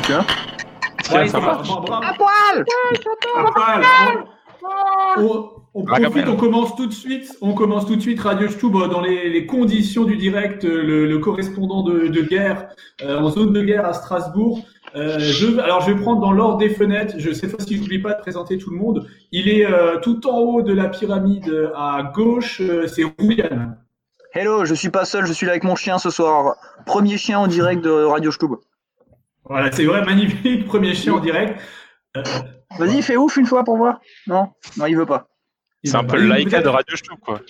ça, 0.00 0.14
monsieur. 0.14 1.16
Ouais, 1.18 1.28
ça 1.28 1.40
marche. 1.40 1.68
à 1.70 2.14
poil 2.14 2.64
On, 5.18 5.50
on 5.74 5.84
profite, 5.84 6.28
on 6.28 6.36
commence 6.36 6.76
tout 6.76 6.86
de 6.86 6.92
suite. 6.92 7.36
On 7.40 7.54
commence 7.54 7.86
tout 7.86 7.96
de 7.96 8.00
suite 8.00 8.20
Radio 8.20 8.48
Stub 8.48 8.72
dans 8.72 9.00
les, 9.00 9.28
les 9.28 9.46
conditions 9.46 10.04
du 10.04 10.16
direct. 10.16 10.64
Le, 10.64 11.06
le 11.06 11.18
correspondant 11.18 11.82
de, 11.82 12.06
de 12.08 12.22
guerre 12.22 12.68
euh, 13.02 13.18
en 13.18 13.30
zone 13.30 13.52
de 13.52 13.62
guerre 13.62 13.84
à 13.86 13.92
Strasbourg. 13.92 14.60
Euh, 14.94 15.18
je, 15.18 15.58
alors 15.58 15.80
je 15.80 15.90
vais 15.92 16.00
prendre 16.00 16.20
dans 16.20 16.32
l'ordre 16.32 16.58
des 16.58 16.68
fenêtres. 16.68 17.14
Je 17.18 17.32
cette 17.32 17.50
fois-ci, 17.50 17.76
j'oublie 17.78 17.98
pas 17.98 18.12
de 18.12 18.20
présenter 18.20 18.58
tout 18.58 18.70
le 18.70 18.76
monde. 18.76 19.06
Il 19.32 19.48
est 19.48 19.66
euh, 19.66 19.98
tout 20.00 20.26
en 20.28 20.38
haut 20.38 20.62
de 20.62 20.72
la 20.72 20.88
pyramide 20.88 21.70
à 21.74 22.10
gauche. 22.14 22.60
euh, 22.60 22.86
c'est 22.86 23.04
Rouyan. 23.18 23.74
Hello, 24.34 24.64
je 24.64 24.74
suis 24.74 24.88
pas 24.88 25.04
seul, 25.04 25.26
je 25.26 25.32
suis 25.32 25.44
là 25.44 25.52
avec 25.52 25.64
mon 25.64 25.76
chien 25.76 25.98
ce 25.98 26.08
soir. 26.08 26.56
Premier 26.86 27.18
chien 27.18 27.38
en 27.38 27.46
direct 27.46 27.82
de 27.82 27.90
Radio 27.90 28.30
Stub. 28.30 28.52
Voilà, 29.52 29.70
c'est 29.70 29.84
vrai, 29.84 30.02
magnifique 30.02 30.64
premier 30.66 30.94
chien 30.94 31.12
en 31.12 31.18
direct. 31.20 31.60
Euh, 32.16 32.22
Vas-y, 32.78 33.02
fais 33.02 33.16
ouf 33.16 33.36
une 33.36 33.44
fois 33.44 33.64
pour 33.64 33.76
voir. 33.76 34.00
Non, 34.26 34.48
non, 34.78 34.86
il 34.86 34.96
veut 34.96 35.04
pas. 35.04 35.28
C'est 35.84 35.94
un 35.94 36.04
peu 36.04 36.16
le 36.16 36.44
peut-être- 36.44 36.62
de 36.64 36.68
Radio 36.68 36.96
Stub, 36.96 37.18
quoi. 37.20 37.40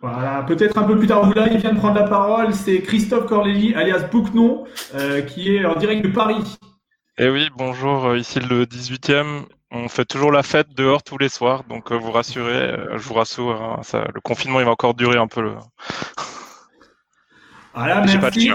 Voilà, 0.00 0.44
peut-être 0.46 0.78
un 0.78 0.84
peu 0.84 0.96
plus 0.96 1.08
tard, 1.08 1.28
là, 1.34 1.48
il 1.50 1.58
vient 1.58 1.72
de 1.72 1.78
prendre 1.78 1.96
la 1.96 2.04
parole. 2.08 2.54
C'est 2.54 2.80
Christophe 2.82 3.26
Corlelli, 3.26 3.74
alias 3.74 4.04
Boucnon, 4.10 4.64
euh, 4.94 5.22
qui 5.22 5.56
est 5.56 5.64
en 5.64 5.74
direct 5.74 6.04
de 6.04 6.10
Paris. 6.12 6.58
Et 7.18 7.28
oui, 7.28 7.50
bonjour, 7.56 8.06
euh, 8.06 8.18
ici 8.18 8.38
le 8.38 8.64
18e. 8.64 9.46
On 9.72 9.88
fait 9.88 10.04
toujours 10.04 10.30
la 10.30 10.42
fête 10.44 10.68
dehors 10.76 11.02
tous 11.02 11.18
les 11.18 11.28
soirs, 11.28 11.64
donc 11.64 11.90
euh, 11.90 11.96
vous 11.96 12.12
rassurez, 12.12 12.52
euh, 12.72 12.98
je 12.98 13.02
vous 13.08 13.14
rassure, 13.14 13.60
hein, 13.62 13.80
ça, 13.82 14.06
le 14.14 14.20
confinement 14.20 14.60
il 14.60 14.66
va 14.66 14.72
encore 14.72 14.94
durer 14.94 15.18
un 15.18 15.26
peu. 15.28 15.40
Le... 15.42 15.54
Voilà, 17.74 18.06
J'ai 18.06 18.18
pas 18.18 18.30
de 18.30 18.36
merci. 18.38 18.50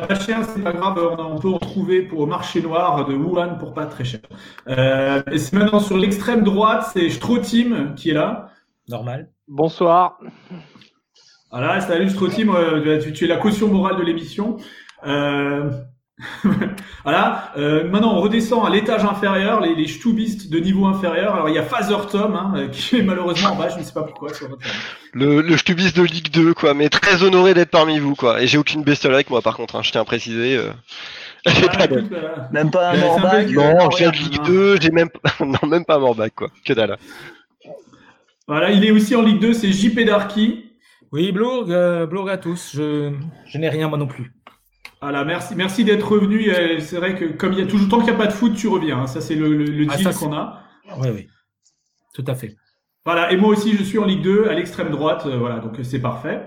Pas 0.00 0.18
chien, 0.18 0.42
c'est 0.42 0.62
pas 0.62 0.72
grave, 0.72 0.98
on, 1.18 1.38
peut 1.38 1.50
en 1.50 1.58
trouver 1.58 2.02
pour 2.02 2.20
au 2.20 2.26
marché 2.26 2.62
noir 2.62 3.06
de 3.06 3.14
Wuhan 3.14 3.58
pour 3.58 3.74
pas 3.74 3.84
très 3.84 4.04
cher. 4.04 4.20
Euh, 4.68 5.22
et 5.30 5.38
c'est 5.38 5.54
maintenant 5.54 5.80
sur 5.80 5.98
l'extrême 5.98 6.42
droite, 6.42 6.90
c'est 6.94 7.10
Strotim 7.10 7.94
qui 7.94 8.10
est 8.10 8.14
là. 8.14 8.48
Normal. 8.88 9.28
Bonsoir. 9.48 10.18
Voilà, 11.50 11.80
salut 11.82 12.08
Strotim, 12.08 12.54
euh, 12.54 13.00
tu, 13.02 13.12
tu 13.12 13.24
es 13.24 13.28
la 13.28 13.36
caution 13.36 13.68
morale 13.68 13.96
de 13.96 14.02
l'émission. 14.02 14.56
Euh, 15.06 15.70
voilà, 17.04 17.52
euh, 17.56 17.88
maintenant 17.90 18.14
on 18.16 18.20
redescend 18.20 18.66
à 18.66 18.70
l'étage 18.70 19.04
inférieur, 19.04 19.60
les, 19.60 19.74
les 19.74 19.88
stubistes 19.88 20.50
de 20.50 20.58
niveau 20.58 20.86
inférieur. 20.86 21.34
Alors 21.34 21.48
il 21.48 21.54
y 21.54 21.58
a 21.58 21.62
Father 21.62 21.96
Tom, 22.10 22.34
hein, 22.34 22.52
euh, 22.56 22.68
qui 22.68 22.96
est 22.98 23.02
malheureusement 23.02 23.50
en 23.52 23.56
bas, 23.56 23.68
je 23.68 23.78
ne 23.78 23.82
sais 23.82 23.92
pas 23.92 24.02
pourquoi. 24.02 24.32
sur 24.34 24.48
notre- 24.48 24.62
Le, 25.12 25.40
le 25.42 25.56
de 25.56 26.02
Ligue 26.02 26.30
2, 26.30 26.54
quoi, 26.54 26.74
mais 26.74 26.88
très 26.88 27.22
honoré 27.22 27.54
d'être 27.54 27.70
parmi 27.70 27.98
vous, 27.98 28.14
quoi. 28.14 28.42
Et 28.42 28.46
j'ai 28.46 28.58
aucune 28.58 28.82
bestiole 28.82 29.14
avec 29.14 29.30
moi, 29.30 29.42
par 29.42 29.56
contre, 29.56 29.76
hein, 29.76 29.82
je 29.82 29.90
tiens 29.92 30.02
à 30.02 30.04
préciser. 30.04 30.56
euh. 30.56 30.70
J'ai 31.46 31.52
Voilà, 31.62 31.78
pas 31.78 31.86
de- 31.88 31.98
écoute, 31.98 32.12
euh, 32.12 32.36
Même 32.52 32.70
pas 32.70 32.90
un 32.90 32.94
un 32.94 32.96
Morbac. 32.98 33.46
euh, 33.48 33.52
Non, 33.52 33.88
rien. 33.88 34.10
Ligue 34.12 34.42
2, 34.44 34.80
j'ai 34.80 34.90
même, 34.90 35.08
non, 35.40 35.68
même 35.68 35.84
pas 35.84 35.98
Morbac, 35.98 36.32
quoi. 36.34 36.48
Que 36.64 36.72
dalle. 36.72 36.96
voilà, 38.46 38.70
il 38.70 38.84
est 38.84 38.90
aussi 38.90 39.14
en 39.16 39.22
Ligue 39.22 39.40
2, 39.40 39.52
c'est 39.52 39.72
JP 39.72 40.04
Darky. 40.04 40.66
Oui, 41.10 41.30
Blourg, 41.32 41.66
euh, 41.68 42.06
Blourg 42.06 42.30
à 42.30 42.38
tous. 42.38 42.70
Je, 42.74 43.12
je 43.46 43.58
n'ai 43.58 43.68
rien 43.68 43.88
moi 43.88 43.98
non 43.98 44.06
plus. 44.06 44.32
Voilà, 45.02 45.24
merci, 45.24 45.54
merci 45.56 45.84
d'être 45.84 46.10
revenu. 46.10 46.50
C'est 46.80 46.96
vrai 46.96 47.14
que 47.16 47.24
comme 47.26 47.52
il 47.52 47.58
y 47.58 47.62
a 47.62 47.66
toujours 47.66 47.88
tant 47.88 47.96
qu'il 47.98 48.06
n'y 48.06 48.12
a 48.14 48.18
pas 48.18 48.28
de 48.28 48.32
foot, 48.32 48.54
tu 48.54 48.68
reviens. 48.68 49.00
hein. 49.00 49.06
Ça 49.06 49.20
c'est 49.20 49.34
le, 49.34 49.54
le, 49.54 49.64
le 49.64 49.86
Ah, 49.90 49.96
deal 49.96 50.08
qu'on 50.14 50.32
a. 50.32 50.62
Oui, 50.98 51.08
oui. 51.12 51.28
Tout 52.14 52.24
à 52.28 52.34
fait. 52.34 52.54
Voilà, 53.04 53.32
et 53.32 53.36
moi 53.36 53.48
aussi 53.50 53.76
je 53.76 53.82
suis 53.82 53.98
en 53.98 54.04
Ligue 54.04 54.22
2 54.22 54.46
à 54.48 54.54
l'extrême 54.54 54.90
droite. 54.90 55.24
euh, 55.26 55.36
voilà, 55.38 55.58
donc 55.58 55.72
c'est 55.82 55.98
parfait. 56.00 56.42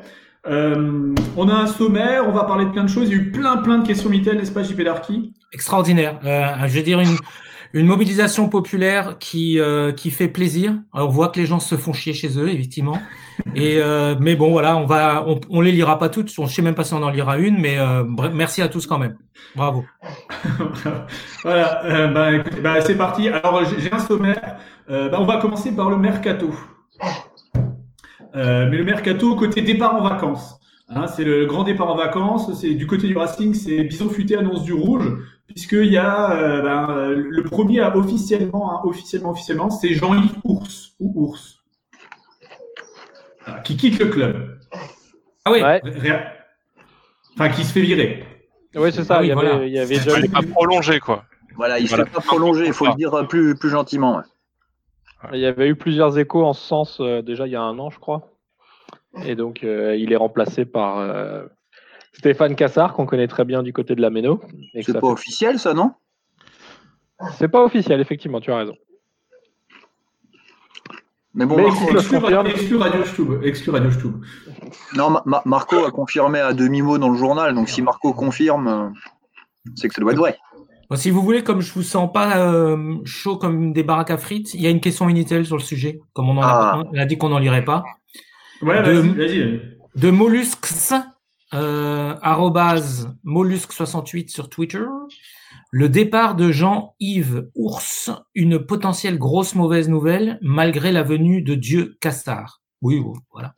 Euh, 0.47 1.13
on 1.35 1.49
a 1.49 1.53
un 1.53 1.67
sommaire, 1.67 2.27
on 2.27 2.31
va 2.31 2.44
parler 2.45 2.65
de 2.65 2.69
plein 2.69 2.83
de 2.83 2.89
choses. 2.89 3.09
Il 3.09 3.17
y 3.17 3.19
a 3.19 3.21
eu 3.21 3.31
plein 3.31 3.57
plein 3.57 3.79
de 3.79 3.85
questions 3.88 4.09
Mitaine, 4.09 4.38
n'est-ce 4.38 4.51
pas, 4.53 4.63
JP 4.63 4.81
Darky? 4.83 5.33
Extraordinaire. 5.51 6.19
Euh, 6.23 6.67
je 6.67 6.77
veux 6.77 6.83
dire 6.83 6.99
une, 6.99 7.17
une 7.75 7.88
mobilisation 7.88 8.47
populaire 8.47 9.18
qui, 9.19 9.59
euh, 9.59 9.91
qui 9.91 10.09
fait 10.09 10.30
plaisir. 10.30 10.80
Alors, 10.94 11.09
on 11.09 11.12
voit 11.12 11.28
que 11.28 11.38
les 11.38 11.46
gens 11.46 11.59
se 11.59 11.75
font 11.75 11.91
chier 11.91 12.13
chez 12.13 12.40
eux, 12.40 12.50
effectivement. 12.50 12.97
Et 13.56 13.80
euh, 13.80 14.16
mais 14.18 14.38
bon, 14.38 14.50
voilà, 14.50 14.78
on 14.78 14.86
va, 14.86 15.25
on, 15.28 15.41
on 15.50 15.59
les 15.59 15.74
lira 15.74 16.00
pas 16.00 16.08
toutes. 16.08 16.31
On 16.38 16.47
sait 16.47 16.62
même 16.62 16.74
pas 16.74 16.86
si 16.86 16.94
on 16.94 17.03
en 17.03 17.09
lira 17.09 17.38
une, 17.38 17.59
mais 17.59 17.78
euh, 17.78 18.06
merci 18.34 18.62
à 18.62 18.69
tous 18.69 18.88
quand 18.88 18.97
même. 18.97 19.18
Bravo. 19.56 19.84
Voilà, 21.44 22.08
bah, 22.08 22.34
écoutez, 22.34 22.59
bah, 22.62 22.81
c'est 22.81 22.97
parti. 22.97 23.28
Alors 23.28 23.63
j'ai 23.66 23.92
un 23.92 24.00
sommaire. 24.00 24.57
Bah, 24.90 25.18
on 25.19 25.25
va 25.25 25.38
commencer 25.38 25.75
par 25.75 25.92
le 25.92 25.97
mercato. 25.97 26.50
Mais 28.34 28.78
le 28.78 28.84
mercato 28.84 29.36
côté 29.36 29.62
départ 29.62 29.96
en 29.96 30.02
vacances. 30.02 30.59
Hein, 30.90 31.07
c'est 31.07 31.24
le 31.24 31.46
grand 31.46 31.63
départ 31.63 31.90
en 31.92 31.96
vacances. 31.96 32.52
C'est 32.59 32.74
du 32.74 32.88
côté 32.88 33.07
du 33.07 33.18
Racing, 33.18 33.53
c'est 33.53 33.84
Bison 33.84 34.09
Futé 34.09 34.36
annonce 34.38 34.63
du 34.63 34.74
rouge, 34.74 35.12
puisqu'il 35.47 35.91
y 35.91 35.97
a 35.97 36.31
euh, 36.31 36.61
ben, 36.61 36.89
euh, 36.89 37.16
le 37.16 37.44
premier 37.44 37.79
à 37.81 37.95
officiellement, 37.95 38.72
hein, 38.73 38.81
officiellement, 38.83 39.31
officiellement, 39.31 39.69
c'est 39.69 39.94
Jean-Yves 39.94 40.35
Ours 40.44 40.94
ou 41.00 41.13
Ours, 41.28 41.63
qui 43.63 43.78
quitte 43.78 44.00
le 44.00 44.07
club. 44.07 44.59
Ah 45.45 45.51
oui. 45.51 45.61
Ouais, 45.61 45.81
Enfin, 47.38 47.50
qui 47.50 47.63
se 47.66 47.73
fait 47.73 47.81
virer. 47.81 48.23
ouais 48.75 48.91
c'est 48.91 49.03
ça. 49.03 49.17
Ah 49.17 49.22
oui, 49.22 49.25
il, 49.28 49.29
y 49.29 49.31
avait, 49.33 49.41
voilà. 49.50 49.66
il 49.66 49.73
y 49.73 49.79
avait 49.79 49.97
déjà 49.97 50.11
Il 50.13 50.19
eu- 50.19 50.22
n'est 50.23 50.29
pas 50.33 50.41
prolongé, 50.41 51.00
quoi. 51.00 51.25
Voilà, 51.56 51.79
il 51.79 51.88
se 51.88 51.95
Voilà. 51.95 52.06
fait 52.06 52.12
pas 52.16 52.22
prolonger, 52.22 52.66
il 52.66 52.73
faut 52.73 52.85
le 52.88 52.94
dire 52.95 53.13
euh, 53.13 53.23
plus, 53.23 53.56
plus 53.56 53.69
gentiment. 53.69 54.17
ouais. 54.17 54.23
il 55.33 55.39
y 55.39 55.45
avait 55.45 55.67
eu 55.67 55.75
plusieurs 55.75 56.17
échos 56.17 56.44
en 56.45 56.53
ce 56.53 56.62
sens 56.66 56.97
euh, 57.01 57.22
déjà 57.22 57.45
il 57.47 57.51
y 57.51 57.56
a 57.56 57.62
un 57.62 57.77
an, 57.79 57.89
je 57.89 58.00
crois. 58.00 58.29
Et 59.25 59.35
donc, 59.35 59.63
euh, 59.63 59.95
il 59.95 60.12
est 60.12 60.17
remplacé 60.17 60.66
par 60.66 60.97
euh, 61.00 61.45
Stéphane 62.17 62.55
Cassard, 62.55 62.93
qu'on 62.93 63.05
connaît 63.05 63.27
très 63.27 63.45
bien 63.45 63.61
du 63.63 63.73
côté 63.73 63.95
de 63.95 64.01
la 64.01 64.09
Méno. 64.09 64.41
C'est 64.81 64.99
pas 64.99 65.07
officiel, 65.07 65.59
ça, 65.59 65.73
non? 65.73 65.91
C'est 67.37 67.47
pas 67.47 67.63
officiel, 67.63 67.99
effectivement, 68.01 68.39
tu 68.41 68.51
as 68.51 68.57
raison. 68.57 68.75
Mais 71.33 71.45
bon, 71.45 71.57
Mais 71.57 71.63
Marco, 71.63 71.81
écoute, 71.83 71.93
le 71.93 71.99
Exclu, 71.99 72.19
confirme. 72.21 72.47
exclu 72.47 72.75
Radio 72.77 73.03
Stub. 73.05 73.43
Exclu 73.43 73.71
Radio 73.71 73.91
Stub. 73.91 74.13
non, 74.95 75.09
Ma- 75.09 75.23
Ma- 75.25 75.41
Marco 75.45 75.83
a 75.85 75.91
confirmé 75.91 76.39
à 76.39 76.53
demi-mot 76.53 76.97
dans 76.97 77.09
le 77.09 77.17
journal, 77.17 77.53
donc 77.53 77.67
si 77.67 77.81
Marco 77.81 78.13
confirme, 78.13 78.67
euh, 78.67 78.89
c'est 79.75 79.89
que 79.89 79.93
ça 79.95 80.01
doit 80.01 80.13
être 80.13 80.17
vrai. 80.17 80.37
Bon, 80.89 80.95
si 80.95 81.09
vous 81.11 81.21
voulez, 81.21 81.43
comme 81.43 81.59
je 81.61 81.73
vous 81.73 81.81
sens 81.83 82.09
pas 82.13 82.37
euh, 82.37 82.95
chaud 83.03 83.35
comme 83.37 83.73
des 83.73 83.83
baraques 83.83 84.11
à 84.11 84.17
frites, 84.17 84.53
il 84.53 84.61
y 84.61 84.67
a 84.67 84.69
une 84.69 84.79
question 84.79 85.05
Minitel 85.07 85.45
sur 85.45 85.57
le 85.57 85.61
sujet, 85.61 85.99
comme 86.13 86.29
on 86.29 86.37
en 86.37 86.41
a, 86.41 86.45
Ah. 86.47 86.83
on 86.89 86.97
a 86.97 87.05
dit 87.05 87.17
qu'on 87.17 87.29
n'en 87.29 87.39
lirait 87.39 87.65
pas. 87.65 87.83
Ouais, 88.61 88.81
De- 88.83 89.59
de 89.95 90.09
mollusques, 90.11 90.67
arrobase 91.51 93.16
mollusque68 93.25 94.29
sur 94.29 94.50
Twitter. 94.50 94.83
Le 95.72 95.89
départ 95.89 96.35
de 96.35 96.51
Jean-Yves 96.51 97.50
Ours, 97.56 98.09
une 98.33 98.59
potentielle 98.66 99.17
grosse 99.17 99.56
mauvaise 99.56 99.89
nouvelle, 99.89 100.38
malgré 100.41 100.91
la 100.91 101.03
venue 101.03 101.41
de 101.41 101.56
Dieu 101.56 101.97
Castard. 102.01 102.61
Oui, 102.81 103.01
voilà. 103.31 103.53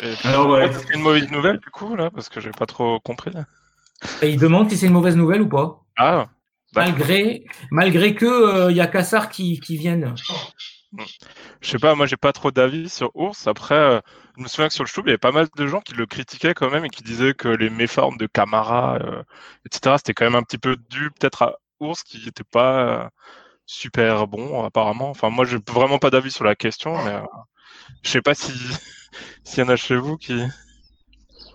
Et- 0.00 0.14
Alors, 0.24 0.48
ouais. 0.48 0.70
C'est 0.72 0.94
une 0.94 1.02
mauvaise 1.02 1.30
nouvelle, 1.30 1.58
du 1.58 1.70
coup, 1.70 1.94
là, 1.94 2.10
parce 2.10 2.28
que 2.28 2.40
j'ai 2.40 2.50
pas 2.50 2.66
trop 2.66 2.98
compris. 3.00 3.30
Et 4.22 4.30
il 4.30 4.38
demande 4.38 4.70
si 4.70 4.76
c'est 4.76 4.86
une 4.86 4.92
mauvaise 4.94 5.16
nouvelle 5.16 5.42
ou 5.42 5.48
pas. 5.48 5.82
Ah. 5.98 6.28
Malgré, 6.74 7.44
malgré 7.70 8.14
que 8.14 8.24
euh, 8.26 8.70
il 8.70 8.76
y 8.76 8.80
a 8.80 8.86
Castard 8.86 9.28
qui, 9.28 9.60
qui 9.60 9.76
viennent. 9.76 10.14
je 11.60 11.68
sais 11.68 11.78
pas, 11.78 11.94
moi 11.94 12.06
j'ai 12.06 12.16
pas 12.16 12.32
trop 12.32 12.50
d'avis 12.50 12.88
sur 12.88 13.10
Ours. 13.14 13.46
Après, 13.46 13.74
euh, 13.74 14.00
je 14.40 14.44
me 14.44 14.48
souviens 14.48 14.68
que 14.68 14.74
sur 14.74 14.84
le 14.84 14.88
show, 14.88 15.02
il 15.04 15.08
y 15.08 15.10
avait 15.10 15.18
pas 15.18 15.32
mal 15.32 15.48
de 15.54 15.66
gens 15.66 15.82
qui 15.82 15.92
le 15.92 16.06
critiquaient 16.06 16.54
quand 16.54 16.70
même 16.70 16.86
et 16.86 16.88
qui 16.88 17.02
disaient 17.02 17.34
que 17.34 17.48
les 17.48 17.68
méformes 17.68 18.16
de 18.16 18.26
Camara, 18.26 18.96
euh, 18.96 19.22
etc., 19.66 19.96
c'était 19.98 20.14
quand 20.14 20.24
même 20.24 20.34
un 20.34 20.42
petit 20.42 20.56
peu 20.56 20.76
dû 20.88 21.10
peut-être 21.10 21.42
à 21.42 21.56
Ours 21.80 22.02
qui 22.02 22.26
était 22.26 22.44
pas 22.44 22.84
euh, 22.84 23.08
super 23.66 24.26
bon 24.26 24.64
apparemment. 24.64 25.10
Enfin, 25.10 25.28
moi 25.28 25.44
j'ai 25.44 25.58
vraiment 25.68 25.98
pas 25.98 26.08
d'avis 26.08 26.30
sur 26.30 26.44
la 26.44 26.54
question, 26.56 26.96
mais 27.04 27.12
euh, 27.12 27.20
je 28.02 28.10
sais 28.10 28.22
pas 28.22 28.34
si 28.34 28.52
s'il 29.44 29.62
y 29.62 29.66
en 29.66 29.68
a 29.68 29.76
chez 29.76 29.96
vous 29.96 30.16
qui 30.16 30.42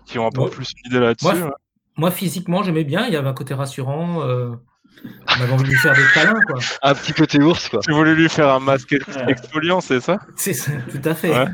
qui 0.05 0.19
ont 0.19 0.27
un 0.27 0.31
peu 0.31 0.47
plus 0.49 0.71
une 0.77 0.91
idée 0.91 0.99
là-dessus. 0.99 1.25
moi, 1.25 1.33
ouais. 1.33 1.51
Moi, 1.97 2.11
physiquement, 2.11 2.61
j'aimais 2.61 2.83
bien. 2.83 3.07
Il 3.07 3.13
y 3.13 3.15
avait 3.15 3.27
un 3.27 3.33
côté 3.33 3.53
rassurant. 3.53 4.21
Euh, 4.23 4.55
on 5.03 5.41
avait 5.41 5.51
envie 5.53 5.63
de 5.63 5.69
lui 5.69 5.77
faire 5.77 5.93
des 5.95 6.03
câlins, 6.13 6.39
quoi. 6.47 6.59
Un 6.81 6.93
petit 6.95 7.13
côté 7.13 7.41
ours, 7.41 7.69
quoi. 7.69 7.79
Tu 7.81 7.91
voulais 7.91 8.15
lui 8.15 8.29
faire 8.29 8.49
un 8.49 8.59
masque 8.59 8.95
exfoliant, 9.27 9.81
c'est 9.81 9.99
ça? 9.99 10.19
C'est 10.35 10.53
ça, 10.53 10.71
tout 10.91 11.01
à 11.09 11.13
fait. 11.13 11.31
Ouais. 11.31 11.45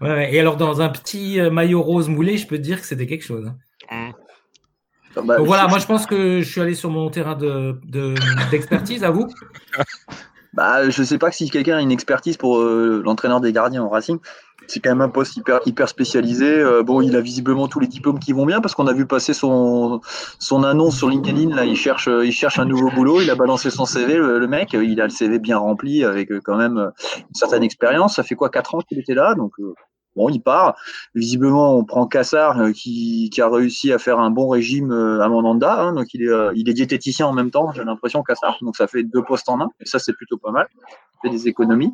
Ouais, 0.00 0.08
ouais. 0.14 0.34
Et 0.34 0.40
alors, 0.40 0.56
dans 0.56 0.80
un 0.80 0.88
petit 0.88 1.40
euh, 1.40 1.50
maillot 1.50 1.82
rose 1.82 2.08
moulé, 2.08 2.36
je 2.36 2.46
peux 2.46 2.56
te 2.56 2.62
dire 2.62 2.80
que 2.80 2.86
c'était 2.86 3.06
quelque 3.06 3.24
chose. 3.24 3.46
hein. 3.90 4.12
Bah, 5.22 5.36
Donc 5.36 5.46
voilà, 5.46 5.64
je- 5.64 5.68
moi 5.68 5.78
je 5.78 5.86
pense 5.86 6.06
que 6.06 6.40
je 6.42 6.48
suis 6.50 6.60
allé 6.60 6.74
sur 6.74 6.90
mon 6.90 7.08
terrain 7.08 7.36
de 7.36 7.78
de- 7.84 8.14
d'expertise, 8.50 9.04
à 9.04 9.10
vous. 9.10 9.28
Bah, 10.52 10.88
je 10.90 11.02
sais 11.02 11.18
pas 11.18 11.30
si 11.32 11.50
quelqu'un 11.50 11.76
a 11.76 11.80
une 11.80 11.92
expertise 11.92 12.36
pour 12.36 12.58
euh, 12.60 13.00
l'entraîneur 13.04 13.40
des 13.40 13.52
gardiens 13.52 13.82
au 13.84 13.88
Racing. 13.88 14.18
C'est 14.66 14.80
quand 14.80 14.90
même 14.90 15.00
un 15.00 15.08
poste 15.08 15.36
hyper, 15.36 15.60
hyper 15.66 15.88
spécialisé. 15.88 16.46
Euh, 16.46 16.82
bon, 16.82 17.00
il 17.00 17.16
a 17.16 17.20
visiblement 17.20 17.68
tous 17.68 17.80
les 17.80 17.86
diplômes 17.86 18.18
qui 18.18 18.32
vont 18.32 18.46
bien 18.46 18.60
parce 18.60 18.74
qu'on 18.74 18.86
a 18.86 18.92
vu 18.92 19.06
passer 19.06 19.34
son, 19.34 20.00
son 20.38 20.64
annonce 20.64 20.96
sur 20.96 21.08
LinkedIn. 21.08 21.54
Là, 21.54 21.64
il 21.64 21.76
cherche, 21.76 22.08
il 22.08 22.32
cherche 22.32 22.58
un 22.58 22.64
nouveau 22.64 22.90
boulot. 22.90 23.20
Il 23.20 23.30
a 23.30 23.34
balancé 23.34 23.70
son 23.70 23.84
CV, 23.84 24.16
le, 24.16 24.46
mec. 24.46 24.72
Il 24.72 25.00
a 25.00 25.04
le 25.04 25.10
CV 25.10 25.38
bien 25.38 25.58
rempli 25.58 26.04
avec 26.04 26.30
euh, 26.30 26.40
quand 26.42 26.56
même 26.56 26.78
euh, 26.78 26.90
une 27.18 27.34
certaine 27.34 27.62
expérience. 27.62 28.16
Ça 28.16 28.22
fait 28.22 28.34
quoi, 28.34 28.50
quatre 28.50 28.74
ans 28.74 28.80
qu'il 28.80 28.98
était 28.98 29.14
là, 29.14 29.34
donc 29.34 29.52
Bon, 30.16 30.28
il 30.28 30.40
part. 30.40 30.76
Visiblement, 31.16 31.76
on 31.76 31.84
prend 31.84 32.06
Cassar 32.06 32.60
euh, 32.60 32.70
qui, 32.70 33.30
qui, 33.30 33.42
a 33.42 33.48
réussi 33.48 33.92
à 33.92 33.98
faire 33.98 34.20
un 34.20 34.30
bon 34.30 34.48
régime 34.48 34.92
à 34.92 35.28
Mandanda. 35.28 35.80
Hein, 35.80 35.92
donc, 35.94 36.14
il 36.14 36.22
est, 36.22 36.32
il 36.54 36.68
est 36.68 36.72
diététicien 36.72 37.26
en 37.26 37.32
même 37.32 37.50
temps, 37.50 37.72
j'ai 37.72 37.82
l'impression, 37.82 38.22
Cassar. 38.22 38.56
Donc, 38.62 38.76
ça 38.76 38.86
fait 38.86 39.02
deux 39.02 39.24
postes 39.24 39.48
en 39.48 39.60
un. 39.60 39.70
Et 39.80 39.86
ça, 39.86 39.98
c'est 39.98 40.12
plutôt 40.12 40.38
pas 40.38 40.52
mal. 40.52 40.68
Ça 40.78 41.18
fait 41.22 41.30
des 41.30 41.48
économies. 41.48 41.92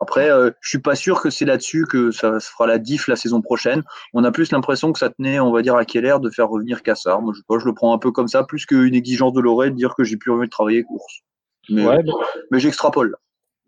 Après, 0.00 0.30
euh, 0.30 0.50
je 0.60 0.68
suis 0.68 0.78
pas 0.78 0.94
sûr 0.94 1.20
que 1.20 1.30
c'est 1.30 1.44
là-dessus 1.44 1.86
que 1.86 2.10
ça 2.10 2.38
se 2.38 2.50
fera 2.50 2.66
la 2.66 2.78
diff 2.78 3.08
la 3.08 3.16
saison 3.16 3.42
prochaine. 3.42 3.82
On 4.14 4.22
a 4.24 4.30
plus 4.30 4.52
l'impression 4.52 4.92
que 4.92 4.98
ça 4.98 5.10
tenait, 5.10 5.40
on 5.40 5.50
va 5.50 5.62
dire, 5.62 5.74
à 5.74 5.84
Keller 5.84 6.16
de 6.20 6.30
faire 6.30 6.48
revenir 6.48 6.82
Cassar. 6.82 7.20
Moi, 7.20 7.32
je, 7.34 7.58
je 7.58 7.64
le 7.64 7.74
prends 7.74 7.92
un 7.94 7.98
peu 7.98 8.12
comme 8.12 8.28
ça, 8.28 8.44
plus 8.44 8.64
qu'une 8.64 8.94
exigence 8.94 9.32
de 9.32 9.40
Loré 9.40 9.70
de 9.70 9.76
dire 9.76 9.94
que 9.96 10.04
j'ai 10.04 10.16
plus 10.16 10.30
envie 10.30 10.46
de 10.46 10.50
travailler 10.50 10.84
course. 10.84 11.22
Mais, 11.68 11.86
ouais, 11.86 12.02
mais... 12.04 12.12
mais 12.52 12.60
j'extrapole. 12.60 13.16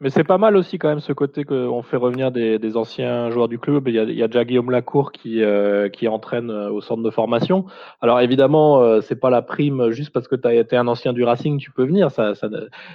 Mais 0.03 0.09
c'est 0.09 0.25
pas 0.25 0.39
mal 0.39 0.57
aussi 0.57 0.79
quand 0.79 0.89
même 0.89 1.01
ce 1.01 1.13
côté 1.13 1.45
qu'on 1.45 1.83
fait 1.83 1.99
revenir 1.99 2.33
des, 2.33 2.59
des, 2.59 2.79
anciens 2.79 3.29
joueurs 3.29 3.49
du 3.49 3.59
club. 3.59 3.87
Il 3.87 3.95
y 3.95 3.99
a, 3.99 4.05
il 4.05 4.15
y 4.15 4.23
a 4.23 4.29
déjà 4.29 4.47
Guillaume 4.47 4.71
Lacour 4.71 5.13
qui, 5.13 5.43
euh, 5.43 5.91
qui 5.91 6.09
entraîne 6.09 6.51
euh, 6.51 6.71
au 6.71 6.81
centre 6.81 7.03
de 7.03 7.11
formation. 7.11 7.67
Alors 8.01 8.19
évidemment, 8.21 8.81
euh, 8.81 9.03
c'est 9.03 9.21
pas 9.21 9.29
la 9.29 9.43
prime 9.43 9.91
juste 9.91 10.11
parce 10.11 10.27
que 10.27 10.37
tu 10.37 10.49
été 10.49 10.75
un 10.75 10.89
ancien 10.89 11.13
du 11.13 11.23
Racing, 11.23 11.59
tu 11.59 11.71
peux 11.71 11.85
venir. 11.85 12.11
Ça, 12.11 12.35
ça, 12.35 12.49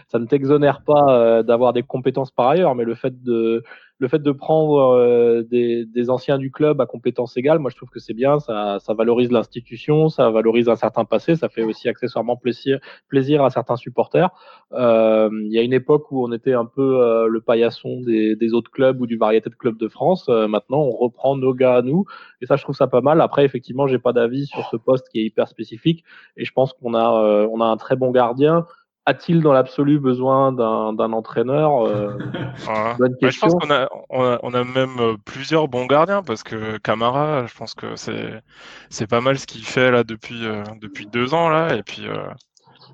ça 0.07 0.18
ne 0.18 0.25
t'exonère 0.25 0.81
pas 0.81 1.06
euh, 1.10 1.44
d'avoir 1.44 1.74
des 1.74 1.84
compétences 1.84 2.31
par 2.31 2.48
ailleurs, 2.48 2.74
mais 2.74 2.86
le 2.86 2.96
fait 2.96 3.22
de 3.24 3.63
le 3.98 4.08
fait 4.08 4.22
de 4.22 4.32
prendre 4.32 4.78
euh, 4.80 5.44
des, 5.44 5.86
des, 5.86 6.10
anciens 6.10 6.38
du 6.38 6.52
club 6.52 6.82
à 6.82 6.86
compétences 6.86 7.38
égales, 7.38 7.60
moi 7.60 7.70
je 7.72 7.78
trouve 7.78 7.90
que 7.90 8.00
c'est 8.00 8.14
bien, 8.14 8.40
ça, 8.40 8.78
ça 8.80 8.94
valorise 8.94 9.32
l'institution, 9.32 10.10
ça 10.10 10.30
valorise 10.30 10.68
un 10.68 10.76
certain 10.76 11.06
passé, 11.06 11.36
ça 11.36 11.48
fait 11.48 11.64
aussi 11.64 11.88
accessoirement 11.88 12.36
plaisir, 12.36 12.80
plaisir 13.08 13.44
à 13.44 13.50
certains 13.50 13.78
supporters. 13.78 14.30
Euh, 14.74 15.30
il 15.46 15.54
y 15.54 15.60
a 15.60 15.62
une 15.62 15.74
époque 15.74 16.12
où 16.12 16.26
on 16.26 16.32
était 16.34 16.54
un 16.54 16.66
peu 16.66 17.02
euh, 17.02 17.28
le 17.28 17.40
paillasson 17.40 18.02
des, 18.02 18.36
des, 18.36 18.54
autres 18.54 18.72
clubs 18.72 19.00
ou 19.00 19.08
du 19.08 19.18
variété 19.18 19.50
de 19.50 19.56
clubs 19.56 19.78
de 19.78 19.88
France. 19.88 20.28
Maintenant, 20.28 20.80
on 20.80 20.92
reprend 20.92 21.36
nos 21.38 21.54
gars 21.54 21.76
à 21.76 21.82
nous, 21.82 22.06
et 22.42 22.46
ça 22.46 22.58
je 22.58 22.64
trouve 22.64 22.76
ça 22.76 22.88
pas 22.88 23.02
mal. 23.02 23.22
Après, 23.22 23.46
effectivement, 23.46 23.88
j'ai 23.88 24.00
pas 24.00 24.14
d'avis 24.14 24.46
sur 24.48 24.66
ce 24.70 24.78
poste 24.78 25.08
qui 25.10 25.20
est 25.20 25.24
hyper 25.24 25.48
spécifique, 25.48 26.04
et 26.38 26.46
je 26.46 26.52
pense 26.52 26.74
qu'on 26.74 26.94
a, 26.94 27.48
on 27.50 27.62
a 27.62 27.66
un 27.66 27.78
très 27.78 27.96
bon 27.96 28.12
gardien 28.12 28.66
a-t-il 29.06 29.42
dans 29.42 29.54
l'absolu 29.54 30.00
besoin 30.00 30.52
d'un 30.52 31.13
entraîneur 31.13 31.86
euh, 31.86 32.18
bonne 32.98 33.16
question. 33.18 33.48
Je 33.48 33.54
pense 33.54 33.54
qu'on 33.54 33.72
a, 33.72 33.88
on 34.10 34.24
a, 34.24 34.40
on 34.42 34.54
a, 34.54 34.63
même 34.63 35.00
euh, 35.00 35.16
plusieurs 35.24 35.68
bons 35.68 35.86
gardiens 35.86 36.24
parce 36.24 36.44
que 36.44 36.78
Camara, 36.78 37.46
je 37.46 37.54
pense 37.56 37.75
que 37.75 37.96
c'est 37.96 39.07
pas 39.07 39.22
mal 39.22 39.38
ce 39.38 39.46
qu'il 39.46 39.66
fait 39.66 39.92
là 39.92 40.04
depuis 40.04 40.46
euh, 40.46 40.63
depuis 40.81 41.06
deux 41.06 41.34
ans 41.34 41.50
là 41.50 41.75
et 41.75 41.84
puis 41.84 42.07
euh, 42.07 42.28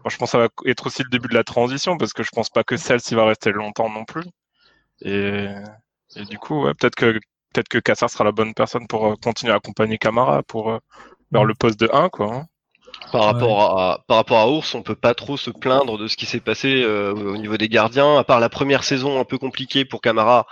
je 0.08 0.18
pense 0.18 0.32
que 0.32 0.32
ça 0.32 0.38
va 0.38 0.48
être 0.66 0.88
aussi 0.88 1.04
le 1.04 1.10
début 1.10 1.30
de 1.30 1.34
la 1.34 1.44
transition 1.44 1.98
parce 1.98 2.14
que 2.14 2.24
je 2.24 2.32
pense 2.34 2.50
pas 2.50 2.64
que 2.64 2.76
celle-ci 2.76 3.16
va 3.16 3.26
rester 3.26 3.52
longtemps 3.52 3.90
non 3.90 4.04
plus 4.04 4.26
et, 5.02 5.48
et 6.18 6.26
du 6.26 6.38
coup 6.38 6.64
ouais, 6.64 6.74
peut-être 6.74 6.96
que 6.96 7.20
peut-être 7.54 7.70
que 7.70 7.80
Kassar 7.80 8.10
sera 8.10 8.26
la 8.26 8.32
bonne 8.32 8.54
personne 8.54 8.88
pour 8.88 9.18
continuer 9.20 9.54
à 9.54 9.58
accompagner 9.58 9.98
Camara 9.98 10.44
pour 10.44 10.80
vers 11.32 11.46
le 11.46 11.54
poste 11.54 11.80
de 11.80 11.90
1 11.94 12.10
quoi. 12.10 12.34
Hein. 12.34 12.46
Par 13.12 13.26
rapport, 13.26 13.76
ouais. 13.76 13.82
à, 13.82 14.04
par 14.08 14.18
rapport 14.18 14.38
à 14.40 14.50
Ours, 14.50 14.74
on 14.76 14.84
peut 14.84 14.96
pas 14.96 15.14
trop 15.14 15.36
se 15.38 15.50
plaindre 15.50 15.98
de 15.98 16.08
ce 16.08 16.16
qui 16.16 16.26
s'est 16.26 16.40
passé 16.40 16.82
euh, 16.84 17.14
au 17.14 17.38
niveau 17.38 17.58
des 17.58 17.68
gardiens, 17.68 18.18
à 18.18 18.24
part 18.24 18.40
la 18.40 18.50
première 18.50 18.84
saison 18.84 19.20
un 19.20 19.26
peu 19.26 19.38
compliquée 19.38 19.86
pour 19.86 20.02
Camara, 20.02 20.48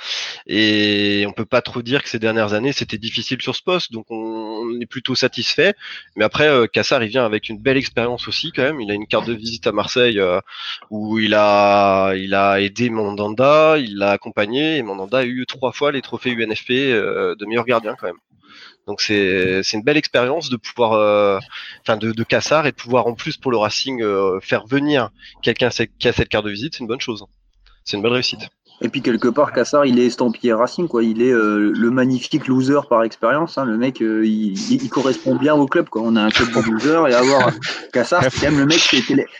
et 0.47 1.25
on 1.27 1.31
peut 1.31 1.45
pas 1.45 1.61
trop 1.61 1.81
dire 1.81 2.03
que 2.03 2.09
ces 2.09 2.19
dernières 2.19 2.53
années 2.53 2.73
c'était 2.73 2.97
difficile 2.97 3.41
sur 3.41 3.55
ce 3.55 3.61
poste, 3.63 3.91
donc 3.93 4.05
on, 4.09 4.15
on 4.59 4.79
est 4.79 4.85
plutôt 4.85 5.15
satisfait. 5.15 5.73
Mais 6.15 6.23
après, 6.23 6.47
euh, 6.47 6.67
il 6.73 7.07
vient 7.07 7.25
avec 7.25 7.49
une 7.49 7.59
belle 7.59 7.77
expérience 7.77 8.27
aussi 8.27 8.51
quand 8.51 8.63
même. 8.63 8.81
Il 8.81 8.91
a 8.91 8.93
une 8.93 9.07
carte 9.07 9.27
de 9.27 9.33
visite 9.33 9.67
à 9.67 9.71
Marseille 9.71 10.19
euh, 10.19 10.39
où 10.89 11.19
il 11.19 11.33
a, 11.33 12.13
il 12.15 12.33
a 12.33 12.61
aidé 12.61 12.89
Mandanda, 12.89 13.77
il 13.77 13.97
l'a 13.97 14.11
accompagné, 14.11 14.77
et 14.77 14.83
Mandanda 14.83 15.19
a 15.19 15.25
eu 15.25 15.45
trois 15.45 15.71
fois 15.71 15.91
les 15.91 16.01
trophées 16.01 16.31
UNFP 16.31 16.71
euh, 16.71 17.35
de 17.35 17.45
meilleur 17.45 17.65
gardien 17.65 17.95
quand 17.99 18.07
même. 18.07 18.19
Donc 18.87 19.01
c'est 19.01 19.61
une 19.73 19.83
belle 19.83 19.97
expérience 19.97 20.49
de 20.49 20.57
pouvoir, 20.57 20.93
euh, 20.93 21.39
enfin 21.81 21.97
de, 21.97 22.11
de 22.11 22.23
Cassar 22.23 22.65
et 22.65 22.71
de 22.71 22.75
pouvoir 22.75 23.07
en 23.07 23.13
plus 23.13 23.37
pour 23.37 23.51
le 23.51 23.57
Racing 23.57 24.01
euh, 24.01 24.39
faire 24.41 24.65
venir 24.65 25.09
quelqu'un 25.41 25.69
qui 25.69 26.07
a 26.07 26.13
cette 26.13 26.29
carte 26.29 26.45
de 26.45 26.51
visite, 26.51 26.73
c'est 26.75 26.81
une 26.81 26.87
bonne 26.87 27.01
chose. 27.01 27.25
C'est 27.83 27.97
une 27.97 28.03
belle 28.03 28.13
réussite. 28.13 28.49
Et 28.81 28.89
puis 28.89 29.01
quelque 29.01 29.27
part, 29.27 29.51
Cassar, 29.51 29.85
il 29.85 29.99
est 29.99 30.05
estampillé 30.05 30.53
Racing, 30.53 30.87
quoi. 30.87 31.03
Il 31.03 31.21
est 31.21 31.31
euh, 31.31 31.71
le 31.75 31.89
magnifique 31.91 32.47
loser 32.47 32.79
par 32.89 33.03
expérience. 33.03 33.57
Hein. 33.57 33.65
Le 33.65 33.77
mec, 33.77 34.01
euh, 34.01 34.25
il, 34.25 34.57
il, 34.71 34.89
correspond 34.89 35.35
bien 35.35 35.53
au 35.55 35.65
club, 35.65 35.89
quoi. 35.89 36.01
On 36.03 36.15
a 36.15 36.21
un 36.21 36.29
club 36.29 36.49
de 36.53 36.71
loser 36.71 37.09
et 37.09 37.13
avoir 37.13 37.51
Cassar, 37.93 38.23
c'est 38.23 38.45
quand 38.45 38.51
même 38.51 38.59
le 38.59 38.65
mec, 38.65 38.79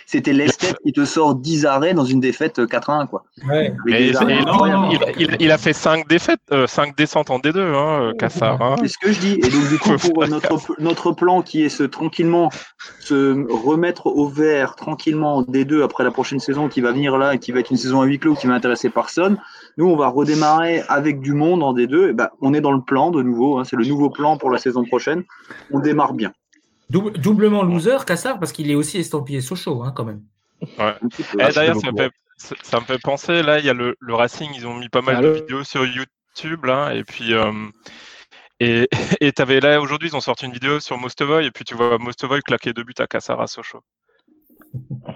c'était, 0.06 0.34
l'esthète 0.34 0.76
qui 0.86 0.92
te 0.92 1.06
sort 1.06 1.36
10 1.36 1.66
arrêts 1.66 1.94
dans 1.94 2.06
une 2.06 2.20
défaite 2.20 2.60
4-1, 2.60 3.08
quoi. 3.08 3.24
Ouais. 3.48 3.74
Et, 3.88 4.12
non, 4.12 4.90
il, 4.92 5.00
il, 5.18 5.38
il, 5.40 5.52
a 5.52 5.58
fait 5.58 5.74
5 5.74 6.08
défaites, 6.08 6.40
euh, 6.52 6.68
5 6.68 6.96
descentes 6.98 7.30
en 7.30 7.40
D2, 7.40 7.60
hein, 7.60 8.14
Cassar. 8.20 8.62
Hein. 8.62 8.76
C'est 8.82 8.90
ce 8.90 8.98
que 8.98 9.12
je 9.12 9.20
dis. 9.20 9.34
Et 9.34 9.50
donc 9.50 9.68
du 9.70 9.78
coup, 9.78 9.96
pour 9.98 10.28
notre 10.28 10.50
notre 10.80 11.12
plan 11.12 11.42
qui 11.42 11.64
est 11.64 11.70
ce 11.70 11.84
tranquillement 11.84 12.50
se 13.00 13.46
remettre 13.50 14.08
au 14.08 14.28
vert 14.28 14.76
tranquillement 14.76 15.38
en 15.38 15.44
D2 15.44 15.84
après 15.84 16.04
la 16.04 16.12
prochaine 16.12 16.40
saison 16.40 16.68
qui 16.68 16.82
va 16.82 16.92
venir 16.92 17.18
là 17.18 17.36
et 17.36 17.40
qui 17.40 17.52
va 17.52 17.60
être 17.60 17.72
une 17.72 17.78
saison 17.78 18.02
à 18.02 18.06
huis 18.06 18.20
clos 18.20 18.36
qui 18.36 18.48
va 18.48 18.54
intéresser 18.54 18.90
personne. 18.90 19.29
Nous, 19.78 19.88
on 19.88 19.96
va 19.96 20.08
redémarrer 20.08 20.84
avec 20.88 21.22
du 21.22 21.34
monde 21.34 21.64
en 21.64 21.74
D2. 21.74 22.10
Et 22.10 22.14
ben, 22.14 22.30
on 22.42 22.54
est 22.54 22.62
dans 22.62 22.72
le 22.72 22.82
plan 22.82 23.12
de 23.12 23.22
nouveau. 23.22 23.58
Hein, 23.58 23.64
c'est 23.64 23.76
le 23.76 23.86
nouveau 23.86 24.10
plan 24.10 24.38
pour 24.38 24.52
la 24.52 24.58
saison 24.58 24.84
prochaine. 24.86 25.24
On 25.72 25.80
démarre 25.80 26.14
bien. 26.14 26.32
Doublement 26.90 27.64
loser, 27.64 27.98
Cassar, 28.06 28.40
parce 28.40 28.52
qu'il 28.52 28.72
est 28.72 28.76
aussi 28.76 28.98
estampillé 28.98 29.42
Sochaux, 29.42 29.84
hein, 29.84 29.94
quand 29.96 30.06
même. 30.06 30.24
Ouais. 30.80 30.96
Eh, 31.20 31.54
D'ailleurs, 31.54 31.78
ça, 31.80 32.56
ça, 32.64 32.80
me 32.80 32.86
fait 32.86 33.00
penser, 33.02 33.44
là, 33.44 33.60
il 33.60 33.66
y 33.66 33.70
a 33.70 33.74
le, 33.74 33.96
le, 34.00 34.14
Racing, 34.16 34.50
ils 34.56 34.66
ont 34.66 34.74
mis 34.76 34.90
pas 34.90 35.02
mal 35.02 35.22
de 35.22 35.30
vidéos 35.30 35.64
sur 35.64 35.86
YouTube, 35.86 36.66
là, 36.66 36.94
et 36.94 37.04
puis. 37.04 37.34
Euh, 37.34 37.52
et 38.60 38.88
et 39.22 39.34
avais 39.38 39.60
là 39.60 39.80
aujourd'hui, 39.82 40.10
ils 40.10 40.16
ont 40.16 40.22
sorti 40.22 40.46
une 40.46 40.52
vidéo 40.52 40.80
sur 40.80 40.98
Mostovoy, 40.98 41.46
et 41.46 41.52
puis 41.52 41.64
tu 41.64 41.76
vois 41.76 41.98
Mostovoy 41.98 42.42
claquer 42.42 42.74
deux 42.74 42.84
buts 42.84 42.94
à 43.00 43.08
Cassar 43.08 43.40
à 43.40 43.48
Sochaux. 43.48 43.84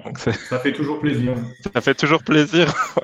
Donc 0.06 0.18
ça 0.18 0.59
fait 0.59 0.74
toujours 0.74 1.00
plaisir. 1.00 1.36
Ça 1.74 1.81
fait 1.81 1.95
toujours 1.95 2.24
plaisir. 2.24 2.74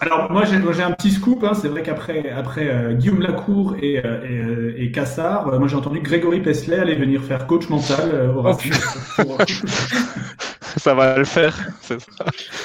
Alors 0.00 0.30
moi 0.30 0.44
j'ai 0.44 0.82
un 0.82 0.90
petit 0.92 1.10
scoop, 1.10 1.42
hein. 1.44 1.52
c'est 1.54 1.68
vrai 1.68 1.82
qu'après 1.82 2.30
après, 2.30 2.68
euh, 2.68 2.92
Guillaume 2.92 3.20
Lacour 3.20 3.76
et, 3.80 4.02
euh, 4.04 4.72
et, 4.76 4.84
et 4.84 4.90
Cassard, 4.92 5.48
euh, 5.48 5.58
moi 5.58 5.68
j'ai 5.68 5.76
entendu 5.76 6.00
Grégory 6.00 6.40
Pesley 6.40 6.78
aller 6.78 6.94
venir 6.94 7.22
faire 7.22 7.46
coach 7.46 7.68
mental 7.68 8.30
au 8.36 8.42
Racing. 8.42 8.72
Oh, 9.18 9.36
ça 10.76 10.94
va 10.94 11.16
le 11.16 11.24
faire. 11.24 11.56
Ça. 11.80 11.96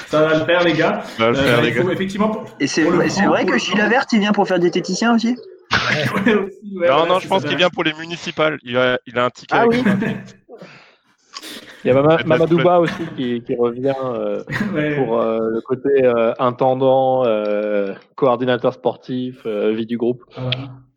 ça. 0.08 0.26
va 0.26 0.38
le 0.38 0.44
faire 0.44 0.64
les 0.64 0.74
gars. 0.74 1.02
Ça 1.16 1.24
va 1.24 1.30
le 1.30 1.36
faire, 1.36 1.62
les 1.62 1.72
faut, 1.72 1.86
gars. 1.86 1.92
Effectivement, 1.92 2.44
et 2.60 2.66
c'est 2.66 2.82
vrai, 2.82 3.08
vrai 3.08 3.46
que 3.46 3.58
Gilles 3.58 3.80
Avert 3.80 4.06
il 4.12 4.20
vient 4.20 4.32
pour 4.32 4.46
faire 4.46 4.58
diététicien 4.58 5.14
aussi? 5.14 5.36
Ouais, 5.72 6.34
aussi, 6.34 6.76
ouais, 6.76 6.88
Non, 6.88 7.06
non, 7.06 7.18
je 7.18 7.28
pense 7.28 7.44
qu'il 7.44 7.56
vient 7.56 7.70
pour 7.70 7.84
les 7.84 7.94
municipales. 7.94 8.58
Il 8.62 8.76
a, 8.76 8.98
il 9.06 9.18
a 9.18 9.24
un 9.24 9.30
ticket. 9.30 9.54
Ah 9.56 9.62
avec 9.62 9.84
oui 9.84 9.84
il 11.84 11.88
y 11.88 11.90
a 11.90 11.94
Mama, 11.94 12.18
Mamadouba 12.26 12.80
aussi 12.80 13.04
qui, 13.16 13.42
qui 13.42 13.54
revient 13.56 13.94
euh, 14.04 14.42
ouais. 14.74 14.96
pour 14.96 15.20
euh, 15.20 15.50
le 15.50 15.60
côté 15.60 16.04
euh, 16.04 16.32
intendant, 16.38 17.24
euh, 17.24 17.94
coordinateur 18.14 18.72
sportif, 18.72 19.42
euh, 19.46 19.72
vie 19.72 19.86
du 19.86 19.96
groupe. 19.96 20.22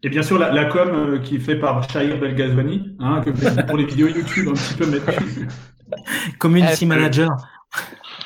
Et 0.04 0.10
bien 0.10 0.22
sûr, 0.22 0.38
la, 0.38 0.52
la 0.52 0.66
com 0.66 1.20
qui 1.24 1.38
est 1.38 1.40
faite 1.40 1.60
par 1.60 1.90
Shahir 1.90 2.20
Belgazwani, 2.20 2.96
hein, 3.00 3.22
que 3.26 3.32
pour 3.68 3.78
les 3.78 3.86
vidéos 3.86 4.08
YouTube 4.08 4.50
un 4.50 4.54
petit 4.54 4.76
peu 4.76 4.86
mettre. 4.86 5.12
Community 6.40 6.86
manager. 6.86 7.30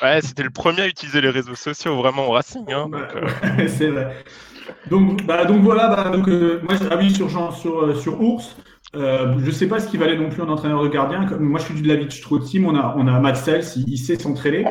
Ouais, 0.02 0.20
c'était 0.22 0.42
le 0.42 0.50
premier 0.50 0.82
à 0.82 0.88
utiliser 0.88 1.20
les 1.20 1.30
réseaux 1.30 1.54
sociaux 1.54 1.96
vraiment 1.96 2.28
au 2.28 2.32
Racing. 2.32 2.70
Hein, 2.72 2.88
donc, 2.90 3.68
C'est 3.68 3.88
vrai. 3.88 4.16
Donc, 4.90 5.26
bah, 5.26 5.44
donc 5.44 5.62
voilà, 5.62 5.88
bah, 5.88 6.10
donc, 6.10 6.26
moi, 6.26 6.74
ah 6.90 6.96
oui, 6.98 7.10
sur, 7.10 7.30
sur, 7.54 7.96
sur 7.96 8.20
Ours. 8.20 8.56
Euh, 8.96 9.36
je 9.38 9.50
sais 9.50 9.68
pas 9.68 9.78
ce 9.78 9.88
qui 9.88 9.96
valait 9.96 10.18
non 10.18 10.30
plus 10.30 10.42
en 10.42 10.48
entraîneur 10.48 10.82
de 10.82 10.88
gardien. 10.88 11.24
Moi, 11.38 11.60
je 11.60 11.66
suis 11.66 11.74
du 11.74 11.82
la 11.82 11.96
team. 12.44 12.66
On 12.66 12.74
a, 12.74 12.94
on 12.96 13.06
a 13.06 13.20
Matt 13.20 13.36
Sells, 13.36 13.84
il, 13.86 13.98
sait 13.98 14.16
s'entraîner. 14.16 14.64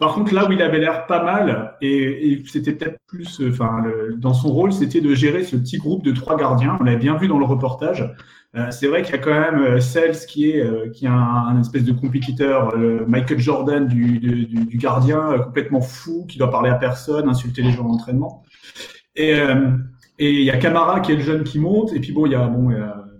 Par 0.00 0.14
contre, 0.14 0.34
là 0.34 0.48
où 0.48 0.52
il 0.52 0.60
avait 0.62 0.80
l'air 0.80 1.06
pas 1.06 1.22
mal, 1.22 1.74
et, 1.80 2.32
et 2.32 2.42
c'était 2.46 2.72
peut-être 2.72 2.98
plus, 3.06 3.40
enfin, 3.48 3.82
le, 3.84 4.16
dans 4.16 4.34
son 4.34 4.48
rôle, 4.48 4.72
c'était 4.72 5.00
de 5.00 5.14
gérer 5.14 5.44
ce 5.44 5.56
petit 5.56 5.78
groupe 5.78 6.04
de 6.04 6.10
trois 6.12 6.36
gardiens. 6.36 6.76
On 6.80 6.84
l'avait 6.84 6.96
bien 6.96 7.16
vu 7.16 7.28
dans 7.28 7.38
le 7.38 7.44
reportage. 7.44 8.12
Euh, 8.54 8.70
c'est 8.70 8.86
vrai 8.86 9.02
qu'il 9.02 9.12
y 9.12 9.18
a 9.18 9.20
quand 9.20 9.30
même 9.30 9.80
Sells 9.80 10.26
qui 10.26 10.50
est, 10.50 10.60
euh, 10.60 10.90
qui 10.90 11.06
est 11.06 11.08
un, 11.08 11.14
un, 11.14 11.58
espèce 11.60 11.84
de 11.84 11.92
compétiteur, 11.92 12.76
Michael 13.06 13.38
Jordan 13.38 13.86
du, 13.86 14.18
du, 14.18 14.46
du 14.46 14.76
gardien, 14.76 15.32
euh, 15.32 15.38
complètement 15.38 15.80
fou, 15.80 16.26
qui 16.28 16.38
doit 16.38 16.50
parler 16.50 16.68
à 16.68 16.74
personne, 16.74 17.28
insulter 17.28 17.62
les 17.62 17.72
gens 17.72 17.84
d'entraînement. 17.84 18.42
Et, 19.16 19.34
euh, 19.34 19.70
et 20.18 20.30
il 20.32 20.42
y 20.42 20.50
a 20.50 20.58
Camara 20.58 21.00
qui 21.00 21.12
est 21.12 21.16
le 21.16 21.22
jeune 21.22 21.44
qui 21.44 21.58
monte. 21.58 21.94
Et 21.94 22.00
puis 22.00 22.12
bon, 22.12 22.26
il 22.26 22.32
y 22.32 22.34
a 22.34 22.46
bon. 22.46 22.70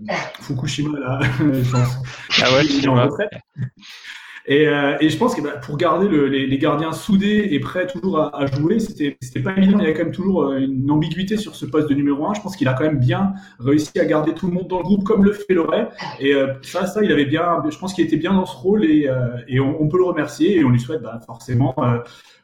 A, 0.09 0.15
Fukushima 0.41 0.99
là, 0.99 1.21
je 1.39 1.71
pense. 1.71 1.97
Ah 2.43 2.55
ouais, 2.55 2.67
il 2.67 2.85
est 2.85 2.89
en 2.89 2.95
retraite. 2.95 3.31
Et, 4.47 4.67
euh, 4.67 4.97
et, 5.01 5.09
je 5.09 5.17
pense 5.17 5.37
que 5.37 5.41
bah, 5.41 5.53
pour 5.63 5.77
garder 5.77 6.09
le, 6.09 6.27
les, 6.27 6.47
les, 6.47 6.59
gardiens 6.59 6.93
soudés 6.93 7.49
et 7.53 7.61
prêts 7.61 7.87
toujours 7.87 8.19
à, 8.19 8.37
à 8.37 8.47
jouer, 8.47 8.81
c'était 8.81 9.17
pas 9.41 9.57
évident. 9.57 9.79
Il 9.79 9.83
y 9.83 9.85
avait 9.85 9.95
quand 9.95 10.05
même 10.05 10.13
toujours 10.13 10.43
euh, 10.43 10.59
une 10.59 10.91
ambiguïté 10.91 11.37
sur 11.37 11.55
ce 11.55 11.65
poste 11.65 11.89
de 11.89 11.95
numéro 11.95 12.27
1. 12.27 12.35
Je 12.35 12.41
pense 12.41 12.57
qu'il 12.57 12.67
a 12.67 12.75
quand 12.75 12.83
même 12.83 12.99
bien 12.99 13.35
réussi 13.61 13.97
à 14.01 14.05
garder 14.05 14.35
tout 14.35 14.49
le 14.49 14.55
monde 14.55 14.67
dans 14.67 14.79
le 14.79 14.83
groupe 14.83 15.05
comme 15.05 15.25
le 15.25 15.33
fait 15.33 15.55
Loret. 15.55 15.89
Et 16.19 16.35
euh, 16.35 16.55
ça, 16.63 16.87
ça, 16.87 17.05
il 17.05 17.13
avait 17.13 17.25
bien. 17.25 17.63
Je 17.71 17.79
pense 17.79 17.95
qu'il 17.95 18.05
était 18.05 18.17
bien 18.17 18.33
dans 18.33 18.47
ce 18.47 18.57
rôle 18.57 18.85
et, 18.85 19.09
euh, 19.09 19.37
et 19.47 19.61
on, 19.61 19.81
on, 19.81 19.89
peut 19.89 19.99
le 19.99 20.05
remercier 20.05 20.59
et 20.59 20.65
on 20.65 20.71
lui 20.71 20.81
souhaite 20.81 21.03
bah, 21.03 21.21
forcément 21.25 21.77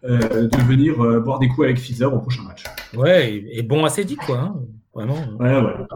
euh, 0.04 0.20
de 0.46 0.66
venir 0.68 0.98
boire 1.22 1.40
des 1.40 1.48
coups 1.48 1.64
avec 1.64 1.78
Fizer 1.78 2.12
au 2.14 2.20
prochain 2.20 2.42
match. 2.42 2.62
Ouais, 2.96 3.42
et 3.50 3.62
bon 3.62 3.84
assez 3.84 4.04
dit 4.04 4.16
quoi. 4.16 4.38
Hein 4.38 4.54
Vraiment. 4.98 5.14
Ouais, 5.38 5.60
ouais. 5.60 5.86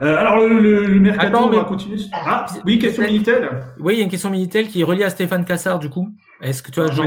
Euh, 0.00 0.16
alors, 0.16 0.38
le, 0.38 0.86
le, 0.86 0.98
mercato, 0.98 1.36
on 1.36 1.50
va 1.50 1.64
continuer. 1.64 2.00
Ah, 2.14 2.46
oui, 2.64 2.78
question 2.78 3.02
Minitel. 3.02 3.66
Oui, 3.78 3.94
il 3.94 3.98
y 3.98 4.00
a 4.00 4.04
une 4.04 4.10
question 4.10 4.30
Minitel 4.30 4.68
qui 4.68 4.80
est 4.80 4.84
reliée 4.84 5.04
à 5.04 5.10
Stéphane 5.10 5.44
Cassard, 5.44 5.78
du 5.78 5.90
coup. 5.90 6.08
Est-ce 6.40 6.62
que 6.62 6.70
tu 6.70 6.80
as 6.80 6.86
le 6.86 6.92
genre 6.92 7.06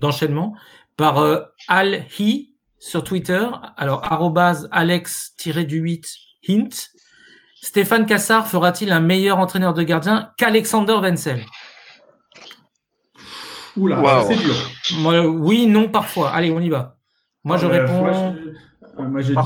d'enchaînement 0.00 0.56
Par 0.96 1.18
euh, 1.18 1.38
Al-Hi 1.68 2.56
sur 2.80 3.04
Twitter. 3.04 3.46
Alors, 3.76 4.02
alex-du-8 4.72 6.16
hint. 6.48 6.90
Stéphane 7.60 8.04
Cassard 8.04 8.48
fera-t-il 8.48 8.90
un 8.90 8.98
meilleur 8.98 9.38
entraîneur 9.38 9.74
de 9.74 9.84
gardien 9.84 10.32
qu'Alexander 10.36 10.94
Wenzel? 11.00 11.44
Oula, 13.76 14.24
c'est 14.26 14.36
dur. 14.36 15.30
oui, 15.30 15.68
non, 15.68 15.88
parfois. 15.88 16.30
Allez, 16.30 16.50
on 16.50 16.58
y 16.58 16.70
va. 16.70 16.96
Moi, 17.44 17.56
je 17.56 17.66
ah, 17.66 17.68
bah, 17.68 17.74
réponds. 17.78 18.02
Moi, 18.02 18.12
je, 18.12 18.50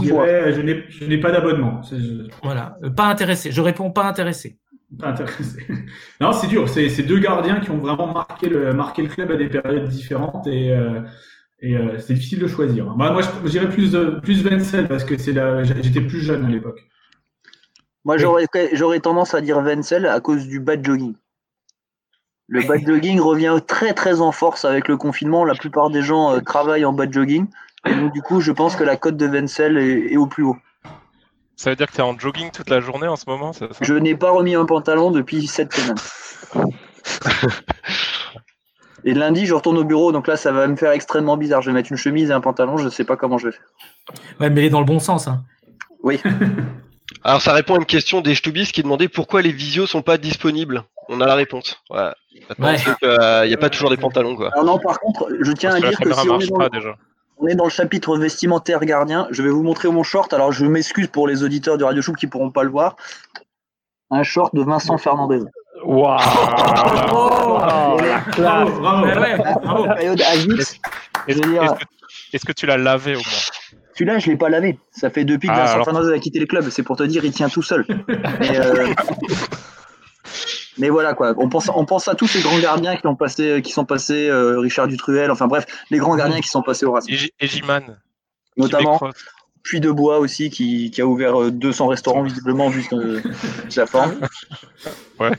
dirais, 0.00 0.52
je 0.52 1.04
n'ai 1.04 1.18
pas 1.18 1.30
d'abonnement. 1.30 1.80
Voilà, 2.42 2.78
euh, 2.82 2.90
pas 2.90 3.06
intéressé. 3.06 3.50
Je 3.50 3.60
réponds 3.60 3.90
pas 3.90 4.04
intéressé. 4.04 4.58
Pas 4.98 5.08
intéressé. 5.08 5.66
non, 6.20 6.32
c'est 6.32 6.46
dur. 6.46 6.68
C'est 6.68 7.02
deux 7.02 7.18
gardiens 7.18 7.60
qui 7.60 7.70
ont 7.70 7.78
vraiment 7.78 8.12
marqué 8.12 8.48
le, 8.48 8.72
marqué 8.72 9.02
le 9.02 9.08
club 9.08 9.30
à 9.30 9.36
des 9.36 9.48
périodes 9.48 9.88
différentes 9.88 10.46
et, 10.46 10.70
euh, 10.70 11.00
et 11.60 11.76
euh, 11.76 11.98
c'est 11.98 12.14
difficile 12.14 12.38
de 12.38 12.46
choisir. 12.46 12.86
Bah, 12.94 13.12
moi, 13.12 13.22
je 13.44 13.48
dirais 13.48 13.68
plus, 13.68 13.96
plus 14.22 14.44
Wenzel 14.44 14.88
parce 14.88 15.04
que 15.04 15.16
c'est 15.16 15.34
j'étais 15.82 16.00
plus 16.00 16.20
jeune 16.20 16.44
à 16.44 16.48
l'époque. 16.48 16.80
Moi, 18.04 18.16
j'aurais 18.18 19.00
tendance 19.00 19.34
à 19.34 19.40
dire 19.40 19.58
Wenzel 19.58 20.06
à 20.06 20.20
cause 20.20 20.46
du 20.46 20.60
bad 20.60 20.84
jogging. 20.84 21.14
Le 22.48 22.62
bad 22.62 22.86
jogging 22.86 23.18
revient 23.18 23.58
très 23.66 23.92
très 23.92 24.20
en 24.20 24.30
force 24.30 24.64
avec 24.64 24.86
le 24.86 24.96
confinement. 24.96 25.44
La 25.44 25.54
plupart 25.54 25.90
des 25.90 26.02
gens 26.02 26.40
travaillent 26.40 26.84
en 26.84 26.92
bad 26.92 27.12
jogging. 27.12 27.48
Et 27.88 27.94
donc, 27.94 28.12
du 28.12 28.22
coup, 28.22 28.40
je 28.40 28.52
pense 28.52 28.76
que 28.76 28.84
la 28.84 28.96
cote 28.96 29.16
de 29.16 29.26
Wenzel 29.26 29.78
est, 29.78 30.16
au 30.16 30.26
plus 30.26 30.44
haut. 30.44 30.56
Ça 31.56 31.70
veut 31.70 31.76
dire 31.76 31.86
que 31.86 31.92
tu 31.92 31.98
es 31.98 32.02
en 32.02 32.18
jogging 32.18 32.50
toute 32.50 32.68
la 32.68 32.80
journée 32.80 33.06
en 33.06 33.16
ce 33.16 33.24
moment 33.28 33.52
Je 33.80 33.94
n'ai 33.94 34.14
pas 34.14 34.30
remis 34.30 34.54
un 34.54 34.66
pantalon 34.66 35.10
depuis 35.10 35.46
7 35.46 35.72
semaines. 35.72 35.96
et 39.04 39.14
lundi, 39.14 39.46
je 39.46 39.54
retourne 39.54 39.78
au 39.78 39.84
bureau, 39.84 40.12
donc 40.12 40.26
là, 40.26 40.36
ça 40.36 40.52
va 40.52 40.66
me 40.66 40.76
faire 40.76 40.92
extrêmement 40.92 41.36
bizarre. 41.36 41.62
Je 41.62 41.70
vais 41.70 41.74
mettre 41.74 41.90
une 41.90 41.96
chemise 41.96 42.30
et 42.30 42.32
un 42.32 42.40
pantalon, 42.40 42.76
je 42.76 42.84
ne 42.84 42.90
sais 42.90 43.04
pas 43.04 43.16
comment 43.16 43.38
je 43.38 43.48
vais 43.48 43.52
faire. 43.52 43.66
Ouais, 44.40 44.50
mais 44.50 44.68
dans 44.68 44.80
le 44.80 44.86
bon 44.86 44.98
sens. 44.98 45.28
Hein. 45.28 45.44
Oui. 46.02 46.20
Alors, 47.24 47.40
ça 47.40 47.52
répond 47.52 47.74
à 47.74 47.78
une 47.78 47.86
question 47.86 48.20
des 48.20 48.34
Stubis 48.34 48.72
qui 48.72 48.82
demandait 48.82 49.08
pourquoi 49.08 49.42
les 49.42 49.52
visios 49.52 49.86
sont 49.86 50.02
pas 50.02 50.18
disponibles. 50.18 50.84
On 51.08 51.20
a 51.20 51.26
la 51.26 51.34
réponse. 51.34 51.80
Ouais. 51.90 52.12
il 52.32 53.48
n'y 53.48 53.54
a 53.54 53.58
pas 53.58 53.70
toujours 53.70 53.90
des 53.90 53.96
pantalons. 53.96 54.36
Quoi. 54.36 54.50
Alors 54.52 54.64
non, 54.64 54.78
par 54.78 54.98
contre, 54.98 55.28
je 55.40 55.52
tiens 55.52 55.74
à 55.74 55.80
dire 55.80 55.98
que 55.98 56.12
si 56.12 56.28
on 56.28 56.40
est 56.40 56.48
dans... 56.48 56.68
déjà. 56.68 56.96
On 57.38 57.46
est 57.46 57.54
dans 57.54 57.64
le 57.64 57.70
chapitre 57.70 58.16
vestimentaire 58.16 58.80
gardien. 58.80 59.28
Je 59.30 59.42
vais 59.42 59.50
vous 59.50 59.62
montrer 59.62 59.88
mon 59.88 60.02
short. 60.02 60.32
Alors, 60.32 60.52
je 60.52 60.64
m'excuse 60.64 61.08
pour 61.08 61.28
les 61.28 61.42
auditeurs 61.42 61.76
du 61.76 61.84
Radio 61.84 62.00
Show 62.00 62.14
qui 62.14 62.26
ne 62.26 62.30
pourront 62.30 62.50
pas 62.50 62.62
le 62.62 62.70
voir. 62.70 62.96
Un 64.10 64.22
short 64.22 64.54
de 64.54 64.62
Vincent 64.62 64.96
Fernandez. 64.96 65.40
Waouh 65.84 66.18
wow. 67.12 67.98
Bravo, 68.36 68.80
bravo, 68.80 69.06
Est-ce 72.32 72.44
que, 72.44 72.52
tu 72.52 72.66
l'as 72.66 72.78
lavé 72.78 73.14
au 73.14 73.18
moins 73.18 73.26
Celui-là, 73.94 74.18
je 74.18 74.26
ne 74.26 74.32
l'ai 74.32 74.38
pas 74.38 74.48
lavé. 74.48 74.78
Ça 74.90 75.10
fait 75.10 75.24
depuis 75.24 75.48
que 75.48 75.54
ah, 75.54 75.64
Vincent 75.66 75.84
Fernandez 75.84 76.14
a 76.14 76.18
quitté 76.18 76.38
le 76.38 76.46
club. 76.46 76.70
C'est 76.70 76.82
pour 76.82 76.96
te 76.96 77.02
dire, 77.02 77.24
il 77.24 77.32
tient 77.32 77.50
tout 77.50 77.62
seul. 77.62 77.84
Euh, 78.08 78.86
mais 80.78 80.88
voilà 80.88 81.14
quoi, 81.14 81.34
on 81.38 81.48
pense, 81.48 81.70
on 81.74 81.84
pense 81.84 82.08
à 82.08 82.14
tous 82.14 82.26
ces 82.26 82.40
grands 82.40 82.58
gardiens 82.58 82.96
qui, 82.96 83.06
ont 83.06 83.16
passé, 83.16 83.60
qui 83.62 83.72
sont 83.72 83.84
passés, 83.84 84.28
euh, 84.28 84.58
Richard 84.58 84.88
Dutruel, 84.88 85.30
enfin 85.30 85.46
bref, 85.46 85.66
les 85.90 85.98
grands 85.98 86.16
gardiens 86.16 86.40
qui 86.40 86.48
sont 86.48 86.62
passés 86.62 86.86
au 86.86 86.92
Racing. 86.92 87.28
Et 87.40 87.46
Jiman. 87.46 87.98
Notamment. 88.56 89.00
Puis 89.62 89.80
de 89.80 89.90
Bois 89.90 90.18
aussi, 90.18 90.48
qui, 90.48 90.92
qui, 90.92 91.00
a 91.00 91.06
ouvert 91.06 91.50
200 91.50 91.84
euh, 91.84 91.88
restaurants 91.88 92.22
visiblement 92.22 92.68
vu 92.68 92.86
sa 93.68 93.86
forme. 93.86 94.14
ouais. 95.20 95.32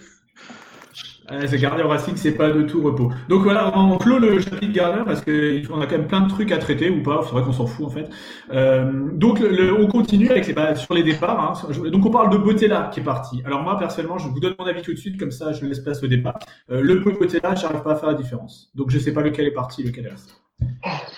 C'est 1.47 1.57
gardien 1.57 1.85
au 1.85 1.89
Racing, 1.89 2.15
c'est 2.15 2.31
pas 2.31 2.49
de 2.49 2.63
tout 2.63 2.81
repos. 2.81 3.11
Donc 3.27 3.43
voilà, 3.43 3.77
on 3.77 3.97
clôt 3.97 4.17
le 4.17 4.39
chapitre 4.39 4.71
gardien 4.71 5.03
parce 5.03 5.21
qu'on 5.21 5.81
a 5.81 5.85
quand 5.85 5.97
même 5.97 6.07
plein 6.07 6.21
de 6.21 6.29
trucs 6.29 6.51
à 6.51 6.57
traiter 6.57 6.89
ou 6.89 7.03
pas. 7.03 7.21
C'est 7.25 7.31
vrai 7.31 7.43
qu'on 7.43 7.51
s'en 7.51 7.67
fout 7.67 7.85
en 7.85 7.89
fait. 7.89 8.09
Euh, 8.51 9.09
donc 9.11 9.41
on 9.41 9.87
continue 9.87 10.29
avec 10.29 10.45
sur 10.45 10.93
les 10.93 11.03
départs. 11.03 11.63
Hein. 11.65 11.89
Donc 11.89 12.05
on 12.05 12.11
parle 12.11 12.29
de 12.29 12.37
Botella 12.37 12.89
qui 12.93 13.01
est 13.01 13.03
parti. 13.03 13.41
Alors 13.45 13.61
moi 13.61 13.77
personnellement, 13.77 14.17
je 14.17 14.29
vous 14.29 14.39
donne 14.39 14.55
mon 14.57 14.65
avis 14.65 14.81
tout 14.81 14.93
de 14.93 14.97
suite 14.97 15.19
comme 15.19 15.31
ça, 15.31 15.51
je 15.51 15.65
laisse 15.65 15.79
place 15.79 16.01
au 16.03 16.07
départ. 16.07 16.39
Euh, 16.71 16.81
le 16.81 16.95
Botella, 16.99 17.55
j'arrive 17.55 17.81
pas 17.81 17.93
à 17.93 17.95
faire 17.95 18.09
la 18.09 18.15
différence. 18.15 18.71
Donc 18.75 18.89
je 18.89 18.97
sais 18.97 19.13
pas 19.13 19.21
lequel 19.21 19.47
est 19.47 19.51
parti, 19.51 19.83
lequel 19.83 20.05
est 20.05 20.11
resté. 20.11 20.33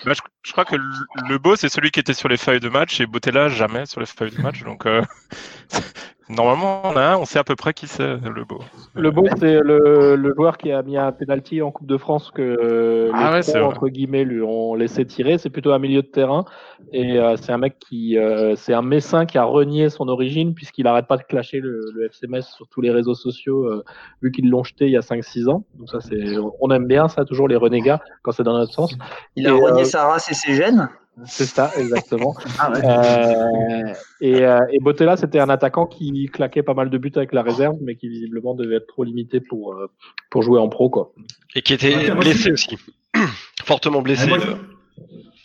Bah, 0.04 0.12
je, 0.42 0.52
crois 0.52 0.64
que 0.64 0.76
le, 0.76 1.38
beau, 1.38 1.56
c'est 1.56 1.68
celui 1.68 1.90
qui 1.90 2.00
était 2.00 2.14
sur 2.14 2.28
les 2.28 2.36
feuilles 2.36 2.60
de 2.60 2.68
match 2.68 3.00
et 3.00 3.06
Botella 3.06 3.48
jamais 3.48 3.86
sur 3.86 4.00
les 4.00 4.06
feuilles 4.06 4.30
de 4.30 4.42
match. 4.42 4.62
Donc, 4.64 4.86
euh, 4.86 5.02
Normalement, 6.30 6.82
on, 6.84 6.96
a 6.96 7.16
on 7.16 7.24
sait 7.24 7.40
à 7.40 7.44
peu 7.44 7.56
près 7.56 7.72
qui 7.72 7.88
c'est, 7.88 8.16
le 8.16 8.44
beau. 8.44 8.60
Le 8.94 9.10
beau, 9.10 9.26
c'est 9.38 9.58
le, 9.60 10.32
joueur 10.36 10.58
qui 10.58 10.70
a 10.70 10.80
mis 10.82 10.96
un 10.96 11.10
penalty 11.10 11.60
en 11.60 11.72
Coupe 11.72 11.88
de 11.88 11.96
France 11.96 12.30
que 12.32 13.10
ah 13.12 13.40
les 13.40 13.56
entre 13.56 13.88
guillemets 13.88 14.24
lui 14.24 14.40
ont 14.40 14.74
laissé 14.74 15.04
tirer. 15.04 15.38
C'est 15.38 15.50
plutôt 15.50 15.72
un 15.72 15.80
milieu 15.80 16.02
de 16.02 16.06
terrain 16.06 16.44
et 16.92 17.18
euh, 17.18 17.36
c'est 17.36 17.50
un 17.50 17.58
mec 17.58 17.78
qui, 17.80 18.16
euh, 18.16 18.54
c'est 18.54 18.72
un 18.72 18.82
Messin 18.82 19.26
qui 19.26 19.38
a 19.38 19.44
renié 19.44 19.90
son 19.90 20.08
origine 20.08 20.54
puisqu'il 20.54 20.86
arrête 20.86 21.08
pas 21.08 21.16
de 21.16 21.24
clasher 21.24 21.58
le, 21.58 21.80
le 21.94 22.06
FCMS 22.06 22.42
sur 22.42 22.68
tous 22.68 22.80
les 22.80 22.92
réseaux 22.92 23.14
sociaux 23.14 23.64
euh, 23.64 23.84
vu 24.22 24.30
qu'ils 24.30 24.48
l'ont 24.48 24.62
jeté 24.62 24.86
il 24.86 24.92
y 24.92 24.96
a 24.96 25.00
5-6 25.00 25.48
ans. 25.48 25.64
Donc 25.78 25.88
ça, 25.88 26.00
c'est, 26.00 26.36
on 26.60 26.70
aime 26.70 26.86
bien 26.86 27.08
ça 27.08 27.24
toujours 27.24 27.48
les 27.48 27.56
renégats 27.56 28.00
quand 28.22 28.30
c'est 28.30 28.44
dans 28.44 28.56
notre 28.56 28.72
sens. 28.72 28.94
Il 29.34 29.48
a 29.48 29.52
renié 29.52 29.84
sa 29.84 30.06
race 30.06 30.30
et 30.30 30.34
ses 30.34 30.54
gènes. 30.54 30.88
C'est 31.26 31.46
ça, 31.46 31.70
exactement. 31.76 32.34
Ah 32.58 32.72
euh, 32.74 33.94
et, 34.20 34.44
euh, 34.44 34.60
et, 34.70 34.80
Botella, 34.80 35.16
c'était 35.16 35.38
un 35.38 35.48
attaquant 35.48 35.86
qui 35.86 36.28
claquait 36.32 36.62
pas 36.62 36.74
mal 36.74 36.90
de 36.90 36.98
buts 36.98 37.12
avec 37.16 37.32
la 37.32 37.42
réserve, 37.42 37.76
mais 37.80 37.96
qui 37.96 38.08
visiblement 38.08 38.54
devait 38.54 38.76
être 38.76 38.86
trop 38.86 39.04
limité 39.04 39.40
pour, 39.40 39.72
euh, 39.72 39.90
pour 40.30 40.42
jouer 40.42 40.58
en 40.58 40.68
pro. 40.68 40.90
Quoi. 40.90 41.12
Et 41.54 41.62
qui 41.62 41.74
était 41.74 42.10
blessé 42.14 42.52
aussi. 42.52 42.78
Fortement 43.64 44.02
blessé. 44.02 44.30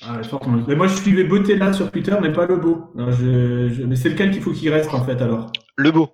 Ah, 0.08 0.22
mais 0.68 0.76
moi, 0.76 0.88
je 0.88 0.96
suivais 0.96 1.24
Botella 1.24 1.74
sur 1.74 1.90
Twitter, 1.92 2.16
mais 2.22 2.32
pas 2.32 2.46
le 2.46 2.58
beau. 2.58 2.92
Mais 2.96 3.96
c'est 3.96 4.10
lequel 4.10 4.32
qu'il 4.32 4.42
faut 4.42 4.52
qu'il 4.52 4.72
reste, 4.72 4.94
en 4.94 5.04
fait, 5.04 5.22
alors? 5.22 5.52
Le 5.78 5.92
beau. 5.92 6.10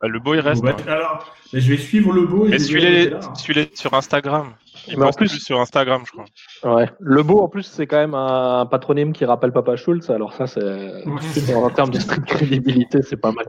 Bah, 0.00 0.08
le 0.08 0.18
beau, 0.18 0.34
il 0.34 0.40
reste. 0.40 0.62
Bah, 0.62 0.76
hein. 0.78 0.90
alors, 0.90 1.34
je 1.52 1.70
vais 1.70 1.76
suivre 1.76 2.12
le 2.12 2.26
beau. 2.26 2.46
Et 2.46 2.58
celui-là 2.58 3.64
sur 3.74 3.94
Instagram. 3.94 4.54
Il 4.88 5.02
en 5.02 5.10
plus 5.10 5.28
sur 5.28 5.60
Instagram, 5.60 6.02
je 6.06 6.12
crois. 6.12 6.76
Ouais. 6.76 6.90
Le 7.00 7.22
beau, 7.22 7.40
en 7.40 7.48
plus, 7.48 7.64
c'est 7.64 7.86
quand 7.86 7.98
même 7.98 8.14
un 8.14 8.66
patronyme 8.66 9.12
qui 9.12 9.24
rappelle 9.24 9.52
Papa 9.52 9.76
Schultz. 9.76 10.10
Alors 10.10 10.32
ça, 10.32 10.46
c'est 10.46 11.04
en 11.54 11.70
termes 11.70 11.90
de 11.90 11.98
strict 11.98 12.26
crédibilité, 12.26 13.02
c'est 13.02 13.16
pas 13.16 13.32
mal. 13.32 13.46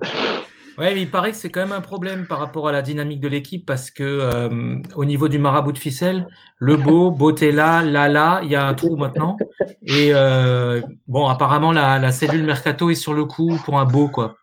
Ouais, 0.77 0.93
mais 0.93 1.01
il 1.01 1.09
paraît 1.09 1.31
que 1.31 1.37
c'est 1.37 1.49
quand 1.49 1.61
même 1.61 1.71
un 1.71 1.81
problème 1.81 2.27
par 2.27 2.37
rapport 2.37 2.67
à 2.67 2.71
la 2.71 2.83
dynamique 2.83 3.19
de 3.19 3.27
l'équipe 3.27 3.65
parce 3.65 3.89
que 3.89 4.03
euh, 4.03 4.75
au 4.95 5.05
niveau 5.05 5.27
du 5.27 5.39
marabout 5.39 5.71
de 5.71 5.79
ficelle, 5.79 6.27
le 6.59 6.77
beau, 6.77 7.09
Botella, 7.17 7.81
Lala, 7.81 8.41
il 8.43 8.51
y 8.51 8.55
a 8.55 8.67
un 8.67 8.75
trou 8.75 8.95
maintenant. 8.95 9.37
Et 9.81 10.11
euh, 10.13 10.81
bon, 11.07 11.27
apparemment 11.27 11.71
la, 11.71 11.97
la, 11.97 12.11
cellule 12.11 12.43
mercato 12.43 12.91
est 12.91 12.95
sur 12.95 13.15
le 13.15 13.25
coup 13.25 13.59
pour 13.65 13.79
un 13.79 13.85
beau 13.85 14.07
quoi. 14.07 14.35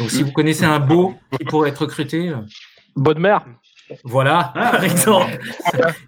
Donc 0.00 0.10
si 0.10 0.24
vous 0.24 0.32
connaissez 0.32 0.64
un 0.64 0.80
beau 0.80 1.14
qui 1.38 1.44
pourrait 1.44 1.70
être 1.70 1.82
recruté. 1.82 2.30
Euh, 2.30 2.38
Bodmer. 2.96 3.38
Voilà, 4.04 4.52
ah, 4.54 4.70
par 4.72 4.84
exemple. 4.84 5.38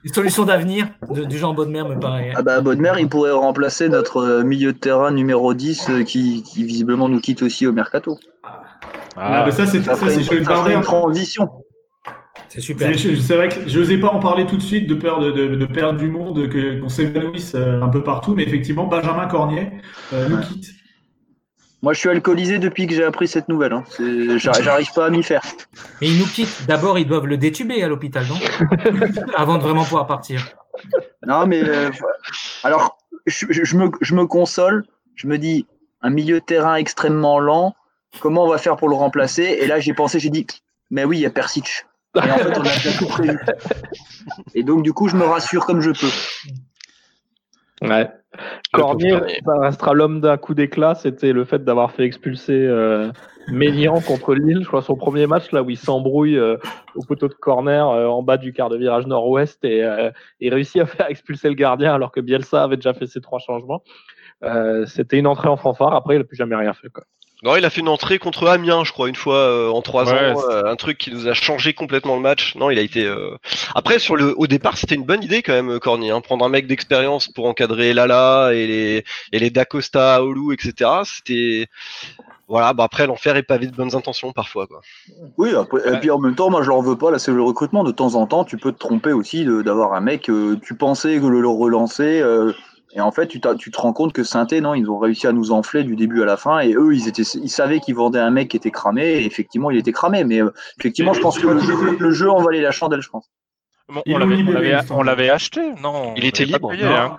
Une 0.04 0.12
solution 0.12 0.44
d'avenir 0.44 0.88
du 1.10 1.38
genre 1.38 1.54
Bodmer 1.54 1.84
me 1.84 1.98
paraît. 1.98 2.32
Ah 2.34 2.42
bah 2.42 2.60
Bodmer, 2.60 2.92
il 2.98 3.08
pourrait 3.08 3.32
remplacer 3.32 3.88
notre 3.88 4.42
milieu 4.42 4.72
de 4.72 4.78
terrain 4.78 5.10
numéro 5.10 5.54
10 5.54 5.90
qui, 6.06 6.42
qui 6.42 6.64
visiblement 6.64 7.08
nous 7.08 7.20
quitte 7.20 7.42
aussi 7.42 7.66
au 7.66 7.72
mercato. 7.72 8.18
Ah, 9.16 9.44
mais 9.44 9.52
ça, 9.52 9.66
c'est 9.66 9.82
ça, 9.82 9.94
c'est 9.96 10.34
une 10.34 10.82
transition. 10.82 11.48
C'est 12.48 12.60
super. 12.60 12.90
C'est 12.98 13.36
vrai 13.36 13.48
que 13.48 13.68
je 13.68 13.78
n'osais 13.78 13.98
pas 13.98 14.08
en 14.08 14.20
parler 14.20 14.46
tout 14.46 14.56
de 14.56 14.62
suite 14.62 14.88
de 14.88 14.94
peur 14.94 15.20
de, 15.20 15.30
de, 15.30 15.54
de 15.54 15.66
perdre 15.66 15.98
du 15.98 16.08
monde, 16.08 16.48
qu'on 16.50 16.88
s'évanouisse 16.88 17.54
euh, 17.54 17.82
un 17.82 17.88
peu 17.88 18.02
partout. 18.02 18.34
Mais 18.34 18.44
effectivement, 18.44 18.86
Benjamin 18.86 19.26
Cornier 19.26 19.70
euh, 20.14 20.28
nous 20.28 20.40
quitte. 20.40 20.70
Moi, 21.82 21.92
je 21.92 22.00
suis 22.00 22.08
alcoolisé 22.08 22.58
depuis 22.58 22.86
que 22.86 22.94
j'ai 22.94 23.04
appris 23.04 23.28
cette 23.28 23.48
nouvelle. 23.48 23.72
Hein. 23.72 23.84
J'arrive 24.38 24.92
pas 24.92 25.06
à 25.06 25.10
m'y 25.10 25.22
faire. 25.22 25.42
Mais 26.00 26.08
il 26.08 26.18
nous 26.18 26.26
quitte. 26.26 26.66
D'abord, 26.66 26.98
ils 26.98 27.06
doivent 27.06 27.26
le 27.26 27.36
détuber 27.36 27.82
à 27.82 27.88
l'hôpital, 27.88 28.26
non? 28.26 28.36
Avant 29.36 29.58
de 29.58 29.62
vraiment 29.62 29.84
pouvoir 29.84 30.06
partir. 30.06 30.44
Non, 31.26 31.46
mais 31.46 31.62
euh, 31.62 31.90
alors, 32.64 32.98
je, 33.26 33.46
je, 33.50 33.76
me, 33.76 33.90
je 34.00 34.14
me 34.14 34.26
console. 34.26 34.86
Je 35.14 35.28
me 35.28 35.38
dis, 35.38 35.66
un 36.02 36.10
milieu 36.10 36.40
de 36.40 36.44
terrain 36.44 36.76
extrêmement 36.76 37.38
lent, 37.38 37.74
comment 38.20 38.44
on 38.44 38.48
va 38.48 38.58
faire 38.58 38.76
pour 38.76 38.88
le 38.88 38.94
remplacer? 38.94 39.58
Et 39.60 39.66
là, 39.66 39.78
j'ai 39.80 39.94
pensé, 39.94 40.18
j'ai 40.18 40.30
dit, 40.30 40.46
mais 40.90 41.04
oui, 41.04 41.18
il 41.18 41.20
y 41.20 41.26
a 41.26 41.30
Persic. 41.30 41.86
Et 42.16 42.30
en 42.30 42.38
fait, 42.38 42.58
on 42.58 42.60
a 42.60 42.74
déjà 42.74 42.92
tout 42.98 43.06
prévu. 43.06 43.38
Et 44.54 44.62
donc, 44.62 44.82
du 44.82 44.92
coup, 44.92 45.08
je 45.08 45.16
me 45.16 45.24
rassure 45.24 45.66
comme 45.66 45.80
je 45.80 45.90
peux. 45.90 46.10
Ouais. 47.82 48.10
Cornier, 48.72 49.18
ça 49.44 49.58
restera 49.60 49.94
l'homme 49.94 50.20
d'un 50.20 50.36
coup 50.36 50.54
d'éclat. 50.54 50.94
C'était 50.94 51.32
le 51.32 51.44
fait 51.44 51.64
d'avoir 51.64 51.92
fait 51.92 52.04
expulser 52.04 52.52
euh, 52.52 53.10
Mélian 53.50 54.00
contre 54.00 54.34
Lille, 54.34 54.60
je 54.62 54.66
crois, 54.66 54.82
son 54.82 54.96
premier 54.96 55.26
match, 55.26 55.52
là 55.52 55.62
où 55.62 55.70
il 55.70 55.78
s'embrouille 55.78 56.36
euh, 56.36 56.56
au 56.94 57.02
poteau 57.02 57.28
de 57.28 57.34
corner 57.34 57.88
euh, 57.88 58.06
en 58.06 58.22
bas 58.22 58.36
du 58.36 58.52
quart 58.52 58.68
de 58.68 58.76
virage 58.76 59.06
nord-ouest 59.06 59.64
et, 59.64 59.82
euh, 59.82 60.10
et 60.40 60.50
réussit 60.50 60.82
à 60.82 60.86
faire 60.86 61.08
expulser 61.08 61.48
le 61.48 61.54
gardien 61.54 61.94
alors 61.94 62.12
que 62.12 62.20
Bielsa 62.20 62.62
avait 62.62 62.76
déjà 62.76 62.92
fait 62.94 63.06
ses 63.06 63.20
trois 63.20 63.38
changements. 63.38 63.82
C'était 64.86 65.18
une 65.18 65.26
entrée 65.26 65.48
en 65.48 65.56
fanfare. 65.56 65.94
Après, 65.94 66.14
il 66.14 66.18
n'a 66.18 66.24
plus 66.24 66.36
jamais 66.36 66.56
rien 66.56 66.72
fait. 66.72 66.88
Quoi. 66.90 67.04
Non, 67.44 67.54
il 67.54 67.64
a 67.64 67.70
fait 67.70 67.82
une 67.82 67.88
entrée 67.88 68.18
contre 68.18 68.48
Amiens, 68.48 68.82
je 68.82 68.90
crois, 68.90 69.08
une 69.08 69.14
fois 69.14 69.36
euh, 69.36 69.70
en 69.70 69.80
trois 69.80 70.12
ans, 70.12 70.42
euh, 70.50 70.64
un 70.64 70.74
truc 70.74 70.98
qui 70.98 71.12
nous 71.12 71.28
a 71.28 71.34
changé 71.34 71.72
complètement 71.72 72.16
le 72.16 72.20
match. 72.20 72.56
Non, 72.56 72.68
il 72.68 72.78
a 72.80 72.82
été. 72.82 73.04
Euh, 73.04 73.36
après, 73.76 74.00
sur 74.00 74.16
le, 74.16 74.34
au 74.36 74.48
départ, 74.48 74.76
c'était 74.76 74.96
une 74.96 75.04
bonne 75.04 75.22
idée 75.22 75.42
quand 75.42 75.52
même, 75.52 75.78
Corny, 75.78 76.10
hein, 76.10 76.20
prendre 76.20 76.44
un 76.44 76.48
mec 76.48 76.66
d'expérience 76.66 77.28
pour 77.28 77.46
encadrer 77.46 77.94
Lala 77.94 78.50
et 78.54 78.66
les 78.66 79.04
et 79.32 79.38
les 79.38 79.50
Dacosta, 79.50 80.24
Olu, 80.24 80.52
etc. 80.52 80.90
C'était 81.04 81.68
voilà, 82.48 82.72
bah 82.72 82.84
après 82.84 83.06
l'enfer 83.06 83.36
est 83.36 83.42
pavé 83.44 83.66
de 83.66 83.76
bonnes 83.76 83.94
intentions 83.94 84.32
parfois 84.32 84.66
quoi. 84.66 84.80
Oui, 85.36 85.50
et 85.84 85.96
puis 85.98 86.10
en 86.10 86.18
même 86.18 86.34
temps, 86.34 86.50
moi 86.50 86.62
je 86.62 86.68
leur 86.68 86.80
veux 86.80 86.96
pas, 86.96 87.10
là 87.10 87.18
c'est 87.18 87.30
le 87.30 87.42
recrutement, 87.42 87.84
de 87.84 87.92
temps 87.92 88.14
en 88.14 88.26
temps 88.26 88.44
tu 88.44 88.56
peux 88.56 88.72
te 88.72 88.78
tromper 88.78 89.12
aussi 89.12 89.44
d'avoir 89.44 89.92
un 89.92 90.00
mec, 90.00 90.22
tu 90.62 90.74
pensais 90.74 91.20
que 91.20 91.26
le, 91.26 91.42
le 91.42 91.48
relancer, 91.48 92.22
et 92.92 93.00
en 93.00 93.10
fait, 93.12 93.26
tu, 93.26 93.40
tu, 93.58 93.70
te 93.70 93.80
rends 93.80 93.92
compte 93.92 94.12
que 94.12 94.24
Synthé, 94.24 94.60
non, 94.60 94.74
ils 94.74 94.90
ont 94.90 94.98
réussi 94.98 95.26
à 95.26 95.32
nous 95.32 95.52
enfler 95.52 95.84
du 95.84 95.94
début 95.94 96.22
à 96.22 96.24
la 96.24 96.36
fin. 96.36 96.60
Et 96.60 96.72
eux, 96.72 96.94
ils, 96.94 97.06
étaient, 97.06 97.22
ils 97.22 97.50
savaient 97.50 97.80
qu'ils 97.80 97.94
vendaient 97.94 98.18
un 98.18 98.30
mec 98.30 98.48
qui 98.48 98.56
était 98.56 98.70
cramé. 98.70 99.04
Et 99.04 99.26
effectivement, 99.26 99.70
il 99.70 99.78
était 99.78 99.92
cramé. 99.92 100.24
Mais 100.24 100.40
euh, 100.40 100.52
effectivement, 100.78 101.12
je 101.12 101.20
pense 101.20 101.38
que 101.38 101.46
le, 101.46 102.10
jeu 102.12 102.30
en 102.30 102.40
valait 102.40 102.62
la 102.62 102.70
chandelle, 102.70 103.02
je 103.02 103.10
pense. 103.10 103.30
on 104.90 105.02
l'avait 105.02 105.28
acheté, 105.28 105.74
non 105.82 106.14
Il 106.16 106.24
était 106.24 106.44
libre. 106.44 106.72
Hein, 106.72 107.16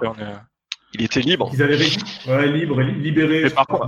il 0.94 1.04
était 1.04 1.22
libre. 1.22 1.52
Ils 1.54 1.62
avaient 1.62 1.78
ouais, 1.78 2.48
libre, 2.48 2.82
libéré. 2.82 3.44
Mais 3.44 3.50
par, 3.50 3.68
contre, 3.68 3.88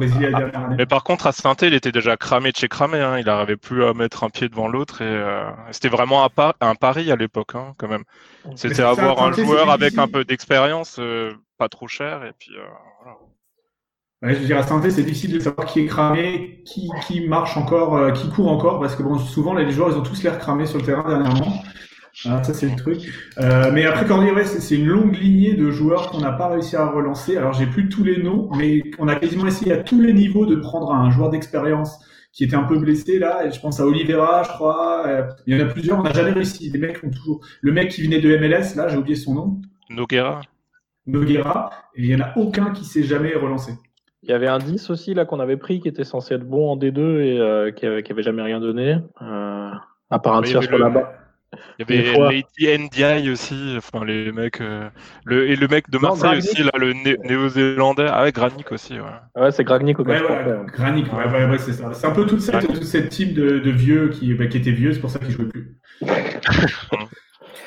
mais 0.77 0.85
par 0.85 1.03
contre, 1.03 1.27
à 1.27 1.31
Synthé, 1.31 1.67
il 1.67 1.73
était 1.73 1.91
déjà 1.91 2.15
cramé 2.15 2.51
de 2.51 2.57
chez 2.57 2.67
cramé. 2.67 2.99
Hein. 2.99 3.17
Il 3.17 3.25
n'arrivait 3.25 3.57
plus 3.57 3.83
à 3.83 3.93
mettre 3.93 4.23
un 4.23 4.29
pied 4.29 4.49
devant 4.49 4.67
l'autre. 4.67 5.01
Et 5.01 5.05
euh, 5.05 5.49
c'était 5.71 5.89
vraiment 5.89 6.23
un, 6.23 6.29
un, 6.61 6.75
pari 6.75 7.11
à 7.11 7.15
l'époque, 7.15 7.55
hein, 7.55 7.73
quand 7.77 7.87
même. 7.87 8.03
C'était 8.55 8.83
avoir 8.83 9.23
un 9.23 9.31
joueur 9.31 9.71
avec 9.71 9.97
un 9.97 10.07
peu 10.07 10.23
d'expérience. 10.25 10.97
Euh, 10.99 11.31
pas 11.57 11.69
trop 11.69 11.87
cher. 11.87 12.23
Et 12.23 12.33
puis, 12.37 12.51
euh, 12.55 12.61
voilà. 14.21 14.35
je 14.35 14.39
veux 14.39 14.45
dire, 14.45 14.57
à 14.57 14.63
santé, 14.63 14.91
c'est 14.91 15.03
difficile 15.03 15.33
de 15.33 15.39
savoir 15.39 15.65
qui 15.65 15.79
est 15.79 15.87
cramé, 15.87 16.61
qui, 16.65 16.87
qui 17.07 17.27
marche 17.27 17.57
encore, 17.57 18.13
qui 18.13 18.29
court 18.29 18.51
encore, 18.51 18.79
parce 18.79 18.95
que 18.95 19.01
bon, 19.01 19.17
souvent, 19.17 19.55
les 19.55 19.71
joueurs, 19.71 19.89
ils 19.89 19.97
ont 19.97 20.03
tous 20.03 20.21
l'air 20.21 20.37
cramés 20.37 20.67
sur 20.67 20.77
le 20.77 20.85
terrain 20.85 21.07
dernièrement. 21.07 21.63
Ça, 22.23 22.53
c'est 22.53 22.69
le 22.69 22.75
truc. 22.75 23.11
Euh, 23.39 23.71
mais 23.73 23.85
après, 23.85 24.05
Cordier, 24.05 24.31
ouais, 24.31 24.45
c'est 24.45 24.75
une 24.75 24.87
longue 24.87 25.15
lignée 25.15 25.55
de 25.55 25.71
joueurs 25.71 26.09
qu'on 26.09 26.19
n'a 26.19 26.31
pas 26.31 26.49
réussi 26.49 26.75
à 26.75 26.87
relancer. 26.87 27.37
Alors, 27.37 27.53
j'ai 27.53 27.65
plus 27.65 27.89
tous 27.89 28.03
les 28.03 28.21
noms, 28.21 28.49
mais 28.57 28.83
on 28.99 29.07
a 29.07 29.15
quasiment 29.15 29.47
essayé 29.47 29.73
à 29.73 29.77
tous 29.77 29.99
les 29.99 30.13
niveaux 30.13 30.45
de 30.45 30.55
prendre 30.55 30.91
un 30.91 31.09
joueur 31.09 31.29
d'expérience 31.29 31.99
qui 32.33 32.43
était 32.43 32.55
un 32.55 32.63
peu 32.63 32.79
blessé 32.79 33.19
là. 33.19 33.45
Et 33.45 33.51
je 33.51 33.59
pense 33.59 33.79
à 33.79 33.85
Oliveira, 33.85 34.43
je 34.43 34.49
crois. 34.49 35.05
il 35.47 35.57
y 35.57 35.61
en 35.61 35.65
a 35.65 35.69
plusieurs. 35.69 35.99
On 35.99 36.03
n'a 36.03 36.13
jamais 36.13 36.31
réussi. 36.31 36.69
Les 36.69 36.79
mecs 36.79 37.03
ont 37.03 37.09
toujours. 37.09 37.41
Le 37.61 37.71
mec 37.71 37.89
qui 37.89 38.03
venait 38.03 38.19
de 38.19 38.37
MLS, 38.37 38.75
là, 38.75 38.87
j'ai 38.87 38.97
oublié 38.97 39.15
son 39.15 39.33
nom. 39.33 39.61
Noguera. 39.89 40.41
Noguera, 41.07 41.71
et 41.95 42.03
il 42.03 42.07
n'y 42.07 42.21
en 42.21 42.25
a 42.25 42.37
aucun 42.37 42.71
qui 42.71 42.85
s'est 42.85 43.03
jamais 43.03 43.33
relancé. 43.33 43.73
Il 44.23 44.29
y 44.29 44.33
avait 44.33 44.47
un 44.47 44.59
10 44.59 44.91
aussi 44.91 45.13
là 45.15 45.25
qu'on 45.25 45.39
avait 45.39 45.57
pris 45.57 45.79
qui 45.79 45.87
était 45.87 46.03
censé 46.03 46.35
être 46.35 46.47
bon 46.47 46.69
en 46.69 46.77
D2 46.77 47.21
et 47.21 47.39
euh, 47.39 47.71
qui, 47.71 47.85
avait, 47.87 48.21
jamais 48.21 48.43
rien 48.43 48.59
donné, 48.59 48.97
euh, 49.21 49.71
à 50.11 50.19
part 50.19 50.35
un 50.35 50.43
tir 50.43 50.61
sur 50.61 50.77
la 50.77 50.89
bas. 50.89 51.13
Il 51.79 51.85
y 51.95 51.99
avait 51.99 52.43
Lady 52.57 52.85
NDI 52.85 53.29
aussi, 53.29 53.75
enfin 53.77 54.05
les 54.05 54.31
mecs, 54.31 54.61
euh, 54.61 54.89
le, 55.25 55.49
et 55.49 55.55
le 55.55 55.67
mec 55.67 55.89
de 55.89 55.97
Marseille 55.97 56.37
aussi, 56.37 56.63
là, 56.63 56.71
le 56.77 56.93
néo-zélandais, 56.93 58.07
ah 58.09 58.23
ouais, 58.23 58.31
Granik 58.31 58.71
aussi, 58.71 58.93
ouais. 58.93 59.41
Ouais, 59.41 59.51
c'est 59.51 59.65
Granik 59.65 59.99
au 59.99 60.03
ouais, 60.03 60.21
ouais, 60.21 60.57
Granik, 60.73 61.11
ouais, 61.11 61.27
ouais, 61.29 61.45
ouais 61.45 61.57
c'est 61.57 61.73
ça. 61.73 61.93
C'est 61.93 62.07
un 62.07 62.11
peu 62.11 62.25
toute 62.25 62.41
cette, 62.41 62.65
toute 62.65 62.83
cette 62.83 63.09
team 63.09 63.33
de, 63.33 63.59
de 63.59 63.71
vieux 63.71 64.09
qui, 64.09 64.33
bah, 64.33 64.47
qui 64.47 64.57
étaient 64.57 64.71
vieux, 64.71 64.93
c'est 64.93 65.01
pour 65.01 65.09
ça 65.09 65.19
qu'ils 65.19 65.31
jouaient 65.31 65.49
plus. 65.49 65.77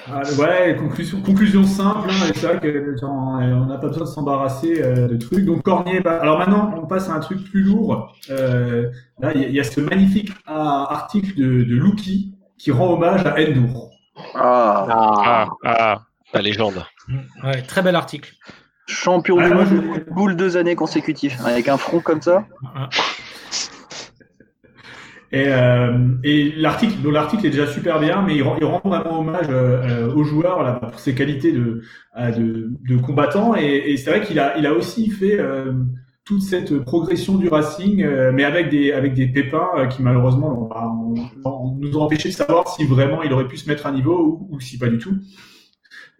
Ah, 0.07 0.20
ouais, 0.38 0.77
conclusion, 0.79 1.23
conclusion 1.23 1.64
simple, 1.64 2.11
hein, 2.11 2.31
c'est 2.35 2.47
vrai 2.47 2.61
qu'on 2.61 3.66
n'a 3.66 3.79
pas 3.79 3.88
besoin 3.88 4.05
de 4.05 4.09
s'embarrasser 4.09 4.83
euh, 4.83 5.09
de 5.09 5.16
trucs. 5.16 5.47
Donc 5.47 5.62
Cornier, 5.62 6.01
bah, 6.01 6.18
alors 6.20 6.38
maintenant 6.38 6.75
on 6.77 6.87
passe 6.87 7.09
à 7.09 7.14
un 7.14 7.20
truc 7.20 7.42
plus 7.42 7.62
lourd. 7.62 8.14
Euh, 8.29 8.90
là, 9.18 9.33
il 9.35 9.51
y, 9.51 9.61
a 9.61 9.64
ce 9.64 9.81
magnifique 9.81 10.31
article 10.47 11.35
de, 11.38 11.64
de 11.64 11.75
Luki 11.75 12.34
qui 12.64 12.72
rend 12.72 12.94
hommage 12.94 13.27
à 13.27 13.35
Endur. 13.35 13.90
Ah, 14.35 14.87
ah, 14.88 15.48
ah, 15.66 16.03
la 16.33 16.40
légende. 16.40 16.83
Ouais, 17.42 17.61
très 17.61 17.83
bel 17.83 17.94
article. 17.94 18.33
Champion 18.87 19.37
du 19.37 19.53
monde, 19.53 20.07
boule 20.11 20.35
deux 20.35 20.57
années 20.57 20.74
consécutives, 20.74 21.37
avec 21.44 21.68
un 21.68 21.77
front 21.77 22.00
comme 22.00 22.22
ça. 22.22 22.46
Et, 25.31 25.44
euh, 25.48 26.09
et 26.22 26.53
l'article, 26.57 27.07
l'article 27.11 27.44
est 27.46 27.50
déjà 27.50 27.66
super 27.66 28.00
bien, 28.00 28.22
mais 28.22 28.37
il 28.37 28.42
rend, 28.42 28.57
il 28.59 28.64
rend 28.64 28.81
vraiment 28.83 29.20
hommage 29.20 29.48
euh, 29.50 30.11
aux 30.14 30.24
joueurs 30.24 30.62
là, 30.62 30.72
pour 30.74 30.98
ses 31.00 31.14
qualités 31.14 31.53
de, 31.53 31.83
de, 32.16 32.70
de 32.88 32.96
combattant. 32.96 33.55
Et, 33.57 33.90
et 33.90 33.96
c'est 33.98 34.09
vrai 34.09 34.22
qu'il 34.22 34.38
a, 34.38 34.57
il 34.57 34.66
a 34.66 34.72
aussi 34.72 35.11
fait 35.11 35.38
euh, 35.38 35.72
toute 36.25 36.43
cette 36.43 36.79
progression 36.81 37.37
du 37.37 37.49
Racing, 37.49 38.03
euh, 38.03 38.33
mais 38.33 38.45
avec 38.45 38.71
des, 38.71 38.93
avec 38.93 39.15
des 39.15 39.27
pépins 39.27 39.87
qui 39.89 40.03
malheureusement 40.03 40.71
on, 41.45 41.77
nous 41.79 41.97
ont 41.99 42.03
empêché 42.03 42.31
de 42.31 42.35
savoir 42.35 42.69
si 42.69 42.85
vraiment 42.87 43.23
il 43.23 43.33
aurait 43.33 43.47
pu 43.47 43.59
se 43.59 43.69
mettre 43.69 43.87
à 43.87 43.93
niveau 43.93 44.49
ou, 44.51 44.55
ou 44.55 44.61
si 44.61 44.79
pas 44.79 44.89
du 44.89 44.99
tout. 44.99 45.17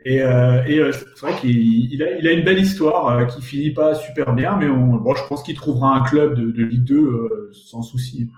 Et, 0.07 0.17
et 0.17 0.93
c'est 0.93 1.21
vrai 1.21 1.33
qu'il 1.41 1.91
il 1.91 2.03
a, 2.03 2.19
il 2.19 2.29
a 2.29 2.33
une 2.33 2.45
belle 2.45 2.59
histoire 2.59 3.27
qui 3.27 3.41
finit 3.41 3.71
pas 3.71 3.95
super 3.95 4.35
bien, 4.35 4.55
mais 4.59 4.69
on, 4.69 4.97
bon, 4.97 5.15
je 5.15 5.27
pense 5.27 5.43
qu'il 5.43 5.57
trouvera 5.57 5.97
un 5.97 6.03
club 6.03 6.35
de, 6.35 6.51
de 6.51 6.63
Ligue 6.63 6.85
2 6.85 7.51
sans 7.53 7.81
souci. 7.81 8.29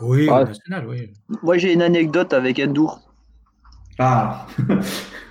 Oui, 0.00 0.28
ah, 0.30 0.44
national, 0.44 0.86
oui. 0.88 1.10
Moi, 1.42 1.56
j'ai 1.58 1.72
une 1.72 1.82
anecdote 1.82 2.32
avec 2.32 2.58
Endur. 2.58 3.00
Ah 3.98 4.46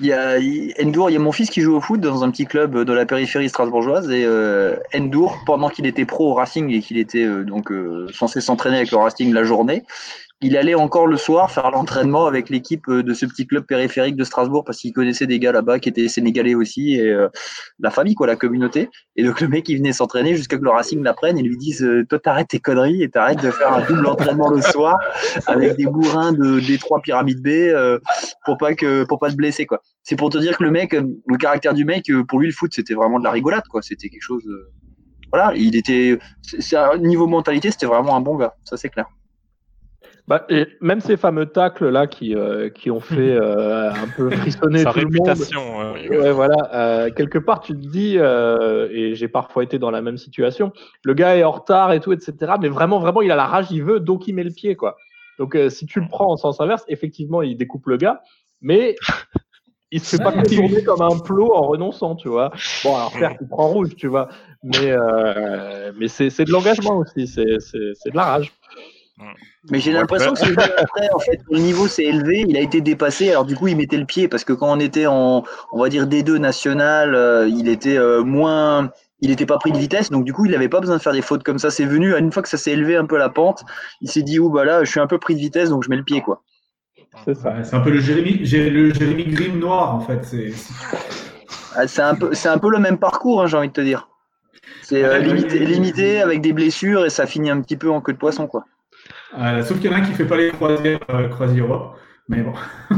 Il 0.00 0.06
y 0.06 0.12
a 0.12 0.36
Endur, 0.82 1.10
il 1.10 1.12
y 1.12 1.16
a 1.16 1.20
mon 1.20 1.30
fils 1.30 1.48
qui 1.48 1.60
joue 1.60 1.76
au 1.76 1.80
foot 1.80 2.00
dans 2.00 2.24
un 2.24 2.30
petit 2.30 2.44
club 2.44 2.76
de 2.76 2.92
la 2.92 3.06
périphérie 3.06 3.48
strasbourgeoise 3.48 4.10
et 4.10 4.24
euh, 4.24 4.76
Endur, 4.94 5.38
pendant 5.46 5.68
qu'il 5.68 5.86
était 5.86 6.04
pro 6.04 6.32
au 6.32 6.34
Racing 6.34 6.70
et 6.70 6.80
qu'il 6.80 6.98
était 6.98 7.24
euh, 7.24 7.44
donc 7.44 7.70
euh, 7.70 8.08
censé 8.12 8.40
s'entraîner 8.40 8.78
avec 8.78 8.90
le 8.90 8.96
Racing 8.96 9.32
la 9.32 9.44
journée, 9.44 9.84
il 10.42 10.56
allait 10.56 10.74
encore 10.74 11.06
le 11.06 11.18
soir 11.18 11.50
faire 11.50 11.70
l'entraînement 11.70 12.26
avec 12.26 12.48
l'équipe 12.48 12.88
euh, 12.88 13.02
de 13.02 13.12
ce 13.12 13.26
petit 13.26 13.46
club 13.46 13.64
périphérique 13.64 14.16
de 14.16 14.24
Strasbourg 14.24 14.64
parce 14.64 14.78
qu'il 14.78 14.92
connaissait 14.92 15.26
des 15.26 15.38
gars 15.38 15.52
là-bas 15.52 15.78
qui 15.78 15.90
étaient 15.90 16.08
sénégalais 16.08 16.54
aussi 16.54 16.94
et 16.94 17.10
euh, 17.10 17.28
la 17.78 17.90
famille 17.90 18.14
quoi, 18.14 18.26
la 18.26 18.36
communauté. 18.36 18.88
Et 19.16 19.24
donc 19.24 19.40
le 19.40 19.48
mec 19.48 19.68
il 19.68 19.76
venait 19.76 19.92
s'entraîner 19.92 20.34
jusqu'à 20.36 20.56
que 20.56 20.64
le 20.64 20.70
Racing 20.70 21.02
l'apprenne 21.02 21.38
et 21.38 21.42
lui 21.42 21.58
dise 21.58 21.82
euh, 21.82 22.06
toi 22.08 22.18
t'arrêtes 22.18 22.48
tes 22.48 22.58
conneries 22.58 23.02
et 23.02 23.10
t'arrêtes 23.10 23.42
de 23.42 23.50
faire 23.50 23.72
un 23.72 23.86
double 23.86 24.06
entraînement 24.06 24.48
le 24.48 24.62
soir 24.62 24.96
avec 25.46 25.76
des 25.76 25.86
bourrins 25.86 26.32
de 26.32 26.60
des 26.60 26.78
trois 26.78 27.00
pyramides 27.00 27.42
B 27.42 27.74
pour 28.46 28.56
pas 28.56 28.74
que 28.74 29.04
pour 29.04 29.18
pas 29.18 29.30
te 29.30 29.36
blesser 29.36 29.66
quoi. 29.66 29.82
C'est 30.02 30.16
pour 30.16 30.30
te 30.30 30.38
dire 30.38 30.56
que 30.56 30.64
le 30.64 30.70
mec, 30.70 30.92
le 30.92 31.36
caractère 31.36 31.74
du 31.74 31.84
mec 31.84 32.10
pour 32.28 32.40
lui 32.40 32.46
le 32.46 32.54
foot 32.54 32.72
c'était 32.74 32.94
vraiment 32.94 33.18
de 33.18 33.24
la 33.24 33.30
rigolade 33.30 33.64
quoi. 33.68 33.82
C'était 33.82 34.08
quelque 34.08 34.22
chose. 34.22 34.48
voilà, 35.32 35.52
il 35.54 35.76
était, 35.76 36.18
c'est 36.42 36.76
niveau 36.98 37.26
mentalité 37.26 37.70
c'était 37.70 37.86
vraiment 37.86 38.16
un 38.16 38.20
bon 38.20 38.36
gars, 38.36 38.54
ça 38.64 38.78
c'est 38.78 38.88
clair. 38.88 39.06
Bah, 40.28 40.44
et 40.48 40.68
même 40.80 41.00
ces 41.00 41.16
fameux 41.16 41.46
tacles 41.46 41.88
là 41.88 42.06
qui, 42.06 42.34
euh, 42.34 42.68
qui 42.68 42.90
ont 42.90 43.00
fait 43.00 43.14
euh, 43.36 43.90
un 43.90 44.08
peu 44.16 44.30
frissonner 44.30 44.82
Sa 44.82 44.92
tout 44.92 45.00
réputation, 45.00 45.60
le 45.60 45.86
monde. 45.86 45.96
Euh, 46.10 46.22
ouais, 46.22 46.32
voilà. 46.32 46.70
Euh, 46.74 47.10
quelque 47.10 47.38
part, 47.38 47.60
tu 47.60 47.72
te 47.72 47.86
dis, 47.86 48.16
et 48.16 49.14
j'ai 49.14 49.28
parfois 49.28 49.64
été 49.64 49.78
dans 49.78 49.90
la 49.90 50.02
même 50.02 50.18
situation, 50.18 50.72
le 51.04 51.14
gars 51.14 51.36
est 51.36 51.44
en 51.44 51.50
retard 51.50 51.92
et 51.92 52.00
tout, 52.00 52.12
etc. 52.12 52.52
Mais 52.60 52.68
vraiment, 52.68 52.98
vraiment, 52.98 53.22
il 53.22 53.30
a 53.30 53.36
la 53.36 53.46
rage, 53.46 53.66
il 53.70 53.82
veut, 53.82 54.00
donc 54.00 54.28
il 54.28 54.34
met 54.34 54.44
le 54.44 54.52
pied, 54.52 54.76
quoi. 54.76 54.96
Donc, 55.38 55.56
si 55.70 55.86
tu 55.86 56.00
le 56.00 56.06
prends 56.08 56.30
en 56.30 56.36
sens 56.36 56.60
inverse, 56.60 56.84
effectivement, 56.88 57.42
il 57.42 57.56
découpe 57.56 57.86
le 57.86 57.96
gars, 57.96 58.20
mais 58.60 58.94
il 59.90 60.00
se 60.00 60.16
fait 60.16 60.22
pas 60.22 60.32
tourner 60.32 60.84
comme 60.84 61.00
un 61.00 61.18
plot 61.18 61.54
en 61.54 61.62
renonçant, 61.62 62.14
tu 62.14 62.28
vois. 62.28 62.52
Bon, 62.84 62.94
alors 62.94 63.12
certes, 63.12 63.38
il 63.40 63.48
prend 63.48 63.68
rouge, 63.68 63.96
tu 63.96 64.06
vois, 64.06 64.28
mais 64.62 64.94
mais 65.98 66.08
c'est 66.08 66.44
de 66.44 66.52
l'engagement 66.52 66.98
aussi, 66.98 67.26
c'est 67.26 67.42
de 67.42 68.16
la 68.16 68.24
rage. 68.24 68.52
Mais 69.70 69.78
j'ai 69.78 69.92
l'impression 69.92 70.32
que 70.32 70.38
c'est 70.38 70.52
après, 70.78 71.08
en 71.14 71.18
fait, 71.18 71.40
le 71.50 71.58
niveau 71.58 71.86
s'est 71.86 72.04
élevé, 72.04 72.44
il 72.48 72.56
a 72.56 72.60
été 72.60 72.80
dépassé, 72.80 73.30
alors 73.30 73.44
du 73.44 73.54
coup, 73.56 73.68
il 73.68 73.76
mettait 73.76 73.98
le 73.98 74.06
pied, 74.06 74.28
parce 74.28 74.44
que 74.44 74.52
quand 74.52 74.70
on 74.70 74.80
était 74.80 75.06
en, 75.06 75.44
on 75.72 75.80
va 75.80 75.88
dire, 75.88 76.06
D2 76.06 76.36
national, 76.36 77.14
euh, 77.14 77.48
il 77.48 77.68
était 77.68 77.98
euh, 77.98 78.22
moins, 78.22 78.90
il 79.20 79.30
n'était 79.30 79.46
pas 79.46 79.58
pris 79.58 79.72
de 79.72 79.78
vitesse, 79.78 80.10
donc 80.10 80.24
du 80.24 80.32
coup, 80.32 80.46
il 80.46 80.52
n'avait 80.52 80.68
pas 80.68 80.80
besoin 80.80 80.96
de 80.96 81.02
faire 81.02 81.12
des 81.12 81.22
fautes 81.22 81.42
comme 81.42 81.58
ça. 81.58 81.70
C'est 81.70 81.84
venu, 81.84 82.16
une 82.16 82.32
fois 82.32 82.42
que 82.42 82.48
ça 82.48 82.56
s'est 82.56 82.72
élevé 82.72 82.96
un 82.96 83.06
peu 83.06 83.18
la 83.18 83.28
pente, 83.28 83.62
il 84.00 84.10
s'est 84.10 84.22
dit, 84.22 84.38
oh 84.38 84.48
bah 84.48 84.64
là, 84.64 84.84
je 84.84 84.90
suis 84.90 85.00
un 85.00 85.06
peu 85.06 85.18
pris 85.18 85.34
de 85.34 85.40
vitesse, 85.40 85.68
donc 85.68 85.84
je 85.84 85.90
mets 85.90 85.96
le 85.96 86.04
pied, 86.04 86.22
quoi. 86.22 86.42
C'est 87.24 87.34
ça. 87.34 87.54
c'est 87.62 87.74
un 87.74 87.80
peu 87.80 87.90
le 87.90 88.00
Jérémy, 88.00 88.38
le 88.38 88.94
Jérémy 88.94 89.24
Grimm 89.26 89.58
noir, 89.58 89.94
en 89.96 90.00
fait. 90.00 90.24
C'est 90.24 90.52
ah, 91.74 92.08
un, 92.08 92.14
peu, 92.14 92.32
un 92.44 92.58
peu 92.58 92.70
le 92.70 92.78
même 92.78 92.98
parcours, 92.98 93.42
hein, 93.42 93.46
j'ai 93.46 93.56
envie 93.56 93.68
de 93.68 93.72
te 93.72 93.80
dire. 93.80 94.08
C'est 94.82 95.04
euh, 95.04 95.18
limité, 95.18 95.58
limité 95.58 96.20
avec 96.20 96.40
des 96.40 96.52
blessures 96.52 97.04
et 97.04 97.10
ça 97.10 97.26
finit 97.26 97.50
un 97.50 97.60
petit 97.60 97.76
peu 97.76 97.90
en 97.90 98.00
queue 98.00 98.12
de 98.12 98.18
poisson, 98.18 98.46
quoi. 98.46 98.64
Euh, 99.38 99.62
sauf 99.62 99.78
qu'il 99.80 99.90
y 99.90 99.94
en 99.94 99.96
a 99.96 100.00
un 100.00 100.02
qui 100.02 100.10
ne 100.10 100.16
fait 100.16 100.26
pas 100.26 100.36
les 100.36 100.50
croisières, 100.50 101.00
euh, 101.10 101.56
Europe. 101.56 101.98
Mais 102.28 102.42
bon. 102.42 102.54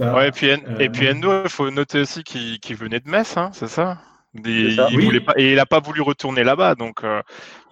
ouais, 0.00 0.28
et 0.28 0.32
puis, 0.32 0.50
et 0.78 0.88
puis 0.88 1.06
euh, 1.06 1.14
Endo, 1.14 1.42
il 1.44 1.50
faut 1.50 1.70
noter 1.70 2.00
aussi 2.00 2.22
qu'il 2.22 2.76
venait 2.76 3.00
de 3.00 3.08
Metz, 3.08 3.36
hein, 3.36 3.50
c'est 3.52 3.68
ça? 3.68 3.98
Il 4.44 4.76
voulait 5.04 5.20
pas, 5.20 5.32
et 5.36 5.50
il 5.50 5.56
n'a 5.56 5.66
pas 5.66 5.80
voulu 5.80 6.02
retourner 6.02 6.44
là-bas, 6.44 6.76
donc 6.76 7.02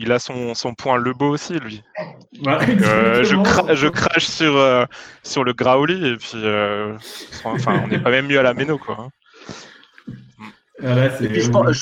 il 0.00 0.10
a 0.10 0.18
son, 0.18 0.54
son 0.54 0.74
point 0.74 0.96
Lebeau 0.96 1.28
aussi, 1.28 1.52
lui. 1.60 1.84
je, 2.32 3.74
je, 3.74 3.86
crache 3.86 4.26
sur, 4.26 4.86
sur 5.22 5.44
le 5.44 5.52
Graoli, 5.52 6.04
et 6.04 6.16
puis 6.16 6.42
enfin, 7.44 7.80
on 7.84 7.86
n'est 7.86 8.00
pas 8.00 8.10
même 8.10 8.26
mieux 8.26 8.40
à 8.40 8.42
la 8.42 8.54
Méno, 8.54 8.76
quoi. 8.76 9.08
Ah 10.80 10.94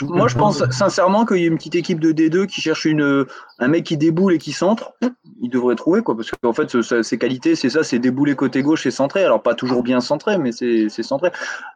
moi, 0.08 0.28
je 0.28 0.34
pense 0.36 0.70
sincèrement 0.70 1.26
qu'il 1.26 1.38
y 1.38 1.44
a 1.44 1.48
une 1.48 1.58
petite 1.58 1.74
équipe 1.74 2.00
de 2.00 2.12
D2 2.12 2.46
qui 2.46 2.62
cherche 2.62 2.86
une, 2.86 3.26
un 3.58 3.68
mec 3.68 3.84
qui 3.84 3.98
déboule 3.98 4.32
et 4.32 4.38
qui 4.38 4.52
centre. 4.52 4.94
Il 5.42 5.50
devrait 5.50 5.74
trouver, 5.74 6.00
quoi. 6.02 6.16
Parce 6.16 6.30
qu'en 6.30 6.54
fait, 6.54 6.80
ses 7.02 7.18
qualités, 7.18 7.56
c'est 7.56 7.68
ça 7.68 7.82
c'est 7.82 7.98
débouler 7.98 8.34
côté 8.34 8.62
gauche 8.62 8.86
et 8.86 8.90
centré. 8.90 9.22
Alors, 9.22 9.42
pas 9.42 9.54
toujours 9.54 9.82
bien 9.82 10.00
centré, 10.00 10.38
mais 10.38 10.50
c'est 10.52 10.88
centré. 11.02 11.30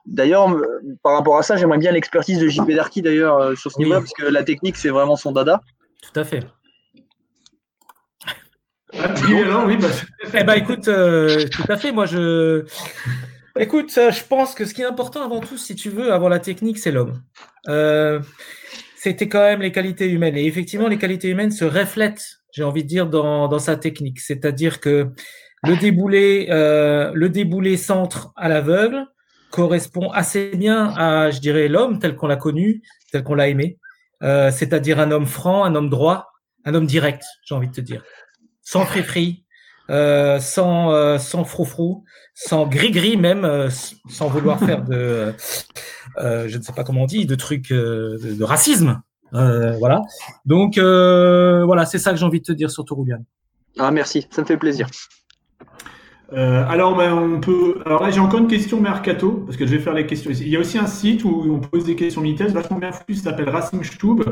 D'ailleurs, 0.07 0.49
par 1.03 1.13
rapport 1.13 1.37
à 1.37 1.43
ça, 1.43 1.57
j'aimerais 1.57 1.79
bien 1.79 1.93
l'expertise 1.93 2.39
de 2.39 2.49
JP 2.49 2.71
Darky, 2.71 3.03
d'ailleurs, 3.03 3.37
euh, 3.37 3.55
sur 3.55 3.71
ce 3.71 3.79
niveau 3.79 3.95
parce 3.95 4.13
que 4.15 4.25
la 4.25 4.43
technique, 4.43 4.77
c'est 4.77 4.89
vraiment 4.89 5.17
son 5.17 5.33
dada. 5.33 5.61
Tout 6.03 6.19
à 6.19 6.25
fait. 6.25 6.47
Ah, 8.99 9.15
oui, 9.67 9.77
bah... 9.77 9.89
eh 10.35 10.43
ben, 10.43 10.55
écoute, 10.55 10.89
euh, 10.89 11.47
tout 11.49 11.65
à 11.69 11.77
fait. 11.77 11.93
Moi, 11.93 12.07
je. 12.07 12.65
Écoute, 13.59 13.93
euh, 13.99 14.11
je 14.11 14.25
pense 14.25 14.55
que 14.55 14.65
ce 14.65 14.75
qui 14.75 14.83
est 14.83 14.87
important 14.87 15.25
avant 15.25 15.41
tout, 15.41 15.57
si 15.57 15.75
tu 15.75 15.91
veux, 15.91 16.13
avant 16.13 16.29
la 16.29 16.39
technique, 16.39 16.79
c'est 16.79 16.93
l'homme. 16.93 17.23
Euh, 17.69 18.21
c'était 18.97 19.29
quand 19.29 19.41
même 19.41 19.63
les 19.63 19.73
qualités 19.73 20.09
humaines. 20.09 20.37
Et 20.37 20.47
effectivement, 20.47 20.89
les 20.89 20.99
qualités 20.99 21.29
humaines 21.29 21.51
se 21.51 21.65
reflètent, 21.65 22.23
j'ai 22.53 22.63
envie 22.63 22.83
de 22.83 22.89
dire, 22.89 23.09
dans, 23.09 23.49
dans 23.49 23.59
sa 23.59 23.77
technique. 23.77 24.21
C'est-à-dire 24.21 24.81
que 24.81 25.11
le 25.65 25.77
déboulé, 25.77 26.49
euh, 26.51 27.11
le 27.15 27.29
déboulé 27.29 27.77
centre 27.77 28.33
à 28.37 28.49
l'aveugle 28.49 29.07
correspond 29.51 30.11
assez 30.11 30.51
bien 30.55 30.95
à, 30.97 31.31
je 31.31 31.41
dirais, 31.41 31.69
l'homme 31.69 31.99
tel 31.99 32.17
qu'on 32.17 32.29
l'a 32.29 32.37
connu, 32.37 32.83
tel 33.13 33.23
qu'on 33.25 33.35
l'a 33.35 33.49
aimé. 33.49 33.79
Euh, 34.23 34.51
c'est-à-dire 34.51 35.01
un 35.01 35.11
homme 35.11 35.27
franc, 35.27 35.65
un 35.65 35.75
homme 35.75 35.91
droit, 35.91 36.29
un 36.65 36.75
homme 36.75 36.87
direct, 36.87 37.25
j'ai 37.45 37.55
envie 37.55 37.69
de 37.69 37.73
te 37.73 37.81
dire. 37.81 38.03
Sans 38.63 38.85
fri-fri, 38.85 39.45
euh, 39.91 40.39
sans, 40.39 40.93
euh, 40.93 41.19
sans 41.19 41.45
froufrou, 41.45 42.05
sans 42.35 42.67
gris-gris 42.67 43.17
même, 43.17 43.45
euh, 43.45 43.69
sans 44.09 44.29
vouloir 44.29 44.59
faire 44.67 44.83
de, 44.85 45.35
euh, 46.19 46.49
je 46.49 46.57
ne 46.57 46.63
sais 46.63 46.73
pas 46.73 46.85
comment 46.85 47.03
on 47.03 47.07
dit, 47.07 47.27
de 47.27 47.35
trucs 47.35 47.73
euh, 47.73 48.19
de, 48.23 48.45
racisme. 48.45 49.03
voilà. 49.33 50.03
Donc 50.47 50.79
voilà, 50.79 51.85
c'est 51.87 51.99
ça 51.99 52.13
que 52.13 52.17
j'ai 52.19 52.25
envie 52.25 52.41
de 52.41 52.45
te 52.47 52.53
dire 52.53 52.71
sur 52.71 52.85
Touroulian. 52.85 53.25
Ah 53.79 53.91
merci, 53.91 54.27
ça 54.31 54.43
me 54.43 54.47
fait 54.47 54.57
plaisir. 54.57 54.89
alors, 56.33 56.97
ben, 56.97 57.13
on 57.13 57.41
peut. 57.41 57.81
Alors 57.85 58.03
là, 58.03 58.11
j'ai 58.11 58.21
encore 58.21 58.41
une 58.41 58.49
question 58.49 58.81
mercato 58.81 59.43
parce 59.47 59.57
que 59.57 59.67
je 59.67 59.73
vais 59.73 59.81
faire 59.81 59.95
les 59.95 60.07
questions. 60.07 60.31
Il 60.31 60.49
y 60.49 60.57
a 60.57 60.61
aussi 60.61 60.79
un 60.79 60.87
site 60.87 61.25
où 61.25 61.45
on 61.53 61.61
pose 61.61 61.85
des 61.85 61.97
questions 61.97 62.23
vitesse 62.23 62.53
vachement 62.53 62.79
bien 62.79 62.93
foutu, 62.93 63.15
ça 63.15 63.25
s'appelle 63.25 63.49
Racing 63.49 63.83
Stube. 63.85 64.23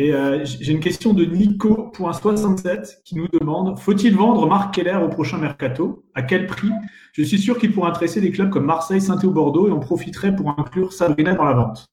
Et 0.00 0.14
euh, 0.14 0.44
j'ai 0.44 0.72
une 0.72 0.78
question 0.78 1.12
de 1.12 1.24
Nico.67 1.24 3.02
qui 3.04 3.16
nous 3.16 3.26
demande 3.26 3.76
Faut-il 3.80 4.16
vendre 4.16 4.46
Marc 4.46 4.74
Keller 4.74 4.94
au 4.94 5.08
prochain 5.08 5.38
mercato? 5.38 6.04
À 6.14 6.22
quel 6.22 6.46
prix? 6.46 6.70
Je 7.12 7.24
suis 7.24 7.38
sûr 7.38 7.58
qu'il 7.58 7.72
pourrait 7.72 7.90
intéresser 7.90 8.20
des 8.20 8.30
clubs 8.30 8.48
comme 8.48 8.64
Marseille, 8.64 9.00
saint 9.00 9.18
ou 9.24 9.32
Bordeaux 9.32 9.66
et 9.66 9.72
on 9.72 9.80
profiterait 9.80 10.36
pour 10.36 10.50
inclure 10.56 10.92
Sabrina 10.92 11.34
dans 11.34 11.44
la 11.44 11.54
vente. 11.54 11.88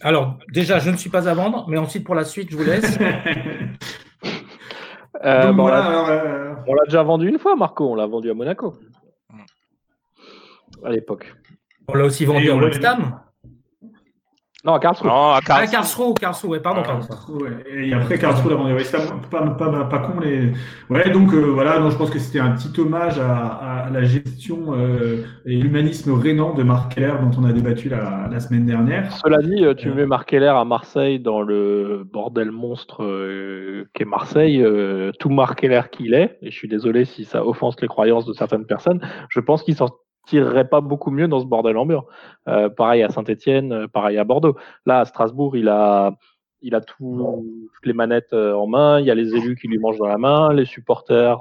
Alors, 0.00 0.36
déjà, 0.52 0.80
je 0.80 0.90
ne 0.90 0.96
suis 0.96 1.10
pas 1.10 1.28
à 1.28 1.34
vendre, 1.34 1.64
mais 1.68 1.78
ensuite 1.78 2.04
pour 2.04 2.16
la 2.16 2.24
suite, 2.24 2.50
je 2.50 2.56
vous 2.56 2.64
laisse. 2.64 2.98
Euh, 5.24 5.52
euh, 5.52 6.54
on 6.66 6.74
l'a 6.74 6.84
déjà 6.86 7.02
vendu 7.02 7.28
une 7.28 7.38
fois, 7.38 7.56
Marco. 7.56 7.90
On 7.90 7.94
l'a 7.94 8.04
vendu 8.04 8.30
à 8.30 8.34
Monaco. 8.34 8.74
À 10.84 10.90
l'époque. 10.90 11.32
On 11.88 11.94
l'a 11.94 12.04
aussi 12.04 12.26
vendu 12.26 12.50
à 12.50 12.56
West 12.56 12.84
Ham. 12.84 13.20
Non, 14.64 14.72
à 14.72 14.78
Karlsruhe. 14.78 15.08
Non, 15.10 15.32
à 15.32 15.40
Karlsruhe. 15.42 15.68
Ah, 15.68 15.70
Karlsruhe, 15.70 16.14
Karlsruhe, 16.14 16.50
ouais, 16.52 16.60
pardon, 16.60 16.82
ah, 16.86 16.98
Et 17.70 17.92
après 17.92 18.18
Karlsruhe, 18.18 18.50
la 18.50 18.74
ouais, 18.74 18.82
pas, 19.30 19.42
pas, 19.42 19.84
pas, 19.84 19.98
con. 19.98 20.20
Les... 20.20 20.52
Ouais, 20.88 21.10
donc 21.10 21.34
euh, 21.34 21.50
voilà, 21.52 21.78
donc, 21.78 21.92
je 21.92 21.96
pense 21.96 22.08
que 22.08 22.18
c'était 22.18 22.38
un 22.40 22.52
petit 22.52 22.80
hommage 22.80 23.18
à, 23.18 23.84
à 23.84 23.90
la 23.90 24.04
gestion 24.04 24.74
euh, 24.74 25.22
et 25.44 25.56
l'humanisme 25.56 26.14
rénant 26.14 26.54
de 26.54 26.62
Marc 26.62 26.94
Keller 26.94 27.12
dont 27.20 27.30
on 27.38 27.44
a 27.44 27.52
débattu 27.52 27.90
la, 27.90 28.26
la 28.30 28.40
semaine 28.40 28.64
dernière. 28.64 29.12
Cela 29.12 29.42
dit, 29.42 29.62
euh, 29.66 29.74
tu 29.74 29.90
mets 29.90 30.06
Marc 30.06 30.30
Keller 30.30 30.46
à 30.46 30.64
Marseille 30.64 31.20
dans 31.20 31.42
le 31.42 32.02
bordel 32.10 32.50
monstre 32.50 33.04
euh, 33.04 33.84
qu'est 33.92 34.06
Marseille, 34.06 34.64
tout 35.18 35.28
Marc 35.28 35.60
Keller 35.60 35.82
qu'il 35.92 36.14
est, 36.14 36.38
et 36.40 36.50
je 36.50 36.56
suis 36.56 36.68
désolé 36.68 37.04
si 37.04 37.26
ça 37.26 37.44
offense 37.44 37.78
les 37.82 37.88
croyances 37.88 38.24
de 38.24 38.32
certaines 38.32 38.64
personnes, 38.64 39.00
je 39.28 39.40
pense 39.40 39.62
qu'il 39.62 39.74
sort 39.76 40.03
tirerait 40.26 40.68
pas 40.68 40.80
beaucoup 40.80 41.10
mieux 41.10 41.28
dans 41.28 41.40
ce 41.40 41.46
bordel 41.46 41.76
ambiant. 41.76 42.04
Euh, 42.48 42.68
pareil 42.68 43.02
à 43.02 43.08
Saint-Etienne, 43.08 43.72
euh, 43.72 43.88
pareil 43.88 44.18
à 44.18 44.24
Bordeaux. 44.24 44.56
Là, 44.86 45.00
à 45.00 45.04
Strasbourg, 45.04 45.56
il 45.56 45.68
a, 45.68 46.16
il 46.62 46.74
a 46.74 46.80
tout, 46.80 47.46
toutes 47.74 47.86
les 47.86 47.92
manettes 47.92 48.32
euh, 48.32 48.54
en 48.54 48.66
main, 48.66 49.00
il 49.00 49.06
y 49.06 49.10
a 49.10 49.14
les 49.14 49.34
élus 49.34 49.56
qui 49.56 49.68
lui 49.68 49.78
mangent 49.78 49.98
dans 49.98 50.08
la 50.08 50.18
main, 50.18 50.52
les 50.52 50.64
supporters 50.64 51.40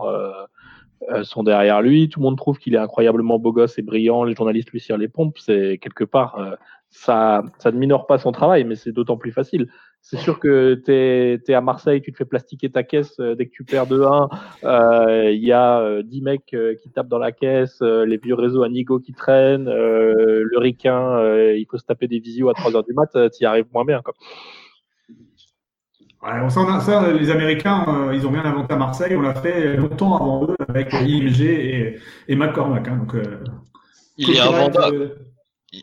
sont 1.23 1.43
derrière 1.43 1.81
lui, 1.81 2.07
tout 2.07 2.21
le 2.21 2.23
monde 2.23 2.37
trouve 2.37 2.57
qu'il 2.59 2.75
est 2.75 2.77
incroyablement 2.77 3.37
beau 3.37 3.51
gosse 3.51 3.77
et 3.77 3.81
brillant, 3.81 4.23
les 4.23 4.35
journalistes 4.35 4.71
lui 4.71 4.79
cirent 4.79 4.97
les 4.97 5.09
pompes, 5.09 5.37
c'est 5.37 5.77
quelque 5.79 6.05
part, 6.05 6.57
ça, 6.93 7.43
ça 7.57 7.71
ne 7.71 7.77
minore 7.77 8.05
pas 8.05 8.19
son 8.19 8.31
travail, 8.31 8.63
mais 8.63 8.75
c'est 8.75 8.91
d'autant 8.91 9.17
plus 9.17 9.31
facile. 9.31 9.67
C'est 10.01 10.17
sûr 10.17 10.39
que 10.39 10.75
tu 10.85 10.91
es, 10.91 11.53
à 11.53 11.61
Marseille, 11.61 12.01
tu 12.01 12.11
te 12.11 12.17
fais 12.17 12.25
plastiquer 12.25 12.69
ta 12.69 12.83
caisse 12.83 13.19
euh, 13.19 13.35
dès 13.35 13.47
que 13.47 13.51
tu 13.51 13.63
perds 13.63 13.87
2-1. 13.87 14.29
Euh, 14.63 15.31
il 15.31 15.43
y 15.43 15.51
a 15.51 16.01
10 16.03 16.19
euh, 16.19 16.23
mecs 16.23 16.55
qui 16.81 16.89
tapent 16.91 17.07
dans 17.07 17.17
la 17.17 17.31
caisse, 17.31 17.81
les 17.81 18.17
vieux 18.17 18.35
réseaux 18.35 18.63
à 18.63 18.69
Nigo 18.69 18.99
qui 18.99 19.13
traînent, 19.13 19.65
le 19.65 20.57
ricain, 20.57 21.19
il 21.55 21.65
faut 21.69 21.77
se 21.77 21.85
taper 21.85 22.07
des 22.07 22.19
visios 22.19 22.49
à 22.49 22.53
3 22.53 22.75
heures 22.75 22.83
du 22.83 22.93
mat, 22.93 23.09
tu 23.31 23.43
y 23.43 23.45
arrives 23.45 23.65
moins 23.73 23.85
bien. 23.85 24.01
Quoi. 24.01 24.13
Ouais, 26.21 26.39
on 26.41 26.49
sent 26.49 26.59
ça, 26.81 27.11
les 27.11 27.31
Américains, 27.31 28.11
ils 28.13 28.25
ont 28.27 28.31
bien 28.31 28.45
inventé 28.45 28.73
à 28.73 28.77
Marseille, 28.77 29.15
on 29.15 29.21
l'a 29.21 29.33
fait 29.33 29.77
longtemps 29.77 30.15
avant 30.15 30.47
eux 30.47 30.55
avec 30.69 30.93
IMG 30.93 31.41
et, 31.41 31.99
et 32.27 32.35
McCormack. 32.35 32.87
Hein, 32.87 32.97
donc, 32.97 33.15
il 34.17 34.29
est 34.29 34.39
inventable 34.39 35.15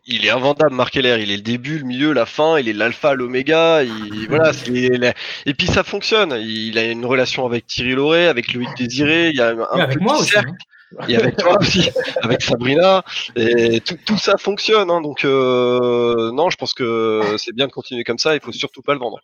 il 0.06 0.24
est 0.24 0.30
invendable, 0.30 0.74
Marc 0.74 0.96
Heller. 0.96 1.18
Il 1.18 1.30
est 1.30 1.36
le 1.36 1.42
début, 1.42 1.78
le 1.78 1.84
milieu, 1.84 2.12
la 2.12 2.26
fin. 2.26 2.58
Il 2.58 2.68
est 2.68 2.72
l'alpha, 2.72 3.14
l'oméga. 3.14 3.82
voilà, 4.28 4.52
et 5.46 5.54
puis 5.54 5.66
ça 5.66 5.82
fonctionne. 5.82 6.36
Il 6.40 6.78
a 6.78 6.84
une 6.84 7.04
relation 7.04 7.44
avec 7.46 7.66
Thierry 7.66 7.94
Lauré, 7.94 8.28
avec 8.28 8.52
Louis 8.52 8.66
Désiré. 8.76 9.30
Il 9.30 9.36
y 9.36 9.40
a 9.40 9.48
un 9.48 9.80
avec 9.80 10.00
moi 10.00 10.18
aussi. 10.18 10.38
Hein. 10.38 10.44
Et 11.08 11.16
avec 11.16 11.36
toi 11.36 11.56
aussi, 11.60 11.88
avec 12.22 12.42
Sabrina, 12.42 13.04
et 13.36 13.80
tout, 13.80 14.18
ça 14.18 14.36
fonctionne. 14.38 14.90
Hein. 14.90 15.00
donc 15.00 15.24
euh, 15.24 16.32
non, 16.32 16.50
je 16.50 16.56
pense 16.56 16.74
que 16.74 17.36
c'est 17.38 17.54
bien 17.54 17.66
de 17.66 17.72
continuer 17.72 18.04
comme 18.04 18.18
ça. 18.18 18.34
Il 18.34 18.40
faut 18.40 18.52
surtout 18.52 18.82
pas 18.82 18.94
le 18.94 19.00
vendre. 19.00 19.20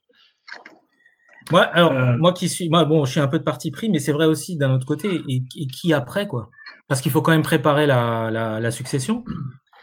Ouais, 1.53 1.65
alors 1.73 1.93
euh. 1.93 2.17
moi 2.19 2.33
qui 2.33 2.49
suis, 2.49 2.69
moi 2.69 2.85
bon, 2.85 3.05
je 3.05 3.13
suis 3.13 3.21
un 3.21 3.29
peu 3.29 3.39
de 3.39 3.45
parti 3.45 3.71
pris, 3.71 3.89
mais 3.89 3.99
c'est 3.99 4.13
vrai 4.13 4.27
aussi 4.27 4.57
d'un 4.57 4.73
autre 4.75 4.87
côté. 4.87 5.23
Et, 5.29 5.43
qui 5.67 5.93
après 5.93 6.27
quoi? 6.27 6.51
Parce 6.89 7.01
qu'il 7.01 7.11
faut 7.11 7.23
quand 7.23 7.33
même 7.33 7.43
préparer 7.43 7.87
la, 7.87 8.31
la 8.31 8.71
succession. 8.71 9.25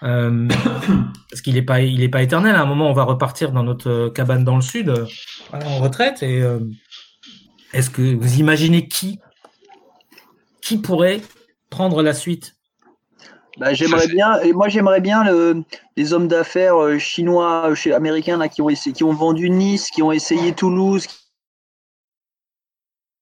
Euh, 0.03 0.47
parce 1.29 1.41
qu'il 1.41 1.55
n'est 1.55 1.61
pas, 1.61 1.81
il 1.81 2.01
est 2.03 2.09
pas 2.09 2.21
éternel. 2.21 2.55
À 2.55 2.61
un 2.61 2.65
moment, 2.65 2.89
on 2.89 2.93
va 2.93 3.03
repartir 3.03 3.51
dans 3.51 3.63
notre 3.63 4.09
cabane 4.09 4.43
dans 4.43 4.55
le 4.55 4.61
sud, 4.61 4.89
euh, 4.89 5.05
en 5.53 5.79
retraite. 5.79 6.23
Et 6.23 6.41
euh, 6.41 6.59
est-ce 7.73 7.89
que 7.89 8.15
vous 8.15 8.39
imaginez 8.39 8.87
qui, 8.87 9.19
qui 10.61 10.77
pourrait 10.77 11.21
prendre 11.69 12.01
la 12.01 12.13
suite? 12.13 12.55
Bah, 13.59 13.73
j'aimerais 13.73 14.07
bien, 14.07 14.41
et 14.41 14.51
moi 14.51 14.67
j'aimerais 14.67 14.99
bien 14.99 15.23
le, 15.23 15.63
les 15.95 16.11
hommes 16.11 16.27
d'affaires 16.27 16.99
chinois, 16.99 17.75
chez 17.75 17.93
américains 17.93 18.37
là, 18.37 18.49
qui 18.49 18.63
ont 18.63 18.69
essayé, 18.69 18.93
qui 18.93 19.03
ont 19.03 19.13
vendu 19.13 19.51
Nice, 19.51 19.91
qui 19.91 20.01
ont 20.01 20.11
essayé 20.11 20.53
Toulouse, 20.53 21.05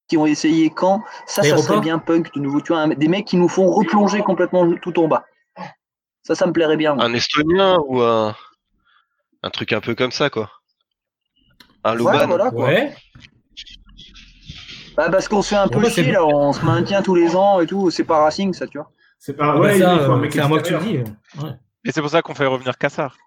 qui 0.07 0.15
ont 0.15 0.25
essayé 0.25 0.71
Caen. 0.77 1.03
Ça, 1.25 1.43
ça 1.43 1.57
serait 1.57 1.81
bien 1.81 1.99
punk 1.99 2.33
de 2.33 2.39
nouveau. 2.39 2.61
Tu 2.61 2.71
vois, 2.71 2.87
des 2.87 3.07
mecs 3.09 3.27
qui 3.27 3.35
nous 3.35 3.49
font 3.49 3.69
replonger 3.69 4.21
complètement 4.21 4.73
tout 4.81 4.97
en 4.99 5.09
bas. 5.09 5.25
Ça, 6.23 6.35
ça 6.35 6.45
me 6.45 6.51
plairait 6.51 6.77
bien. 6.77 6.97
Un 6.99 7.13
Estonien 7.13 7.77
ou 7.87 8.01
un... 8.01 8.35
un 9.43 9.49
truc 9.49 9.73
un 9.73 9.81
peu 9.81 9.95
comme 9.95 10.11
ça, 10.11 10.29
quoi. 10.29 10.49
Un 11.83 11.95
Loban. 11.95 12.29
Ouais, 12.53 12.93
Bah, 14.95 15.09
parce 15.09 15.27
qu'on 15.27 15.41
se 15.41 15.49
fait 15.49 15.55
un 15.55 15.67
peu 15.67 15.89
chier, 15.89 16.11
là, 16.11 16.25
on 16.25 16.53
se 16.53 16.63
maintient 16.63 17.01
tous 17.01 17.15
les 17.15 17.35
ans 17.35 17.59
et 17.59 17.65
tout, 17.65 17.89
c'est 17.89 18.03
pas 18.03 18.19
Racing, 18.19 18.53
ça, 18.53 18.67
tu 18.67 18.77
vois. 18.77 18.91
C'est 19.17 19.33
pas 19.33 19.57
ouais, 19.57 19.77
c'est 19.77 19.83
un 19.83 20.47
mot 20.47 20.57
que 20.57 20.63
tu 20.63 20.77
dis. 20.79 21.03
Et 21.83 21.91
c'est 21.91 22.01
pour 22.01 22.09
ça 22.09 22.21
qu'on 22.21 22.35
fait 22.35 22.45
revenir 22.45 22.77
Cassard. 22.77 23.17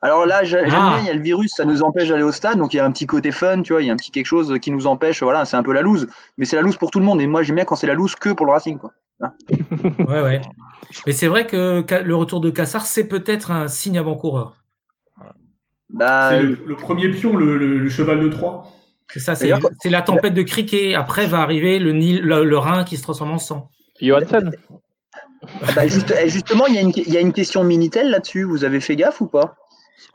Alors 0.00 0.26
là, 0.26 0.42
j'aime 0.42 0.64
ah. 0.66 0.68
bien, 0.68 0.98
il 0.98 1.06
y 1.06 1.10
a 1.10 1.14
le 1.14 1.22
virus, 1.22 1.52
ça 1.54 1.64
nous 1.64 1.84
empêche 1.84 2.08
d'aller 2.08 2.24
au 2.24 2.32
stade, 2.32 2.58
donc 2.58 2.74
il 2.74 2.78
y 2.78 2.80
a 2.80 2.84
un 2.84 2.90
petit 2.90 3.06
côté 3.06 3.30
fun, 3.30 3.62
tu 3.62 3.72
vois, 3.72 3.82
il 3.82 3.86
y 3.86 3.90
a 3.90 3.92
un 3.92 3.96
petit 3.96 4.10
quelque 4.10 4.26
chose 4.26 4.58
qui 4.60 4.72
nous 4.72 4.88
empêche, 4.88 5.22
voilà, 5.22 5.44
c'est 5.44 5.56
un 5.56 5.62
peu 5.62 5.72
la 5.72 5.80
loose, 5.80 6.08
mais 6.38 6.44
c'est 6.44 6.56
la 6.56 6.62
loose 6.62 6.76
pour 6.76 6.90
tout 6.90 6.98
le 6.98 7.04
monde, 7.04 7.20
et 7.20 7.28
moi 7.28 7.44
j'aime 7.44 7.54
bien 7.54 7.64
quand 7.64 7.76
c'est 7.76 7.86
la 7.86 7.94
loose 7.94 8.16
que 8.16 8.30
pour 8.30 8.46
le 8.46 8.52
Racing, 8.52 8.78
quoi. 8.78 8.92
ouais, 9.98 10.22
ouais. 10.22 10.40
Mais 11.06 11.12
c'est 11.12 11.28
vrai 11.28 11.46
que 11.46 11.84
le 12.02 12.16
retour 12.16 12.40
de 12.40 12.50
Cassard, 12.50 12.86
c'est 12.86 13.06
peut-être 13.06 13.50
un 13.50 13.68
signe 13.68 13.98
avant-coureur. 13.98 14.56
Bah, 15.90 16.30
c'est 16.30 16.42
le, 16.42 16.76
premier 16.76 17.08
pion, 17.10 17.36
le, 17.36 17.88
cheval 17.88 18.20
de 18.20 18.28
Troie. 18.28 18.66
C'est 19.12 19.20
ça, 19.20 19.34
c'est 19.34 19.90
la 19.90 20.02
tempête 20.02 20.34
de 20.34 20.42
criquet. 20.42 20.94
Après 20.94 21.26
va 21.26 21.40
arriver 21.40 21.78
le, 21.78 21.92
Nil, 21.92 22.22
le, 22.22 22.58
Rhin 22.58 22.84
qui 22.84 22.96
se 22.96 23.02
transforme 23.02 23.32
en 23.32 23.38
sang. 23.38 23.70
Johansson. 24.00 24.50
Ah 25.62 25.72
bah 25.74 25.82
eh, 25.84 26.28
justement, 26.28 26.66
il 26.66 26.74
y, 26.74 27.16
a 27.16 27.20
une 27.20 27.32
question 27.32 27.64
Minitel 27.64 28.10
là-dessus. 28.10 28.44
Vous 28.44 28.64
avez 28.64 28.80
fait 28.80 28.96
gaffe 28.96 29.20
ou 29.20 29.26
pas? 29.26 29.56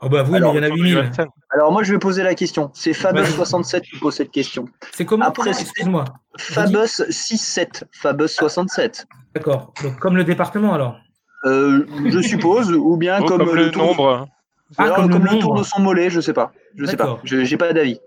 Oh 0.00 0.08
bah 0.08 0.24
oui, 0.24 0.32
mais 0.32 0.38
il 0.38 0.56
y 0.56 0.58
en 0.58 0.62
a 0.62 0.68
8000. 0.68 1.10
Alors 1.50 1.72
moi, 1.72 1.82
je 1.82 1.92
vais 1.92 1.98
poser 1.98 2.22
la 2.22 2.34
question. 2.34 2.70
C'est 2.74 2.92
Fabus67 2.92 3.80
qui 3.82 3.98
pose 3.98 4.14
cette 4.14 4.30
question. 4.30 4.66
C'est 4.92 5.04
comment 5.04 5.26
Après, 5.26 5.50
excuse-moi. 5.50 6.04
Fabus67. 6.38 7.84
Fabus67. 8.00 9.06
D'accord. 9.34 9.72
Donc 9.82 9.98
comme 9.98 10.16
le 10.16 10.24
département 10.24 10.74
alors 10.74 10.96
euh, 11.44 11.86
Je 12.06 12.20
suppose, 12.20 12.72
ou 12.72 12.96
bien 12.96 13.20
oh, 13.22 13.26
comme, 13.26 13.54
le, 13.54 13.70
nombre. 13.70 14.28
Ah, 14.76 14.90
comme, 14.90 15.24
le, 15.24 15.38
tour 15.38 15.54
de 15.54 15.62
son 15.62 15.80
mollet, 15.80 16.10
je 16.10 16.20
sais 16.20 16.32
pas. 16.32 16.52
Je 16.76 16.84
sais 16.84 16.96
pas. 16.96 17.18
Je 17.24 17.44
j'ai 17.44 17.56
pas 17.56 17.72
d'avis. 17.72 18.00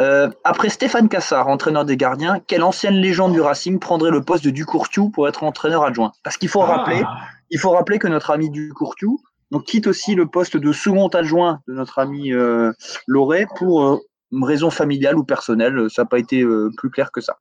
Euh, 0.00 0.30
après 0.44 0.70
Stéphane 0.70 1.08
Cassard, 1.08 1.48
entraîneur 1.48 1.84
des 1.84 1.96
gardiens, 1.96 2.40
quelle 2.46 2.62
ancienne 2.62 2.94
légende 2.94 3.32
du 3.32 3.40
Racing 3.40 3.78
prendrait 3.78 4.10
le 4.10 4.22
poste 4.22 4.44
de 4.44 4.50
Ducourtiu 4.50 5.10
pour 5.10 5.28
être 5.28 5.44
entraîneur 5.44 5.84
adjoint? 5.84 6.12
Parce 6.22 6.38
qu'il 6.38 6.48
faut 6.48 6.62
ah. 6.62 6.76
rappeler, 6.76 7.02
il 7.50 7.58
faut 7.58 7.70
rappeler 7.70 7.98
que 7.98 8.08
notre 8.08 8.30
ami 8.30 8.48
Ducourtiu 8.48 9.18
donc 9.50 9.64
quitte 9.64 9.86
aussi 9.86 10.14
le 10.14 10.26
poste 10.26 10.56
de 10.56 10.72
second 10.72 11.08
adjoint 11.08 11.60
de 11.66 11.74
notre 11.74 11.98
ami 11.98 12.32
euh, 12.32 12.72
Loret 13.06 13.46
pour 13.56 13.84
euh, 13.84 13.98
une 14.32 14.44
raison 14.44 14.70
familiale 14.70 15.16
ou 15.18 15.24
personnelle. 15.24 15.88
Ça 15.90 16.02
n'a 16.02 16.06
pas 16.06 16.18
été 16.18 16.42
euh, 16.42 16.70
plus 16.76 16.90
clair 16.90 17.10
que 17.10 17.20
ça. 17.20 17.38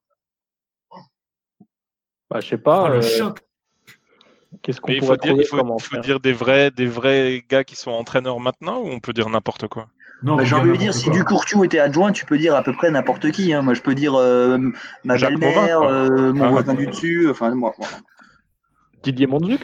Bah, 2.29 2.39
je 2.41 2.47
sais 2.47 2.57
pas. 2.57 2.91
Oh, 2.95 3.33
Qu'est-ce 4.63 4.81
qu'on 4.81 4.97
pourrait 4.97 5.17
dire, 5.17 5.35
il 5.37 5.45
faut, 5.45 5.97
dire 5.97 6.19
des 6.19 6.33
vrais, 6.33 6.71
des 6.71 6.87
vrais 6.87 7.43
gars 7.47 7.63
qui 7.63 7.75
sont 7.75 7.91
entraîneurs 7.91 8.39
maintenant 8.39 8.79
ou 8.79 8.87
on 8.87 8.99
peut 8.99 9.13
dire 9.13 9.29
n'importe 9.29 9.67
quoi? 9.67 9.89
Bah, 10.23 10.43
j'ai 10.43 10.55
envie 10.55 10.71
de 10.71 10.75
dire, 10.75 10.93
si 10.93 11.09
du 11.11 11.23
Courtiou 11.23 11.63
était 11.63 11.79
adjoint, 11.79 12.11
tu 12.11 12.25
peux 12.25 12.37
dire 12.37 12.55
à 12.55 12.63
peu 12.63 12.73
près 12.73 12.89
n'importe 12.89 13.31
qui. 13.31 13.53
Hein. 13.53 13.61
Moi, 13.61 13.75
je 13.75 13.81
peux 13.81 13.93
dire 13.93 14.13
ma 15.03 15.17
belle-mère, 15.17 15.81
mon 15.81 16.43
ah, 16.43 16.49
voisin 16.49 16.73
du 16.73 16.87
dessus, 16.87 17.29
enfin, 17.29 17.53
moi. 17.53 17.73
Didier 19.03 19.27
Mondzuc 19.27 19.61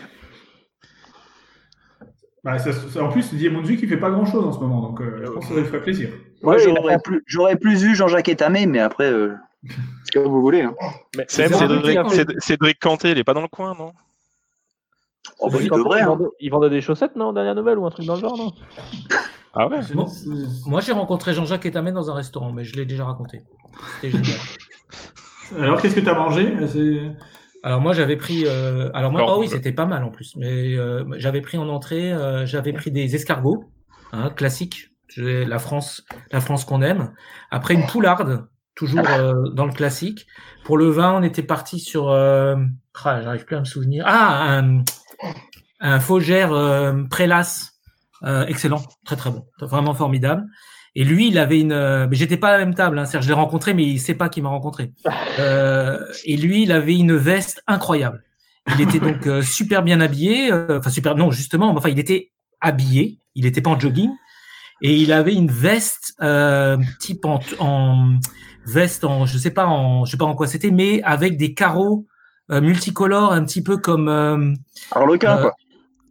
bah, 2.45 2.58
en 3.01 3.10
plus, 3.10 3.27
Didier 3.31 3.49
Mondzuc, 3.49 3.79
il 3.81 3.89
fait 3.89 3.97
pas 3.97 4.12
grand 4.12 4.27
chose 4.27 4.45
en 4.45 4.53
ce 4.53 4.60
moment, 4.60 4.79
donc 4.79 5.01
euh, 5.01 5.23
je 5.25 5.31
pense 5.31 5.47
que 5.47 5.55
ça 5.55 5.60
lui 5.60 5.65
ferait 5.65 5.81
plaisir. 5.81 6.10
Ouais, 6.43 6.60
j'aurais, 6.60 6.99
plus, 6.99 7.23
j'aurais 7.25 7.55
plus 7.55 7.81
vu 7.81 7.95
Jean-Jacques 7.95 8.29
Etamé, 8.29 8.67
mais 8.67 8.77
après, 8.77 9.12
euh, 9.12 9.34
c'est 10.03 10.13
comme 10.13 10.31
vous 10.31 10.41
voulez. 10.41 10.62
Hein. 10.62 10.75
Cédric, 11.27 11.97
Cédric, 12.38 12.79
Canté, 12.79 13.10
il 13.10 13.17
est 13.17 13.23
pas 13.23 13.34
dans 13.34 13.41
le 13.41 13.47
coin, 13.47 13.73
non? 13.73 13.93
Oh, 15.39 15.49
bah, 15.49 15.58
il, 15.60 15.71
devrait, 15.71 16.01
hein. 16.01 16.19
il, 16.39 16.51
vendait, 16.51 16.69
des 16.69 16.81
chaussettes, 16.81 17.15
non, 17.15 17.34
dernière 17.34 17.55
nouvelle, 17.55 17.79
ou 17.79 17.88
un 17.88 17.89
truc 17.89 18.05
dans 18.05 18.13
le 18.13 18.21
genre, 18.21 18.38
non? 18.38 18.53
Ah 19.55 19.67
ouais? 19.67 19.79
Moi, 20.67 20.81
j'ai 20.81 20.91
rencontré 20.91 21.34
Jean-Jacques 21.34 21.65
Etamé 21.65 21.91
dans 21.91 22.12
un 22.12 22.13
restaurant, 22.13 22.51
mais 22.51 22.63
je 22.63 22.75
l'ai 22.75 22.86
déjà 22.86 23.05
raconté. 23.05 23.41
C'était 23.95 24.15
génial. 24.15 24.39
Alors, 25.60 25.81
qu'est-ce 25.81 25.95
que 25.95 25.99
tu 25.99 26.10
as 26.10 26.13
mangé 26.13 26.53
alors 27.65 27.82
moi 27.82 27.93
j'avais 27.93 28.15
pris, 28.15 28.43
euh, 28.45 28.91
alors 28.93 29.12
moi, 29.12 29.25
oh 29.28 29.39
oui 29.39 29.47
c'était 29.47 29.71
pas 29.71 29.88
mal 29.88 30.04
en 30.04 30.12
plus, 30.12 30.36
mais 30.36 30.75
euh, 30.75 31.04
j'avais 31.17 31.41
pris 31.41 31.58
en 31.58 31.67
entrée, 31.67 32.13
euh, 32.13 32.45
j'avais 32.45 32.73
pris 32.73 32.91
des 32.91 33.15
escargots, 33.15 33.71
hein, 34.12 34.30
classiques, 34.30 34.91
la 35.17 35.58
France, 35.58 36.06
la 36.32 36.41
France 36.41 36.63
qu'on 36.63 36.84
aime. 36.84 37.12
Après 37.49 37.73
une 37.73 37.88
poularde, 37.88 38.47
toujours 38.75 39.01
dans 39.01 39.65
le 39.65 39.71
classique. 39.71 40.28
Pour 40.63 40.78
le 40.78 40.89
vin, 40.89 41.13
on 41.13 41.23
était 41.23 41.41
parti 41.41 41.80
sur, 41.80 42.12
ah, 42.12 42.56
j'arrive 43.04 43.45
plus 43.45 43.56
à 43.56 43.62
me 43.62 43.65
souvenir, 43.65 44.04
ah 44.08 44.60
un, 44.60 44.84
un 45.80 45.99
Faugère 45.99 46.51
Prélas, 47.10 47.71
excellent, 48.47 48.84
très 49.06 49.15
très 49.15 49.32
bon, 49.32 49.43
vraiment 49.60 49.95
formidable. 49.95 50.45
Et 50.95 51.03
lui, 51.03 51.27
il 51.27 51.38
avait 51.38 51.60
une. 51.60 51.73
Euh, 51.73 52.08
mais 52.10 52.15
j'étais 52.15 52.38
pas 52.38 52.49
à 52.49 52.51
la 52.53 52.60
même 52.60 52.73
table. 52.73 52.97
Hein. 52.97 53.05
Je 53.05 53.27
l'ai 53.27 53.34
rencontré, 53.34 53.73
mais 53.73 53.84
il 53.84 53.99
sait 53.99 54.15
pas 54.15 54.29
qui 54.29 54.41
m'a 54.41 54.49
rencontré. 54.49 54.91
Euh, 55.38 55.99
et 56.23 56.38
lui, 56.38 56.63
il 56.63 56.71
avait 56.71 56.95
une 56.95 57.17
veste 57.17 57.62
incroyable. 57.67 58.23
Il 58.73 58.79
était 58.79 58.99
donc 58.99 59.27
euh, 59.27 59.41
super 59.41 59.84
bien 59.84 59.99
habillé. 59.99 60.49
Euh, 60.49 60.79
enfin 60.79 60.89
super. 60.89 61.13
Non, 61.15 61.29
justement. 61.29 61.71
Enfin, 61.71 61.89
il 61.89 61.99
était 61.99 62.31
habillé. 62.62 63.19
Il 63.36 63.45
était 63.45 63.60
pas 63.60 63.71
en 63.71 63.77
jogging. 63.77 64.12
Et 64.81 64.95
il 64.95 65.12
avait 65.12 65.34
une 65.34 65.51
veste 65.51 66.15
type 67.01 67.25
en, 67.25 67.41
en, 67.60 68.13
veste 68.65 69.03
en 69.03 69.25
je 69.25 69.38
sais 69.38 69.51
pas 69.51 69.65
en 69.67 70.05
je 70.05 70.12
sais 70.12 70.17
pas 70.17 70.25
en 70.25 70.36
quoi 70.36 70.47
c'était, 70.47 70.71
mais 70.71 71.01
avec 71.03 71.36
des 71.38 71.53
carreaux 71.53 72.08
multicolores, 72.49 73.34
un 73.34 73.43
petit 73.43 73.62
peu 73.62 73.75
comme. 73.75 74.55
Harlequin 74.91 75.38
quoi. 75.38 75.55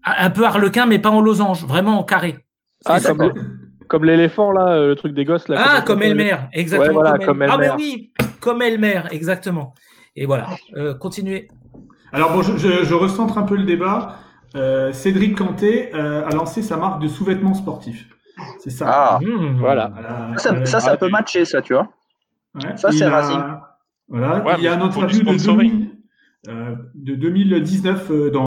Un 0.05 0.31
peu 0.31 0.45
harlequin, 0.45 0.85
mais 0.85 0.99
pas 0.99 1.11
en 1.11 1.23
losange, 1.23 1.65
vraiment 1.65 1.99
en 1.99 2.05
carré. 2.05 2.45
Ah, 2.85 3.01
comme, 3.01 3.33
comme 3.89 4.05
l'éléphant, 4.05 4.53
là, 4.53 4.69
euh, 4.69 4.89
le 4.89 4.97
truc 4.97 5.15
des 5.15 5.25
gosses. 5.25 5.49
Là, 5.49 5.63
ah, 5.65 5.83
comme 5.83 6.03
Elmer, 6.03 6.37
exactement. 6.53 7.03
comme, 7.25 7.43
Elmer. 7.43 7.55
Ah, 7.55 7.59
mais 7.59 7.71
oui, 7.77 8.13
comme 8.41 8.63
Elmer, 8.63 9.03
exactement. 9.11 9.75
Et 10.17 10.27
voilà, 10.27 10.49
euh, 10.77 10.95
continuez. 10.95 11.49
Alors, 12.13 12.33
bon, 12.33 12.43
je, 12.43 12.95
recentre 12.95 13.39
un 13.39 13.43
peu 13.43 13.57
le 13.57 13.65
débat. 13.65 14.17
Euh, 14.57 14.93
Cédric 14.93 15.37
Canté 15.37 15.93
a 15.93 16.31
lancé 16.31 16.63
sa 16.63 16.77
marque 16.77 17.03
de 17.03 17.09
sous-vêtements 17.09 17.55
sportifs. 17.55 18.09
C'est 18.59 18.71
ça. 18.71 18.87
Ah, 18.89 19.19
mmh. 19.21 19.57
voilà. 19.59 19.91
Ça, 20.37 20.65
ça, 20.65 20.97
peut 20.97 21.09
matcher, 21.09 21.45
ça, 21.45 21.63
tu 21.63 21.75
vois. 21.75 21.89
ça, 22.77 22.91
c'est 22.93 23.07
Racing. 23.07 23.41
Voilà. 24.09 24.45
il 24.59 24.65
y 24.65 24.69
a 24.69 24.75
un 24.75 24.81
interview 24.81 25.23
de, 25.23 26.05
de 26.95 27.15
2019 27.15 28.31
dans 28.31 28.45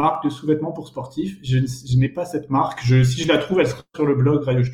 marque 0.00 0.24
de 0.24 0.30
sous-vêtements 0.30 0.72
pour 0.72 0.88
sportifs. 0.88 1.38
Je, 1.42 1.58
n'ai 1.96 2.08
pas 2.08 2.24
cette 2.24 2.50
marque. 2.50 2.80
Je, 2.84 3.02
si 3.02 3.22
je 3.22 3.28
la 3.28 3.38
trouve, 3.38 3.60
elle 3.60 3.68
sera 3.68 3.82
sur 3.94 4.06
le 4.06 4.14
blog 4.14 4.42
Radio 4.42 4.64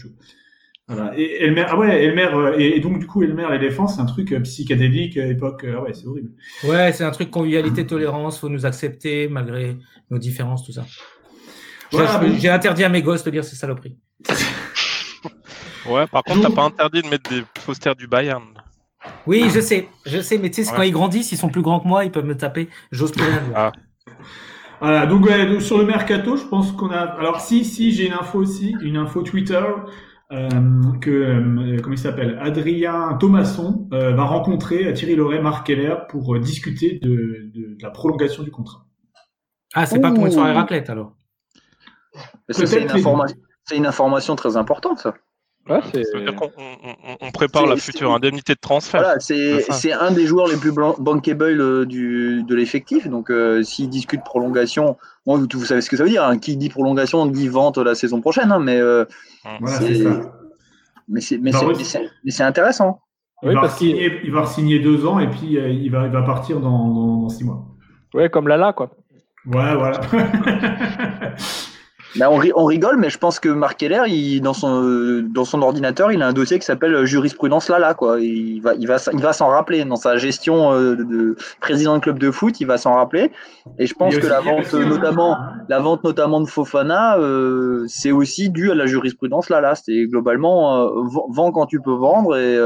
Voilà. 0.89 1.13
Et 1.19 1.45
Elmer, 1.45 1.67
ah 1.69 1.77
ouais, 1.77 2.05
Elmer, 2.05 2.29
euh, 2.33 2.59
et, 2.59 2.81
donc 2.81 2.99
du 2.99 3.07
coup, 3.07 3.23
Elmer 3.23 3.47
l'éléphant, 3.51 3.89
c'est 3.89 4.01
un 4.01 4.07
truc 4.07 4.33
euh, 4.33 4.41
psychédélique, 4.41 5.17
euh, 5.17 5.31
époque, 5.31 5.67
ah 5.69 5.83
ouais, 5.83 5.93
c'est 5.93 6.07
horrible. 6.07 6.31
Ouais, 6.65 6.93
c'est 6.93 7.05
un 7.05 7.11
truc 7.11 7.31
convivialité, 7.31 7.87
tolérance, 7.87 8.39
faut 8.39 8.49
nous 8.49 8.65
accepter 8.65 9.29
malgré 9.29 9.77
nos 10.11 10.19
différences, 10.19 10.65
tout 10.65 10.73
ça. 10.73 10.85
J'ai 12.39 12.49
interdit 12.49 12.85
à 12.85 12.89
mes 12.89 13.03
gosses 13.03 13.25
de 13.25 13.31
lire 13.31 13.45
ces 13.45 13.57
saloperies. 13.57 13.97
ouais, 15.89 16.07
par 16.07 16.23
contre, 16.23 16.43
t'as 16.43 16.55
pas 16.55 16.65
interdit 16.65 17.03
de 17.03 17.09
mettre 17.09 17.31
des 17.31 17.43
posters 17.65 17.97
du 17.97 18.07
Bayern. 18.07 18.45
Oui, 19.27 19.51
je 19.53 19.61
sais, 19.61 19.89
je 20.05 20.21
sais, 20.21 20.39
mais 20.39 20.51
tu 20.51 20.65
sais, 20.65 20.73
quand 20.75 20.83
ils 20.83 20.93
grandissent, 20.93 21.33
ils 21.33 21.39
sont 21.39 21.49
plus 21.49 21.63
grands 21.63 21.81
que 21.81 21.89
moi, 21.89 22.05
ils 22.05 22.11
peuvent 22.11 22.25
me 22.25 22.37
taper, 22.37 22.69
j'ose 22.91 23.13
plus 23.13 23.23
rien 23.23 23.41
dire. 23.41 23.53
Ah. 23.55 23.73
Voilà, 24.81 25.07
donc, 25.07 25.29
sur 25.61 25.79
le 25.79 25.85
mercato, 25.85 26.37
je 26.37 26.45
pense 26.45 26.73
qu'on 26.73 26.91
a. 26.91 27.01
Alors 27.01 27.41
si 27.41 27.65
si 27.65 27.93
j'ai 27.93 28.07
une 28.07 28.13
info 28.13 28.39
aussi, 28.39 28.75
une 28.83 28.97
info 28.97 29.23
Twitter 29.23 29.63
euh, 30.33 30.49
que 31.01 31.11
euh, 31.11 31.81
comment 31.81 31.95
il 31.95 31.99
s'appelle, 31.99 32.39
Adrien 32.43 33.17
Thomasson 33.21 33.89
euh, 33.93 34.13
va 34.13 34.25
rencontrer 34.25 34.93
Thierry 34.93 35.15
Loret, 35.15 35.41
Marc 35.41 35.67
Keller 35.67 35.95
pour 36.09 36.35
euh, 36.35 36.41
discuter 36.41 36.99
de, 37.01 37.51
de, 37.55 37.77
la 37.81 37.91
prolongation 37.91 38.43
du 38.43 38.51
contrat. 38.51 38.87
Ah, 39.75 39.87
c'est 39.87 40.01
pas 40.01 40.11
pour 40.11 40.27
une 40.27 40.33
soirée 40.33 40.53
raclette 40.53 40.91
alors. 40.91 41.13
C'est 42.49 42.81
une, 42.81 42.89
une 43.75 43.87
information 43.87 44.37
très 44.37 44.57
importante 44.57 44.99
ça. 44.99 45.15
Ouais, 45.69 45.81
c'est-à-dire 45.93 46.37
qu'on 46.37 46.51
on, 47.21 47.31
prépare 47.33 47.67
la 47.67 47.77
future 47.77 48.13
indemnité 48.13 48.55
de 48.55 48.61
transfert. 48.61 49.01
Voilà, 49.01 49.19
c'est 49.19 49.93
un 49.93 50.13
des 50.13 50.25
joueurs 50.25 50.47
les 50.47 50.57
plus 50.57 50.71
bankable 50.71 51.61
euh, 51.61 51.85
du, 51.85 52.45
de 52.45 52.55
l'effectif. 52.55 53.09
Donc, 53.09 53.31
euh, 53.31 53.65
s'il 53.65 53.89
discute 53.89 54.23
prolongation, 54.23 54.97
bon, 55.27 55.45
vous, 55.53 55.65
savez 55.65 55.81
ce 55.81 55.91
que 55.91 55.97
ça 55.97 56.05
veut 56.05 56.09
dire. 56.11 56.25
Hein. 56.25 56.39
Qui 56.39 56.57
dit 56.57 56.69
prolongation 56.69 57.27
dit 57.27 57.49
vente 57.49 57.79
la 57.79 57.97
saison 57.97 58.21
prochaine. 58.21 58.53
Hein, 58.53 58.61
mais 58.61 58.79
euh, 58.79 59.05
mais 61.09 61.21
c'est 61.21 62.43
intéressant. 62.45 63.01
Il, 63.43 63.53
va 63.53 63.63
parce 63.63 63.79
signer, 63.79 64.21
il 64.25 64.33
va 64.33 64.47
signer 64.47 64.79
deux 64.79 65.05
ans 65.05 65.19
et 65.19 65.29
puis 65.29 65.59
il, 65.59 65.91
va, 65.91 66.07
il 66.07 66.13
va 66.13 66.23
partir 66.23 66.61
dans, 66.61 66.89
dans, 66.89 67.17
dans, 67.23 67.29
six 67.29 67.45
mois. 67.45 67.67
Ouais, 68.15 68.31
comme 68.31 68.49
Lala, 68.49 68.73
quoi. 68.73 68.91
Ouais, 69.47 69.75
voilà. 69.75 70.01
Bah, 72.15 72.31
on, 72.31 72.65
rigole, 72.65 72.97
mais 72.97 73.11
je 73.11 73.19
pense 73.19 73.41
que 73.41 73.49
Marc 73.49 73.79
Keller, 73.79 74.05
il, 74.07 74.41
dans, 74.41 74.55
son, 74.55 75.23
dans 75.23 75.45
son 75.45 75.61
ordinateur, 75.61 76.13
il 76.13 76.23
a 76.23 76.29
un 76.29 76.33
dossier 76.33 76.59
qui 76.59 76.65
s'appelle 76.65 77.05
jurisprudence 77.05 77.69
Lala. 77.69 77.95
Quoi. 77.95 78.21
Il 78.21 78.61
va, 78.61 78.75
il 78.75 78.87
va, 78.87 78.97
il 79.13 79.21
va 79.21 79.33
s'en 79.33 79.49
rappeler. 79.49 79.85
Dans 79.85 79.97
sa 79.97 80.17
gestion 80.17 80.73
euh, 80.73 80.97
de, 80.97 81.37
président 81.61 81.97
de 81.97 82.01
club 82.01 82.19
de 82.19 82.31
foot, 82.31 82.61
il 82.61 82.67
va 82.67 82.79
s'en 82.79 82.95
rappeler. 82.95 83.33
Et 83.79 83.87
je 83.87 83.95
pense 83.95 84.17
que 84.17 84.27
la 84.27 84.41
vente, 84.41 84.73
notamment, 84.73 85.37
la 85.69 85.79
vente 85.79 86.05
notamment 86.05 86.41
de 86.41 86.47
Fofana, 86.47 87.19
euh, 87.19 87.85
c'est 87.89 88.13
aussi 88.13 88.49
dû 88.49 88.71
à 88.71 88.75
la 88.75 88.87
jurisprudence 88.87 89.51
Lala. 89.51 89.75
C'est 89.75 90.07
globalement, 90.07 90.87
euh, 90.87 91.03
vends 91.31 91.53
quand 91.53 91.67
tu 91.67 91.81
peux 91.81 91.95
vendre 91.95 92.37
et 92.37 92.59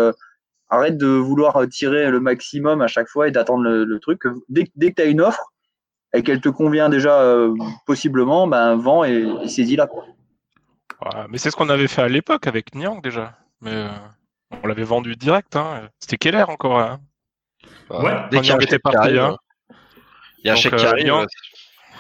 arrête 0.68 0.96
de 0.96 1.09
vouloir 1.09 1.61
tirer 1.68 2.11
le 2.11 2.20
maximum 2.20 2.83
à 2.83 2.87
chaque 2.87 3.09
fois 3.09 3.26
et 3.26 3.33
d'attendre 3.33 3.64
le, 3.64 3.98
truc. 3.98 4.22
Dès, 4.48 4.70
dès 4.76 4.90
que 4.90 4.96
tu 4.96 5.03
as 5.03 5.07
une 5.07 5.20
offre, 5.20 5.50
et 6.12 6.23
qu'elle 6.23 6.40
te 6.40 6.49
convient 6.49 6.88
déjà 6.88 7.20
euh, 7.20 7.55
possiblement, 7.87 8.46
ben 8.46 8.77
vends 8.77 9.05
et, 9.05 9.27
et 9.42 9.49
saisis-la. 9.49 9.88
mais 11.29 11.38
c'est 11.38 11.51
ce 11.51 11.57
qu'on 11.57 11.68
avait 11.68 11.88
fait 11.88 12.03
à 12.03 12.09
l'époque 12.09 12.46
avec 12.46 12.75
Niang 12.75 13.01
déjà. 13.01 13.37
Mais 13.61 13.73
euh, 13.75 13.88
on 14.62 14.66
l'avait 14.66 14.85
vendu 14.85 15.16
direct. 15.16 15.57
Hein. 15.57 15.88
C'était 15.99 16.16
Keller 16.16 16.44
encore. 16.49 16.79
Hein. 16.79 17.01
Ouais. 17.90 18.16
Dès 18.31 18.40
qu'il 18.40 18.49
y 18.49 18.53
a 18.53 18.57
un 18.57 18.61
chèque 18.61 18.83
parti, 18.83 19.18
hein. 19.18 19.37
Il 20.42 20.46
y 20.46 20.51
a 20.51 20.55
un 20.55 20.57
chèque 20.57 20.77
qui 20.77 20.87
euh, 20.87 20.90
arrive, 20.90 21.27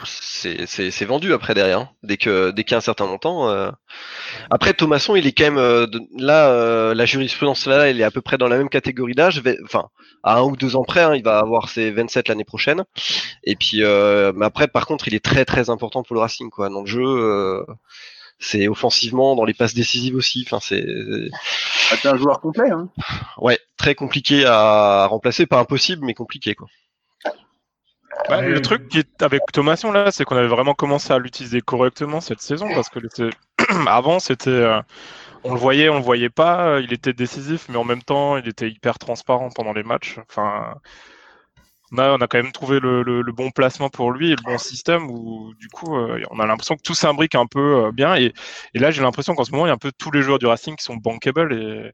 c'est 0.04 1.04
vendu 1.04 1.32
après 1.32 1.54
derrière. 1.54 1.80
Hein. 1.80 1.90
Dès 2.02 2.16
que 2.16 2.50
dès 2.50 2.64
qu'il 2.64 2.72
y 2.72 2.74
a 2.74 2.78
un 2.78 2.82
certain 2.82 3.06
montant. 3.06 3.48
Euh... 3.48 3.70
Après 4.50 4.74
Thomasson, 4.74 5.16
il 5.16 5.26
est 5.26 5.32
quand 5.32 5.44
même 5.44 5.58
euh, 5.58 5.86
là 6.16 6.50
euh, 6.50 6.94
la 6.94 7.06
jurisprudence 7.06 7.66
là, 7.66 7.90
il 7.90 8.00
est 8.00 8.04
à 8.04 8.10
peu 8.10 8.20
près 8.20 8.38
dans 8.38 8.48
la 8.48 8.56
même 8.56 8.68
catégorie 8.68 9.14
d'âge. 9.14 9.42
Enfin, 9.64 9.88
à 10.22 10.38
un 10.38 10.42
ou 10.42 10.56
deux 10.56 10.76
ans 10.76 10.84
près, 10.84 11.02
hein, 11.02 11.14
il 11.14 11.22
va 11.22 11.38
avoir 11.38 11.68
ses 11.68 11.90
27 11.90 12.28
l'année 12.28 12.44
prochaine. 12.44 12.84
Et 13.44 13.56
puis 13.56 13.82
euh, 13.82 14.32
mais 14.34 14.46
après, 14.46 14.68
par 14.68 14.86
contre, 14.86 15.08
il 15.08 15.14
est 15.14 15.24
très 15.24 15.44
très 15.44 15.70
important 15.70 16.02
pour 16.02 16.14
le 16.14 16.20
Racing 16.20 16.50
quoi. 16.50 16.68
Dans 16.68 16.82
le 16.82 16.86
jeu, 16.86 17.64
c'est 18.38 18.68
offensivement 18.68 19.36
dans 19.36 19.44
les 19.44 19.54
passes 19.54 19.74
décisives 19.74 20.16
aussi. 20.16 20.44
Enfin, 20.46 20.58
c'est. 20.60 20.84
Ah, 21.90 22.08
un 22.08 22.16
joueur 22.16 22.40
complet. 22.40 22.70
Hein. 22.70 22.88
Ouais, 23.38 23.58
très 23.76 23.94
compliqué 23.94 24.44
à 24.46 25.06
remplacer, 25.06 25.46
pas 25.46 25.58
impossible, 25.58 26.04
mais 26.04 26.14
compliqué 26.14 26.54
quoi. 26.54 26.68
Le 28.28 28.60
truc 28.60 28.88
qui 28.88 28.98
est 28.98 29.22
avec 29.22 29.42
Thomason 29.52 29.92
là, 29.92 30.10
c'est 30.10 30.24
qu'on 30.24 30.36
avait 30.36 30.48
vraiment 30.48 30.74
commencé 30.74 31.12
à 31.12 31.18
l'utiliser 31.18 31.60
correctement 31.60 32.20
cette 32.20 32.40
saison 32.40 32.68
parce 32.74 32.88
que 32.88 33.00
avant 33.86 34.18
c'était, 34.18 34.50
euh, 34.50 34.80
on 35.44 35.54
le 35.54 35.60
voyait, 35.60 35.88
on 35.88 35.96
le 35.96 36.02
voyait 36.02 36.30
pas, 36.30 36.80
il 36.80 36.92
était 36.92 37.12
décisif, 37.12 37.66
mais 37.68 37.76
en 37.76 37.84
même 37.84 38.02
temps 38.02 38.36
il 38.36 38.48
était 38.48 38.68
hyper 38.68 38.98
transparent 38.98 39.50
pendant 39.50 39.72
les 39.72 39.82
matchs. 39.82 40.18
Enfin, 40.28 40.74
on 41.92 41.98
a, 41.98 42.26
quand 42.28 42.38
même 42.38 42.52
trouvé 42.52 42.78
le, 42.78 43.32
bon 43.32 43.50
placement 43.50 43.88
pour 43.88 44.12
lui 44.12 44.28
et 44.30 44.36
le 44.36 44.42
bon 44.44 44.58
système 44.58 45.10
où 45.10 45.52
du 45.58 45.68
coup 45.68 45.96
euh, 45.96 46.22
on 46.30 46.38
a 46.38 46.46
l'impression 46.46 46.76
que 46.76 46.82
tout 46.82 46.94
s'imbrique 46.94 47.34
un 47.34 47.46
peu 47.46 47.86
euh, 47.86 47.92
bien. 47.92 48.14
Et, 48.16 48.32
là 48.74 48.90
j'ai 48.90 49.02
l'impression 49.02 49.34
qu'en 49.34 49.44
ce 49.44 49.50
moment 49.52 49.66
il 49.66 49.70
y 49.70 49.72
a 49.72 49.74
un 49.74 49.78
peu 49.78 49.92
tous 49.96 50.10
les 50.10 50.22
joueurs 50.22 50.38
du 50.38 50.46
Racing 50.46 50.76
qui 50.76 50.84
sont 50.84 50.96
bankable 50.96 51.52
et 51.54 51.92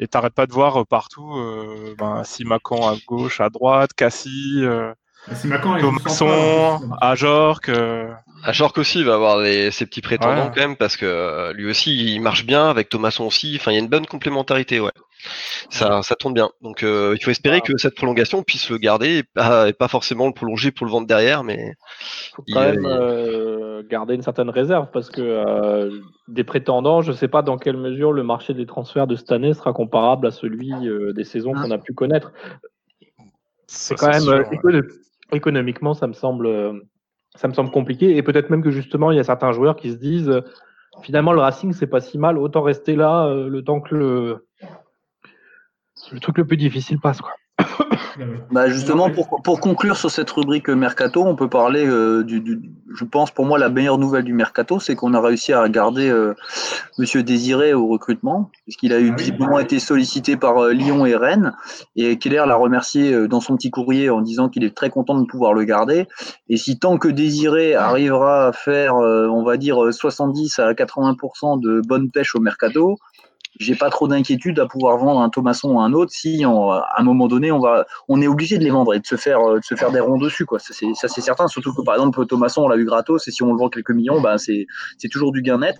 et 0.00 0.08
t'arrêtes 0.08 0.34
pas 0.34 0.46
de 0.46 0.52
voir 0.52 0.86
partout 0.86 1.36
euh, 1.36 1.94
ben, 1.98 2.24
Simacan 2.24 2.88
à 2.88 2.96
gauche, 3.06 3.40
à 3.40 3.50
droite, 3.50 3.92
Cassie, 3.92 4.60
euh, 4.62 4.92
Thomasson, 5.80 6.80
Ajorc. 7.00 7.70
Ajorc 8.42 8.78
aussi 8.78 9.04
va 9.04 9.14
avoir 9.14 9.44
ses 9.44 9.86
petits 9.86 10.00
prétendants 10.00 10.50
quand 10.54 10.60
même 10.60 10.76
parce 10.76 10.96
que 10.96 11.52
lui 11.52 11.68
aussi 11.68 12.14
il 12.14 12.20
marche 12.20 12.46
bien 12.46 12.68
avec 12.68 12.88
Thomasson 12.88 13.24
aussi. 13.24 13.56
Enfin 13.60 13.70
il 13.72 13.74
y 13.74 13.78
a 13.78 13.80
une 13.80 13.88
bonne 13.88 14.06
complémentarité 14.06 14.80
ouais 14.80 14.92
ça, 15.70 16.02
ça 16.02 16.16
tourne 16.16 16.34
bien. 16.34 16.50
Donc 16.62 16.82
euh, 16.82 17.14
il 17.18 17.22
faut 17.22 17.30
espérer 17.30 17.60
que 17.60 17.76
cette 17.76 17.94
prolongation 17.94 18.42
puisse 18.42 18.70
le 18.70 18.78
garder 18.78 19.18
et 19.18 19.72
pas, 19.72 19.88
forcément 19.88 20.26
le 20.26 20.32
prolonger 20.32 20.70
pour 20.70 20.86
le 20.86 20.92
vendre 20.92 21.06
derrière, 21.06 21.44
mais 21.44 21.74
faut 22.34 22.44
quand 22.52 22.60
même 22.60 22.86
euh, 22.86 23.82
garder 23.88 24.14
une 24.14 24.22
certaine 24.22 24.50
réserve 24.50 24.88
parce 24.92 25.10
que 25.10 25.20
euh, 25.20 25.90
des 26.28 26.44
prétendants, 26.44 27.02
je 27.02 27.12
ne 27.12 27.16
sais 27.16 27.28
pas 27.28 27.42
dans 27.42 27.58
quelle 27.58 27.76
mesure 27.76 28.12
le 28.12 28.22
marché 28.22 28.54
des 28.54 28.66
transferts 28.66 29.06
de 29.06 29.16
cette 29.16 29.32
année 29.32 29.54
sera 29.54 29.72
comparable 29.72 30.26
à 30.26 30.30
celui 30.30 30.72
des 31.14 31.24
saisons 31.24 31.52
qu'on 31.52 31.70
a 31.70 31.78
pu 31.78 31.92
connaître. 31.92 32.32
C'est 33.66 33.94
quand 33.94 34.08
même 34.08 34.44
économiquement, 35.32 35.94
ça 35.94 36.06
me 36.06 36.12
semble, 36.12 36.82
ça 37.34 37.48
me 37.48 37.52
semble 37.52 37.70
compliqué 37.70 38.16
et 38.16 38.22
peut-être 38.22 38.50
même 38.50 38.62
que 38.62 38.70
justement 38.70 39.10
il 39.10 39.16
y 39.16 39.20
a 39.20 39.24
certains 39.24 39.52
joueurs 39.52 39.76
qui 39.76 39.90
se 39.90 39.96
disent 39.96 40.42
finalement 41.02 41.32
le 41.32 41.40
Racing 41.40 41.72
c'est 41.72 41.86
pas 41.86 42.00
si 42.00 42.18
mal, 42.18 42.38
autant 42.38 42.62
rester 42.62 42.96
là 42.96 43.32
le 43.34 43.62
temps 43.62 43.80
que 43.80 43.94
le 43.94 44.46
le 46.12 46.20
truc 46.20 46.38
le 46.38 46.46
plus 46.46 46.56
difficile 46.56 46.98
passe. 47.00 47.20
Quoi. 47.20 47.32
Bah 48.50 48.68
justement, 48.68 49.10
pour, 49.10 49.42
pour, 49.42 49.60
conclure 49.60 49.96
sur 49.96 50.10
cette 50.10 50.30
rubrique 50.30 50.68
mercato, 50.68 51.22
on 51.24 51.36
peut 51.36 51.48
parler 51.48 51.86
euh, 51.86 52.24
du, 52.24 52.40
du, 52.40 52.60
je 52.92 53.04
pense 53.04 53.30
pour 53.30 53.46
moi 53.46 53.58
la 53.58 53.68
meilleure 53.68 53.98
nouvelle 53.98 54.24
du 54.24 54.34
mercato, 54.34 54.80
c'est 54.80 54.96
qu'on 54.96 55.14
a 55.14 55.20
réussi 55.20 55.52
à 55.52 55.68
garder 55.68 56.08
euh, 56.08 56.34
Monsieur 56.98 57.22
Désiré 57.22 57.72
au 57.72 57.86
recrutement, 57.86 58.50
puisqu'il 58.64 58.92
a 58.92 59.00
eu 59.00 59.10
ah 59.12 59.16
visiblement 59.16 59.58
été 59.58 59.78
sollicité 59.78 60.36
par 60.36 60.58
euh, 60.58 60.72
Lyon 60.72 61.06
et 61.06 61.14
Rennes, 61.14 61.52
et 61.96 62.18
Keller 62.18 62.44
l'a 62.46 62.56
remercié 62.56 63.28
dans 63.28 63.40
son 63.40 63.56
petit 63.56 63.70
courrier 63.70 64.10
en 64.10 64.20
disant 64.20 64.48
qu'il 64.48 64.64
est 64.64 64.76
très 64.76 64.90
content 64.90 65.18
de 65.18 65.26
pouvoir 65.26 65.54
le 65.54 65.64
garder. 65.64 66.06
Et 66.48 66.56
si 66.56 66.78
tant 66.78 66.98
que 66.98 67.08
Désiré 67.08 67.74
arrivera 67.74 68.48
à 68.48 68.52
faire, 68.52 68.96
on 68.96 69.42
va 69.42 69.56
dire 69.56 69.92
70 69.92 70.58
à 70.58 70.72
80% 70.72 71.60
de 71.60 71.80
bonne 71.86 72.10
pêche 72.10 72.34
au 72.34 72.40
mercato, 72.40 72.96
j'ai 73.60 73.74
pas 73.74 73.90
trop 73.90 74.08
d'inquiétude 74.08 74.58
à 74.58 74.66
pouvoir 74.66 74.96
vendre 74.96 75.20
un 75.20 75.28
Thomasson 75.28 75.74
ou 75.74 75.80
un 75.80 75.92
autre 75.92 76.10
si 76.12 76.42
à 76.44 76.94
un 76.96 77.02
moment 77.02 77.28
donné 77.28 77.52
on 77.52 77.60
va 77.60 77.86
on 78.08 78.20
est 78.22 78.26
obligé 78.26 78.58
de 78.58 78.64
les 78.64 78.70
vendre 78.70 78.94
et 78.94 79.00
de 79.00 79.06
se 79.06 79.16
faire 79.16 79.38
de 79.54 79.62
se 79.62 79.74
faire 79.74 79.92
des 79.92 80.00
ronds 80.00 80.18
dessus 80.18 80.46
quoi. 80.46 80.58
Ça 80.58 80.72
c'est 80.74 81.20
certain. 81.20 81.46
Surtout 81.46 81.74
que 81.74 81.82
par 81.82 81.94
exemple 81.94 82.24
Thomasson 82.26 82.62
on 82.62 82.68
l'a 82.68 82.76
eu 82.76 82.86
gratos 82.86 83.28
et 83.28 83.30
si 83.30 83.42
on 83.42 83.52
le 83.52 83.58
vend 83.58 83.68
quelques 83.68 83.90
millions 83.90 84.20
bah 84.20 84.38
c'est 84.38 84.66
toujours 85.10 85.30
du 85.30 85.42
gain 85.42 85.58
net. 85.58 85.78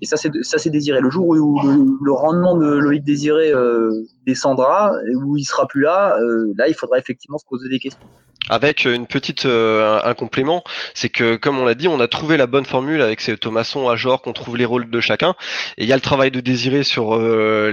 Et 0.00 0.06
ça 0.06 0.16
c'est 0.16 0.30
ça 0.42 0.58
c'est 0.58 0.70
désiré. 0.70 1.00
Le 1.00 1.10
jour 1.10 1.26
où 1.26 1.34
le, 1.34 2.12
rendement 2.12 2.56
de 2.56 2.66
Loïc 2.66 3.02
Désiré 3.02 3.50
euh, 3.52 3.90
descendra 4.26 4.92
où 5.16 5.36
il 5.36 5.44
sera 5.44 5.66
plus 5.66 5.82
là 5.82 6.16
euh, 6.20 6.52
là 6.56 6.68
il 6.68 6.74
faudra 6.74 6.98
effectivement 6.98 7.38
se 7.38 7.46
poser 7.46 7.68
des 7.68 7.80
questions 7.80 8.06
avec 8.48 8.84
une 8.84 9.06
petite 9.06 9.46
euh, 9.46 10.00
un, 10.04 10.14
complément, 10.14 10.62
c'est 10.94 11.08
que 11.08 11.36
comme 11.36 11.58
on 11.58 11.64
l'a 11.64 11.74
dit, 11.74 11.88
on 11.88 12.00
a 12.00 12.08
trouvé 12.08 12.36
la 12.36 12.46
bonne 12.46 12.64
formule 12.64 13.02
avec 13.02 13.20
ces 13.20 13.36
Thomasson, 13.36 13.88
Ajor, 13.88 14.22
qu'on 14.22 14.32
trouve 14.32 14.56
les 14.56 14.64
rôles 14.64 14.90
de 14.90 15.00
chacun. 15.00 15.34
Et 15.78 15.84
il 15.84 15.88
y 15.88 15.92
a 15.92 15.96
le 15.96 16.02
travail 16.02 16.30
de 16.30 16.40
désiré 16.40 16.84
sur 16.84 17.16
euh, 17.16 17.70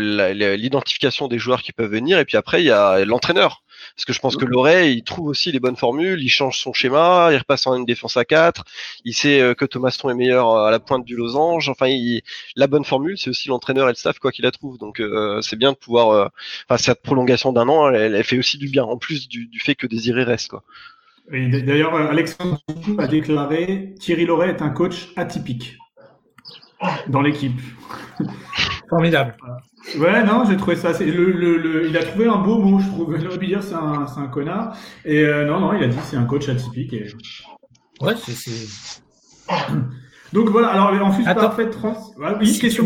l'identification 0.56 1.28
des 1.28 1.40
joueurs 1.40 1.62
qui 1.62 1.72
peuvent 1.72 1.92
venir. 1.92 2.20
Et 2.20 2.26
puis 2.26 2.38
après, 2.38 2.62
il 2.62 2.66
y 2.66 2.72
a 2.72 3.06
l'entraîneur 3.06 3.64
parce 3.96 4.06
que 4.06 4.14
je 4.14 4.20
pense 4.20 4.38
que 4.38 4.46
Loret, 4.46 4.92
il 4.94 5.04
trouve 5.04 5.28
aussi 5.28 5.52
les 5.52 5.60
bonnes 5.60 5.76
formules, 5.76 6.22
il 6.22 6.30
change 6.30 6.58
son 6.58 6.74
schéma, 6.74 7.30
il 7.32 7.38
repasse 7.38 7.68
en 7.68 7.76
une 7.76 7.86
défense 7.86 8.18
à 8.18 8.26
4, 8.26 8.64
il 9.06 9.14
sait 9.14 9.40
euh, 9.40 9.54
que 9.54 9.66
Thomaston 9.66 10.10
est 10.10 10.16
meilleur 10.16 10.58
à 10.58 10.72
la 10.72 10.80
pointe 10.80 11.06
du 11.06 11.16
losange. 11.16 11.70
Enfin, 11.70 11.88
il, 11.88 12.24
la 12.56 12.68
bonne 12.68 12.86
formule, 12.86 13.18
c'est 13.18 13.30
aussi 13.30 13.50
l'entraîneur 13.50 13.88
et 13.88 13.92
le 13.92 13.96
staff 13.96 14.18
quoi 14.18 14.32
qu'il 14.32 14.46
la 14.46 14.52
trouve. 14.52 14.78
Donc 14.80 15.00
euh, 15.00 15.42
c'est 15.42 15.58
bien 15.58 15.74
de 15.74 15.78
pouvoir. 15.78 16.10
Euh, 16.10 16.28
enfin, 16.68 16.82
cette 16.82 17.04
prolongation 17.04 17.54
d'un 17.54 17.68
an, 17.70 17.90
elle, 17.90 18.16
elle, 18.16 18.24
fait 18.24 18.40
aussi 18.40 18.58
du 18.58 18.68
bien, 18.68 18.84
en 18.84 18.98
plus 18.98 19.28
du, 19.28 19.46
du 19.46 19.60
fait 19.60 19.76
que 19.76 19.86
Désiré 19.86 20.24
reste 20.24 20.50
quoi. 20.50 20.64
D'ailleurs, 21.32 21.96
Alexandre 21.96 22.60
a 22.98 23.08
déclaré 23.08 23.94
Thierry 24.00 24.26
Loret 24.26 24.50
est 24.50 24.62
un 24.62 24.70
coach 24.70 25.08
atypique 25.16 25.78
dans 27.08 27.22
l'équipe. 27.22 27.60
Formidable. 28.90 29.36
Ouais, 29.98 30.24
non, 30.24 30.46
j'ai 30.48 30.56
trouvé 30.56 30.76
ça. 30.76 30.92
Le, 31.00 31.32
le, 31.32 31.58
le, 31.58 31.90
il 31.90 31.98
a 31.98 32.04
trouvé 32.04 32.28
un 32.28 32.38
beau 32.38 32.58
mot, 32.58 32.80
je 32.80 32.88
trouve. 32.88 33.16
Il 33.20 33.28
aurait 33.28 33.38
pu 33.38 33.48
dire 33.48 33.62
c'est 33.62 33.76
un, 33.76 34.06
un 34.16 34.28
connard. 34.28 34.76
Et 35.04 35.20
euh, 35.20 35.46
non, 35.46 35.60
non, 35.60 35.74
il 35.74 35.84
a 35.84 35.88
dit 35.88 35.98
c'est 36.04 36.18
un 36.18 36.26
coach 36.26 36.48
atypique. 36.48 36.94
Et... 36.94 37.08
Ouais, 38.02 38.14
c'est. 38.16 38.52
Donc 40.32 40.50
voilà, 40.50 40.70
alors 40.70 41.08
en 41.08 41.12
plus, 41.12 41.24
parfait 41.24 41.70
trans. 41.70 41.96
oui, 42.40 42.58
question. 42.58 42.86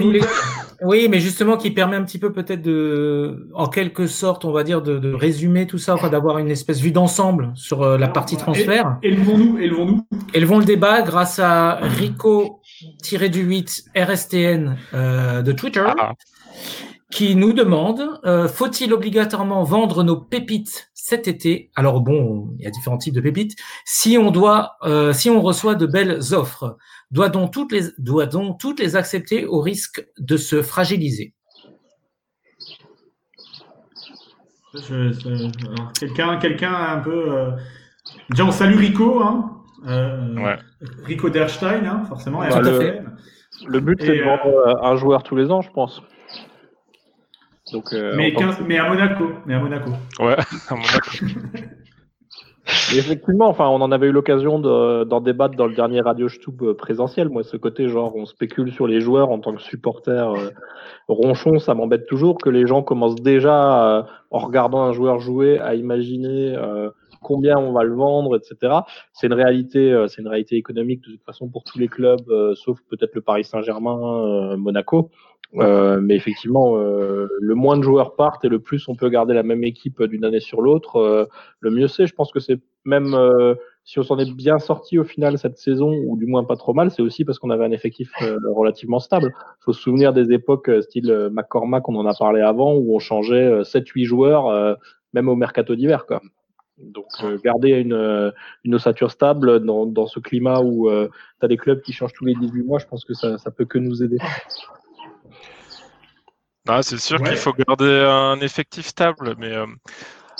Oui, 0.81 1.07
mais 1.09 1.19
justement, 1.19 1.55
qui 1.55 1.71
permet 1.71 1.95
un 1.95 2.03
petit 2.03 2.19
peu 2.19 2.31
peut-être 2.33 2.61
de, 2.61 3.49
en 3.55 3.67
quelque 3.67 4.05
sorte, 4.05 4.43
on 4.43 4.51
va 4.51 4.63
dire, 4.63 4.81
de, 4.81 4.99
de 4.99 5.13
résumer 5.13 5.65
tout 5.65 5.77
ça, 5.77 5.93
enfin 5.93 6.09
d'avoir 6.09 6.39
une 6.39 6.49
espèce 6.51 6.81
vue 6.81 6.91
d'ensemble 6.91 7.51
sur 7.55 7.83
euh, 7.83 7.97
la 7.97 8.09
partie 8.09 8.37
transfert. 8.37 8.97
Élevons-nous, 9.01 9.57
élevons-nous. 9.59 10.05
Élevons 10.33 10.59
le 10.59 10.65
débat 10.65 11.01
grâce 11.03 11.39
à 11.39 11.79
Rico-du-8 12.79 13.85
RSTN 13.95 14.77
euh, 14.93 15.41
de 15.41 15.51
Twitter. 15.51 15.85
Ah 15.97 16.13
qui 17.09 17.35
nous 17.35 17.53
demande 17.53 18.19
euh, 18.25 18.47
faut-il 18.47 18.91
obligatoirement 18.93 19.63
vendre 19.63 20.03
nos 20.03 20.17
pépites 20.17 20.91
cet 20.93 21.27
été? 21.27 21.71
Alors 21.75 22.01
bon, 22.01 22.53
il 22.57 22.65
y 22.65 22.67
a 22.67 22.69
différents 22.69 22.97
types 22.97 23.13
de 23.13 23.21
pépites. 23.21 23.55
Si 23.85 24.17
on 24.17 24.29
doit, 24.29 24.75
euh, 24.83 25.13
si 25.13 25.29
on 25.29 25.41
reçoit 25.41 25.75
de 25.75 25.85
belles 25.85 26.19
offres, 26.33 26.77
doit 27.11 27.29
donc 27.29 27.53
toutes 27.53 27.71
les 27.71 27.83
doit 27.97 28.25
donc 28.25 28.59
toutes 28.59 28.79
les 28.79 28.95
accepter 28.95 29.45
au 29.45 29.61
risque 29.61 30.05
de 30.19 30.35
se 30.35 30.61
fragiliser? 30.61 31.33
Quelqu'un, 35.99 36.37
quelqu'un 36.37 36.73
un 36.73 36.99
peu. 36.99 37.31
Euh... 37.31 37.51
Déjà, 38.29 38.45
on 38.45 38.51
salue 38.51 38.77
Rico, 38.77 39.21
hein. 39.23 39.63
Euh, 39.85 40.35
ouais. 40.35 40.57
Rico 41.05 41.29
Derstein, 41.29 41.85
hein, 41.85 42.03
forcément. 42.07 42.39
Bah, 42.39 42.61
le, 42.61 43.03
le, 43.67 43.79
but, 43.79 44.01
c'est 44.01 44.17
de 44.17 44.23
vendre 44.23 44.83
un 44.83 44.95
joueur 44.95 45.23
tous 45.23 45.35
les 45.35 45.51
ans, 45.51 45.61
je 45.61 45.71
pense. 45.71 46.01
Donc, 47.71 47.93
euh, 47.93 48.13
mais, 48.15 48.33
mais, 48.67 48.77
à 48.77 48.89
Monaco. 48.89 49.31
Mais 49.45 49.53
à 49.55 49.59
Monaco. 49.59 49.91
Ouais, 50.19 50.35
à 50.69 50.75
Monaco. 50.75 51.25
effectivement, 52.95 53.47
enfin, 53.47 53.67
on 53.67 53.81
en 53.81 53.91
avait 53.91 54.07
eu 54.07 54.11
l'occasion 54.11 54.59
d'en 54.59 55.21
débattre 55.21 55.55
dans 55.55 55.67
le 55.67 55.75
dernier 55.75 56.01
Radio 56.01 56.29
Stube 56.29 56.63
euh, 56.63 56.73
présentiel. 56.73 57.29
Moi, 57.29 57.43
ce 57.43 57.57
côté, 57.57 57.89
genre, 57.89 58.15
on 58.15 58.25
spécule 58.25 58.71
sur 58.71 58.87
les 58.87 59.01
joueurs 59.01 59.29
en 59.29 59.39
tant 59.39 59.53
que 59.53 59.61
supporter 59.61 60.33
euh, 60.33 60.49
ronchon, 61.07 61.59
ça 61.59 61.73
m'embête 61.73 62.07
toujours 62.07 62.37
que 62.37 62.49
les 62.49 62.65
gens 62.67 62.83
commencent 62.83 63.21
déjà, 63.21 64.05
en 64.31 64.39
regardant 64.39 64.83
un 64.83 64.93
joueur 64.93 65.19
jouer, 65.19 65.59
à 65.59 65.75
imaginer 65.75 66.55
combien 67.27 67.57
on 67.57 67.73
va 67.73 67.83
le 67.83 67.93
vendre, 67.93 68.37
etc. 68.37 68.73
C'est 69.13 69.27
une 69.27 69.33
réalité, 69.33 70.05
c'est 70.07 70.21
une 70.21 70.27
réalité 70.27 70.55
économique 70.55 71.01
de 71.01 71.11
toute 71.11 71.23
façon 71.23 71.49
pour 71.49 71.63
tous 71.63 71.77
les 71.77 71.87
clubs, 71.87 72.25
sauf 72.55 72.79
peut-être 72.89 73.13
le 73.15 73.21
Paris 73.21 73.43
Saint-Germain, 73.43 74.55
Monaco. 74.57 75.11
Euh, 75.55 76.01
mais 76.01 76.15
effectivement, 76.15 76.77
euh, 76.77 77.27
le 77.39 77.55
moins 77.55 77.77
de 77.77 77.81
joueurs 77.81 78.15
partent 78.15 78.43
et 78.43 78.49
le 78.49 78.59
plus 78.59 78.87
on 78.89 78.95
peut 78.95 79.09
garder 79.09 79.33
la 79.33 79.43
même 79.43 79.63
équipe 79.63 80.03
d'une 80.03 80.25
année 80.25 80.41
sur 80.41 80.61
l'autre, 80.61 80.97
euh, 80.97 81.25
le 81.61 81.71
mieux 81.71 81.87
c'est. 81.87 82.05
Je 82.05 82.13
pense 82.13 82.31
que 82.31 82.39
c'est 82.39 82.59
même 82.83 83.15
si 83.83 83.99
on 83.99 84.03
s'en 84.03 84.17
est 84.17 84.31
bien 84.33 84.59
sorti 84.59 84.97
au 84.99 85.03
final 85.03 85.37
cette 85.37 85.57
saison, 85.57 85.93
ou 86.05 86.17
du 86.17 86.25
moins 86.25 86.43
pas 86.43 86.55
trop 86.55 86.73
mal, 86.73 86.91
c'est 86.91 87.01
aussi 87.01 87.25
parce 87.25 87.39
qu'on 87.39 87.49
avait 87.49 87.65
un 87.65 87.71
effectif 87.71 88.11
relativement 88.55 88.99
stable. 88.99 89.33
Il 89.35 89.63
faut 89.65 89.73
se 89.73 89.81
souvenir 89.81 90.13
des 90.13 90.31
époques 90.31 90.69
style 90.81 91.29
McCormack, 91.31 91.87
on 91.89 91.95
en 91.95 92.05
a 92.05 92.13
parlé 92.13 92.41
avant, 92.41 92.75
où 92.75 92.95
on 92.95 92.99
changeait 92.99 93.61
7-8 93.63 94.05
joueurs, 94.05 94.77
même 95.13 95.27
au 95.27 95.35
mercato 95.35 95.75
d'hiver. 95.75 96.05
Quoi. 96.05 96.21
Donc 96.77 97.07
garder 97.43 97.69
une, 97.69 98.31
une 98.63 98.75
ossature 98.75 99.11
stable 99.11 99.63
dans, 99.65 99.85
dans 99.85 100.07
ce 100.07 100.19
climat 100.19 100.61
où 100.61 100.89
tu 100.89 101.45
as 101.45 101.47
des 101.47 101.57
clubs 101.57 101.81
qui 101.81 101.93
changent 101.93 102.13
tous 102.13 102.25
les 102.25 102.35
18 102.35 102.63
mois, 102.63 102.79
je 102.79 102.85
pense 102.85 103.03
que 103.03 103.13
ça, 103.13 103.37
ça 103.37 103.51
peut 103.51 103.65
que 103.65 103.79
nous 103.79 104.03
aider. 104.03 104.17
Ah, 106.67 106.83
c'est 106.83 106.97
sûr 106.99 107.21
qu'il 107.21 107.37
faut 107.37 107.53
garder 107.53 108.05
un 108.07 108.39
effectif 108.41 108.87
stable, 108.87 109.35
mais 109.37 109.53
euh, 109.53 109.65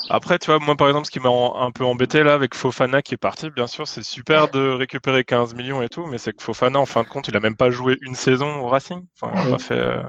Après, 0.10 0.40
tu 0.40 0.48
vois, 0.52 0.60
moi 0.60 0.76
par 0.76 0.88
exemple, 0.88 1.06
ce 1.06 1.12
qui 1.12 1.20
m'a 1.20 1.30
un 1.30 1.72
peu 1.72 1.86
embêté 1.86 2.24
là 2.24 2.34
avec 2.34 2.56
Fofana 2.56 3.02
qui 3.02 3.14
est 3.16 3.18
parti, 3.18 3.50
bien 3.50 3.68
sûr, 3.68 3.88
c'est 3.88 4.04
super 4.04 4.50
de 4.50 4.70
récupérer 4.72 5.24
15 5.24 5.56
millions 5.56 5.82
et 5.82 5.90
tout, 5.90 6.06
mais 6.06 6.18
c'est 6.18 6.34
que 6.34 6.44
Fofana, 6.44 6.80
en 6.80 6.86
fin 6.86 7.04
de 7.04 7.08
compte, 7.08 7.28
il 7.28 7.36
a 7.38 7.40
même 7.40 7.58
pas 7.58 7.70
joué 7.72 7.98
une 8.02 8.16
saison 8.16 8.60
au 8.62 8.68
Racing. 8.68 9.06
Enfin, 9.20 9.34
il 9.48 9.54
a 9.54 9.58
fait, 9.60 9.80
euh, 9.80 10.04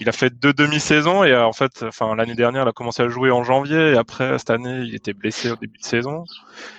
il 0.00 0.08
a 0.08 0.12
fait 0.12 0.30
deux 0.30 0.52
demi-saisons 0.52 1.24
et 1.24 1.32
euh, 1.32 1.46
en 1.46 1.52
fait, 1.52 1.82
enfin 1.82 2.14
l'année 2.16 2.34
dernière, 2.34 2.64
il 2.64 2.68
a 2.68 2.72
commencé 2.72 3.02
à 3.02 3.08
jouer 3.08 3.30
en 3.30 3.44
janvier 3.44 3.92
et 3.92 3.96
après 3.96 4.38
cette 4.38 4.50
année, 4.50 4.80
il 4.80 4.94
était 4.94 5.12
blessé 5.12 5.50
au 5.50 5.56
début 5.56 5.78
de 5.78 5.84
saison. 5.84 6.24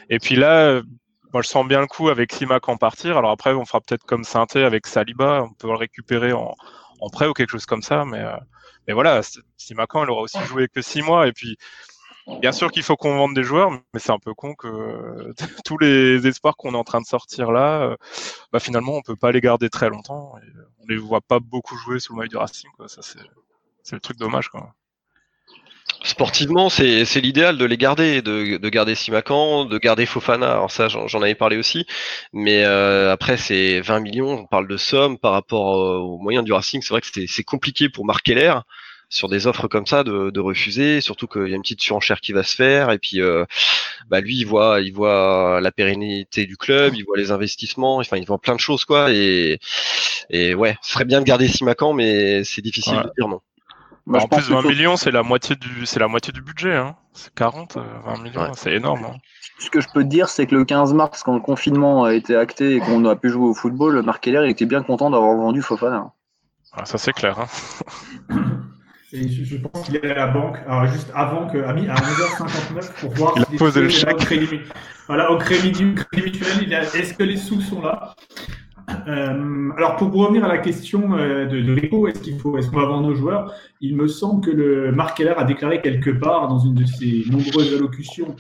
Et 0.10 0.20
puis 0.20 0.36
là, 0.36 0.82
moi 1.34 1.42
je 1.42 1.48
sens 1.48 1.68
bien 1.68 1.82
le 1.82 1.88
coup 1.88 2.10
avec 2.10 2.34
Simac 2.34 2.68
en 2.68 2.78
partir. 2.78 3.18
Alors 3.18 3.32
après, 3.32 3.54
on 3.54 3.66
fera 3.66 3.80
peut-être 3.82 4.04
comme 4.04 4.24
Sainté 4.24 4.64
avec 4.64 4.88
Saliba, 4.88 5.44
on 5.44 5.54
peut 5.54 5.68
le 5.68 5.76
récupérer 5.76 6.34
en, 6.34 6.56
en 7.00 7.10
prêt 7.10 7.28
ou 7.28 7.34
quelque 7.34 7.52
chose 7.52 7.66
comme 7.66 7.82
ça, 7.84 8.06
mais 8.06 8.20
euh, 8.20 8.36
mais 8.88 8.94
voilà, 8.94 9.22
Simacan, 9.58 10.04
il 10.04 10.10
aura 10.10 10.22
aussi 10.22 10.40
joué 10.46 10.68
que 10.68 10.82
six 10.82 11.02
mois 11.02 11.28
et 11.28 11.32
puis 11.32 11.58
Bien 12.28 12.52
sûr 12.52 12.72
qu'il 12.72 12.84
faut 12.84 12.96
qu'on 12.96 13.16
vende 13.16 13.34
des 13.34 13.44
joueurs, 13.44 13.72
mais 13.72 14.00
c'est 14.00 14.12
un 14.12 14.20
peu 14.20 14.34
con 14.34 14.54
que 14.54 15.34
tous 15.66 15.78
les 15.78 16.28
espoirs 16.28 16.56
qu'on 16.56 16.74
est 16.74 16.78
en 16.78 16.84
train 16.84 17.02
de 17.02 17.06
sortir 17.06 17.52
là, 17.52 17.82
euh, 17.82 17.96
bah 18.52 18.60
finalement, 18.60 18.94
on 18.96 19.02
peut 19.02 19.16
pas 19.16 19.32
les 19.32 19.42
garder 19.42 19.70
très 19.70 19.90
longtemps. 19.90 20.36
Et 20.38 20.50
on 20.80 20.88
les 20.88 20.98
voit 20.98 21.22
pas 21.22 21.40
beaucoup 21.40 21.76
jouer 21.78 22.00
sous 22.00 22.14
le 22.14 22.20
maillot 22.20 22.30
du 22.30 22.38
Racing. 22.38 22.70
Ça, 22.88 23.02
c'est 23.02 23.96
le 23.96 24.00
truc 24.00 24.18
dommage. 24.18 24.50
Quoi. 24.50 24.74
Sportivement, 26.04 26.70
c'est 26.70 27.22
l'idéal 27.22 27.58
de 27.58 27.66
les 27.66 27.78
garder, 27.78 28.24
de, 28.24 28.58
de 28.58 28.70
garder 28.70 28.96
Simacan, 28.96 29.66
de 29.66 29.78
garder 29.78 30.08
Fofana. 30.08 30.52
Alors 30.52 30.72
ça, 30.72 30.88
j'en 30.88 31.22
avais 31.22 31.36
parlé 31.36 31.58
aussi. 31.58 31.86
Mais 32.34 32.64
euh, 32.64 33.12
après, 33.12 33.38
c'est 33.38 33.82
20 33.82 34.00
millions. 34.00 34.32
On 34.32 34.46
parle 34.48 34.68
de 34.68 34.78
somme 34.78 35.20
par 35.20 35.32
rapport 35.32 35.78
euh, 35.78 35.98
aux 35.98 36.18
moyens 36.18 36.44
du 36.44 36.54
Racing. 36.54 36.82
C'est 36.82 36.90
vrai 36.90 37.02
que 37.02 37.08
c'est 37.28 37.44
compliqué 37.44 37.90
pour 37.90 38.06
marquer 38.06 38.34
l'air 38.34 38.64
sur 39.12 39.28
des 39.28 39.45
offres 39.45 39.68
comme 39.68 39.86
ça 39.86 40.03
de, 40.03 40.32
de 40.32 40.39
refuser, 40.39 41.01
surtout 41.01 41.28
qu'il 41.28 41.47
y 41.47 41.51
a 41.51 41.55
une 41.55 41.62
petite 41.62 41.82
surenchère 41.82 42.22
qui 42.22 42.32
va 42.32 42.43
se 42.43 42.55
faire 42.55 42.91
et 42.91 42.97
puis 42.97 43.22
euh, 43.22 43.45
bah 44.09 44.22
lui 44.22 44.38
il 44.38 44.45
voit 44.45 44.80
il 44.80 44.93
voit 44.93 45.59
la 45.62 45.72
pérennité 45.72 46.45
du 46.45 46.55
club, 46.55 46.95
il 46.95 47.03
voit 47.03 47.18
les 47.18 47.30
investissements, 47.30 47.97
enfin 47.97 48.18
il 48.18 48.26
voit 48.26 48.39
plein 48.39 48.55
de 48.55 48.59
choses 48.59 48.86
quoi 48.86 49.12
et 49.12 49.59
et 50.30 50.55
ouais, 50.55 50.78
ce 50.82 50.93
serait 50.93 51.03
bien 51.03 51.20
de 51.20 51.26
garder 51.26 51.49
Simacan 51.49 51.93
mais 51.93 52.45
c'est 52.45 52.62
difficile 52.62 52.95
de 52.95 53.12
dire 53.18 53.28
non. 53.28 53.41
Bah, 54.07 54.20
en 54.24 54.28
plus 54.28 54.49
20 54.49 54.64
millions 54.64 54.95
c'est 54.95 55.12
la 55.12 55.24
moitié 55.24 55.55
du 55.57 55.86
c'est 55.86 55.99
la 55.99 56.07
moitié 56.07 56.32
du 56.32 56.41
budget 56.41 56.74
hein. 56.76 56.95
C'est 57.14 57.34
40 57.36 57.78
20 58.05 58.24
millions, 58.24 58.53
c'est 58.53 58.72
énorme. 58.72 59.03
Hein. 59.03 59.18
Ce 59.59 59.70
que 59.70 59.82
je 59.82 59.88
peux 59.93 60.03
te 60.03 60.07
dire 60.07 60.30
c'est 60.30 60.47
que 60.47 60.55
le 60.55 60.64
15 60.64 60.93
mars 60.93 61.22
quand 61.22 61.36
le 61.36 61.41
confinement 61.41 62.05
a 62.05 62.14
été 62.14 62.34
acté 62.38 62.78
et 62.78 62.80
qu'on 62.80 63.03
a 63.03 63.18
pu 63.18 63.30
jouer 63.30 63.49
au 63.49 63.53
football, 63.53 64.01
Marc 64.03 64.24
Keller 64.24 64.43
il 64.45 64.51
était 64.51 64.66
bien 64.66 64.84
content 64.84 65.09
d'avoir 65.09 65.36
vendu 65.36 65.62
Fofana. 65.62 66.14
Ah, 66.72 66.86
ça 66.86 66.97
c'est 66.97 67.12
clair. 67.12 67.38
Hein. 67.39 67.47
Et 69.14 69.28
je, 69.28 69.57
pense 69.57 69.86
qu'il 69.86 69.97
est 69.97 70.09
à 70.09 70.14
la 70.14 70.28
banque, 70.28 70.57
alors 70.66 70.88
juste 70.88 71.12
avant 71.14 71.47
que, 71.47 71.57
à, 71.57 71.74
11h59 71.74 73.01
pour 73.01 73.12
voir 73.12 73.34
il 73.36 73.41
a 73.41 73.57
posé 73.57 73.82
le 73.82 73.89
chèque. 73.89 74.16
Voilà, 75.07 75.32
au 75.32 75.38
crédit, 75.38 75.74
crédit 76.12 76.39
mutuel, 76.39 76.88
est-ce 76.95 77.14
que 77.14 77.24
les 77.24 77.36
sous 77.36 77.59
sont 77.59 77.82
là? 77.82 78.16
Euh, 79.07 79.70
alors 79.78 79.95
pour 79.97 80.14
revenir 80.14 80.45
à 80.45 80.47
la 80.47 80.57
question 80.57 81.18
euh, 81.18 81.45
de, 81.45 81.62
de 81.62 81.74
Rico, 81.74 82.07
est-ce 82.07 82.20
qu'il 82.20 82.38
faut, 82.38 82.57
est-ce 82.57 82.70
qu'on 82.70 82.80
va 82.80 82.86
vendre 82.86 83.09
nos 83.09 83.16
joueurs? 83.16 83.53
Il 83.80 83.95
me 83.95 84.07
semble 84.07 84.45
que 84.45 84.51
le 84.51 84.91
Marc 84.91 85.18
Keller 85.18 85.34
a 85.36 85.43
déclaré 85.43 85.82
quelque 85.82 86.09
part 86.09 86.47
dans 86.47 86.59
une 86.59 86.76
de 86.76 86.86
ses 86.86 87.24
nombreuses 87.30 87.74
allocutions, 87.74 88.36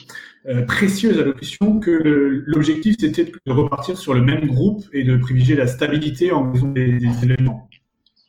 euh, 0.47 0.63
précieuses 0.63 1.19
allocutions, 1.19 1.79
que 1.79 2.43
l'objectif 2.45 2.95
c'était 2.99 3.25
de 3.45 3.51
repartir 3.51 3.97
sur 3.97 4.13
le 4.13 4.21
même 4.21 4.47
groupe 4.47 4.83
et 4.93 5.03
de 5.03 5.17
privilégier 5.17 5.55
la 5.55 5.67
stabilité 5.67 6.31
en 6.31 6.51
raison 6.51 6.67
des, 6.67 6.97
des 6.97 7.23
événements. 7.23 7.69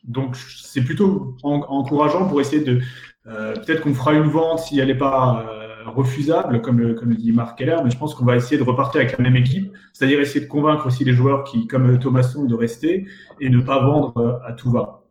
Donc 0.03 0.35
c'est 0.35 0.83
plutôt 0.83 1.37
encourageant 1.43 2.27
pour 2.27 2.41
essayer 2.41 2.63
de 2.63 2.81
euh, 3.27 3.53
peut-être 3.53 3.81
qu'on 3.81 3.93
fera 3.93 4.13
une 4.13 4.27
vente 4.27 4.59
si 4.59 4.79
elle 4.79 4.87
n'est 4.87 4.97
pas 4.97 5.45
euh, 5.47 5.89
refusable, 5.89 6.61
comme 6.61 6.79
le, 6.79 6.93
comme 6.93 7.13
dit 7.13 7.31
Marc 7.31 7.57
Keller, 7.57 7.77
mais 7.83 7.89
je 7.89 7.97
pense 7.97 8.15
qu'on 8.15 8.25
va 8.25 8.35
essayer 8.35 8.57
de 8.57 8.63
repartir 8.63 8.99
avec 8.99 9.17
la 9.17 9.23
même 9.23 9.35
équipe, 9.35 9.71
c'est-à-dire 9.93 10.19
essayer 10.19 10.41
de 10.41 10.49
convaincre 10.49 10.87
aussi 10.87 11.05
les 11.05 11.13
joueurs 11.13 11.45
qui, 11.45 11.67
comme 11.67 11.97
Thomasson, 11.99 12.43
de 12.43 12.55
rester 12.55 13.07
et 13.39 13.49
ne 13.49 13.61
pas 13.61 13.79
vendre 13.79 14.17
euh, 14.17 14.47
à 14.47 14.53
tout 14.53 14.71
va. 14.71 15.03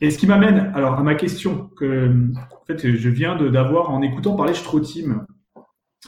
Et 0.00 0.10
ce 0.10 0.18
qui 0.18 0.26
m'amène 0.26 0.70
alors 0.74 0.94
à 0.94 1.02
ma 1.02 1.14
question 1.14 1.70
que 1.76 2.10
en 2.36 2.64
fait 2.66 2.94
je 2.94 3.08
viens 3.08 3.36
d'avoir 3.36 3.88
en 3.90 4.02
écoutant 4.02 4.36
parler 4.36 4.52
Strotim 4.52 5.24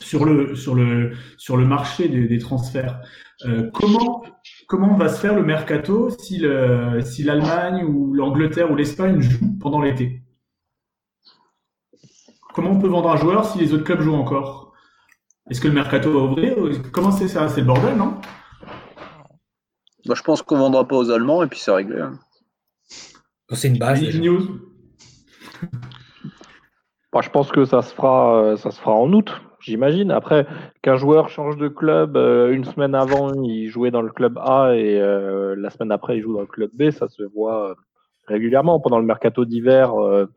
sur 0.01 0.25
le 0.25 0.55
sur 0.55 0.75
le 0.75 1.13
sur 1.37 1.57
le 1.57 1.65
marché 1.67 2.09
des, 2.09 2.27
des 2.27 2.39
transferts. 2.39 3.01
Euh, 3.47 3.71
comment 3.73 4.23
comment 4.69 4.97
va 4.97 5.09
se 5.09 5.21
faire 5.21 5.35
le 5.35 5.43
mercato 5.43 6.11
si 6.11 6.39
l'Allemagne 6.39 7.85
ou 7.85 8.15
l'Angleterre 8.15 8.71
ou 8.71 8.77
l'Espagne 8.77 9.21
jouent 9.21 9.59
pendant 9.61 9.81
l'été? 9.81 10.23
Comment 12.55 12.71
on 12.71 12.79
peut 12.79 12.89
vendre 12.89 13.11
un 13.11 13.17
joueur 13.17 13.45
si 13.45 13.59
les 13.59 13.73
autres 13.73 13.85
clubs 13.85 14.01
jouent 14.01 14.15
encore? 14.15 14.73
Est-ce 15.51 15.61
que 15.61 15.69
le 15.69 15.75
mercato 15.75 16.13
va 16.13 16.21
ouvrir 16.21 16.55
Comment 16.93 17.11
c'est 17.11 17.29
ça? 17.29 17.49
C'est 17.49 17.61
le 17.61 17.67
bordel, 17.67 17.97
non? 17.97 18.15
Bah, 20.07 20.15
Je 20.17 20.23
pense 20.23 20.43
qu'on 20.43 20.55
ne 20.55 20.61
vendra 20.61 20.87
pas 20.87 20.97
aux 20.97 21.11
Allemands 21.11 21.43
et 21.43 21.49
puis 21.49 21.59
c'est 21.59 21.73
réglé. 21.73 22.01
Hein. 22.01 22.19
C'est 23.53 23.69
une 23.69 23.79
base. 23.79 24.03
News. 24.19 24.61
Bah, 27.13 27.21
je 27.23 27.29
pense 27.29 27.51
que 27.51 27.65
ça 27.65 27.83
se 27.83 27.95
fera, 27.95 28.43
euh, 28.43 28.57
ça 28.57 28.71
se 28.71 28.81
fera 28.81 28.95
en 28.95 29.13
août 29.13 29.33
j'imagine. 29.65 30.11
Après, 30.11 30.47
qu'un 30.83 30.97
joueur 30.97 31.29
change 31.29 31.57
de 31.57 31.69
club, 31.69 32.17
euh, 32.17 32.53
une 32.53 32.65
semaine 32.65 32.95
avant, 32.95 33.33
il 33.43 33.69
jouait 33.69 33.91
dans 33.91 34.03
le 34.03 34.11
club 34.11 34.39
A 34.39 34.75
et 34.75 35.01
euh, 35.01 35.55
la 35.57 35.71
semaine 35.71 35.93
après, 35.93 36.19
il 36.19 36.23
joue 36.23 36.35
dans 36.35 36.41
le 36.41 36.47
club 36.47 36.71
B, 36.75 36.91
ça 36.91 37.09
se 37.09 37.23
voit 37.23 37.71
euh, 37.71 37.75
régulièrement. 38.27 38.81
Pendant 38.81 38.99
le 38.99 39.07
mercato 39.07 39.45
d'hiver, 39.45 39.95
on, 39.95 40.29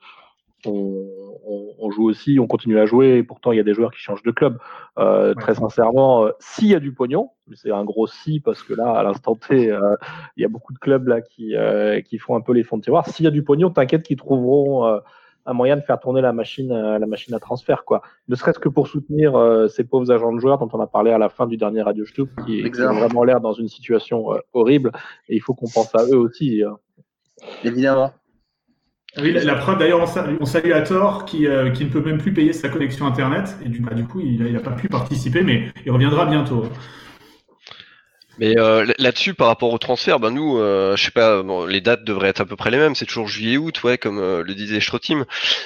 on, 0.66 1.74
on, 1.80 1.92
joue 1.92 2.10
aussi, 2.10 2.40
on 2.40 2.48
continue 2.48 2.80
à 2.80 2.86
jouer, 2.86 3.18
et 3.18 3.24
pourtant 3.24 3.52
il 3.52 3.58
y 3.58 3.60
a 3.60 3.64
des 3.64 3.74
joueurs 3.74 3.92
qui 3.92 4.00
changent 4.00 4.24
de 4.24 4.32
club. 4.32 4.58
Très 4.96 5.56
sincèrement, 5.56 6.28
s'il 6.40 6.70
y 6.70 6.76
a 6.76 6.80
du 6.80 6.92
pognon, 6.92 7.30
c'est 7.54 7.72
un 7.72 7.86
gros 7.86 8.08
si 8.08 8.40
parce 8.40 8.64
que 8.64 8.74
là, 8.74 8.92
à 8.92 9.04
l'instant 9.04 9.36
T, 9.36 9.72
il 10.36 10.42
y 10.42 10.46
a 10.46 10.48
beaucoup 10.50 10.74
de 10.74 10.80
clubs 10.80 11.08
là 11.08 11.22
qui, 11.22 11.54
qui 12.10 12.18
font 12.18 12.36
un 12.36 12.42
peu 12.42 12.54
les 12.54 12.64
fonds 12.64 12.78
de 12.78 12.84
tiroir. 12.84 13.08
S'il 13.08 13.26
y 13.26 13.28
a 13.28 13.32
du 13.32 13.44
pognon, 13.44 13.70
t'inquiète 13.70 14.04
qu'ils 14.04 14.18
trouveront 14.18 15.00
un 15.48 15.54
moyen 15.54 15.78
de 15.78 15.82
faire 15.82 16.00
tourner 16.00 16.22
la 16.22 16.34
machine, 16.34 16.72
euh, 16.72 17.00
la 17.00 17.08
machine 17.08 17.34
à 17.34 17.40
transfert, 17.40 17.86
quoi. 17.86 18.02
Ne 18.28 18.36
serait-ce 18.36 18.60
que 18.60 18.70
pour 18.70 18.88
soutenir 18.88 19.36
euh, 19.36 19.68
ces 19.70 19.86
pauvres 19.86 20.12
agents 20.12 20.34
de 20.34 20.40
joueurs 20.40 20.60
dont 20.60 20.70
on 20.74 20.82
a 20.82 20.88
parlé 20.88 21.12
à 21.12 21.18
la 21.18 21.30
fin 21.30 21.48
du 21.48 21.56
dernier 21.56 21.82
Radio 21.82 22.06
Stub, 22.06 22.28
qui, 22.46 22.70
qui, 22.70 22.82
ont 22.82 22.94
vraiment 22.94 23.24
l'air 23.24 23.40
dans 23.40 23.54
une 23.54 23.70
situation 23.70 24.34
euh, 24.34 24.40
horrible, 24.54 24.92
et 25.30 25.36
il 25.36 25.40
faut 25.40 25.54
qu'on 25.54 25.70
pense 25.70 25.96
à 25.96 26.04
eux 26.04 26.18
aussi. 26.18 26.62
Évidemment. 27.64 28.12
Oui, 29.20 29.32
la, 29.32 29.56
preuve 29.56 29.80
d'ailleurs, 29.80 30.02
on, 30.40 30.46
salue 30.46 30.74
à 30.74 30.82
Thor 30.82 31.26
qui, 31.26 31.48
qui, 31.74 31.86
ne 31.86 31.90
peut 31.90 32.02
même 32.02 32.20
plus 32.20 32.34
payer 32.34 32.54
sa 32.54 32.70
connexion 32.70 33.08
Internet, 33.08 33.56
et 33.66 33.70
du, 33.70 33.80
bah, 33.80 33.96
du 33.96 34.04
coup, 34.04 34.20
il 34.20 34.52
n'a 34.52 34.60
pas 34.60 34.72
pu 34.72 34.90
participer, 34.90 35.42
mais 35.42 35.72
il 35.86 35.92
reviendra 35.92 36.26
bientôt. 36.26 36.66
Mais 38.40 38.58
euh, 38.58 38.86
là-dessus, 39.00 39.34
par 39.34 39.48
rapport 39.48 39.74
au 39.74 39.78
transfert, 39.78 40.20
ben 40.20 40.32
nous, 40.32 40.58
euh, 40.58 40.96
je 40.96 41.04
sais 41.04 41.12
pas, 41.12 41.42
bon, 41.42 41.66
les 41.66 41.82
dates 41.82 42.04
devraient 42.04 42.30
être 42.30 42.42
à 42.42 42.46
peu 42.46 42.56
près 42.56 42.70
les 42.70 42.78
mêmes. 42.78 42.96
C'est 42.96 43.06
toujours 43.06 43.28
juillet-août, 43.28 43.84
ouais, 43.84 43.98
comme 43.98 44.20
euh, 44.20 44.44
le 44.44 44.54
disait 44.54 44.80
Strotim. 44.80 45.26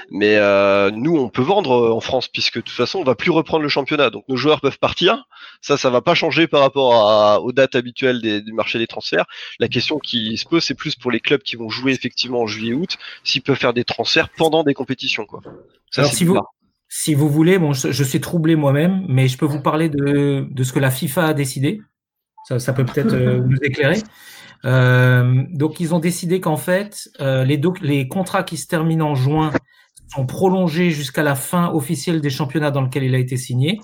Mais 0.09 0.35
euh, 0.37 0.89
nous, 0.91 1.17
on 1.17 1.29
peut 1.29 1.41
vendre 1.41 1.71
euh, 1.71 1.91
en 1.91 1.99
France 1.99 2.27
puisque 2.27 2.55
de 2.55 2.61
toute 2.61 2.75
façon, 2.75 2.99
on 2.99 3.03
va 3.03 3.15
plus 3.15 3.31
reprendre 3.31 3.63
le 3.63 3.69
championnat. 3.69 4.09
Donc 4.09 4.23
nos 4.29 4.37
joueurs 4.37 4.61
peuvent 4.61 4.79
partir. 4.79 5.25
Ça, 5.61 5.77
ça 5.77 5.89
va 5.89 6.01
pas 6.01 6.15
changer 6.15 6.47
par 6.47 6.61
rapport 6.61 6.93
à, 6.95 7.41
aux 7.41 7.51
dates 7.51 7.75
habituelles 7.75 8.21
des, 8.21 8.41
du 8.41 8.53
marché 8.53 8.79
des 8.79 8.87
transferts. 8.87 9.25
La 9.59 9.67
question 9.67 9.99
qui 9.99 10.37
se 10.37 10.45
pose, 10.45 10.63
c'est 10.63 10.75
plus 10.75 10.95
pour 10.95 11.11
les 11.11 11.19
clubs 11.19 11.41
qui 11.41 11.55
vont 11.55 11.69
jouer 11.69 11.91
effectivement 11.91 12.41
en 12.41 12.47
juillet-août, 12.47 12.97
s'ils 13.23 13.41
peuvent 13.41 13.57
faire 13.57 13.73
des 13.73 13.83
transferts 13.83 14.29
pendant 14.29 14.63
des 14.63 14.73
compétitions, 14.73 15.25
quoi. 15.25 15.41
Ça, 15.89 16.01
Alors 16.01 16.13
si 16.13 16.23
vous, 16.23 16.39
si 16.87 17.13
vous 17.13 17.29
voulez, 17.29 17.57
bon, 17.59 17.73
je, 17.73 17.91
je 17.91 18.03
suis 18.03 18.21
troublé 18.21 18.55
moi-même, 18.55 19.05
mais 19.07 19.27
je 19.27 19.37
peux 19.37 19.45
vous 19.45 19.61
parler 19.61 19.89
de, 19.89 20.47
de 20.49 20.63
ce 20.63 20.73
que 20.73 20.79
la 20.79 20.91
FIFA 20.91 21.27
a 21.27 21.33
décidé. 21.33 21.81
Ça, 22.43 22.73
peut 22.73 22.85
peut-être 22.85 23.13
euh, 23.13 23.39
nous 23.45 23.57
éclairer. 23.61 24.01
Euh, 24.65 25.43
donc, 25.49 25.79
ils 25.79 25.93
ont 25.93 25.99
décidé 25.99 26.39
qu'en 26.39 26.57
fait, 26.57 27.09
euh, 27.19 27.43
les, 27.43 27.59
les 27.81 28.07
contrats 28.07 28.43
qui 28.43 28.57
se 28.57 28.67
terminent 28.67 29.11
en 29.11 29.15
juin 29.15 29.51
sont 30.13 30.25
prolongés 30.25 30.91
jusqu'à 30.91 31.23
la 31.23 31.35
fin 31.35 31.69
officielle 31.71 32.21
des 32.21 32.29
championnats 32.29 32.71
dans 32.71 32.81
lequel 32.81 33.03
il 33.03 33.15
a 33.15 33.17
été 33.17 33.37
signé, 33.37 33.79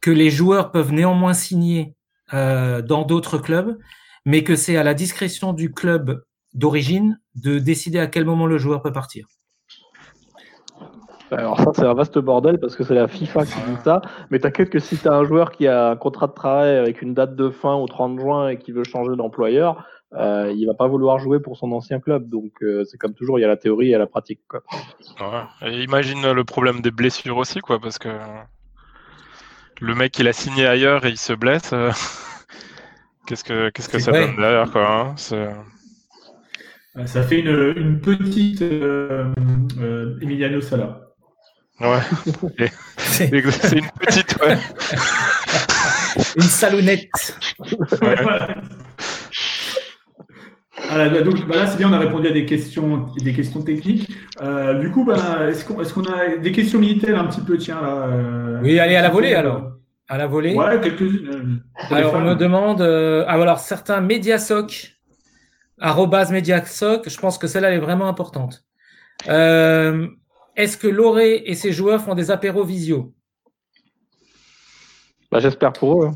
que 0.00 0.10
les 0.10 0.30
joueurs 0.30 0.72
peuvent 0.72 0.92
néanmoins 0.92 1.34
signer 1.34 1.94
dans 2.32 3.04
d'autres 3.06 3.38
clubs, 3.38 3.78
mais 4.24 4.42
que 4.42 4.56
c'est 4.56 4.76
à 4.76 4.82
la 4.82 4.94
discrétion 4.94 5.52
du 5.52 5.72
club 5.72 6.24
d'origine 6.54 7.20
de 7.36 7.60
décider 7.60 8.00
à 8.00 8.08
quel 8.08 8.24
moment 8.24 8.46
le 8.46 8.58
joueur 8.58 8.82
peut 8.82 8.92
partir. 8.92 9.28
Alors 11.30 11.60
ça, 11.60 11.72
c'est 11.74 11.84
un 11.84 11.94
vaste 11.94 12.18
bordel 12.18 12.58
parce 12.58 12.76
que 12.76 12.84
c'est 12.84 12.94
la 12.94 13.08
FIFA 13.08 13.46
qui 13.46 13.58
dit 13.68 13.76
ça. 13.82 14.00
Mais 14.30 14.38
t'inquiète 14.38 14.70
que 14.70 14.78
si 14.78 14.96
tu 14.96 15.08
as 15.08 15.12
un 15.12 15.24
joueur 15.24 15.50
qui 15.50 15.66
a 15.66 15.90
un 15.90 15.96
contrat 15.96 16.28
de 16.28 16.32
travail 16.32 16.76
avec 16.76 17.02
une 17.02 17.14
date 17.14 17.34
de 17.34 17.50
fin 17.50 17.74
au 17.74 17.86
30 17.86 18.20
juin 18.20 18.48
et 18.48 18.58
qui 18.58 18.72
veut 18.72 18.84
changer 18.84 19.16
d'employeur, 19.16 19.84
euh, 20.14 20.52
il 20.56 20.66
va 20.66 20.74
pas 20.74 20.86
vouloir 20.86 21.18
jouer 21.18 21.40
pour 21.40 21.56
son 21.56 21.72
ancien 21.72 21.98
club. 21.98 22.28
Donc 22.28 22.52
euh, 22.62 22.84
c'est 22.84 22.96
comme 22.96 23.14
toujours, 23.14 23.38
il 23.38 23.42
y 23.42 23.44
a 23.44 23.48
la 23.48 23.56
théorie 23.56 23.92
et 23.92 23.98
la 23.98 24.06
pratique. 24.06 24.40
Quoi. 24.48 24.62
Ouais. 25.20 25.82
imagine 25.82 26.30
le 26.30 26.44
problème 26.44 26.80
des 26.80 26.92
blessures 26.92 27.36
aussi, 27.36 27.60
quoi, 27.60 27.80
parce 27.80 27.98
que 27.98 28.08
le 29.80 29.94
mec 29.94 30.18
il 30.18 30.28
a 30.28 30.32
signé 30.32 30.66
ailleurs 30.66 31.04
et 31.06 31.10
il 31.10 31.18
se 31.18 31.32
blesse. 31.32 31.72
Euh, 31.72 31.90
qu'est-ce 33.26 33.42
que 33.42 33.70
qu'est-ce 33.70 33.88
que 33.88 33.98
ça 33.98 34.12
donne 34.12 34.36
derrière, 34.36 34.70
quoi 34.70 34.88
hein 34.88 35.16
Ça 35.16 35.56
fait 37.22 37.40
une, 37.40 37.74
une 37.76 38.00
petite 38.00 38.62
Emiliano 40.22 40.60
Sala. 40.60 41.05
Ouais. 41.80 41.98
C'est 42.96 43.28
une 43.28 43.42
petite, 44.00 44.36
ouais. 44.42 44.56
une 46.36 46.42
salonnette. 46.42 47.38
Ouais, 48.02 48.16
voilà. 48.22 48.48
donc 51.22 51.46
bah 51.46 51.56
là, 51.56 51.66
c'est 51.66 51.76
bien, 51.76 51.90
on 51.90 51.92
a 51.92 51.98
répondu 51.98 52.28
à 52.28 52.32
des 52.32 52.46
questions, 52.46 53.08
des 53.22 53.34
questions 53.34 53.60
techniques. 53.62 54.10
Euh, 54.40 54.80
du 54.80 54.90
coup, 54.90 55.04
bah, 55.04 55.48
est-ce 55.48 55.66
qu'on 55.66 56.04
est 56.04 56.10
a 56.10 56.38
des 56.38 56.52
questions 56.52 56.78
militaires 56.78 57.18
un 57.18 57.26
petit 57.26 57.42
peu, 57.42 57.58
tiens 57.58 57.82
là 57.82 58.06
euh, 58.08 58.60
Oui, 58.62 58.78
allez 58.78 58.96
à 58.96 59.02
la 59.02 59.10
volée 59.10 59.34
alors. 59.34 59.72
À 60.08 60.16
la 60.16 60.26
volée. 60.26 60.54
Ouais, 60.54 60.80
quelques-unes. 60.80 61.60
Euh, 61.90 61.94
alors, 61.94 62.14
on 62.14 62.20
me 62.20 62.34
demande. 62.34 62.80
ah, 62.80 63.32
alors, 63.32 63.58
certains 63.58 64.00
Mediasoc, 64.00 64.92
arrobas 65.78 66.30
Mediasoc, 66.30 67.06
je 67.08 67.18
pense 67.18 67.36
que 67.36 67.46
celle-là 67.46 67.72
est 67.72 67.80
vraiment 67.80 68.08
importante. 68.08 68.64
Est-ce 70.56 70.78
que 70.78 70.86
Loré 70.86 71.42
et 71.44 71.54
ses 71.54 71.72
joueurs 71.72 72.02
font 72.02 72.14
des 72.14 72.30
apéros 72.30 72.64
visio? 72.64 73.12
Bah, 75.30 75.38
J'espère 75.38 75.72
pour 75.72 76.04
eux. 76.04 76.10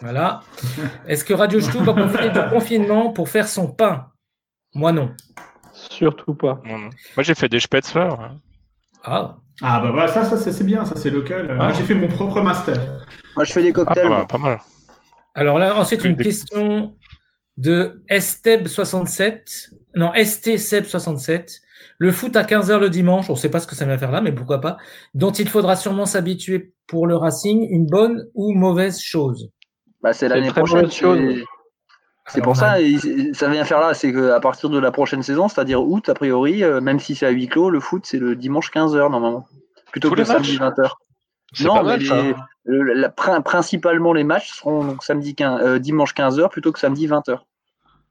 Voilà. 0.00 0.40
Est-ce 1.06 1.24
que 1.24 1.34
Radio 1.34 1.60
Stube 1.60 1.82
va 1.82 1.92
profiter 1.92 2.30
du 2.30 2.40
confinement 2.50 3.12
pour 3.12 3.28
faire 3.28 3.46
son 3.46 3.68
pain? 3.68 4.06
Moi, 4.74 4.92
non. 4.92 5.14
Surtout 5.72 6.34
pas. 6.34 6.60
Moi, 6.64 6.90
j'ai 7.18 7.34
fait 7.34 7.48
des 7.48 7.60
spätzler. 7.60 8.08
Hein. 8.10 8.36
Ah. 9.04 9.36
Ah, 9.62 9.80
bah, 9.80 10.08
ça, 10.08 10.24
ça 10.24 10.38
c'est 10.38 10.64
bien, 10.64 10.84
ça, 10.84 10.96
c'est 10.96 11.10
local. 11.10 11.54
Moi, 11.54 11.72
j'ai 11.72 11.82
fait 11.82 11.94
mon 11.94 12.08
propre 12.08 12.40
master. 12.40 13.06
Moi, 13.36 13.44
je 13.44 13.52
fais 13.52 13.62
des 13.62 13.72
cocktails. 13.72 14.10
Ah, 14.10 14.24
pas 14.26 14.38
mal. 14.38 14.58
Alors 15.34 15.58
là, 15.58 15.76
ensuite, 15.76 16.04
une 16.04 16.16
question 16.16 16.96
de 17.56 18.02
Esteb67. 18.10 19.74
Non, 19.94 20.12
ST67. 20.12 21.60
Le 22.00 22.12
foot 22.12 22.34
à 22.34 22.44
15h 22.44 22.78
le 22.78 22.88
dimanche, 22.88 23.28
on 23.28 23.34
ne 23.34 23.38
sait 23.38 23.50
pas 23.50 23.60
ce 23.60 23.66
que 23.66 23.76
ça 23.76 23.84
va 23.84 23.98
faire 23.98 24.10
là, 24.10 24.22
mais 24.22 24.32
pourquoi 24.32 24.62
pas, 24.62 24.78
dont 25.12 25.32
il 25.32 25.46
faudra 25.46 25.76
sûrement 25.76 26.06
s'habituer 26.06 26.72
pour 26.86 27.06
le 27.06 27.14
Racing, 27.14 27.68
une 27.70 27.86
bonne 27.86 28.26
ou 28.34 28.54
mauvaise 28.54 28.98
chose? 28.98 29.50
Bah, 30.02 30.14
C'est 30.14 30.28
l'année 30.28 30.50
prochaine. 30.50 30.88
C'est 32.26 32.40
pour 32.40 32.56
ça, 32.56 32.76
ça 33.34 33.48
vient 33.50 33.64
faire 33.64 33.80
là, 33.80 33.92
c'est 33.92 34.14
qu'à 34.14 34.40
partir 34.40 34.70
de 34.70 34.78
la 34.78 34.90
prochaine 34.90 35.22
saison, 35.22 35.48
c'est-à-dire 35.48 35.82
août, 35.82 36.08
a 36.08 36.14
priori, 36.14 36.64
euh, 36.64 36.80
même 36.80 37.00
si 37.00 37.14
c'est 37.14 37.26
à 37.26 37.30
huis 37.30 37.48
clos, 37.48 37.68
le 37.68 37.80
foot, 37.80 38.06
c'est 38.06 38.18
le 38.18 38.34
dimanche 38.34 38.70
15h 38.70 39.10
normalement, 39.10 39.46
plutôt 39.90 40.10
que 40.10 40.14
le 40.14 40.24
samedi 40.24 40.56
20h. 40.56 40.90
Non, 41.60 41.82
mais 41.84 43.08
principalement 43.44 44.14
les 44.14 44.24
matchs 44.24 44.52
seront 44.52 44.84
donc 44.84 45.02
samedi 45.02 45.34
15, 45.34 45.60
euh, 45.62 45.78
dimanche 45.78 46.14
15h 46.14 46.48
plutôt 46.48 46.72
que 46.72 46.78
samedi 46.78 47.06
20h. 47.06 47.40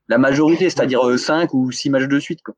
La 0.09 0.19
majorité, 0.19 0.69
c'est-à-dire 0.69 1.17
5 1.17 1.43
euh, 1.43 1.57
ou 1.57 1.71
6 1.71 1.89
matchs 1.89 2.07
de 2.07 2.19
suite. 2.19 2.41
Quoi. 2.43 2.53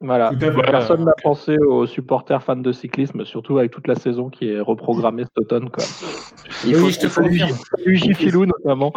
Voilà. 0.00 0.32
Personne 0.38 1.04
n'a 1.04 1.14
pensé 1.22 1.58
aux 1.58 1.86
supporters 1.86 2.42
fans 2.42 2.56
de 2.56 2.72
cyclisme, 2.72 3.24
surtout 3.24 3.58
avec 3.58 3.72
toute 3.72 3.88
la 3.88 3.96
saison 3.96 4.30
qui 4.30 4.48
est 4.48 4.60
reprogrammée 4.60 5.24
cet 5.24 5.38
automne. 5.38 5.70
Quoi. 5.70 5.84
Il 6.64 6.76
faut, 6.76 6.88
je 6.88 7.00
te 7.00 7.06
confirme. 7.06 8.14
Filou 8.14 8.46
notamment. 8.46 8.92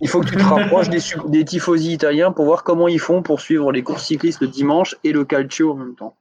Il 0.00 0.08
faut 0.08 0.20
que 0.20 0.28
tu 0.28 0.36
te 0.36 0.42
rapproches 0.42 0.88
des, 0.88 1.00
des 1.28 1.44
tifosi 1.44 1.92
italiens 1.92 2.32
pour 2.32 2.46
voir 2.46 2.64
comment 2.64 2.88
ils 2.88 2.98
font 2.98 3.22
pour 3.22 3.40
suivre 3.40 3.70
les 3.70 3.82
courses 3.82 4.04
cyclistes 4.04 4.40
le 4.40 4.48
dimanche 4.48 4.96
et 5.04 5.12
le 5.12 5.24
calcio 5.24 5.72
en 5.72 5.76
même 5.76 5.94
temps. 5.94 6.16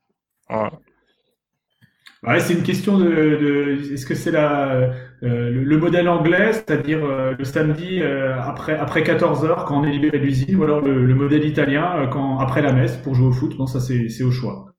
Ouais, 2.25 2.39
c'est 2.39 2.53
une 2.53 2.63
question 2.63 2.97
de, 2.97 3.05
de 3.05 3.93
est-ce 3.93 4.05
que 4.05 4.15
c'est 4.15 4.31
la 4.31 4.91
euh, 5.23 5.49
le, 5.51 5.77
modèle 5.77 6.07
anglais, 6.07 6.53
c'est-à-dire 6.53 7.03
euh, 7.03 7.33
le 7.37 7.43
samedi 7.43 8.01
euh, 8.01 8.41
après 8.41 8.77
après 8.77 9.03
14 9.03 9.45
heures 9.45 9.65
quand 9.65 9.81
on 9.81 9.83
est 9.83 9.91
libéré 9.91 10.19
de 10.19 10.23
l'usine, 10.23 10.55
ou 10.55 10.63
alors 10.63 10.81
le, 10.81 11.13
modèle 11.15 11.45
italien 11.45 12.07
quand 12.11 12.39
après 12.39 12.61
la 12.61 12.71
messe 12.71 12.95
pour 12.97 13.13
jouer 13.13 13.27
au 13.27 13.31
foot. 13.31 13.57
Bon, 13.57 13.67
ça 13.67 13.81
c'est 13.81 14.07
c'est 14.07 14.23
au 14.23 14.31
choix. 14.31 14.73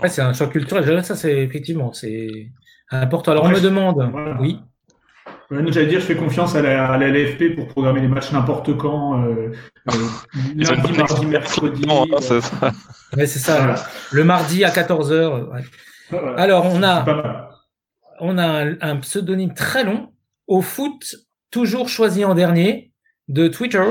Ouais, 0.00 0.08
c'est 0.08 0.22
un 0.22 0.32
choix 0.32 0.46
culturel. 0.46 1.04
Ça 1.04 1.16
c'est 1.16 1.42
effectivement 1.42 1.92
c'est 1.92 2.50
important. 2.90 3.32
Alors 3.32 3.44
on 3.44 3.50
me 3.50 3.60
demande, 3.60 4.12
oui. 4.40 4.60
J'allais 5.50 5.86
dire, 5.86 6.00
je 6.00 6.06
fais 6.06 6.16
confiance 6.16 6.56
à 6.56 6.62
la, 6.62 6.90
à 6.90 6.98
la 6.98 7.08
LFP 7.08 7.54
pour 7.54 7.68
programmer 7.68 8.00
les 8.00 8.08
matchs 8.08 8.32
n'importe 8.32 8.76
quand, 8.76 9.22
euh, 9.22 9.52
lundi, 10.56 10.92
mardi, 10.92 11.26
mercredi. 11.26 11.84
Hein, 11.88 12.04
c'est 12.20 12.40
ça. 12.40 12.72
Ouais, 13.16 13.26
c'est 13.26 13.38
ça. 13.38 13.76
Le 14.10 14.24
mardi 14.24 14.64
à 14.64 14.70
14h. 14.70 15.52
Ouais. 15.52 15.60
Alors, 16.36 16.66
on 16.66 16.82
a, 16.82 17.50
on 18.20 18.38
a 18.38 18.64
un, 18.80 18.96
pseudonyme 18.98 19.54
très 19.54 19.84
long 19.84 20.12
au 20.46 20.62
foot, 20.62 21.16
toujours 21.50 21.88
choisi 21.88 22.24
en 22.24 22.34
dernier, 22.34 22.92
de 23.28 23.48
Twitter, 23.48 23.84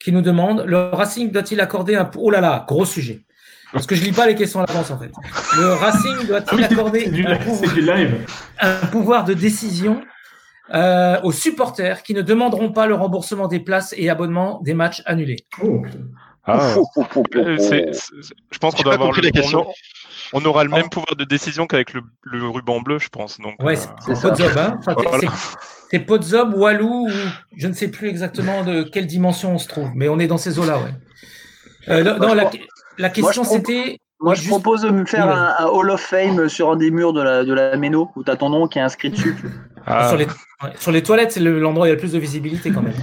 qui 0.00 0.12
nous 0.12 0.20
demande 0.20 0.64
le 0.66 0.76
Racing 0.76 1.30
doit-il 1.30 1.60
accorder 1.60 1.96
un. 1.96 2.10
Oh 2.16 2.30
là 2.30 2.40
là, 2.40 2.64
gros 2.68 2.84
sujet. 2.84 3.24
Parce 3.72 3.86
que 3.86 3.94
je 3.94 4.04
lis 4.04 4.12
pas 4.12 4.26
les 4.26 4.34
questions 4.34 4.60
à 4.60 4.66
l'avance 4.66 4.90
en 4.90 4.98
fait. 4.98 5.10
Le 5.58 5.72
Racing 5.72 6.26
doit-il 6.28 6.62
ah 6.62 6.66
accorder 6.66 7.10
un, 8.60 8.86
pouvoir, 8.86 9.24
de 9.24 9.34
décision 9.34 10.02
euh, 10.74 11.20
aux 11.22 11.32
supporters 11.32 12.02
qui 12.02 12.14
ne 12.14 12.22
demanderont 12.22 12.72
pas 12.72 12.86
le 12.86 12.94
remboursement 12.94 13.48
des 13.48 13.60
places 13.60 13.94
et 13.96 14.08
abonnements 14.08 14.60
des 14.62 14.74
matchs 14.74 15.02
annulés? 15.06 15.46
Oh, 15.62 15.82
ah. 16.44 16.76
je 16.96 18.58
pense 18.58 18.74
qu'on 18.74 18.82
doit 18.82 18.94
avoir 18.94 19.12
le 19.12 19.30
question. 19.30 19.66
On 20.32 20.44
aura 20.44 20.64
le 20.64 20.70
même 20.70 20.88
pouvoir 20.88 21.16
de 21.16 21.24
décision 21.24 21.66
qu'avec 21.66 21.92
le, 21.94 22.48
ruban 22.48 22.80
bleu, 22.80 22.98
je 22.98 23.08
pense. 23.08 23.40
Donc, 23.40 23.62
ouais, 23.62 23.76
c'est 23.76 23.88
euh, 24.08 24.20
Podzob. 24.20 24.56
Hein 24.56 24.78
c'est 25.90 26.00
Podzob, 26.00 26.54
Walou, 26.54 27.08
ou 27.08 27.10
je 27.56 27.68
ne 27.68 27.72
sais 27.72 27.88
plus 27.88 28.08
exactement 28.08 28.64
de 28.64 28.82
quelle 28.82 29.06
dimension 29.06 29.54
on 29.54 29.58
se 29.58 29.68
trouve, 29.68 29.90
mais 29.94 30.08
on 30.08 30.18
est 30.18 30.26
dans 30.26 30.38
ces 30.38 30.58
eaux-là, 30.58 30.78
ouais. 30.78 30.94
Euh, 31.88 32.02
non, 32.18 32.34
la, 32.98 33.10
question 33.10 33.44
c'était. 33.44 33.98
Moi, 34.18 34.34
je 34.34 34.48
propose 34.48 34.80
de 34.80 34.88
me 34.88 35.04
faire 35.04 35.28
un, 35.28 35.66
Hall 35.66 35.90
of 35.90 36.00
Fame 36.00 36.48
sur 36.48 36.70
un 36.70 36.76
des 36.76 36.90
murs 36.90 37.12
de 37.12 37.22
la, 37.22 37.44
de 37.44 37.52
la 37.52 37.76
Méno, 37.76 38.10
où 38.16 38.24
tu 38.24 38.30
as 38.30 38.36
ton 38.36 38.48
nom 38.48 38.66
qui 38.66 38.78
est 38.78 38.82
inscrit 38.82 39.10
dessus. 39.10 39.36
Ah. 39.86 40.08
Sur, 40.08 40.16
les, 40.16 40.26
sur, 40.78 40.90
les, 40.90 41.02
toilettes, 41.02 41.32
c'est 41.32 41.40
l'endroit 41.40 41.84
où 41.84 41.86
il 41.86 41.90
y 41.90 41.92
a 41.92 41.94
le 41.94 42.00
plus 42.00 42.12
de 42.12 42.18
visibilité 42.18 42.72
quand 42.72 42.82
même. 42.82 42.94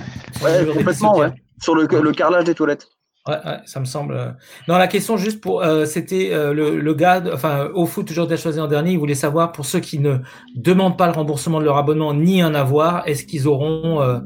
Ouais, 0.44 0.66
complètement, 0.74 1.18
ouais. 1.18 1.30
Sur 1.62 1.76
le, 1.76 1.88
le 1.88 2.12
carrelage 2.12 2.44
des 2.44 2.56
toilettes. 2.56 2.90
Ouais, 3.28 3.36
ouais, 3.46 3.60
ça 3.66 3.80
me 3.80 3.86
semble. 3.86 4.16
Euh. 4.16 4.32
Non, 4.68 4.78
la 4.78 4.88
question 4.88 5.16
juste 5.16 5.40
pour, 5.40 5.64
euh, 5.64 5.86
c'était 5.86 6.34
euh, 6.34 6.54
le, 6.54 6.80
le, 6.80 6.94
gars, 6.94 7.24
enfin, 7.32 7.70
au 7.74 7.86
foot 7.86 8.06
toujours 8.06 8.28
déjà 8.28 8.42
choisi 8.42 8.60
en 8.60 8.68
dernier, 8.68 8.92
il 8.92 9.00
voulait 9.00 9.16
savoir 9.16 9.54
pour 9.54 9.66
ceux 9.66 9.80
qui 9.80 10.00
ne 10.00 10.18
demandent 10.56 10.98
pas 10.98 11.08
le 11.08 11.14
remboursement 11.14 11.60
de 11.60 11.66
leur 11.66 11.78
abonnement 11.78 12.14
ni 12.14 12.42
un 12.42 12.54
avoir, 12.54 13.08
est-ce 13.08 13.24
qu'ils 13.24 13.48
auront 13.48 14.22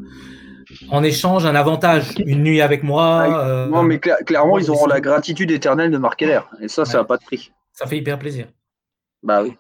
en 0.90 1.04
échange 1.04 1.46
un 1.46 1.54
avantage, 1.54 2.16
une 2.26 2.42
nuit 2.42 2.62
avec 2.62 2.82
moi 2.82 3.68
Non, 3.68 3.84
mais 3.84 4.00
clairement, 4.00 4.58
ils 4.58 4.72
auront 4.72 4.88
la 4.88 5.00
gratitude 5.00 5.52
éternelle 5.52 5.92
de 5.92 5.98
marquer 6.00 6.26
l'air, 6.26 6.50
et 6.60 6.68
ça, 6.68 6.84
ça 6.84 6.98
n'a 6.98 7.04
pas 7.04 7.18
de 7.18 7.24
prix. 7.24 7.52
Ça 7.74 7.86
fait 7.86 7.98
hyper 7.98 8.18
plaisir. 8.18 8.48
Bah 9.22 9.44
oui. 9.44 9.54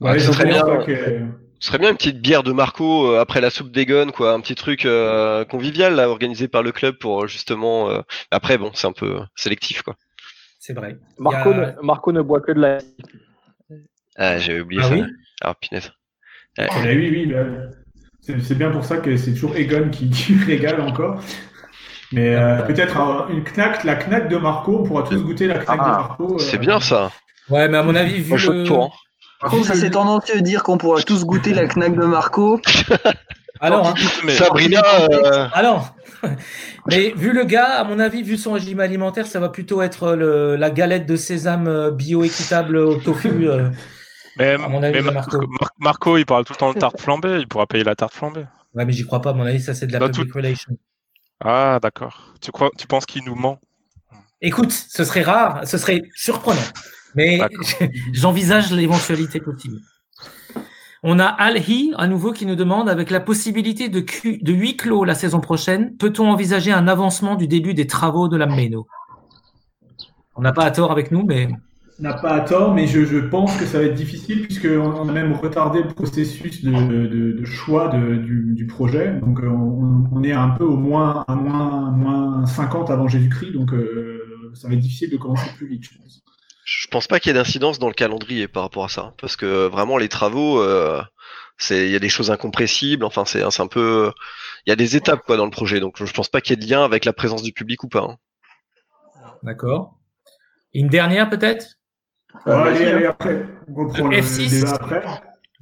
Ouais, 0.00 0.18
ça 0.18 0.32
serait 0.32 0.46
bien. 0.46 0.64
Que... 0.84 1.22
Ce 1.60 1.68
serait 1.68 1.78
bien 1.78 1.90
une 1.90 1.96
petite 1.96 2.20
bière 2.20 2.44
de 2.44 2.52
Marco 2.52 3.10
euh, 3.10 3.20
après 3.20 3.40
la 3.40 3.50
soupe 3.50 3.72
d'Egon, 3.72 4.10
quoi, 4.12 4.32
un 4.32 4.40
petit 4.40 4.54
truc 4.54 4.84
euh, 4.84 5.44
convivial 5.44 5.94
là, 5.96 6.08
organisé 6.08 6.46
par 6.46 6.62
le 6.62 6.70
club 6.70 6.96
pour 6.98 7.26
justement. 7.26 7.90
Euh, 7.90 8.00
après, 8.30 8.58
bon, 8.58 8.70
c'est 8.74 8.86
un 8.86 8.92
peu 8.92 9.18
sélectif, 9.34 9.82
quoi. 9.82 9.96
C'est 10.60 10.72
vrai. 10.72 10.98
Marco, 11.18 11.52
ne, 11.52 11.72
Marco 11.82 12.12
ne 12.12 12.22
boit 12.22 12.40
que 12.40 12.52
de 12.52 12.60
la. 12.60 12.78
Ah, 14.16 14.38
j'avais 14.38 14.60
oublié 14.60 14.82
ah 14.84 14.88
ça. 14.88 14.94
Oui 14.94 15.04
ah, 15.40 15.54
punaise. 15.54 15.92
Ah, 16.58 16.66
oui, 16.82 17.10
oui, 17.10 17.26
bah, 17.26 17.44
c'est 18.20 18.58
bien 18.58 18.70
pour 18.70 18.84
ça 18.84 18.98
que 18.98 19.16
c'est 19.16 19.32
toujours 19.32 19.56
Egon 19.56 19.90
qui, 19.90 20.10
régale 20.46 20.80
encore. 20.80 21.20
Mais 22.12 22.34
peut-être 22.66 23.28
une 23.30 23.44
knack, 23.44 23.84
la 23.84 23.96
knack 23.96 24.28
de 24.28 24.36
Marco, 24.36 24.80
on 24.80 24.82
pourra 24.84 25.02
tous 25.02 25.22
goûter 25.22 25.46
la 25.46 25.58
knack 25.58 25.78
de 25.78 25.90
Marco. 25.90 26.38
C'est 26.38 26.58
bien 26.58 26.80
ça. 26.80 27.12
Ouais, 27.50 27.68
mais 27.68 27.78
à 27.78 27.82
mon 27.82 27.94
avis, 27.94 28.20
vu 28.20 28.36
le... 28.36 28.64
Par 29.40 29.50
contre, 29.50 29.66
ça 29.66 29.74
c'est 29.74 29.90
tendance 29.90 30.24
de 30.26 30.40
dire 30.40 30.62
qu'on 30.62 30.78
pourra 30.78 31.00
tous 31.02 31.24
goûter 31.24 31.54
la 31.54 31.66
knack 31.66 31.94
de 31.94 32.04
Marco. 32.04 32.60
Alors, 33.60 33.88
hein. 33.88 33.94
Sabrina. 34.30 34.82
Euh... 35.10 35.48
Alors, 35.52 35.94
mais 36.86 37.12
vu 37.16 37.32
le 37.32 37.44
gars, 37.44 37.80
à 37.80 37.84
mon 37.84 37.98
avis, 37.98 38.22
vu 38.22 38.36
son 38.36 38.52
régime 38.52 38.80
alimentaire, 38.80 39.26
ça 39.26 39.40
va 39.40 39.48
plutôt 39.48 39.82
être 39.82 40.12
le, 40.14 40.56
la 40.56 40.70
galette 40.70 41.06
de 41.06 41.16
sésame 41.16 41.68
euh, 41.68 41.90
bio-équitable 41.90 42.76
au 42.76 42.96
tofu. 42.96 43.48
Euh, 43.48 43.70
mais, 44.38 44.52
à 44.52 44.68
mon 44.68 44.82
avis, 44.82 45.02
Marco. 45.02 45.40
Marco, 45.78 46.16
il 46.16 46.26
parle 46.26 46.44
tout 46.44 46.52
le 46.52 46.58
temps 46.58 46.72
de 46.72 46.78
tarte 46.78 47.00
flambée. 47.00 47.38
Il 47.40 47.48
pourra 47.48 47.66
payer 47.66 47.84
la 47.84 47.96
tarte 47.96 48.14
flambée. 48.14 48.46
Ouais, 48.74 48.84
mais 48.84 48.92
j'y 48.92 49.04
crois 49.04 49.20
pas. 49.20 49.30
À 49.30 49.34
mon 49.34 49.44
avis, 49.44 49.60
ça 49.60 49.74
c'est 49.74 49.86
de 49.86 49.92
la 49.92 49.98
bah, 49.98 50.08
public 50.08 50.32
relation. 50.32 50.72
Ah, 51.44 51.78
d'accord. 51.82 52.34
Tu 52.40 52.52
crois, 52.52 52.70
tu 52.78 52.86
penses 52.86 53.06
qu'il 53.06 53.24
nous 53.24 53.34
ment? 53.34 53.60
Écoute, 54.40 54.70
ce 54.70 55.04
serait 55.04 55.22
rare, 55.22 55.66
ce 55.66 55.78
serait 55.78 56.02
surprenant. 56.14 56.60
Mais 57.18 57.40
j'envisage 58.12 58.70
l'éventualité 58.72 59.40
possible. 59.40 59.80
On 61.02 61.18
a 61.18 61.24
Alhi 61.24 61.92
à 61.96 62.06
nouveau 62.06 62.32
qui 62.32 62.46
nous 62.46 62.54
demande, 62.54 62.88
avec 62.88 63.10
la 63.10 63.18
possibilité 63.18 63.88
de, 63.88 64.04
de 64.40 64.52
huis 64.52 64.76
clos 64.76 65.02
la 65.04 65.16
saison 65.16 65.40
prochaine, 65.40 65.96
peut-on 65.96 66.30
envisager 66.30 66.70
un 66.70 66.86
avancement 66.86 67.34
du 67.34 67.48
début 67.48 67.74
des 67.74 67.88
travaux 67.88 68.28
de 68.28 68.36
la 68.36 68.46
Méno? 68.46 68.86
On 70.36 70.42
n'a 70.42 70.52
pas 70.52 70.64
à 70.64 70.70
tort 70.70 70.92
avec 70.92 71.10
nous, 71.10 71.24
mais... 71.24 71.48
On 71.98 72.04
n'a 72.04 72.14
pas 72.14 72.34
à 72.34 72.40
tort, 72.42 72.72
mais 72.72 72.86
je, 72.86 73.18
pense 73.18 73.56
que 73.56 73.66
ça 73.66 73.78
va 73.78 73.86
être 73.86 73.94
difficile 73.94 74.42
puisqu'on 74.42 75.08
a 75.08 75.12
même 75.12 75.32
retardé 75.32 75.82
le 75.82 75.88
processus 75.88 76.64
de, 76.64 77.44
choix 77.44 77.88
du, 77.88 78.66
projet. 78.68 79.18
Donc 79.20 79.40
euh, 79.40 79.48
on, 79.48 80.22
est 80.22 80.30
un 80.30 80.50
peu 80.50 80.62
au 80.62 80.76
moins 80.76 81.24
à 81.26 81.34
moins, 81.34 81.90
moins 81.90 82.46
50 82.46 82.90
avant 82.90 83.08
Jésus-Christ, 83.08 83.54
donc 83.54 83.72
euh, 83.72 84.52
ça 84.54 84.68
va 84.68 84.74
être 84.74 84.80
difficile 84.80 85.10
de 85.10 85.16
commencer 85.16 85.50
plus 85.56 85.66
vite, 85.66 85.82
je 85.82 85.98
pense. 85.98 86.22
Je 86.70 86.86
pense 86.86 87.06
pas 87.06 87.18
qu'il 87.18 87.30
y 87.30 87.34
ait 87.34 87.38
d'incidence 87.38 87.78
dans 87.78 87.88
le 87.88 87.94
calendrier 87.94 88.46
par 88.46 88.62
rapport 88.62 88.84
à 88.84 88.90
ça, 88.90 89.14
parce 89.18 89.36
que 89.36 89.66
vraiment 89.68 89.96
les 89.96 90.10
travaux, 90.10 90.60
euh, 90.60 91.02
c'est 91.56 91.86
il 91.86 91.90
y 91.90 91.96
a 91.96 91.98
des 91.98 92.10
choses 92.10 92.30
incompressibles. 92.30 93.06
Enfin, 93.06 93.24
c'est 93.24 93.42
un 93.42 93.66
peu, 93.66 94.12
il 94.66 94.70
y 94.70 94.72
a 94.74 94.76
des 94.76 94.94
étapes 94.94 95.22
quoi 95.24 95.38
dans 95.38 95.46
le 95.46 95.50
projet, 95.50 95.80
donc 95.80 95.96
je 96.04 96.12
pense 96.12 96.28
pas 96.28 96.42
qu'il 96.42 96.50
y 96.50 96.62
ait 96.62 96.66
de 96.66 96.70
lien 96.70 96.84
avec 96.84 97.06
la 97.06 97.14
présence 97.14 97.42
du 97.42 97.52
public 97.54 97.84
ou 97.84 97.88
pas. 97.88 98.02
Hein. 98.02 98.16
D'accord. 99.42 99.94
Une 100.74 100.88
dernière 100.88 101.30
peut-être? 101.30 101.78
Allez, 102.44 102.84
allez, 102.84 103.06
après. 103.06 103.46
On 103.68 103.86
reprend 103.86 104.10
F6, 104.10 104.68
après. 104.68 105.02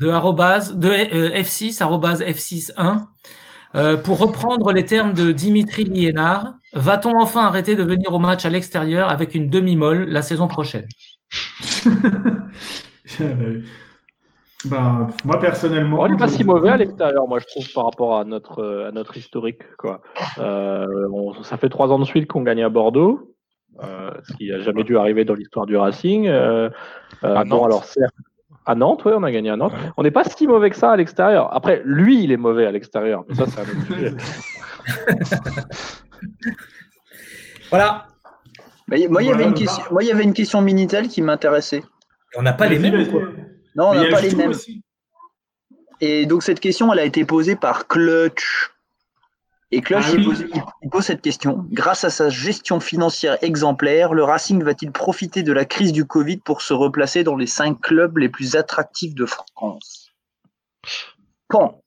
De, 0.00 0.08
arrobase, 0.08 0.74
de 0.74 0.88
euh, 0.88 1.40
F6, 1.40 1.84
arrobase 1.84 2.20
F6.1. 2.20 3.06
Euh, 3.76 3.96
pour 3.96 4.18
reprendre 4.18 4.72
les 4.72 4.84
termes 4.84 5.12
de 5.12 5.30
Dimitri 5.30 5.84
Liénard, 5.84 6.54
va-t-on 6.76 7.18
enfin 7.18 7.46
arrêter 7.46 7.74
de 7.74 7.82
venir 7.82 8.12
au 8.12 8.18
match 8.18 8.44
à 8.44 8.50
l'extérieur 8.50 9.08
avec 9.10 9.34
une 9.34 9.50
demi-molle 9.50 10.04
la 10.08 10.22
saison 10.22 10.46
prochaine? 10.46 10.86
Ben, 14.64 15.08
Moi, 15.24 15.38
personnellement. 15.38 16.00
On 16.00 16.08
n'est 16.08 16.16
pas 16.16 16.28
si 16.28 16.42
mauvais 16.42 16.70
à 16.70 16.76
l'extérieur, 16.76 17.28
moi, 17.28 17.38
je 17.38 17.46
trouve, 17.46 17.72
par 17.72 17.84
rapport 17.84 18.18
à 18.18 18.24
notre, 18.24 18.86
à 18.88 18.90
notre 18.90 19.16
historique. 19.16 19.62
Quoi. 19.76 20.00
Euh, 20.38 20.86
ça 21.42 21.56
fait 21.56 21.68
trois 21.68 21.92
ans 21.92 21.98
de 21.98 22.04
suite 22.04 22.26
qu'on 22.26 22.42
gagne 22.42 22.64
à 22.64 22.68
Bordeaux. 22.68 23.34
Euh, 23.84 24.10
ce 24.24 24.32
qui 24.34 24.48
n'a 24.48 24.60
jamais 24.60 24.84
dû 24.84 24.96
arriver 24.96 25.24
dans 25.24 25.34
l'histoire 25.34 25.66
du 25.66 25.76
Racing. 25.76 26.26
Euh, 26.26 26.70
euh 27.22 27.44
bon, 27.44 27.64
alors 27.64 27.84
certes, 27.84 28.14
à 28.64 28.74
Nantes, 28.74 29.02
oui, 29.04 29.12
on 29.14 29.22
a 29.22 29.30
gagné 29.30 29.50
à 29.50 29.56
Nantes. 29.56 29.74
On 29.96 30.02
n'est 30.02 30.10
pas 30.10 30.24
si 30.24 30.46
mauvais 30.46 30.70
que 30.70 30.76
ça 30.76 30.90
à 30.92 30.96
l'extérieur. 30.96 31.54
Après, 31.54 31.82
lui, 31.84 32.24
il 32.24 32.32
est 32.32 32.36
mauvais 32.36 32.66
à 32.66 32.72
l'extérieur. 32.72 33.24
Mais 33.28 33.34
ça, 33.34 33.46
c'est 33.46 33.60
un 33.60 33.64
autre 33.64 33.86
sujet. 33.86 34.14
voilà. 37.70 38.06
moi, 38.88 39.22
il 39.22 39.28
y 39.28 39.32
avait 39.32 39.44
une 39.44 39.54
question, 39.54 39.84
moi, 39.90 40.02
il 40.02 40.08
y 40.08 40.12
avait 40.12 40.24
une 40.24 40.34
question 40.34 40.60
Minitel 40.60 41.08
qui 41.08 41.22
m'intéressait. 41.22 41.82
On 42.36 42.42
n'a 42.42 42.52
pas 42.52 42.66
les 42.66 42.78
mêmes, 42.78 43.08
quoi. 43.10 43.22
Non, 43.74 43.90
on 43.90 43.94
n'a 43.94 44.08
pas 44.08 44.20
les 44.20 44.34
mêmes. 44.34 44.52
Et 46.00 46.26
donc, 46.26 46.42
cette 46.42 46.60
question, 46.60 46.92
elle 46.92 46.98
a 46.98 47.04
été 47.04 47.24
posée 47.24 47.56
par 47.56 47.86
Clutch. 47.86 48.70
Et 49.72 49.80
Clutch, 49.80 50.04
ah 50.06 50.12
il, 50.82 50.90
pose, 50.90 51.04
cette 51.04 51.22
question. 51.22 51.66
Grâce 51.72 52.04
à 52.04 52.10
sa 52.10 52.28
gestion 52.28 52.78
financière 52.78 53.38
exemplaire, 53.42 54.14
le 54.14 54.22
Racing 54.22 54.62
va-t-il 54.62 54.92
profiter 54.92 55.42
de 55.42 55.52
la 55.52 55.64
crise 55.64 55.92
du 55.92 56.04
Covid 56.04 56.38
pour 56.38 56.62
se 56.62 56.72
replacer 56.72 57.24
dans 57.24 57.36
les 57.36 57.46
cinq 57.46 57.80
clubs 57.80 58.16
les 58.18 58.28
plus 58.28 58.54
attractifs 58.54 59.14
de 59.14 59.26
France? 59.26 60.12
Quand? 61.48 61.82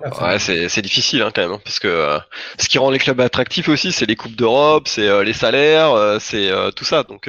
Ouais, 0.00 0.38
c'est 0.38 0.82
difficile 0.82 1.22
hein, 1.22 1.30
quand 1.34 1.42
même, 1.42 1.52
hein, 1.52 1.60
parce 1.64 1.78
que 1.78 1.88
euh, 1.88 2.18
ce 2.58 2.68
qui 2.68 2.78
rend 2.78 2.90
les 2.90 2.98
clubs 2.98 3.20
attractifs 3.20 3.68
aussi, 3.68 3.92
c'est 3.92 4.06
les 4.06 4.16
coupes 4.16 4.36
d'Europe, 4.36 4.88
c'est 4.88 5.08
euh, 5.08 5.24
les 5.24 5.32
salaires, 5.32 5.92
euh, 5.92 6.18
c'est 6.20 6.50
tout 6.76 6.84
ça. 6.84 7.02
Donc 7.04 7.28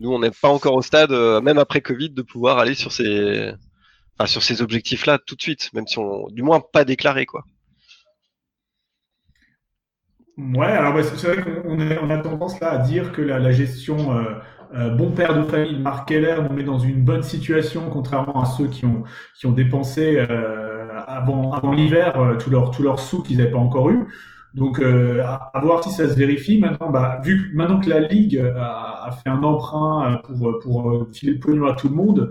nous, 0.00 0.12
on 0.12 0.18
n'est 0.18 0.30
pas 0.30 0.48
encore 0.48 0.74
au 0.74 0.82
stade, 0.82 1.12
même 1.42 1.58
après 1.58 1.80
Covid, 1.80 2.10
de 2.10 2.22
pouvoir 2.22 2.58
aller 2.58 2.74
sur 2.74 2.92
ces, 2.92 3.52
enfin, 4.18 4.26
sur 4.26 4.42
ces 4.42 4.62
objectifs-là 4.62 5.18
tout 5.24 5.36
de 5.36 5.42
suite, 5.42 5.70
même 5.72 5.86
si 5.86 5.98
on, 5.98 6.28
du 6.28 6.42
moins 6.42 6.60
pas 6.60 6.84
déclaré 6.84 7.26
quoi. 7.26 7.44
Ouais, 10.36 10.66
alors 10.66 10.94
bah, 10.94 11.02
c'est 11.04 11.28
vrai 11.28 11.42
qu'on 11.42 11.78
on 11.78 12.10
a 12.10 12.18
tendance 12.18 12.58
là 12.58 12.72
à 12.72 12.78
dire 12.78 13.12
que 13.12 13.22
la, 13.22 13.52
gestion 13.52 14.18
euh, 14.18 14.24
euh, 14.74 14.90
bon 14.90 15.12
père 15.12 15.36
de 15.36 15.44
famille 15.44 15.78
Marc 15.78 16.08
Keller 16.08 16.36
nous 16.48 16.56
met 16.56 16.64
dans 16.64 16.80
une 16.80 17.04
bonne 17.04 17.22
situation, 17.22 17.88
contrairement 17.88 18.42
à 18.42 18.46
ceux 18.46 18.66
qui 18.66 18.84
ont 18.84 19.04
qui 19.38 19.46
ont 19.46 19.52
dépensé 19.52 20.16
euh, 20.18 20.73
avant 21.06 21.72
l'hiver 21.72 22.36
tous 22.38 22.50
leurs 22.50 22.70
tous 22.70 22.82
leurs 22.82 23.00
sous 23.00 23.22
qu'ils 23.22 23.38
n'avaient 23.38 23.50
pas 23.50 23.58
encore 23.58 23.90
eu. 23.90 24.06
Donc 24.54 24.80
à, 24.80 25.60
voir 25.62 25.82
si 25.82 25.90
ça 25.90 26.08
se 26.08 26.14
vérifie 26.14 26.58
maintenant. 26.58 26.90
Bah, 26.90 27.20
vu 27.24 27.50
maintenant 27.54 27.80
que 27.80 27.90
la 27.90 28.00
ligue 28.00 28.38
a, 28.56 29.10
fait 29.22 29.30
un 29.30 29.42
emprunt 29.42 30.20
pour 30.24 30.58
pour 30.60 31.06
filer 31.12 31.32
le 31.32 31.40
pognon 31.40 31.66
à 31.66 31.74
tout 31.74 31.88
le 31.88 31.94
monde, 31.94 32.30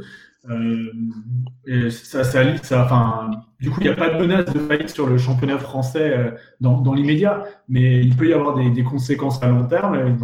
euh, 0.49 1.89
ça, 1.89 2.23
ça, 2.23 2.43
enfin, 2.83 3.31
du 3.61 3.69
coup, 3.69 3.79
il 3.79 3.83
n'y 3.85 3.89
a 3.89 3.95
pas 3.95 4.09
de 4.09 4.19
menace 4.19 4.53
de 4.53 4.59
faillite 4.59 4.89
sur 4.89 5.07
le 5.07 5.17
championnat 5.17 5.57
français 5.57 6.17
euh, 6.17 6.31
dans, 6.59 6.93
l'immédiat, 6.93 7.45
mais 7.69 8.03
il 8.03 8.15
peut 8.15 8.27
y 8.27 8.33
avoir 8.33 8.55
des, 8.55 8.83
conséquences 8.83 9.41
à 9.41 9.47
long 9.47 9.65
terme. 9.67 10.17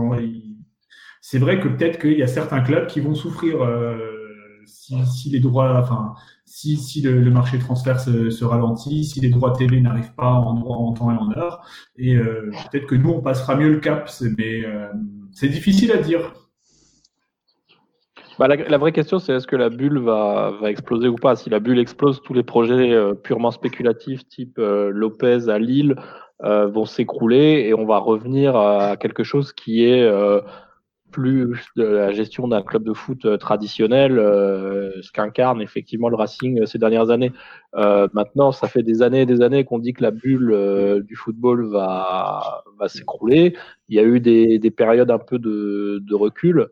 c'est 1.21 1.39
vrai 1.39 1.59
que 1.59 1.69
peut-être 1.69 1.99
qu'il 1.99 2.17
y 2.17 2.23
a 2.23 2.27
certains 2.27 2.61
clubs 2.61 2.87
qui 2.87 2.99
vont 2.99 3.15
souffrir 3.15 3.61
euh, 3.63 3.97
si, 4.65 5.29
les 5.29 5.39
droits, 5.39 5.87
si, 6.49 6.77
si 6.77 7.01
le, 7.01 7.21
le 7.21 7.31
marché 7.31 7.59
transfert 7.59 7.99
se, 7.99 8.43
ralentit, 8.43 9.05
si 9.05 9.21
les 9.21 9.29
droits 9.29 9.53
TV 9.53 9.79
n'arrivent 9.79 10.15
pas 10.15 10.31
en, 10.31 10.57
en 10.57 10.93
temps 10.93 11.11
et 11.11 11.15
en 11.15 11.31
heure, 11.37 11.63
et 11.95 12.15
euh, 12.15 12.49
peut-être 12.71 12.87
que 12.87 12.95
nous 12.95 13.11
on 13.11 13.21
passera 13.21 13.55
mieux 13.55 13.69
le 13.69 13.79
cap, 13.79 14.09
mais 14.37 14.65
euh, 14.65 14.87
c'est 15.31 15.47
difficile 15.47 15.91
à 15.91 15.97
dire. 15.97 16.33
Bah, 18.39 18.47
la, 18.47 18.77
vraie 18.77 18.93
question, 18.93 19.19
c'est 19.19 19.33
est-ce 19.33 19.47
que 19.47 19.57
la 19.57 19.69
bulle 19.69 19.99
va, 19.99 20.53
va, 20.59 20.71
exploser 20.71 21.07
ou 21.07 21.15
pas? 21.15 21.35
Si 21.35 21.49
la 21.49 21.59
bulle 21.59 21.77
explose, 21.77 22.21
tous 22.23 22.33
les 22.33 22.43
projets 22.43 22.93
euh, 22.93 23.13
purement 23.13 23.51
spéculatifs, 23.51 24.27
type 24.27 24.57
Lopez 24.57 25.49
à 25.49 25.59
Lille, 25.59 25.95
vont 26.41 26.85
s'écrouler 26.85 27.65
et 27.67 27.73
on 27.73 27.85
va 27.85 27.97
revenir 27.97 28.55
à 28.55 28.95
quelque 28.95 29.23
chose 29.23 29.51
qui 29.51 29.83
est 29.83 30.09
plus 31.11 31.55
la 31.75 32.11
gestion 32.11 32.47
d'un 32.47 32.61
club 32.61 32.83
de 32.83 32.93
foot 32.93 33.37
traditionnel, 33.39 34.15
ce 34.15 35.11
qu'incarne 35.11 35.61
effectivement 35.61 36.09
le 36.09 36.15
Racing 36.15 36.65
ces 36.65 36.77
dernières 36.77 37.09
années. 37.09 37.31
maintenant, 37.73 38.51
ça 38.51 38.67
fait 38.67 38.83
des 38.83 39.01
années 39.01 39.21
et 39.21 39.25
des 39.25 39.41
années 39.41 39.65
qu'on 39.65 39.79
dit 39.79 39.93
que 39.93 40.03
la 40.03 40.11
bulle 40.11 41.03
du 41.05 41.15
football 41.15 41.67
va, 41.69 42.63
s'écrouler. 42.87 43.55
Il 43.89 43.95
y 43.95 43.99
a 43.99 44.03
eu 44.03 44.19
des, 44.19 44.59
des 44.59 44.71
périodes 44.71 45.11
un 45.11 45.19
peu 45.19 45.39
de, 45.39 46.01
de 46.01 46.15
recul. 46.15 46.69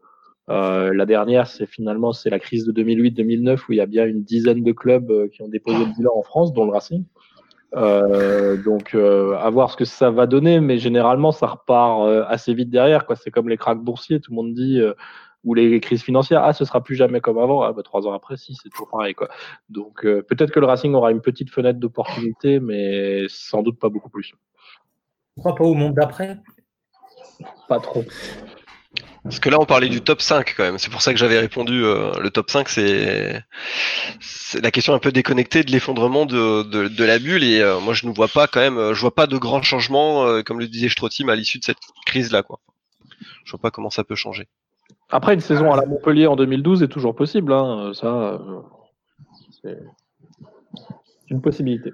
Euh, 0.50 0.94
la 0.94 1.06
dernière, 1.06 1.48
c'est 1.48 1.66
finalement 1.66 2.14
c'est 2.14 2.30
la 2.30 2.40
crise 2.40 2.66
de 2.66 2.72
2008-2009 2.72 3.60
où 3.68 3.74
il 3.74 3.78
y 3.78 3.82
a 3.82 3.86
bien 3.86 4.06
une 4.06 4.24
dizaine 4.24 4.64
de 4.64 4.72
clubs 4.72 5.12
euh, 5.12 5.28
qui 5.28 5.42
ont 5.42 5.50
déposé 5.50 5.80
le 5.80 5.94
bilan 5.94 6.12
en 6.16 6.22
France, 6.22 6.54
dont 6.54 6.66
le 6.66 6.72
Racing. 6.72 7.04
Euh, 7.76 8.56
donc 8.56 8.96
euh, 8.96 9.36
à 9.38 9.50
voir 9.50 9.70
ce 9.72 9.78
que 9.78 9.86
ça 9.86 10.10
va 10.10 10.26
donner, 10.26 10.60
mais 10.60 10.78
généralement 10.78 11.32
ça 11.32 11.48
repart 11.48 12.08
euh, 12.08 12.24
assez 12.28 12.54
vite 12.54 12.70
derrière. 12.70 13.06
Quoi. 13.06 13.16
C'est 13.16 13.32
comme 13.32 13.50
les 13.50 13.58
cracks 13.58 13.80
boursiers, 13.80 14.20
tout 14.20 14.32
le 14.32 14.36
monde 14.36 14.54
dit, 14.54 14.82
ou 15.44 15.54
les 15.54 15.80
crises 15.80 16.04
financières. 16.04 16.44
Ah, 16.44 16.54
ce 16.54 16.66
sera 16.66 16.84
plus 16.84 16.96
jamais 16.96 17.22
comme 17.22 17.38
avant. 17.38 17.62
Ah, 17.64 17.74
bah, 17.74 17.84
trois 17.84 18.08
ans 18.08 18.14
après, 18.14 18.38
si, 18.38 18.56
c'est 18.56 18.70
toujours 18.70 18.90
pareil. 18.90 19.14
Quoi. 19.14 19.30
Donc 19.70 20.02
peut-être 20.04 20.52
que 20.52 20.60
le 20.60 20.66
Racing 20.66 20.94
aura 20.94 21.12
une 21.12 21.22
petite 21.22 21.50
fenêtre 21.50 21.80
d'opportunité, 21.80 22.60
mais 22.60 23.26
sans 23.28 23.64
doute 23.64 23.80
pas 23.80 23.90
beaucoup 23.90 24.10
plus. 24.10 24.34
Crois 25.38 25.56
pas 25.56 25.66
au 25.66 25.74
monde 25.74 25.94
d'après? 25.94 26.38
Pas 27.68 27.80
trop. 27.80 28.04
Parce 29.24 29.40
que 29.40 29.50
là, 29.50 29.60
on 29.60 29.66
parlait 29.66 29.90
du 29.90 30.02
top 30.02 30.22
5 30.22 30.54
quand 30.56 30.64
même. 30.64 30.78
C'est 30.78 30.90
pour 30.90 31.02
ça 31.02 31.12
que 31.12 31.20
j'avais 31.20 31.40
répondu. 31.40 31.84
Euh, 31.84 32.12
le 32.20 32.30
top 32.30 32.50
5, 32.50 32.70
c'est 32.70 33.44
la 34.62 34.72
question 34.72 34.94
un 34.94 35.00
peu 35.00 35.12
déconnectée 35.12 35.64
de 35.64 35.72
l'effondrement 35.72 36.26
de, 36.26 36.64
de, 36.64 37.04
la 37.04 37.20
bulle. 37.20 37.44
Et 37.44 37.60
euh, 37.60 37.80
moi, 37.80 37.94
je 37.94 38.08
ne 38.08 38.14
vois 38.14 38.30
pas 38.30 38.48
quand 38.48 38.62
même. 38.62 38.78
Euh, 38.78 38.94
je 38.94 39.02
vois 39.02 39.14
pas 39.14 39.28
de 39.28 39.38
grands 39.38 39.62
changements, 39.62 40.42
comme 40.44 40.60
le 40.60 40.68
disait 40.68 40.90
Strotim, 40.90 41.30
à 41.30 41.36
l'issue 41.36 41.60
de 41.60 41.66
cette 41.66 41.80
crise-là. 42.06 42.44
Quoi. 42.44 42.60
Je 43.44 43.52
vois 43.52 43.60
pas 43.60 43.72
comment 43.72 43.90
ça 43.90 44.04
peut 44.04 44.16
changer. 44.16 44.48
Après, 45.10 45.34
une 45.34 45.42
saison 45.42 45.74
à 45.74 45.78
la 45.78 45.86
Montpellier 45.86 46.28
en 46.28 46.36
2012 46.36 46.84
est 46.84 46.88
toujours 46.88 47.16
possible. 47.16 47.52
Hein. 47.52 47.92
Ça, 47.94 48.40
c'est 49.62 49.78
une 51.30 51.42
possibilité. 51.42 51.92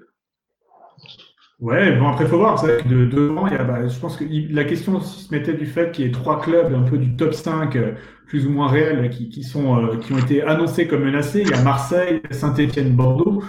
Ouais, 1.60 1.96
bon 1.98 2.08
après 2.08 2.26
faut 2.26 2.36
voir, 2.38 2.58
c'est 2.58 2.66
vrai 2.66 2.82
que 2.82 2.88
de 2.88 3.06
devant, 3.06 3.46
il 3.46 3.52
y 3.54 3.56
a, 3.56 3.62
bah, 3.64 3.86
je 3.86 3.98
pense 3.98 4.16
que 4.16 4.24
la 4.50 4.64
question 4.64 5.00
se 5.00 5.32
mettait 5.32 5.54
du 5.54 5.66
fait 5.66 5.92
qu'il 5.92 6.04
y 6.04 6.08
ait 6.08 6.10
trois 6.10 6.40
clubs 6.40 6.74
un 6.74 6.82
peu 6.82 6.98
du 6.98 7.14
top 7.16 7.32
5 7.32 7.76
euh, 7.76 7.92
plus 8.26 8.46
ou 8.46 8.50
moins 8.50 8.66
réels 8.68 9.08
qui, 9.10 9.28
qui 9.28 9.44
sont 9.44 9.78
euh, 9.78 9.96
qui 9.98 10.12
ont 10.12 10.18
été 10.18 10.42
annoncés 10.42 10.88
comme 10.88 11.04
menacés. 11.04 11.42
Il 11.42 11.48
y 11.50 11.54
a 11.54 11.62
Marseille, 11.62 12.20
Saint-Étienne, 12.32 12.90
Bordeaux 12.96 13.42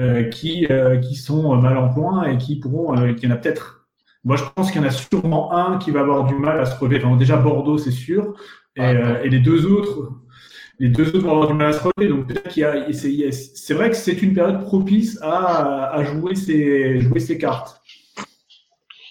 euh, 0.00 0.24
qui 0.24 0.66
qui 1.02 1.14
sont 1.16 1.54
mal 1.56 1.76
en 1.76 1.88
point 1.90 2.24
et 2.24 2.38
qui 2.38 2.58
pourront, 2.58 2.94
il 3.06 3.22
y 3.22 3.26
en 3.26 3.30
a 3.30 3.36
peut-être. 3.36 3.86
Moi, 4.24 4.36
je 4.36 4.44
pense 4.54 4.70
qu'il 4.70 4.80
y 4.80 4.84
en 4.84 4.88
a 4.88 4.90
sûrement 4.90 5.52
un 5.54 5.78
qui 5.78 5.90
va 5.90 6.00
avoir 6.00 6.24
du 6.24 6.34
mal 6.34 6.60
à 6.60 6.66
se 6.66 6.78
relever. 6.78 7.02
Enfin, 7.04 7.16
déjà 7.16 7.36
Bordeaux, 7.36 7.78
c'est 7.78 7.90
sûr, 7.90 8.34
et, 8.76 8.82
et 9.24 9.28
les 9.30 9.40
deux 9.40 9.66
autres 9.66 10.12
les 10.80 10.88
deux 10.88 11.08
autres 11.08 11.20
vont 11.20 11.32
avoir 11.32 11.46
du 11.46 11.54
mal 11.54 11.68
à 11.68 11.72
se 11.74 11.80
relever. 11.80 12.08
Donc 12.08 12.26
c'est 13.30 13.74
vrai 13.74 13.90
que 13.90 13.96
c'est 13.96 14.22
une 14.22 14.34
période 14.34 14.62
propice 14.62 15.18
à, 15.20 15.90
à 15.94 16.04
jouer 16.04 16.34
ses, 16.34 17.00
jouer 17.02 17.20
ses 17.20 17.36
cartes. 17.36 17.82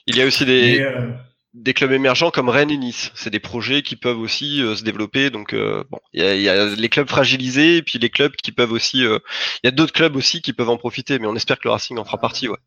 Il 0.07 0.17
y 0.17 0.21
a 0.23 0.25
aussi 0.25 0.45
des, 0.45 0.81
euh, 0.81 1.11
des 1.53 1.75
clubs 1.75 1.91
émergents 1.91 2.31
comme 2.31 2.49
Rennes 2.49 2.71
et 2.71 2.77
Nice. 2.77 3.11
C'est 3.13 3.29
des 3.29 3.39
projets 3.39 3.83
qui 3.83 3.95
peuvent 3.95 4.19
aussi 4.19 4.63
euh, 4.63 4.75
se 4.75 4.83
développer. 4.83 5.29
Donc 5.29 5.53
euh, 5.53 5.83
bon, 5.91 5.99
il 6.11 6.23
y, 6.23 6.25
a, 6.25 6.35
il 6.35 6.41
y, 6.41 6.49
a, 6.49 6.65
les 6.75 6.89
clubs 6.89 7.07
fragilisés 7.07 7.77
et 7.77 7.83
puis 7.83 7.99
les 7.99 8.09
clubs 8.09 8.35
qui 8.35 8.51
peuvent 8.51 8.71
aussi. 8.71 9.01
il 9.01 9.19
y 9.63 9.67
a 9.67 9.71
d'autres 9.71 9.93
clubs 9.93 10.15
aussi 10.15 10.41
qui 10.41 10.53
peuvent 10.53 10.69
en 10.71 10.77
profiter, 10.77 11.19
mais 11.19 11.27
on 11.27 11.35
espère 11.35 11.59
que 11.59 11.67
le 11.67 11.71
Racing 11.71 11.99
en 11.99 12.03
fera 12.03 12.17
partie. 12.17 12.47
Ouais 12.47 12.57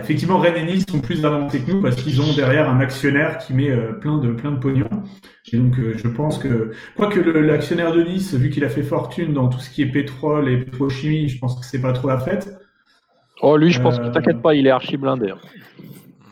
effectivement, 0.00 0.38
Rennes 0.38 0.56
et 0.56 0.64
Nice 0.64 0.84
sont 0.88 1.00
plus 1.00 1.24
avancés 1.24 1.60
que 1.60 1.70
nous 1.70 1.82
parce 1.82 1.96
qu'ils 1.96 2.20
ont 2.20 2.32
derrière 2.34 2.70
un 2.70 2.80
actionnaire 2.80 3.38
qui 3.38 3.52
met 3.52 3.70
euh, 3.70 3.92
plein 3.92 4.18
de 4.18 4.32
plein 4.32 4.52
de 4.52 4.58
pognon. 4.58 4.88
Et 5.52 5.58
donc, 5.58 5.78
euh, 5.78 5.94
je 5.96 6.08
pense 6.08 6.38
que, 6.38 6.72
quoique 6.96 7.20
l'actionnaire 7.20 7.92
de 7.92 8.02
Nice, 8.02 8.34
vu 8.34 8.50
qu'il 8.50 8.64
a 8.64 8.68
fait 8.68 8.82
fortune 8.82 9.34
dans 9.34 9.48
tout 9.48 9.58
ce 9.58 9.70
qui 9.70 9.82
est 9.82 9.86
pétrole 9.86 10.48
et 10.48 10.56
pétrochimie, 10.58 11.28
je 11.28 11.38
pense 11.38 11.58
que 11.58 11.66
c'est 11.66 11.82
pas 11.82 11.92
trop 11.92 12.08
la 12.08 12.18
fête. 12.18 12.56
Oh, 13.42 13.56
lui, 13.56 13.70
je 13.70 13.80
pense 13.80 13.98
que 13.98 14.04
euh, 14.04 14.10
t'inquiète 14.10 14.40
pas, 14.40 14.54
il 14.54 14.66
est 14.66 14.70
archi 14.70 14.96
blindé. 14.96 15.34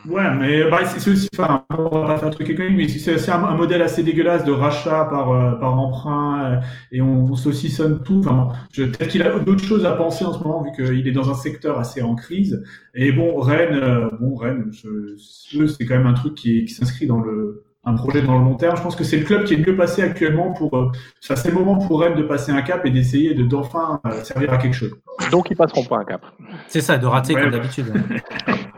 Ouais, 0.09 0.35
mais 0.35 0.69
bah, 0.69 0.85
c'est 0.85 1.11
aussi, 1.11 1.29
enfin, 1.39 1.65
on 1.71 2.01
va 2.01 2.07
pas 2.07 2.19
faire 2.19 2.29
un 2.29 2.31
truc 2.33 2.51
économique, 2.51 2.77
mais 2.77 2.89
c'est 2.89 3.31
un, 3.31 3.45
un, 3.45 3.57
modèle 3.57 3.83
assez 3.83 4.03
dégueulasse 4.03 4.45
de 4.45 4.51
rachat 4.51 5.05
par, 5.05 5.31
euh, 5.31 5.53
par 5.53 5.79
emprunt 5.79 6.45
euh, 6.45 6.61
et 6.91 7.01
on, 7.01 7.27
on 7.27 7.37
saucissonne 7.37 8.03
tout. 8.03 8.21
Enfin, 8.25 8.49
peut-être 8.75 9.09
qu'il 9.09 9.23
a 9.23 9.39
d'autres 9.39 9.65
choses 9.65 9.87
à 9.87 9.93
penser 9.93 10.25
en 10.25 10.33
ce 10.33 10.43
moment 10.43 10.63
vu 10.63 10.71
qu'il 10.73 11.07
est 11.07 11.13
dans 11.13 11.31
un 11.31 11.35
secteur 11.35 11.79
assez 11.79 12.03
en 12.03 12.17
crise. 12.17 12.65
Et 12.95 13.13
bon, 13.13 13.39
Rennes, 13.39 13.79
euh, 13.81 14.11
bon, 14.21 14.35
Rennes, 14.35 14.73
c'est 14.73 15.87
quand 15.87 15.97
même 15.97 16.07
un 16.07 16.15
truc 16.15 16.35
qui, 16.35 16.65
qui 16.65 16.75
s'inscrit 16.75 17.07
dans 17.07 17.21
le 17.21 17.65
un 17.85 17.95
projet 17.95 18.23
dans 18.23 18.39
le 18.39 18.45
long 18.45 18.55
terme. 18.55 18.77
Je 18.77 18.83
pense 18.83 18.95
que 18.95 19.05
c'est 19.05 19.17
le 19.17 19.25
club 19.25 19.45
qui 19.45 19.55
est 19.55 19.57
le 19.57 19.65
mieux 19.65 19.77
passé 19.77 20.03
actuellement 20.03 20.53
pour. 20.53 20.77
Euh, 20.77 20.91
ça, 21.21 21.37
c'est 21.37 21.49
le 21.49 21.55
moment 21.55 21.77
pour 21.79 22.01
Rennes 22.01 22.15
de 22.15 22.23
passer 22.23 22.53
un 22.53 22.63
cap 22.63 22.87
et 22.87 22.91
d'essayer 22.91 23.35
de 23.35 23.43
d'enfin 23.43 24.01
servir 24.23 24.53
à 24.53 24.59
quelque 24.59 24.75
chose. 24.77 24.95
Donc 25.31 25.51
ils 25.51 25.57
passeront 25.57 25.85
pas 25.85 25.99
un 25.99 26.05
cap. 26.05 26.25
C'est 26.69 26.81
ça, 26.81 26.99
de 26.99 27.07
rater 27.07 27.35
comme 27.35 27.51
d'habitude. 27.51 27.93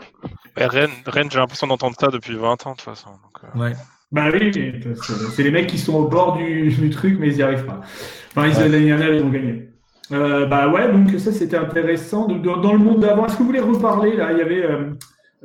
Rennes, 0.57 0.91
Rennes 1.07 1.31
j'ai 1.31 1.39
l'impression 1.39 1.67
d'entendre 1.67 1.97
ça 1.99 2.09
depuis 2.09 2.37
20 2.37 2.67
ans 2.67 2.73
de 2.73 2.77
toute 2.77 2.83
façon. 2.83 3.11
Donc, 3.11 3.61
ouais. 3.61 3.73
Bah 4.13 4.29
oui, 4.33 4.53
c'est 5.35 5.43
les 5.43 5.51
mecs 5.51 5.67
qui 5.67 5.79
sont 5.79 5.95
au 5.95 6.09
bord 6.09 6.37
du, 6.37 6.69
du 6.81 6.91
truc, 6.91 7.17
mais 7.19 7.29
ils 7.29 7.37
n'y 7.37 7.43
arrivent 7.43 7.67
pas. 7.67 7.81
Enfin, 8.37 8.49
ils, 8.49 8.71
l'année 8.71 8.87
dernière, 8.87 9.13
ils 9.13 9.23
ont 9.23 9.31
gagné. 9.31 9.69
Euh, 10.13 10.47
bah 10.47 10.69
ouais, 10.69 10.93
donc 10.93 11.11
ça 11.19 11.33
c'était 11.33 11.57
intéressant. 11.57 12.29
Dans, 12.29 12.59
dans, 12.59 12.73
le 12.73 12.79
monde 12.79 13.01
d'avant, 13.01 13.27
est-ce 13.27 13.35
que 13.35 13.39
vous 13.39 13.47
voulez 13.47 13.61
reparler 13.61 14.17
là? 14.17 14.33
Il 14.33 14.39
y 14.39 14.43
avait 14.43 14.63
euh, 14.63 14.91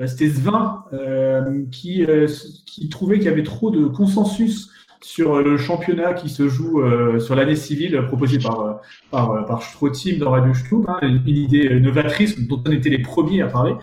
c'était 0.08 0.30
Svin 0.30 0.86
euh, 0.94 1.64
qui, 1.72 2.06
euh, 2.06 2.28
qui 2.66 2.88
trouvait 2.90 3.18
qu'il 3.18 3.26
y 3.26 3.32
avait 3.32 3.44
trop 3.44 3.70
de 3.70 3.86
consensus 3.88 4.70
sur 5.02 5.42
le 5.42 5.58
championnat 5.58 6.14
qui 6.14 6.30
se 6.30 6.48
joue 6.48 6.82
euh, 6.82 7.20
sur 7.20 7.36
l'année 7.36 7.56
civile 7.56 8.02
proposée 8.08 8.38
par 8.38 8.82
par 9.12 9.46
par 9.46 9.64
Strotim 9.64 10.18
dans 10.18 10.32
Radio 10.32 10.54
Stub, 10.54 10.86
hein, 10.88 11.00
une, 11.02 11.22
idée 11.26 11.80
novatrice 11.80 12.40
dont 12.48 12.62
on 12.66 12.72
était 12.72 12.90
les 12.90 13.02
premiers 13.02 13.42
à 13.42 13.48
parler. 13.48 13.74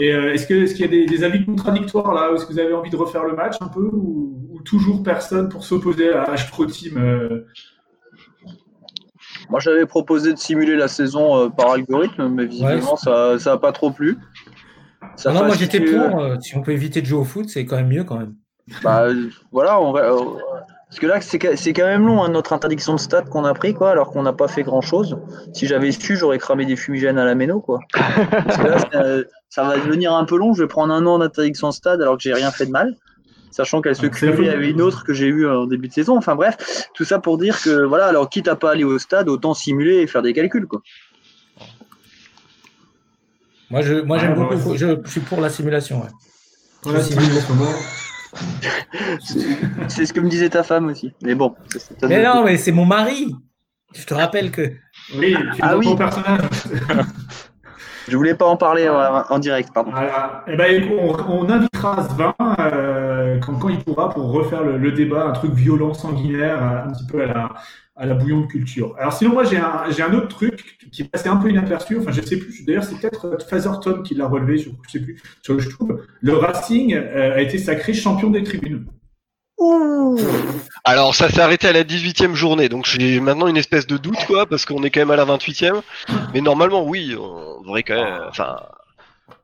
Et 0.00 0.08
est-ce 0.08 0.46
que 0.46 0.54
est-ce 0.54 0.74
qu'il 0.74 0.84
y 0.84 0.88
a 0.88 0.90
des, 0.90 1.06
des, 1.06 1.24
avis 1.24 1.44
contradictoires 1.44 2.14
là? 2.14 2.30
Est-ce 2.32 2.46
que 2.46 2.52
vous 2.52 2.58
avez 2.60 2.72
envie 2.72 2.90
de 2.90 2.96
refaire 2.96 3.24
le 3.24 3.34
match 3.34 3.56
un 3.60 3.66
peu 3.66 3.82
ou, 3.82 4.48
ou 4.50 4.60
toujours 4.62 5.02
personne 5.02 5.48
pour 5.48 5.64
s'opposer 5.64 6.12
à 6.12 6.36
Strotim 6.36 6.96
euh... 6.98 7.44
Moi, 9.50 9.60
j'avais 9.60 9.86
proposé 9.86 10.32
de 10.32 10.38
simuler 10.38 10.76
la 10.76 10.88
saison 10.88 11.50
par 11.50 11.72
algorithme, 11.72 12.28
mais 12.28 12.44
visiblement, 12.44 12.92
ouais. 12.92 12.98
ça 12.98 13.38
ça 13.38 13.52
a 13.54 13.58
pas 13.58 13.72
trop 13.72 13.90
plu. 13.90 14.18
Ça 15.16 15.32
non, 15.32 15.46
moi 15.46 15.56
j'étais 15.56 15.80
pour. 15.80 16.20
Euh, 16.20 16.36
si 16.40 16.56
on 16.56 16.62
peut 16.62 16.72
éviter 16.72 17.00
de 17.00 17.06
jouer 17.06 17.18
au 17.18 17.24
foot, 17.24 17.48
c'est 17.48 17.64
quand 17.64 17.76
même 17.76 17.88
mieux 17.88 18.04
quand 18.04 18.18
même. 18.18 18.34
Bah 18.82 19.08
voilà, 19.50 19.80
on 19.80 19.92
va. 19.92 20.12
Euh, 20.12 20.18
parce 20.88 21.00
que 21.00 21.06
là, 21.06 21.20
c'est 21.20 21.72
quand 21.74 21.86
même 21.86 22.06
long, 22.06 22.22
hein, 22.22 22.30
notre 22.30 22.54
interdiction 22.54 22.94
de 22.94 23.00
stade 23.00 23.28
qu'on 23.28 23.44
a 23.44 23.52
pris, 23.52 23.74
quoi, 23.74 23.90
alors 23.90 24.10
qu'on 24.10 24.22
n'a 24.22 24.32
pas 24.32 24.48
fait 24.48 24.62
grand 24.62 24.80
chose. 24.80 25.18
Si 25.52 25.66
j'avais 25.66 25.92
su, 25.92 26.16
j'aurais 26.16 26.38
cramé 26.38 26.64
des 26.64 26.76
fumigènes 26.76 27.18
à 27.18 27.26
la 27.26 27.34
méno, 27.34 27.60
quoi. 27.60 27.80
Parce 27.92 28.56
que 28.56 28.66
là, 28.66 28.78
ça, 28.78 29.02
ça, 29.50 29.64
va 29.64 29.76
devenir 29.76 30.14
un 30.14 30.24
peu 30.24 30.38
long. 30.38 30.54
Je 30.54 30.62
vais 30.62 30.68
prendre 30.68 30.94
un 30.94 31.04
an 31.04 31.18
d'interdiction 31.18 31.68
de 31.68 31.74
stade 31.74 32.00
alors 32.00 32.16
que 32.16 32.22
j'ai 32.22 32.32
rien 32.32 32.50
fait 32.50 32.64
de 32.64 32.70
mal. 32.70 32.96
Sachant 33.50 33.82
qu'elle 33.82 33.96
se 33.96 34.06
cumulait 34.06 34.48
avec 34.48 34.70
une 34.70 34.80
autre 34.80 35.04
que 35.04 35.12
j'ai 35.12 35.26
eue 35.26 35.46
en 35.46 35.66
début 35.66 35.88
de 35.88 35.92
saison. 35.92 36.16
Enfin 36.16 36.36
bref, 36.36 36.56
tout 36.94 37.04
ça 37.04 37.18
pour 37.18 37.36
dire 37.36 37.60
que 37.60 37.84
voilà, 37.84 38.06
alors 38.06 38.30
quitte 38.30 38.48
à 38.48 38.56
pas 38.56 38.70
aller 38.70 38.84
au 38.84 38.98
stade, 38.98 39.28
autant 39.28 39.52
simuler 39.52 39.96
et 39.96 40.06
faire 40.06 40.22
des 40.22 40.32
calculs, 40.32 40.66
quoi. 40.66 40.80
Moi, 43.70 43.82
je, 43.82 43.94
moi, 43.94 44.16
j'aime 44.16 44.34
beaucoup. 44.34 44.54
Ouais. 44.54 44.78
Je, 44.78 44.96
je, 45.04 45.10
suis 45.10 45.20
pour 45.20 45.42
la 45.42 45.50
simulation. 45.50 46.00
Ouais. 46.00 46.08
Pour 46.80 46.92
la 46.92 47.02
simulation. 47.02 47.54
C'est 49.88 50.06
ce 50.06 50.12
que 50.12 50.20
me 50.20 50.28
disait 50.28 50.50
ta 50.50 50.62
femme 50.62 50.86
aussi. 50.86 51.12
Mais 51.22 51.34
bon. 51.34 51.54
Mais 52.02 52.22
non, 52.22 52.44
mais 52.44 52.56
c'est 52.56 52.72
mon 52.72 52.86
mari. 52.86 53.34
Je 53.94 54.04
te 54.04 54.14
rappelle 54.14 54.50
que. 54.50 54.72
Oui, 55.16 55.34
tu 55.54 55.60
ah, 55.62 55.76
oui. 55.76 55.86
ton 55.86 55.96
personnage. 55.96 56.40
je 58.08 58.16
voulais 58.16 58.34
pas 58.34 58.46
en 58.46 58.56
parler 58.56 58.88
en, 58.88 59.24
en 59.28 59.38
direct, 59.38 59.70
pardon. 59.72 59.90
Voilà. 59.90 60.44
Eh 60.46 60.56
ben, 60.56 60.88
on, 60.98 61.16
on 61.28 61.50
invitera 61.50 62.08
Sven 62.08 62.32
euh, 62.40 63.38
quand, 63.38 63.54
quand, 63.54 63.68
il 63.68 63.78
pourra 63.78 64.10
pour 64.10 64.30
refaire 64.32 64.62
le, 64.62 64.78
le, 64.78 64.92
débat, 64.92 65.26
un 65.26 65.32
truc 65.32 65.52
violent, 65.52 65.94
sanguinaire, 65.94 66.62
un 66.62 66.90
petit 66.92 67.06
peu 67.06 67.22
à 67.22 67.26
la, 67.26 67.48
à 67.96 68.06
la 68.06 68.14
bouillon 68.14 68.42
de 68.42 68.46
culture. 68.46 68.94
Alors 68.98 69.12
sinon, 69.12 69.32
moi, 69.32 69.44
j'ai 69.44 69.58
un, 69.58 69.84
j'ai 69.90 70.02
un 70.02 70.14
autre 70.14 70.28
truc 70.28 70.78
qui 70.92 71.02
est 71.02 71.10
passé 71.10 71.28
un 71.28 71.36
peu 71.36 71.50
inaperçu. 71.50 71.98
Enfin, 71.98 72.12
je 72.12 72.22
sais 72.22 72.38
plus. 72.38 72.64
D'ailleurs, 72.64 72.84
c'est 72.84 72.98
peut-être 72.98 73.38
Fatherton 73.48 74.02
qui 74.02 74.14
l'a 74.14 74.26
relevé, 74.26 74.58
sur, 74.58 74.72
je 74.86 74.92
sais 74.92 75.00
plus, 75.00 75.20
sur 75.42 75.54
le 75.54 75.62
YouTube. 75.62 75.92
Le 76.20 76.34
Racing 76.34 76.94
euh, 76.94 77.34
a 77.34 77.40
été 77.40 77.58
sacré 77.58 77.92
champion 77.92 78.30
des 78.30 78.42
tribunes. 78.42 78.86
Ouh. 79.58 80.16
Alors 80.88 81.14
ça 81.14 81.28
s'est 81.28 81.42
arrêté 81.42 81.68
à 81.68 81.72
la 81.74 81.84
18e 81.84 82.32
journée, 82.32 82.70
donc 82.70 82.86
j'ai 82.86 83.20
maintenant 83.20 83.46
une 83.46 83.58
espèce 83.58 83.86
de 83.86 83.98
doute 83.98 84.24
quoi, 84.26 84.46
parce 84.46 84.64
qu'on 84.64 84.82
est 84.84 84.88
quand 84.88 85.00
même 85.00 85.10
à 85.10 85.16
la 85.16 85.26
28e. 85.26 85.82
Mais 86.32 86.40
normalement 86.40 86.82
oui, 86.82 87.14
on 87.14 87.60
devrait 87.60 87.82
quand 87.82 88.02
même. 88.02 88.22
Enfin. 88.26 88.56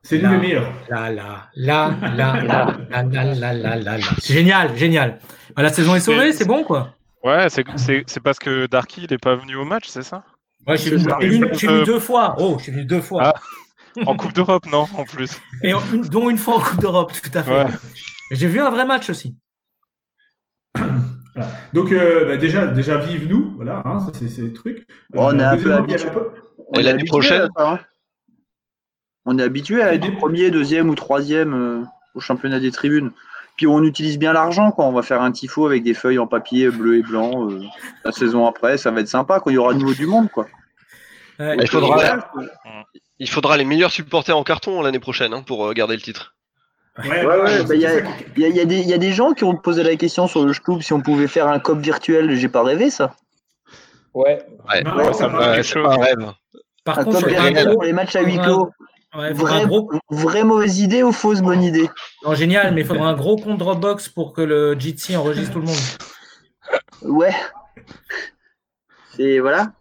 C'est 0.01 0.17
lui 0.17 0.25
le 0.25 0.39
meilleur. 0.39 0.73
Là 0.89 1.11
là 1.11 1.51
là 1.55 1.93
là 2.01 2.41
là 2.41 2.75
là 2.89 3.03
là 3.03 3.53
là 3.53 3.53
là 3.53 3.75
là. 3.77 3.97
Génial, 4.23 4.75
génial. 4.75 5.19
La 5.55 5.69
saison 5.69 5.93
est 5.93 5.99
sauvée, 5.99 6.33
c'est 6.33 6.45
bon 6.45 6.63
quoi. 6.63 6.95
Ouais, 7.23 7.45
c'est 7.49 8.19
parce 8.23 8.39
que 8.39 8.65
Darky 8.65 9.01
il 9.03 9.11
n'est 9.11 9.19
pas 9.19 9.35
venu 9.35 9.55
au 9.55 9.65
match, 9.65 9.85
c'est 9.87 10.01
ça 10.01 10.23
Ouais, 10.65 10.77
je 10.77 10.81
suis 10.81 10.91
venu, 10.95 11.45
venu, 11.45 11.83
deux 11.85 11.99
fois. 11.99 12.35
Oh, 12.39 12.55
je 12.57 12.63
suis 12.63 12.71
venu 12.71 12.85
deux 12.85 13.01
fois. 13.01 13.21
Ah, 13.35 13.35
en 14.07 14.15
Coupe 14.17 14.33
d'Europe, 14.33 14.65
non, 14.65 14.87
en 14.97 15.03
plus. 15.03 15.39
Et 15.61 15.75
en, 15.75 15.81
dont 16.09 16.27
une 16.31 16.39
fois 16.39 16.55
en 16.55 16.59
Coupe 16.59 16.81
d'Europe, 16.81 17.13
tout 17.13 17.37
à 17.37 17.43
fait. 17.43 17.65
Ouais. 17.65 17.71
J'ai 18.31 18.47
vu 18.47 18.59
un 18.59 18.71
vrai 18.71 18.87
match 18.87 19.11
aussi. 19.11 19.35
Voilà. 21.35 21.51
Donc 21.73 21.91
euh, 21.91 22.25
bah 22.25 22.37
déjà, 22.37 22.67
déjà 22.67 22.97
vive 22.97 23.27
nous, 23.27 23.53
voilà, 23.57 23.81
hein, 23.83 23.99
ça 23.99 24.11
c'est 24.13 24.41
le 24.41 24.53
truc. 24.53 24.87
Bon, 25.11 25.27
on 25.27 25.39
est 25.39 25.43
un 25.43 25.57
peu 25.57 25.73
habitué. 25.73 26.07
Et 26.75 26.81
l'année 26.81 27.03
prochaine. 27.03 27.49
Hein. 27.57 27.79
On 29.25 29.37
est 29.37 29.43
habitué 29.43 29.81
à 29.81 29.93
être 29.93 30.15
premier, 30.17 30.51
deuxième 30.51 30.89
ou 30.89 30.95
troisième 30.95 31.53
euh, 31.53 31.83
au 32.13 32.19
championnat 32.19 32.59
des 32.59 32.71
tribunes. 32.71 33.11
Puis 33.57 33.67
on 33.67 33.83
utilise 33.83 34.19
bien 34.19 34.33
l'argent, 34.33 34.71
quoi. 34.71 34.85
On 34.85 34.91
va 34.91 35.01
faire 35.01 35.21
un 35.21 35.31
tifo 35.31 35.65
avec 35.65 35.83
des 35.83 35.93
feuilles 35.93 36.19
en 36.19 36.27
papier 36.27 36.69
bleu 36.69 36.97
et 36.97 37.01
blanc. 37.01 37.49
Euh, 37.49 37.61
la 38.03 38.11
saison 38.11 38.45
après, 38.45 38.77
ça 38.77 38.91
va 38.91 39.01
être 39.01 39.07
sympa, 39.07 39.39
quand 39.39 39.49
il 39.49 39.53
y 39.53 39.57
aura 39.57 39.73
de 39.73 39.79
nouveau 39.79 39.93
du 39.93 40.05
monde, 40.05 40.29
quoi. 40.29 40.45
Ouais, 41.39 41.57
il, 41.59 41.67
faudra, 41.67 42.29
il 43.19 43.29
faudra 43.29 43.57
les 43.57 43.65
meilleurs 43.65 43.91
supporters 43.91 44.37
en 44.37 44.43
carton 44.43 44.81
l'année 44.81 44.99
prochaine 44.99 45.33
hein, 45.33 45.43
pour 45.45 45.73
garder 45.73 45.95
le 45.95 46.01
titre. 46.01 46.34
Ouais, 47.03 47.25
ouais, 47.25 47.41
ouais. 47.41 47.63
Bah, 47.63 47.75
il 47.75 47.81
y, 47.81 48.41
y, 48.41 48.41
y, 48.41 48.59
a, 48.59 48.63
y, 48.63 48.93
a 48.93 48.97
des 48.97 49.11
gens 49.11 49.33
qui 49.33 49.43
ont 49.43 49.55
posé 49.55 49.83
la 49.83 49.95
question 49.95 50.27
sur 50.27 50.45
le 50.45 50.53
club 50.53 50.81
si 50.81 50.93
on 50.93 51.01
pouvait 51.01 51.27
faire 51.27 51.47
un 51.47 51.59
cop 51.59 51.79
virtuel. 51.79 52.35
J'ai 52.35 52.47
pas 52.47 52.63
rêvé 52.63 52.89
ça. 52.89 53.15
Ouais. 54.13 54.41
ouais. 54.69 54.83
Non, 54.83 55.11
ça 55.11 55.27
me 55.27 55.61
c'est 55.61 55.81
pas 55.81 55.93
un 55.93 55.97
rêve. 55.97 56.33
Par 56.85 56.99
un 56.99 57.03
contre, 57.03 57.21
cop 57.21 57.29
virtuel 57.29 57.73
pour 57.73 57.83
les 57.83 57.93
matchs 57.93 58.15
à 58.15 58.21
huis 58.21 58.37
clos. 58.37 58.69
Ouais, 59.17 59.31
vraie, 59.31 59.65
gros... 59.65 59.89
vraie 60.09 60.43
mauvaise 60.43 60.79
idée 60.79 61.01
ou 61.01 61.13
fausse 61.13 61.41
bonne 61.41 61.63
idée? 61.63 61.89
Non, 62.25 62.35
génial, 62.35 62.73
mais 62.73 62.81
il 62.81 62.87
faudra 62.87 63.07
un 63.07 63.15
gros 63.15 63.37
compte 63.37 63.57
Dropbox 63.57 64.09
pour 64.09 64.33
que 64.33 64.41
le 64.41 64.77
Jitsi 64.77 65.15
enregistre 65.15 65.53
tout 65.53 65.59
le 65.59 65.67
monde. 65.67 65.75
Ouais. 67.01 67.33
C'est 69.15 69.39
voilà. 69.39 69.71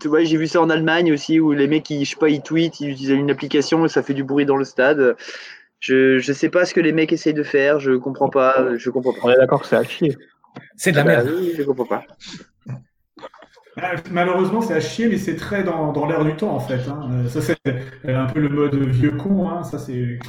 Tu 0.00 0.08
vois, 0.08 0.24
j'ai 0.24 0.38
vu 0.38 0.46
ça 0.46 0.62
en 0.62 0.70
Allemagne 0.70 1.12
aussi 1.12 1.38
où 1.38 1.52
les 1.52 1.66
mecs, 1.66 1.90
ils, 1.90 2.06
je 2.06 2.10
sais 2.10 2.16
pas, 2.16 2.30
ils 2.30 2.40
tweetent, 2.40 2.80
ils 2.80 2.90
utilisent 2.90 3.10
une 3.10 3.30
application 3.30 3.84
et 3.84 3.88
ça 3.88 4.02
fait 4.02 4.14
du 4.14 4.24
bruit 4.24 4.46
dans 4.46 4.56
le 4.56 4.64
stade. 4.64 5.16
Je 5.82 6.20
je 6.20 6.32
sais 6.32 6.48
pas 6.48 6.64
ce 6.64 6.74
que 6.74 6.80
les 6.80 6.92
mecs 6.92 7.12
essayent 7.12 7.34
de 7.34 7.42
faire. 7.42 7.80
Je 7.80 7.92
comprends 7.92 8.30
pas. 8.30 8.76
Je 8.76 8.88
comprends 8.88 9.12
pas. 9.12 9.18
On 9.24 9.30
est 9.30 9.36
d'accord 9.36 9.62
que 9.62 9.66
c'est 9.66 9.76
à 9.76 9.82
chier. 9.82 10.16
C'est 10.76 10.92
de 10.92 10.96
la 10.96 11.04
merde. 11.04 11.28
Ah, 11.28 11.36
oui, 11.36 11.54
je 11.58 11.62
comprends 11.64 11.86
pas. 11.86 12.04
Malheureusement, 14.12 14.60
c'est 14.60 14.74
à 14.74 14.80
chier, 14.80 15.08
mais 15.08 15.18
c'est 15.18 15.34
très 15.34 15.64
dans, 15.64 15.92
dans 15.92 16.06
l'air 16.06 16.24
du 16.24 16.36
temps 16.36 16.54
en 16.54 16.60
fait. 16.60 16.88
Hein. 16.88 17.26
Ça 17.28 17.40
c'est 17.40 17.56
un 18.06 18.26
peu 18.26 18.38
le 18.38 18.48
mode 18.48 18.76
vieux 18.76 19.10
con. 19.10 19.48
Hein. 19.48 19.64
Ça 19.64 19.78
c'est 19.78 20.20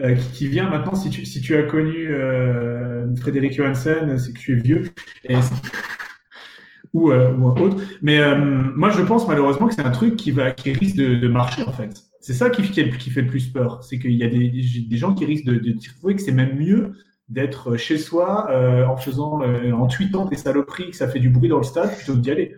euh, 0.00 0.14
qui, 0.14 0.30
qui, 0.30 0.48
vient 0.48 0.70
maintenant. 0.70 0.94
Si 0.94 1.10
tu 1.10 1.26
si 1.26 1.40
tu 1.40 1.56
as 1.56 1.64
connu 1.64 2.14
euh, 2.14 3.12
Frédéric 3.16 3.54
Johansen, 3.54 4.16
c'est 4.16 4.32
que 4.32 4.38
tu 4.38 4.52
es 4.52 4.60
vieux. 4.60 4.84
Et 5.24 5.34
ou, 6.92 7.10
euh, 7.10 7.32
ou 7.32 7.48
autre. 7.48 7.82
Mais 8.00 8.20
euh, 8.20 8.36
moi, 8.36 8.90
je 8.90 9.02
pense 9.02 9.26
malheureusement 9.26 9.66
que 9.66 9.74
c'est 9.74 9.84
un 9.84 9.90
truc 9.90 10.14
qui 10.14 10.30
va 10.30 10.52
qui 10.52 10.72
risque 10.72 10.96
de, 10.96 11.16
de 11.16 11.28
marcher 11.28 11.64
en 11.64 11.72
fait. 11.72 12.07
C'est 12.28 12.34
ça 12.34 12.50
qui, 12.50 12.60
qui, 12.60 12.90
qui, 12.90 13.08
fait 13.08 13.22
le 13.22 13.26
plus 13.26 13.46
peur. 13.46 13.82
C'est 13.82 13.98
qu'il 13.98 14.12
y 14.12 14.22
a 14.22 14.28
des, 14.28 14.50
des 14.50 14.96
gens 14.98 15.14
qui 15.14 15.24
risquent 15.24 15.46
de, 15.46 15.54
de 15.54 15.74
trouver 15.98 16.14
que 16.14 16.20
c'est 16.20 16.30
même 16.30 16.58
mieux 16.58 16.92
d'être 17.30 17.78
chez 17.78 17.96
soi 17.96 18.50
euh, 18.50 18.84
en 18.84 18.98
faisant, 18.98 19.40
euh, 19.40 19.72
en 19.72 19.86
tweetant 19.86 20.26
des 20.26 20.36
saloperies 20.36 20.90
que 20.90 20.96
ça 20.96 21.08
fait 21.08 21.20
du 21.20 21.30
bruit 21.30 21.48
dans 21.48 21.56
le 21.56 21.62
stade 21.62 21.96
plutôt 21.96 22.12
que 22.12 22.18
d'y 22.18 22.30
aller. 22.30 22.54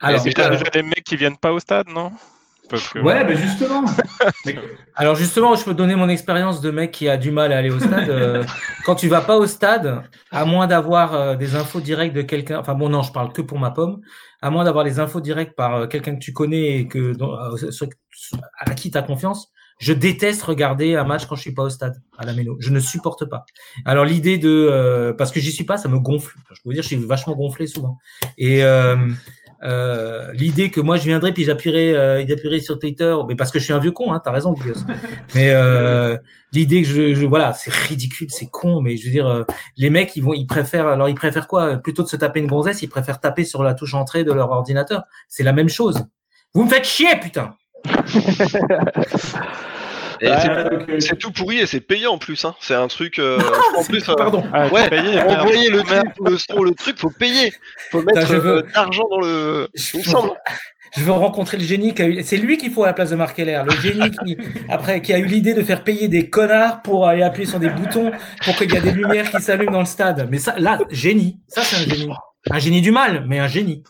Alors, 0.00 0.18
c'est 0.18 0.30
déjà 0.30 0.58
des 0.72 0.82
mecs 0.82 1.04
qui 1.04 1.14
viennent 1.14 1.36
pas 1.36 1.52
au 1.52 1.60
stade, 1.60 1.86
non? 1.88 2.10
Parce 2.70 2.88
que... 2.88 2.98
Ouais, 2.98 3.24
mais 3.24 3.36
justement. 3.36 3.84
Alors 4.94 5.16
justement, 5.16 5.54
je 5.54 5.64
peux 5.64 5.74
donner 5.74 5.96
mon 5.96 6.08
expérience 6.08 6.60
de 6.60 6.70
mec 6.70 6.92
qui 6.92 7.08
a 7.08 7.16
du 7.16 7.30
mal 7.30 7.52
à 7.52 7.58
aller 7.58 7.70
au 7.70 7.78
stade. 7.78 8.08
euh, 8.08 8.44
quand 8.84 8.94
tu 8.94 9.08
vas 9.08 9.20
pas 9.20 9.36
au 9.36 9.46
stade, 9.46 10.02
à 10.30 10.44
moins 10.44 10.66
d'avoir 10.66 11.14
euh, 11.14 11.36
des 11.36 11.56
infos 11.56 11.80
directes 11.80 12.14
de 12.14 12.22
quelqu'un, 12.22 12.58
enfin 12.58 12.74
bon 12.74 12.88
non, 12.88 13.02
je 13.02 13.12
parle 13.12 13.32
que 13.32 13.42
pour 13.42 13.58
ma 13.58 13.70
pomme, 13.70 14.00
à 14.40 14.50
moins 14.50 14.64
d'avoir 14.64 14.84
les 14.84 14.98
infos 14.98 15.20
directes 15.20 15.54
par 15.54 15.74
euh, 15.74 15.86
quelqu'un 15.86 16.14
que 16.14 16.20
tu 16.20 16.32
connais 16.32 16.78
et 16.78 16.88
que 16.88 17.14
à 18.60 18.74
qui 18.74 18.90
tu 18.90 18.98
as 18.98 19.02
confiance, 19.02 19.52
je 19.78 19.92
déteste 19.92 20.42
regarder 20.42 20.94
un 20.96 21.04
match 21.04 21.26
quand 21.26 21.36
je 21.36 21.42
suis 21.42 21.52
pas 21.52 21.64
au 21.64 21.70
stade 21.70 22.00
à 22.16 22.24
la 22.24 22.32
méno. 22.32 22.56
Je 22.60 22.70
ne 22.70 22.80
supporte 22.80 23.24
pas. 23.24 23.44
Alors 23.84 24.04
l'idée 24.04 24.38
de 24.38 24.48
euh, 24.70 25.12
parce 25.12 25.32
que 25.32 25.40
j'y 25.40 25.52
suis 25.52 25.64
pas, 25.64 25.76
ça 25.76 25.88
me 25.88 25.98
gonfle. 25.98 26.36
Je 26.50 26.62
peux 26.62 26.68
vous 26.68 26.72
dire, 26.72 26.82
je 26.82 26.88
suis 26.88 26.96
vachement 26.96 27.34
gonflé 27.34 27.66
souvent. 27.66 27.98
Et 28.38 28.64
euh, 28.64 28.96
euh, 29.64 30.30
l'idée 30.32 30.70
que 30.70 30.80
moi 30.80 30.96
je 30.96 31.04
viendrais 31.04 31.32
puis 31.32 31.44
j'appuierais 31.44 31.94
euh, 31.94 32.24
j'appuierais 32.26 32.60
sur 32.60 32.78
Twitter 32.78 33.16
mais 33.26 33.34
parce 33.34 33.50
que 33.50 33.58
je 33.58 33.64
suis 33.64 33.72
un 33.72 33.78
vieux 33.78 33.92
con 33.92 34.12
hein 34.12 34.20
t'as 34.22 34.30
raison 34.30 34.52
Guillaume. 34.52 34.76
Mais 35.34 35.50
euh, 35.50 36.18
l'idée 36.52 36.82
que 36.82 36.88
je, 36.88 37.14
je 37.14 37.26
voilà 37.26 37.54
c'est 37.54 37.72
ridicule 37.72 38.28
c'est 38.30 38.50
con 38.50 38.82
mais 38.82 38.98
je 38.98 39.06
veux 39.06 39.10
dire 39.10 39.26
euh, 39.26 39.44
les 39.78 39.88
mecs 39.88 40.14
ils 40.16 40.22
vont 40.22 40.34
ils 40.34 40.46
préfèrent 40.46 40.88
alors 40.88 41.08
ils 41.08 41.14
préfèrent 41.14 41.48
quoi? 41.48 41.76
Plutôt 41.76 42.02
de 42.02 42.08
se 42.08 42.16
taper 42.16 42.40
une 42.40 42.46
gonzesse 42.46 42.82
ils 42.82 42.88
préfèrent 42.88 43.20
taper 43.20 43.44
sur 43.44 43.62
la 43.62 43.72
touche 43.74 43.94
entrée 43.94 44.22
de 44.22 44.32
leur 44.32 44.50
ordinateur. 44.50 45.04
C'est 45.28 45.44
la 45.44 45.52
même 45.52 45.70
chose. 45.70 46.04
Vous 46.52 46.64
me 46.64 46.68
faites 46.68 46.84
chier 46.84 47.16
putain 47.20 47.54
Et 50.24 50.32
c'est- 50.40 51.00
c'est 51.08 51.16
tout 51.18 51.30
pourri 51.32 51.58
et 51.60 51.66
c'est 51.66 51.80
payant 51.80 52.12
en 52.12 52.18
plus. 52.18 52.44
Hein. 52.44 52.54
C'est 52.60 52.74
un 52.74 52.88
truc. 52.88 53.18
euh, 53.18 53.38
en 53.78 53.84
plus, 53.84 54.08
euh, 54.08 54.14
pardon 54.14 54.42
Ah, 54.52 54.68
Ouais, 54.68 54.88
payé, 54.88 55.20
pour 55.22 55.32
envoyer 55.38 55.70
le 55.70 55.82
truc, 55.82 56.02
le 56.24 56.38
son, 56.38 56.62
le 56.62 56.70
truc, 56.72 56.98
faut 56.98 57.10
payer. 57.10 57.52
Faut 57.90 58.02
mettre 58.02 58.26
veux- 58.26 58.46
euh, 58.58 58.62
de 58.62 58.66
l'argent 58.74 59.04
dans 59.10 59.20
le. 59.20 59.68
Je 60.96 61.02
veux 61.02 61.10
rencontrer 61.10 61.56
le 61.56 61.64
génie 61.64 61.92
qui 61.92 62.02
a 62.02 62.06
eu. 62.06 62.22
C'est 62.22 62.36
lui 62.36 62.56
qu'il 62.56 62.70
faut 62.72 62.84
à 62.84 62.86
la 62.86 62.92
place 62.92 63.10
de 63.10 63.16
Marc 63.16 63.34
Keller. 63.34 63.62
Le 63.68 63.74
génie 63.80 64.12
qui, 64.24 64.36
après, 64.68 65.02
qui 65.02 65.12
a 65.12 65.18
eu 65.18 65.24
l'idée 65.26 65.52
de 65.52 65.62
faire 65.64 65.82
payer 65.82 66.06
des 66.06 66.30
connards 66.30 66.82
pour 66.82 67.08
aller 67.08 67.24
appuyer 67.24 67.48
sur 67.48 67.58
des 67.58 67.68
boutons 67.68 68.12
pour 68.44 68.54
qu'il 68.56 68.72
y 68.72 68.76
ait 68.76 68.80
des 68.80 68.92
lumières 68.92 69.28
qui 69.28 69.42
s'allument 69.42 69.72
dans 69.72 69.80
le 69.80 69.86
stade. 69.86 70.28
Mais 70.30 70.38
ça, 70.38 70.54
là, 70.56 70.78
génie. 70.90 71.40
Ça, 71.48 71.62
c'est 71.62 71.76
un 71.84 71.94
génie. 71.96 72.12
Un 72.48 72.58
génie 72.60 72.80
du 72.80 72.92
mal, 72.92 73.24
mais 73.26 73.40
un 73.40 73.48
génie. 73.48 73.82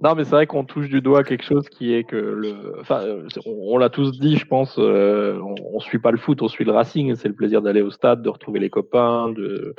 Non, 0.00 0.14
mais 0.14 0.24
c'est 0.24 0.30
vrai 0.30 0.46
qu'on 0.46 0.64
touche 0.64 0.88
du 0.88 1.00
doigt 1.00 1.24
quelque 1.24 1.44
chose 1.44 1.68
qui 1.68 1.92
est 1.92 2.04
que 2.04 2.16
le. 2.16 2.78
Enfin, 2.80 3.02
on, 3.46 3.78
l'a 3.78 3.88
tous 3.88 4.18
dit, 4.18 4.36
je 4.36 4.46
pense. 4.46 4.76
euh, 4.78 5.40
on, 5.72 5.80
suit 5.80 5.98
pas 5.98 6.12
le 6.12 6.18
foot, 6.18 6.40
on 6.40 6.48
suit 6.48 6.64
le 6.64 6.70
Racing. 6.72 7.14
C'est 7.16 7.28
le 7.28 7.34
plaisir 7.34 7.62
d'aller 7.62 7.82
au 7.82 7.90
stade, 7.90 8.22
de 8.22 8.28
retrouver 8.28 8.60
les 8.60 8.70
copains, 8.70 9.30
de 9.30 9.74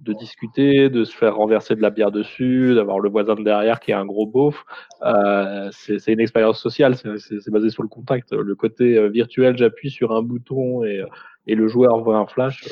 de 0.00 0.12
discuter, 0.12 0.90
de 0.90 1.04
se 1.04 1.16
faire 1.16 1.36
renverser 1.36 1.76
de 1.76 1.80
la 1.80 1.90
bière 1.90 2.10
dessus, 2.10 2.74
d'avoir 2.74 2.98
le 2.98 3.08
voisin 3.08 3.36
de 3.36 3.44
derrière 3.44 3.78
qui 3.78 3.92
est 3.92 3.94
un 3.94 4.04
gros 4.04 4.26
beauf. 4.26 4.64
Euh, 5.02 5.68
c'est 5.72 6.12
une 6.12 6.20
expérience 6.20 6.60
sociale. 6.60 6.96
C'est 6.96 7.50
basé 7.50 7.70
sur 7.70 7.82
le 7.82 7.88
contact. 7.88 8.32
Le 8.32 8.54
côté 8.54 8.96
euh, 8.96 9.08
virtuel, 9.08 9.56
j'appuie 9.56 9.90
sur 9.90 10.12
un 10.12 10.22
bouton 10.22 10.84
et 10.84 11.02
et 11.46 11.54
le 11.54 11.68
joueur 11.68 11.98
voit 12.00 12.16
un 12.16 12.26
flash. 12.26 12.64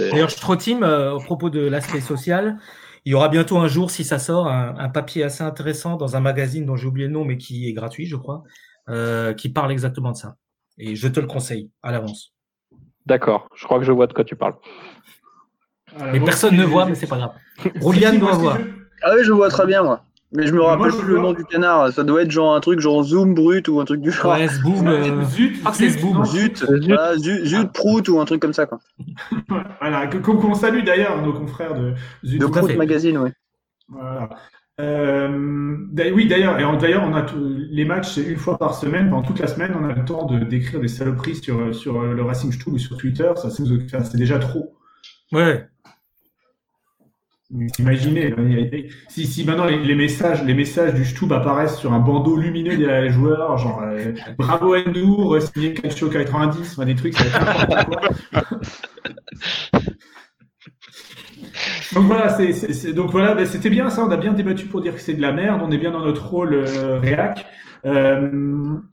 euh, 0.00 0.10
D'ailleurs, 0.10 0.30
Strotim, 0.30 0.82
euh, 0.82 1.12
au 1.12 1.20
propos 1.20 1.50
de 1.50 1.60
l'aspect 1.60 2.00
social, 2.00 2.58
il 3.04 3.12
y 3.12 3.14
aura 3.14 3.28
bientôt 3.28 3.58
un 3.58 3.68
jour, 3.68 3.90
si 3.90 4.04
ça 4.04 4.18
sort, 4.18 4.48
un, 4.48 4.74
un 4.78 4.88
papier 4.88 5.22
assez 5.22 5.42
intéressant 5.42 5.96
dans 5.96 6.16
un 6.16 6.20
magazine 6.20 6.66
dont 6.66 6.76
j'ai 6.76 6.86
oublié 6.86 7.06
le 7.06 7.12
nom, 7.12 7.24
mais 7.24 7.38
qui 7.38 7.68
est 7.68 7.72
gratuit, 7.72 8.06
je 8.06 8.16
crois, 8.16 8.42
euh, 8.88 9.34
qui 9.34 9.48
parle 9.48 9.72
exactement 9.72 10.12
de 10.12 10.16
ça. 10.16 10.36
Et 10.78 10.94
je 10.94 11.08
te 11.08 11.20
le 11.20 11.26
conseille 11.26 11.70
à 11.82 11.92
l'avance. 11.92 12.32
D'accord. 13.06 13.48
Je 13.54 13.64
crois 13.64 13.78
que 13.78 13.84
je 13.84 13.92
vois 13.92 14.06
de 14.06 14.12
quoi 14.12 14.24
tu 14.24 14.36
parles. 14.36 14.54
Voilà, 15.96 16.12
Mais 16.12 16.20
personne 16.20 16.56
ne 16.56 16.64
voit, 16.64 16.86
mais 16.86 16.94
c'est 16.94 17.06
pas 17.06 17.16
grave. 17.16 17.32
Moi, 17.82 17.94
doit 18.18 18.32
voir. 18.32 18.58
Ah 19.02 19.12
oui, 19.14 19.24
je 19.24 19.32
vois 19.32 19.48
très 19.48 19.66
bien, 19.66 19.82
moi. 19.82 20.04
Mais 20.32 20.46
je 20.46 20.52
me 20.52 20.58
Moi, 20.58 20.68
rappelle 20.76 20.92
je 20.92 20.96
plus 20.98 21.14
le 21.14 21.20
nom 21.20 21.32
du 21.32 21.44
canard. 21.44 21.90
Ça 21.92 22.04
doit 22.04 22.22
être 22.22 22.30
genre 22.30 22.54
un 22.54 22.60
truc 22.60 22.80
genre 22.80 23.02
Zoom 23.02 23.34
Brut 23.34 23.66
ou 23.68 23.80
un 23.80 23.84
truc 23.86 24.02
du 24.02 24.10
genre. 24.10 24.32
Ouais, 24.34 24.46
Zboom, 24.46 24.86
euh, 24.86 25.24
Zut, 25.24 25.62
que 25.64 25.72
c'est 25.76 25.88
zut, 25.88 26.00
Zboom. 26.00 26.24
Zut, 26.26 26.56
Zut. 26.58 26.84
voilà, 26.86 27.16
Zut, 27.16 27.44
Zut 27.46 27.72
Prout 27.72 28.08
ou 28.08 28.20
un 28.20 28.24
truc 28.26 28.40
comme 28.42 28.52
ça, 28.52 28.66
quoi. 28.66 28.78
Voilà, 29.80 30.06
qu'on 30.06 30.54
salue 30.54 30.84
d'ailleurs 30.84 31.22
nos 31.22 31.32
confrères 31.32 31.74
de 31.74 31.94
Zut. 32.24 32.40
De 32.40 32.46
Prout. 32.46 32.76
Magazine, 32.76 33.16
oui. 33.18 33.30
Voilà. 33.88 34.28
Euh, 34.80 35.76
oui, 36.14 36.28
d'ailleurs, 36.28 36.58
et 36.60 36.78
d'ailleurs, 36.78 37.02
on 37.04 37.14
a 37.14 37.22
tout- 37.22 37.56
les 37.70 37.84
matchs, 37.84 38.10
c'est 38.14 38.22
une 38.22 38.36
fois 38.36 38.58
par 38.58 38.74
semaine. 38.74 39.08
Pendant 39.10 39.22
toute 39.22 39.38
la 39.40 39.46
semaine, 39.48 39.74
on 39.80 39.84
a 39.88 39.92
le 39.92 40.04
temps 40.04 40.26
de 40.26 40.44
d'écrire 40.44 40.78
des 40.80 40.88
saloperies 40.88 41.36
sur 41.36 41.74
sur 41.74 42.02
le 42.02 42.22
Racing 42.22 42.52
Stool 42.52 42.74
ou 42.74 42.78
sur 42.78 42.96
Twitter. 42.96 43.30
Ça, 43.36 43.48
c'est 43.50 44.16
déjà 44.18 44.38
trop. 44.38 44.76
ouais. 45.32 45.66
Imaginez, 47.78 48.34
si, 49.08 49.44
maintenant 49.46 49.64
les, 49.64 49.94
messages, 49.94 50.44
les 50.44 50.52
messages 50.52 50.92
du 50.92 51.06
Stub 51.06 51.32
apparaissent 51.32 51.78
sur 51.78 51.94
un 51.94 51.98
bandeau 51.98 52.36
lumineux 52.36 52.76
des 52.76 53.08
joueurs, 53.10 53.56
genre 53.56 53.80
euh, 53.82 54.12
bravo 54.36 54.76
Endour, 54.76 55.40
signé 55.40 55.72
Calcio 55.72 56.10
90, 56.10 56.72
enfin, 56.72 56.84
des 56.84 56.94
trucs, 56.94 57.14
ça 57.14 57.38
va. 57.38 58.44
Donc 61.94 62.04
voilà, 62.04 62.28
c'est, 62.28 62.92
donc 62.92 63.10
voilà, 63.10 63.34
ben, 63.34 63.46
c'était 63.46 63.70
bien 63.70 63.88
ça. 63.88 64.04
On 64.04 64.10
a 64.10 64.18
bien 64.18 64.34
débattu 64.34 64.66
pour 64.66 64.82
dire 64.82 64.94
que 64.94 65.00
c'est 65.00 65.14
de 65.14 65.22
la 65.22 65.32
merde. 65.32 65.62
On 65.64 65.70
est 65.70 65.78
bien 65.78 65.90
dans 65.90 66.04
notre 66.04 66.28
rôle 66.28 66.52
euh, 66.52 66.98
réac. 66.98 67.46
Euh, 67.86 68.28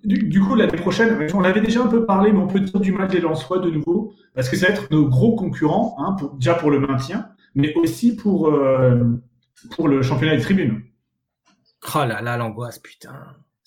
du, 0.06 0.40
coup, 0.40 0.56
l'année 0.56 0.78
prochaine, 0.78 1.28
on 1.34 1.44
avait 1.44 1.60
déjà 1.60 1.82
un 1.82 1.88
peu 1.88 2.06
parlé, 2.06 2.32
mais 2.32 2.40
on 2.40 2.48
peut 2.48 2.62
dire 2.62 2.80
du 2.80 2.94
match 2.94 3.12
des 3.12 3.20
Lensois 3.20 3.60
de 3.60 3.70
nouveau, 3.70 4.14
parce 4.34 4.48
que 4.48 4.56
ça 4.56 4.68
va 4.68 4.74
être 4.74 4.90
nos 4.92 5.08
gros 5.08 5.36
concurrents, 5.36 5.98
hein, 6.00 6.16
déjà 6.38 6.54
pour 6.54 6.72
le 6.72 6.80
maintien, 6.80 7.28
mais 7.56 7.74
aussi 7.76 8.16
pour 8.16 8.50
euh, 8.50 9.04
pour 9.72 9.88
le 9.88 10.02
championnat 10.04 10.36
des 10.36 10.42
tribunes. 10.44 10.82
Oh 11.96 12.00
là 12.06 12.22
là, 12.22 12.38
l'angoisse, 12.38 12.80
putain. 12.80 13.14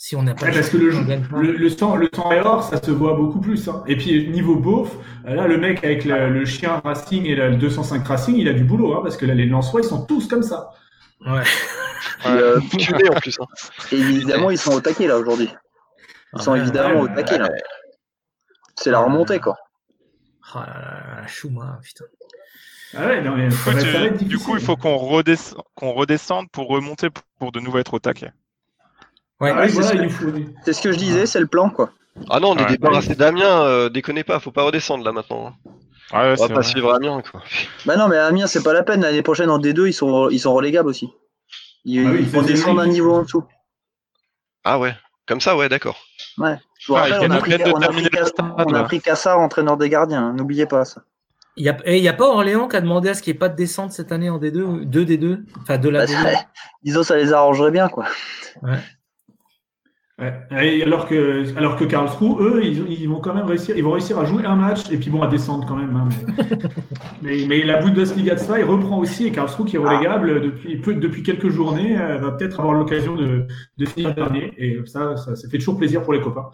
Si 0.01 0.15
on 0.15 0.23
n'a 0.23 0.35
pas 0.35 0.45
Ouais, 0.47 0.53
de 0.53 0.57
parce 0.57 0.71
que 0.71 0.77
le, 0.77 0.91
jeu- 0.93 1.05
le, 1.41 1.53
le 1.57 1.69
sang, 1.71 1.97
le 1.97 2.09
sang 2.15 2.31
est 2.31 2.39
or, 2.41 2.63
ça 2.63 2.81
se 2.81 2.91
voit 2.93 3.15
beaucoup 3.17 3.41
plus. 3.41 3.69
Hein. 3.69 3.83
Et 3.89 3.97
puis 3.97 4.29
niveau 4.29 4.55
beauf, 4.57 4.97
euh, 5.27 5.35
là 5.35 5.49
le 5.49 5.59
mec 5.59 5.83
avec 5.83 6.05
la- 6.05 6.29
le 6.29 6.45
chien 6.45 6.81
Racing 6.85 7.25
et 7.27 7.35
la- 7.35 7.49
le 7.49 7.57
205 7.57 8.07
Racing, 8.07 8.37
il 8.37 8.49
a 8.49 8.53
du 8.53 8.63
boulot, 8.63 8.95
hein, 8.95 9.01
parce 9.03 9.17
que 9.17 9.27
là 9.27 9.35
les 9.35 9.47
Lensois, 9.47 9.81
ils 9.81 9.89
sont 9.89 10.05
tous 10.07 10.29
comme 10.29 10.43
ça. 10.45 10.71
Ouais. 11.27 11.43
Et, 12.25 12.29
euh, 12.29 12.59
en 12.61 13.21
plus. 13.21 13.39
Hein. 13.41 13.47
et 13.93 13.97
évidemment, 13.97 14.51
ils 14.51 14.59
sont 14.59 14.73
au 14.73 14.81
taquet, 14.81 15.07
là, 15.09 15.19
aujourd'hui. 15.19 15.49
Ils 16.35 16.43
sont 16.43 16.55
évidemment 16.55 17.01
au 17.01 17.09
taquet, 17.09 17.39
là. 17.39 17.49
C'est 18.77 18.91
la 18.91 19.01
remontée, 19.01 19.39
quoi. 19.41 19.57
Oh 20.55 20.59
là 20.61 21.21
là, 21.21 21.27
Chouma, 21.27 21.79
putain. 21.83 22.05
Ah 22.97 23.07
ouais, 23.07 23.21
non, 23.21 23.37
mais 23.37 23.49
euh, 23.49 24.11
du 24.11 24.39
coup, 24.39 24.57
il 24.57 24.63
faut 24.63 24.77
qu'on 24.77 24.97
redescende, 24.97 25.63
qu'on 25.75 25.93
redescende 25.93 26.51
pour 26.51 26.69
remonter 26.69 27.11
pour, 27.11 27.23
pour 27.39 27.53
de 27.53 27.61
nouveau 27.61 27.79
être 27.79 27.93
au 27.95 27.99
taquet. 27.99 28.33
Ouais. 29.41 29.53
Ah 29.55 29.63
oui, 29.65 29.71
c'est 29.71 29.81
voilà, 29.83 30.09
faut. 30.09 30.27
C'est 30.65 30.73
ce 30.73 30.81
que 30.83 30.93
je 30.93 30.97
disais, 30.99 31.27
c'est 31.27 31.41
le 31.41 31.47
plan, 31.47 31.69
quoi. 31.71 31.91
Ah 32.31 32.41
non, 32.41 32.51
on 32.53 32.57
est 32.57 32.63
Ouais. 32.63 32.71
débarrassé 32.71 33.15
d'Amiens, 33.15 33.63
euh, 33.63 33.89
déconnez 33.91 34.25
pas, 34.25 34.41
faut 34.41 34.51
pas 34.51 34.63
redescendre 34.63 35.05
là 35.05 35.13
maintenant. 35.13 35.55
Ah 36.11 36.23
ouais, 36.23 36.33
On 36.33 36.37
c'est 36.37 36.43
va 36.45 36.49
pas 36.49 36.55
vrai. 36.63 36.63
suivre 36.71 36.95
Amiens 36.95 37.21
quoi. 37.31 37.43
Bah 37.85 37.97
non, 37.97 38.09
mais 38.09 38.17
Amiens, 38.17 38.47
c'est 38.47 38.63
pas 38.63 38.73
la 38.73 38.83
peine. 38.83 39.03
L'année 39.03 39.23
prochaine, 39.23 39.51
en 39.51 39.59
D2, 39.59 39.87
ils 39.89 39.93
sont, 39.93 40.31
ils 40.31 40.41
sont 40.41 40.55
relégables 40.55 40.89
aussi. 40.89 41.11
Ils, 41.85 42.07
Ah 42.07 42.11
oui, 42.11 42.19
ils 42.23 42.29
vont 42.29 42.43
descendre 42.43 42.81
un 42.81 42.87
niveau 42.87 43.15
en 43.15 43.23
dessous. 43.23 43.45
Ah 44.65 44.79
ouais, 44.79 44.95
comme 45.27 45.41
ça, 45.43 45.57
ouais, 45.57 45.69
d'accord. 45.69 45.99
Ouais. 46.39 46.57
Je 46.81 46.87
vous 46.89 46.97
Ah, 46.97 47.03
rappelle, 47.03 47.31
on 47.31 47.31
a 47.35 47.39
pris, 47.39 47.53
à 47.55 47.59
peine 47.59 47.67
de 47.67 47.73
on 47.73 47.77
a 47.77 47.81
terminer 47.81 48.09
pris, 48.09 48.19
le 48.19 48.25
Cass- 48.25 48.29
stade, 48.31 48.47
on 48.57 48.73
a 48.73 48.79
là. 48.79 48.83
pris 48.85 49.01
Cassard, 49.01 49.39
entraîneur 49.41 49.77
des 49.77 49.89
gardiens. 49.91 50.29
hein. 50.29 50.33
N'oubliez 50.33 50.67
pas 50.67 50.85
ça. 50.87 51.03
Il 51.59 51.63
n'y 51.65 51.69
a, 51.69 51.77
et 51.85 51.99
il 51.99 52.03
y 52.05 52.09
a 52.09 52.13
pas 52.13 52.29
Orléans 52.29 52.69
qui 52.69 52.77
a 52.77 52.81
demandé 52.81 53.09
à 53.11 53.15
ce 53.15 53.23
qu'il 53.23 53.33
n'y 53.33 53.37
ait 53.37 53.39
pas 53.41 53.49
de 53.49 53.57
descente 53.57 53.93
cette 53.93 54.13
année 54.13 54.31
en 54.31 54.39
D2, 54.39 54.85
2 54.85 55.05
D2, 55.05 55.41
enfin 55.63 55.77
de 55.77 55.89
la 55.89 56.01
Bah, 56.01 56.07
D2. 56.07 56.23
ça- 56.23 56.47
disons, 56.85 57.03
ça 57.03 57.17
les 57.17 57.33
arrangerait 57.33 57.71
bien, 57.73 57.89
quoi. 57.89 58.05
Ouais. 58.63 58.79
Et 60.61 60.83
alors 60.83 61.07
que, 61.07 61.57
alors 61.57 61.77
que 61.77 61.85
Karlsruhe, 61.85 62.41
eux, 62.41 62.61
ils, 62.65 62.91
ils 63.03 63.09
vont 63.09 63.21
quand 63.21 63.35
même 63.35 63.47
réussir, 63.47 63.77
ils 63.77 63.85
vont 63.85 63.93
réussir 63.93 64.19
à 64.19 64.25
jouer 64.25 64.45
un 64.45 64.57
match 64.57 64.91
et 64.91 64.97
puis 64.97 65.11
bon, 65.11 65.23
à 65.23 65.29
descendre 65.29 65.65
quand 65.65 65.77
même. 65.77 65.95
hein, 65.95 66.09
mais, 66.19 66.67
mais, 67.23 67.47
mais 67.49 67.63
la 67.65 67.81
Bundesliga 67.81 68.35
de 68.35 68.41
ça, 68.41 68.59
il 68.59 68.65
reprend 68.65 68.99
aussi 68.99 69.29
et 69.29 69.31
Karlsruhe 69.31 69.67
qui 69.67 69.77
est 69.77 69.79
relégable 69.79 70.41
depuis, 70.43 70.77
peu- 70.79 70.95
depuis 70.97 71.23
quelques 71.23 71.51
journées, 71.51 71.97
euh, 72.01 72.19
va 72.19 72.33
peut-être 72.33 72.59
avoir 72.59 72.75
l'occasion 72.75 73.15
de, 73.15 73.47
de 73.79 73.87
finir 73.87 74.13
dernier 74.13 74.53
et 74.59 74.81
ça, 74.87 75.17
ça, 75.17 75.37
ça 75.37 75.49
fait 75.49 75.59
toujours 75.59 75.79
plaisir 75.79 76.03
pour 76.03 76.13
les 76.13 76.21
copains. 76.21 76.51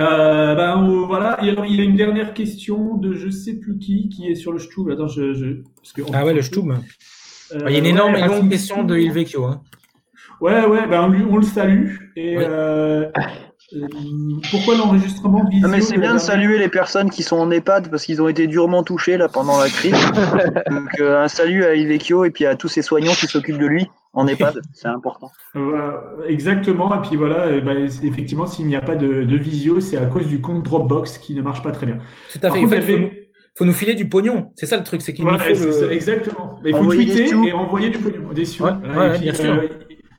Euh, 0.00 0.54
ben, 0.54 0.76
on- 0.78 1.06
voilà. 1.06 1.38
Et 1.44 1.50
alors, 1.50 1.66
il 1.66 1.76
y 1.76 1.80
a 1.80 1.84
une 1.84 1.96
dernière 1.96 2.32
question 2.34 2.96
de 2.96 3.14
je 3.14 3.28
sais 3.28 3.54
plus 3.54 3.78
qui 3.78 4.08
qui 4.08 4.28
est 4.28 4.34
sur 4.34 4.52
le 4.52 4.58
Stub. 4.58 4.88
Attends, 4.90 5.08
je, 5.08 5.34
je 5.34 5.46
parce 5.76 5.92
que 5.92 6.02
Ah 6.14 6.24
ouais, 6.24 6.32
le 6.34 6.42
Stub. 6.42 6.70
Euh, 6.70 7.58
Il 7.66 7.72
y 7.72 7.76
a 7.76 7.78
une 7.78 7.86
énorme 7.86 8.14
ouais, 8.14 8.22
et 8.22 8.26
longue 8.26 8.48
question 8.50 8.82
de 8.84 8.94
Stub. 8.94 9.04
Il 9.04 9.12
Vecchio. 9.12 9.44
Hein. 9.44 9.60
Ouais, 10.40 10.64
ouais, 10.66 10.86
ben 10.88 11.12
on, 11.30 11.36
le 11.36 11.42
salue. 11.42 11.96
Et 12.16 12.36
Ouais. 12.38 12.44
euh, 12.48 13.06
euh, 13.74 13.86
pourquoi 14.50 14.76
l'enregistrement 14.76 15.44
visio 15.48 15.66
Non, 15.68 15.72
mais 15.72 15.80
c'est 15.82 15.98
bien 15.98 16.14
de 16.14 16.18
saluer 16.18 16.58
les 16.58 16.68
personnes 16.68 17.10
qui 17.10 17.22
sont 17.22 17.36
en 17.36 17.50
EHPAD 17.50 17.90
parce 17.90 18.04
qu'ils 18.04 18.20
ont 18.22 18.28
été 18.28 18.46
durement 18.46 18.82
touchés 18.82 19.16
là 19.18 19.28
pendant 19.28 19.60
la 19.60 19.68
crise. 19.68 19.92
Donc, 20.70 20.88
euh, 21.00 21.22
un 21.22 21.28
salut 21.28 21.64
à 21.64 21.74
Ivecchio 21.74 22.24
et 22.24 22.30
puis 22.30 22.44
à 22.46 22.56
tous 22.56 22.68
ces 22.68 22.82
soignants 22.82 23.12
qui 23.12 23.26
s'occupent 23.26 23.58
de 23.60 23.66
lui 23.66 23.86
en 24.12 24.26
EHPAD. 24.26 24.60
C'est 24.72 24.88
important. 24.88 25.30
Exactement. 26.26 26.94
Et 27.02 27.06
puis 27.08 27.16
voilà, 27.16 27.46
euh, 27.46 27.60
ben, 27.60 27.76
effectivement, 28.02 28.46
s'il 28.46 28.66
n'y 28.66 28.76
a 28.76 28.80
pas 28.80 28.96
de, 28.96 29.24
de 29.24 29.36
visio, 29.36 29.80
c'est 29.80 29.96
à 29.96 30.06
cause 30.06 30.26
du 30.26 30.40
compte 30.40 30.62
Dropbox 30.64 31.18
qui 31.18 31.34
ne 31.34 31.42
marche 31.42 31.62
pas 31.62 31.72
très 31.72 31.86
bien. 31.86 31.98
Tout 32.32 32.38
à 32.38 32.48
Par 32.48 32.54
fait. 32.54 32.60
contre, 32.62 32.74
il 32.74 32.82
faut, 32.82 32.92
nous, 32.92 32.96
avait- 33.06 33.28
faut 33.56 33.64
nous 33.64 33.72
filer 33.72 33.94
du 33.94 34.08
pognon. 34.08 34.52
C'est 34.56 34.66
ça 34.66 34.76
le 34.76 34.84
truc, 34.84 35.02
c'est 35.02 35.12
qu'il 35.14 35.24
nous 35.24 35.30
Voilà, 35.30 35.54
faut 35.54 35.64
le... 35.82 35.92
exactement. 35.92 36.58
Il 36.64 36.74
faut 36.74 36.86
tweeter 36.92 37.28
et 37.30 37.52
envoyer 37.52 37.90
du 37.90 37.98
pognon, 37.98 38.32
des 38.32 38.44
sous. 38.44 38.64
Ouais, 38.64 38.72
Voilà, 38.84 38.98
ouais, 39.00 39.08
et 39.08 39.12
puis, 39.12 39.22
bien 39.22 39.34
sûr. 39.34 39.52
euh, 39.54 39.68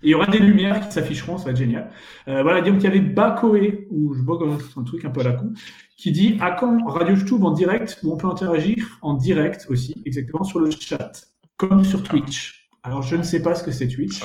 il 0.06 0.10
y 0.10 0.16
aura 0.16 0.26
des 0.28 0.40
lumières 0.40 0.82
qui 0.86 0.92
s'afficheront, 0.92 1.38
ça 1.38 1.46
va 1.46 1.52
être 1.52 1.58
génial. 1.58 1.90
Euh, 2.28 2.44
voilà, 2.44 2.60
donc 2.62 2.76
il 2.80 2.84
y 2.84 2.88
avait 2.88 3.00
Bakoé, 3.00 3.88
ou 3.90 4.14
je 4.14 4.22
vois 4.22 4.38
un 4.78 4.84
truc 4.84 5.06
un 5.06 5.10
peu 5.10 5.22
à 5.22 5.24
la 5.24 5.32
con, 5.34 5.54
qui 5.98 6.12
dit 6.12 6.38
à 6.42 6.52
quand 6.52 6.84
Radio 6.88 7.16
Stube 7.16 7.44
en 7.46 7.52
direct 7.52 8.00
où 8.04 8.12
on 8.12 8.18
peut 8.18 8.28
interagir 8.28 8.98
en 9.02 9.14
direct 9.14 9.66
aussi, 9.70 9.96
exactement 10.06 10.44
sur 10.44 10.60
le 10.60 10.70
chat, 10.72 11.12
comme 11.56 11.86
sur 11.86 12.04
Twitch? 12.04 12.63
Alors 12.84 13.02
je 13.02 13.16
ne 13.16 13.24
sais 13.24 13.42
pas 13.42 13.56
ce 13.56 13.64
que 13.64 13.72
c'est 13.72 13.88
Twitch. 13.88 14.22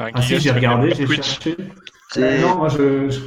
Un 0.00 0.10
Ah 0.14 0.22
si, 0.22 0.38
j'ai 0.38 0.50
regardé, 0.50 0.94
j'ai 0.94 1.04
Twitch. 1.06 1.22
cherché. 1.24 1.56
C'est 2.12 2.40
Non, 2.40 2.56
moi 2.56 2.68
je. 2.68 3.10
je- 3.10 3.20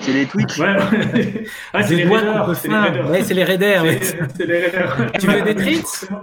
c'est 0.00 0.12
les 0.12 0.26
Twitch. 0.26 0.58
Ouais, 0.58 0.76
ouais. 0.76 1.44
Ah, 1.72 1.82
c'est 1.82 1.94
les 1.96 2.04
les 2.04 2.10
raiders. 2.10 2.48
Ouais, 3.10 3.22
c'est 3.24 3.34
les 3.34 3.44
raiders. 3.44 3.82
ouais. 3.82 4.00
C'est 4.36 4.46
les 4.46 4.60
raiders. 4.66 5.12
Tu 5.20 5.26
veux 5.26 5.42
des 5.42 5.54
treats? 5.54 6.08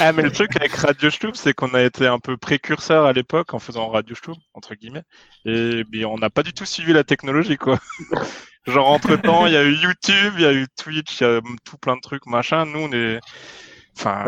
Ah, 0.00 0.12
mais 0.12 0.22
le 0.22 0.32
truc 0.32 0.56
avec 0.56 0.72
Radio 0.74 1.08
Stub, 1.10 1.34
c'est 1.34 1.52
qu'on 1.54 1.72
a 1.74 1.82
été 1.82 2.06
un 2.06 2.18
peu 2.18 2.36
précurseur 2.36 3.04
à 3.06 3.12
l'époque 3.12 3.54
en 3.54 3.58
faisant 3.60 3.88
Radio 3.88 4.14
Stub, 4.16 4.34
entre 4.54 4.74
guillemets. 4.74 5.04
Et 5.44 5.84
bien, 5.84 6.08
on 6.08 6.18
n'a 6.18 6.30
pas 6.30 6.42
du 6.42 6.52
tout 6.52 6.64
suivi 6.64 6.92
la 6.92 7.04
technologie, 7.04 7.56
quoi. 7.56 7.78
Genre, 8.66 8.88
entre 8.88 9.14
temps, 9.16 9.46
il 9.46 9.52
y 9.52 9.56
a 9.56 9.62
eu 9.62 9.74
YouTube, 9.74 10.34
il 10.36 10.42
y 10.42 10.46
a 10.46 10.52
eu 10.52 10.66
Twitch, 10.76 11.20
il 11.20 11.24
y 11.24 11.26
a 11.26 11.40
tout 11.64 11.78
plein 11.78 11.94
de 11.96 12.00
trucs, 12.00 12.26
machin. 12.26 12.66
Nous, 12.66 12.80
on 12.80 12.92
est. 12.92 13.20
Enfin. 13.96 14.24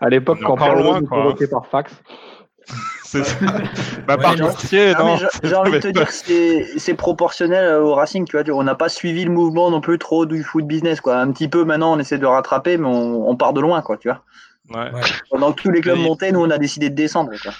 À 0.00 0.08
l'époque, 0.08 0.40
quand 0.42 0.54
on 0.54 0.56
parlait 0.56 0.82
loin, 0.82 1.02
quoi. 1.02 1.34
par 1.50 1.66
fax. 1.66 1.92
c'est 3.04 3.22
ça. 3.24 3.36
bah, 4.06 4.16
par 4.16 4.36
non. 4.36 4.50
J'ai 4.60 4.94
envie 5.54 5.70
de 5.72 5.78
te 5.78 5.88
dire 5.88 6.06
que 6.06 6.78
c'est 6.78 6.94
proportionnel 6.94 7.76
au 7.76 7.94
Racing, 7.94 8.26
tu 8.26 8.36
vois. 8.36 8.56
On 8.56 8.64
n'a 8.64 8.74
pas 8.74 8.88
suivi 8.88 9.24
le 9.24 9.30
mouvement 9.30 9.70
non 9.70 9.80
plus 9.80 9.98
trop 9.98 10.26
du 10.26 10.42
foot 10.42 10.66
business, 10.66 11.00
quoi. 11.00 11.18
Un 11.18 11.30
petit 11.32 11.48
peu 11.48 11.64
maintenant, 11.64 11.94
on 11.94 11.98
essaie 11.98 12.18
de 12.18 12.26
rattraper, 12.26 12.76
mais 12.76 12.88
on, 12.88 13.28
on 13.28 13.36
part 13.36 13.52
de 13.52 13.60
loin, 13.60 13.82
quoi, 13.82 13.96
tu 13.96 14.08
vois. 14.08 14.22
Ouais. 14.74 14.90
Pendant 15.30 15.52
que 15.52 15.62
tous 15.62 15.70
les 15.70 15.80
clubs 15.80 15.98
montaient, 15.98 16.32
nous, 16.32 16.40
on 16.40 16.50
a 16.50 16.58
décidé 16.58 16.90
de 16.90 16.94
descendre, 16.94 17.30
quoi. 17.40 17.52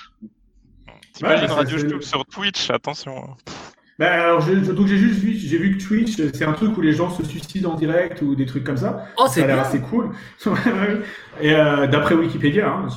T'imagines 1.14 1.50
Radio 1.50 2.00
sur 2.02 2.26
Twitch, 2.26 2.68
attention. 2.70 3.36
Ben 3.98 4.08
alors, 4.08 4.44
donc 4.44 4.86
j'ai 4.86 4.98
juste 4.98 5.20
vu, 5.20 5.32
j'ai 5.32 5.56
vu 5.56 5.76
que 5.76 5.82
Twitch, 5.82 6.16
c'est 6.16 6.44
un 6.44 6.52
truc 6.52 6.76
où 6.76 6.82
les 6.82 6.92
gens 6.92 7.08
se 7.08 7.24
suicident 7.24 7.72
en 7.72 7.74
direct 7.76 8.20
ou 8.20 8.34
des 8.34 8.44
trucs 8.44 8.64
comme 8.64 8.76
ça. 8.76 9.06
Oh, 9.16 9.24
c'est 9.26 9.44
bien. 9.44 9.58
assez 9.58 9.80
cool. 9.80 10.10
et 11.40 11.54
euh, 11.54 11.86
d'après 11.86 12.14
Wikipédia. 12.14 12.68
Hein. 12.68 12.88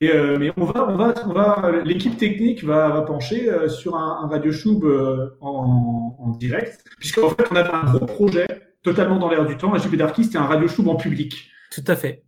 Et 0.00 0.12
euh, 0.12 0.38
mais 0.38 0.52
on 0.56 0.64
va, 0.64 0.88
on 0.88 0.96
va, 0.96 1.14
on 1.26 1.32
va, 1.32 1.72
l'équipe 1.84 2.16
technique 2.16 2.62
va, 2.62 2.88
va 2.88 3.02
pencher 3.02 3.50
euh, 3.50 3.68
sur 3.68 3.96
un, 3.96 4.20
un 4.22 4.28
radio 4.28 4.52
show 4.52 4.80
euh, 4.84 5.36
en, 5.40 6.16
en 6.20 6.30
direct, 6.30 6.84
puisqu'en 6.98 7.30
fait 7.30 7.46
on 7.50 7.56
avait 7.56 7.72
un 7.72 7.92
gros 7.92 8.06
projet 8.06 8.46
totalement 8.84 9.18
dans 9.18 9.28
l'air 9.28 9.44
du 9.44 9.56
temps. 9.56 9.72
La 9.72 9.80
JP 9.80 9.96
Darky, 9.96 10.22
c'était 10.22 10.38
un 10.38 10.46
radio 10.46 10.68
show 10.68 10.88
en 10.88 10.94
public. 10.94 11.50
Tout 11.72 11.84
à 11.88 11.96
fait. 11.96 12.22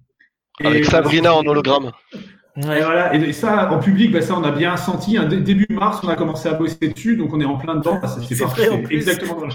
Avec 0.64 0.84
Sabrina 0.84 1.32
en 1.32 1.46
hologramme. 1.46 1.92
Et, 2.56 2.62
voilà. 2.62 3.14
et 3.14 3.32
ça, 3.32 3.70
en 3.70 3.78
public, 3.78 4.12
bah, 4.12 4.20
ça, 4.20 4.36
on 4.36 4.42
a 4.42 4.50
bien 4.50 4.76
senti. 4.76 5.16
Hein, 5.16 5.24
début 5.24 5.66
mars, 5.70 6.00
on 6.02 6.08
a 6.08 6.16
commencé 6.16 6.48
à 6.48 6.54
bosser 6.54 6.88
dessus, 6.88 7.16
donc 7.16 7.32
on 7.32 7.40
est 7.40 7.44
en 7.44 7.56
plein 7.56 7.76
dedans. 7.76 8.00
C'est 8.28 8.34
vrai, 8.34 8.84
exactement. 8.90 9.42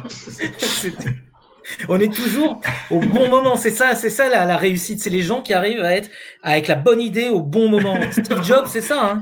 on 1.90 2.00
est 2.00 2.14
toujours 2.14 2.62
au 2.90 3.00
bon 3.00 3.30
moment. 3.30 3.58
C'est 3.58 3.72
ça, 3.72 3.96
c'est 3.96 4.10
ça 4.10 4.30
la, 4.30 4.46
la 4.46 4.58
réussite. 4.58 5.02
C'est 5.02 5.10
les 5.10 5.22
gens 5.22 5.42
qui 5.42 5.54
arrivent 5.54 5.84
à 5.84 5.96
être 5.96 6.10
avec 6.42 6.68
la 6.68 6.76
bonne 6.76 7.02
idée 7.02 7.30
au 7.30 7.42
bon 7.42 7.70
moment. 7.70 7.98
Steve 8.12 8.44
Jobs, 8.44 8.68
c'est 8.68 8.82
ça. 8.82 9.04
Hein. 9.04 9.22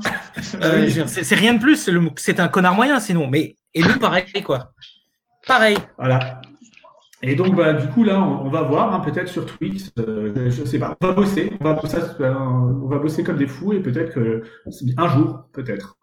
Euh, 0.62 0.88
c'est 1.06 1.34
rien 1.34 1.54
de 1.54 1.60
plus. 1.60 1.90
C'est 2.16 2.40
un 2.40 2.48
connard 2.48 2.74
moyen, 2.74 3.00
sinon. 3.00 3.26
Mais 3.26 3.56
et 3.74 3.82
nous, 3.82 3.98
pareil, 3.98 4.24
quoi. 4.44 4.72
Pareil. 5.46 5.76
Voilà. 5.98 6.40
Et 7.26 7.36
donc, 7.36 7.54
bah, 7.56 7.72
du 7.72 7.88
coup, 7.88 8.04
là, 8.04 8.20
on, 8.20 8.50
va 8.50 8.62
voir, 8.62 8.94
hein, 8.94 9.00
peut-être 9.00 9.28
sur 9.28 9.46
Twitch, 9.46 9.84
euh, 9.98 10.50
je 10.50 10.64
sais 10.64 10.78
pas, 10.78 10.94
on 11.00 11.06
va 11.06 11.12
bosser, 11.14 11.54
on 11.58 11.64
va 11.64 11.72
bosser, 11.72 11.96
euh, 12.20 12.34
on 12.34 12.86
va 12.86 12.98
bosser 12.98 13.24
comme 13.24 13.38
des 13.38 13.46
fous 13.46 13.72
et 13.72 13.80
peut-être 13.80 14.12
que 14.12 14.42
un 14.98 15.08
jour, 15.08 15.44
peut-être. 15.54 15.96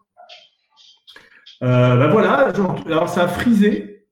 Euh, 1.62 1.96
bah 1.96 2.08
voilà, 2.08 2.52
alors 2.86 3.08
ça 3.08 3.22
a 3.22 3.28
frisé. 3.28 4.08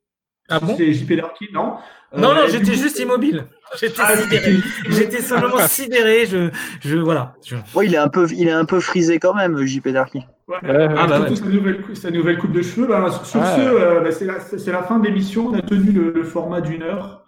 Ah 0.49 0.61
bon? 0.61 0.77
C'est 0.77 0.93
JP 0.93 1.15
Darky, 1.15 1.49
non 1.53 1.79
Non, 2.17 2.35
non, 2.35 2.43
j'étais 2.49 2.75
juste 2.75 2.99
immobile. 2.99 3.45
J'étais 3.81 4.03
ah, 4.03 4.17
sidéré. 4.17 4.57
J'étais 4.89 5.21
simplement 5.21 5.59
sidéré. 5.69 6.27
Je, 6.27 6.51
je, 6.81 6.97
voilà. 6.97 7.35
Je... 7.47 7.55
il 7.85 7.95
est 7.95 7.99
un 7.99 8.09
peu, 8.09 8.27
il 8.33 8.49
est 8.49 8.53
un 8.53 8.65
peu 8.65 8.81
frisé 8.81 9.21
quand 9.21 9.33
même, 9.33 9.65
JP 9.65 9.91
Darky. 9.91 10.25
Ouais. 10.49 10.57
ah, 10.65 11.07
bah, 11.07 11.21
sa, 11.33 11.45
nouvelle, 11.45 11.85
sa, 11.95 12.11
nouvelle, 12.11 12.39
coupe 12.39 12.51
de 12.51 12.63
cheveux. 12.63 12.89
Bah, 12.89 13.09
sur 13.13 13.47
ce, 13.47 13.61
euh, 13.61 14.01
bah, 14.01 14.11
c'est 14.11 14.25
la, 14.25 14.39
la, 14.73 14.83
fin 14.83 14.99
de 14.99 15.07
l'émission. 15.07 15.51
On 15.53 15.55
a 15.55 15.63
tenu 15.63 15.93
le, 15.93 16.11
le 16.11 16.25
format 16.25 16.61
d'une 16.61 16.83
heure. 16.83 17.27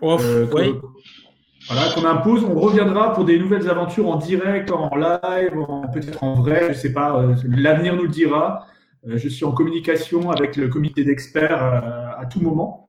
Oh, 0.00 0.16
euh, 0.20 0.46
oui. 0.52 0.74
Voilà, 1.68 1.92
qu'on 1.92 2.04
impose. 2.04 2.44
On 2.44 2.58
reviendra 2.58 3.12
pour 3.12 3.24
des 3.24 3.38
nouvelles 3.38 3.68
aventures 3.68 4.08
en 4.08 4.16
direct, 4.16 4.70
en 4.70 4.94
live, 4.96 5.66
peut-être 5.92 6.22
en 6.22 6.34
vrai. 6.34 6.72
Je 6.72 6.78
sais 6.78 6.92
pas. 6.92 7.20
Euh, 7.20 7.34
L'avenir 7.44 7.96
nous 7.96 8.04
le 8.04 8.08
dira. 8.08 8.66
Euh, 9.08 9.16
je 9.16 9.28
suis 9.28 9.44
en 9.44 9.52
communication 9.52 10.30
avec 10.30 10.56
le 10.56 10.68
comité 10.68 11.04
d'experts 11.04 11.62
euh, 11.62 12.22
à 12.22 12.26
tout 12.26 12.40
moment. 12.40 12.88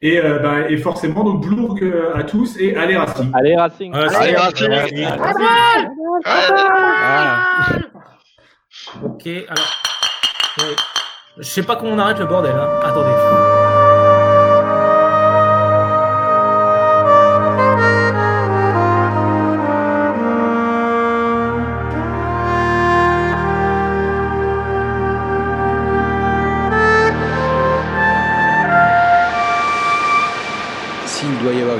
Et, 0.00 0.20
euh, 0.20 0.38
bah, 0.38 0.70
et 0.70 0.76
forcément, 0.76 1.24
donc 1.24 1.44
Blourg 1.44 1.76
à 2.14 2.22
tous 2.22 2.56
et 2.58 2.76
allez 2.76 2.96
Racing. 2.96 3.32
Allez 3.34 3.56
Racing. 3.56 3.92
Allez, 3.94 4.36
Racing. 4.36 4.70
Allez, 4.72 5.06
Racing. 5.06 5.08
Ok, 9.04 9.26
alors. 9.48 9.88
Je 11.38 11.44
sais 11.44 11.62
pas 11.62 11.76
comment 11.76 11.92
on 11.92 11.98
arrête 11.98 12.18
le 12.18 12.26
bordel. 12.26 12.52
Hein. 12.52 12.80
Attendez. 12.82 13.47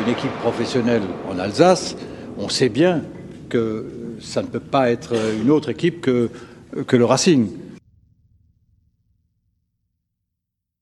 Équipe 0.09 0.33
professionnelle 0.41 1.03
en 1.31 1.39
Alsace, 1.39 1.97
on 2.39 2.49
sait 2.49 2.69
bien 2.69 3.03
que 3.49 3.87
ça 4.21 4.43
ne 4.43 4.47
peut 4.47 4.61
pas 4.61 4.91
être 4.91 5.15
une 5.41 5.51
autre 5.51 5.69
équipe 5.69 6.01
que, 6.01 6.31
que 6.87 6.97
le 6.97 7.05
Racing. 7.05 7.49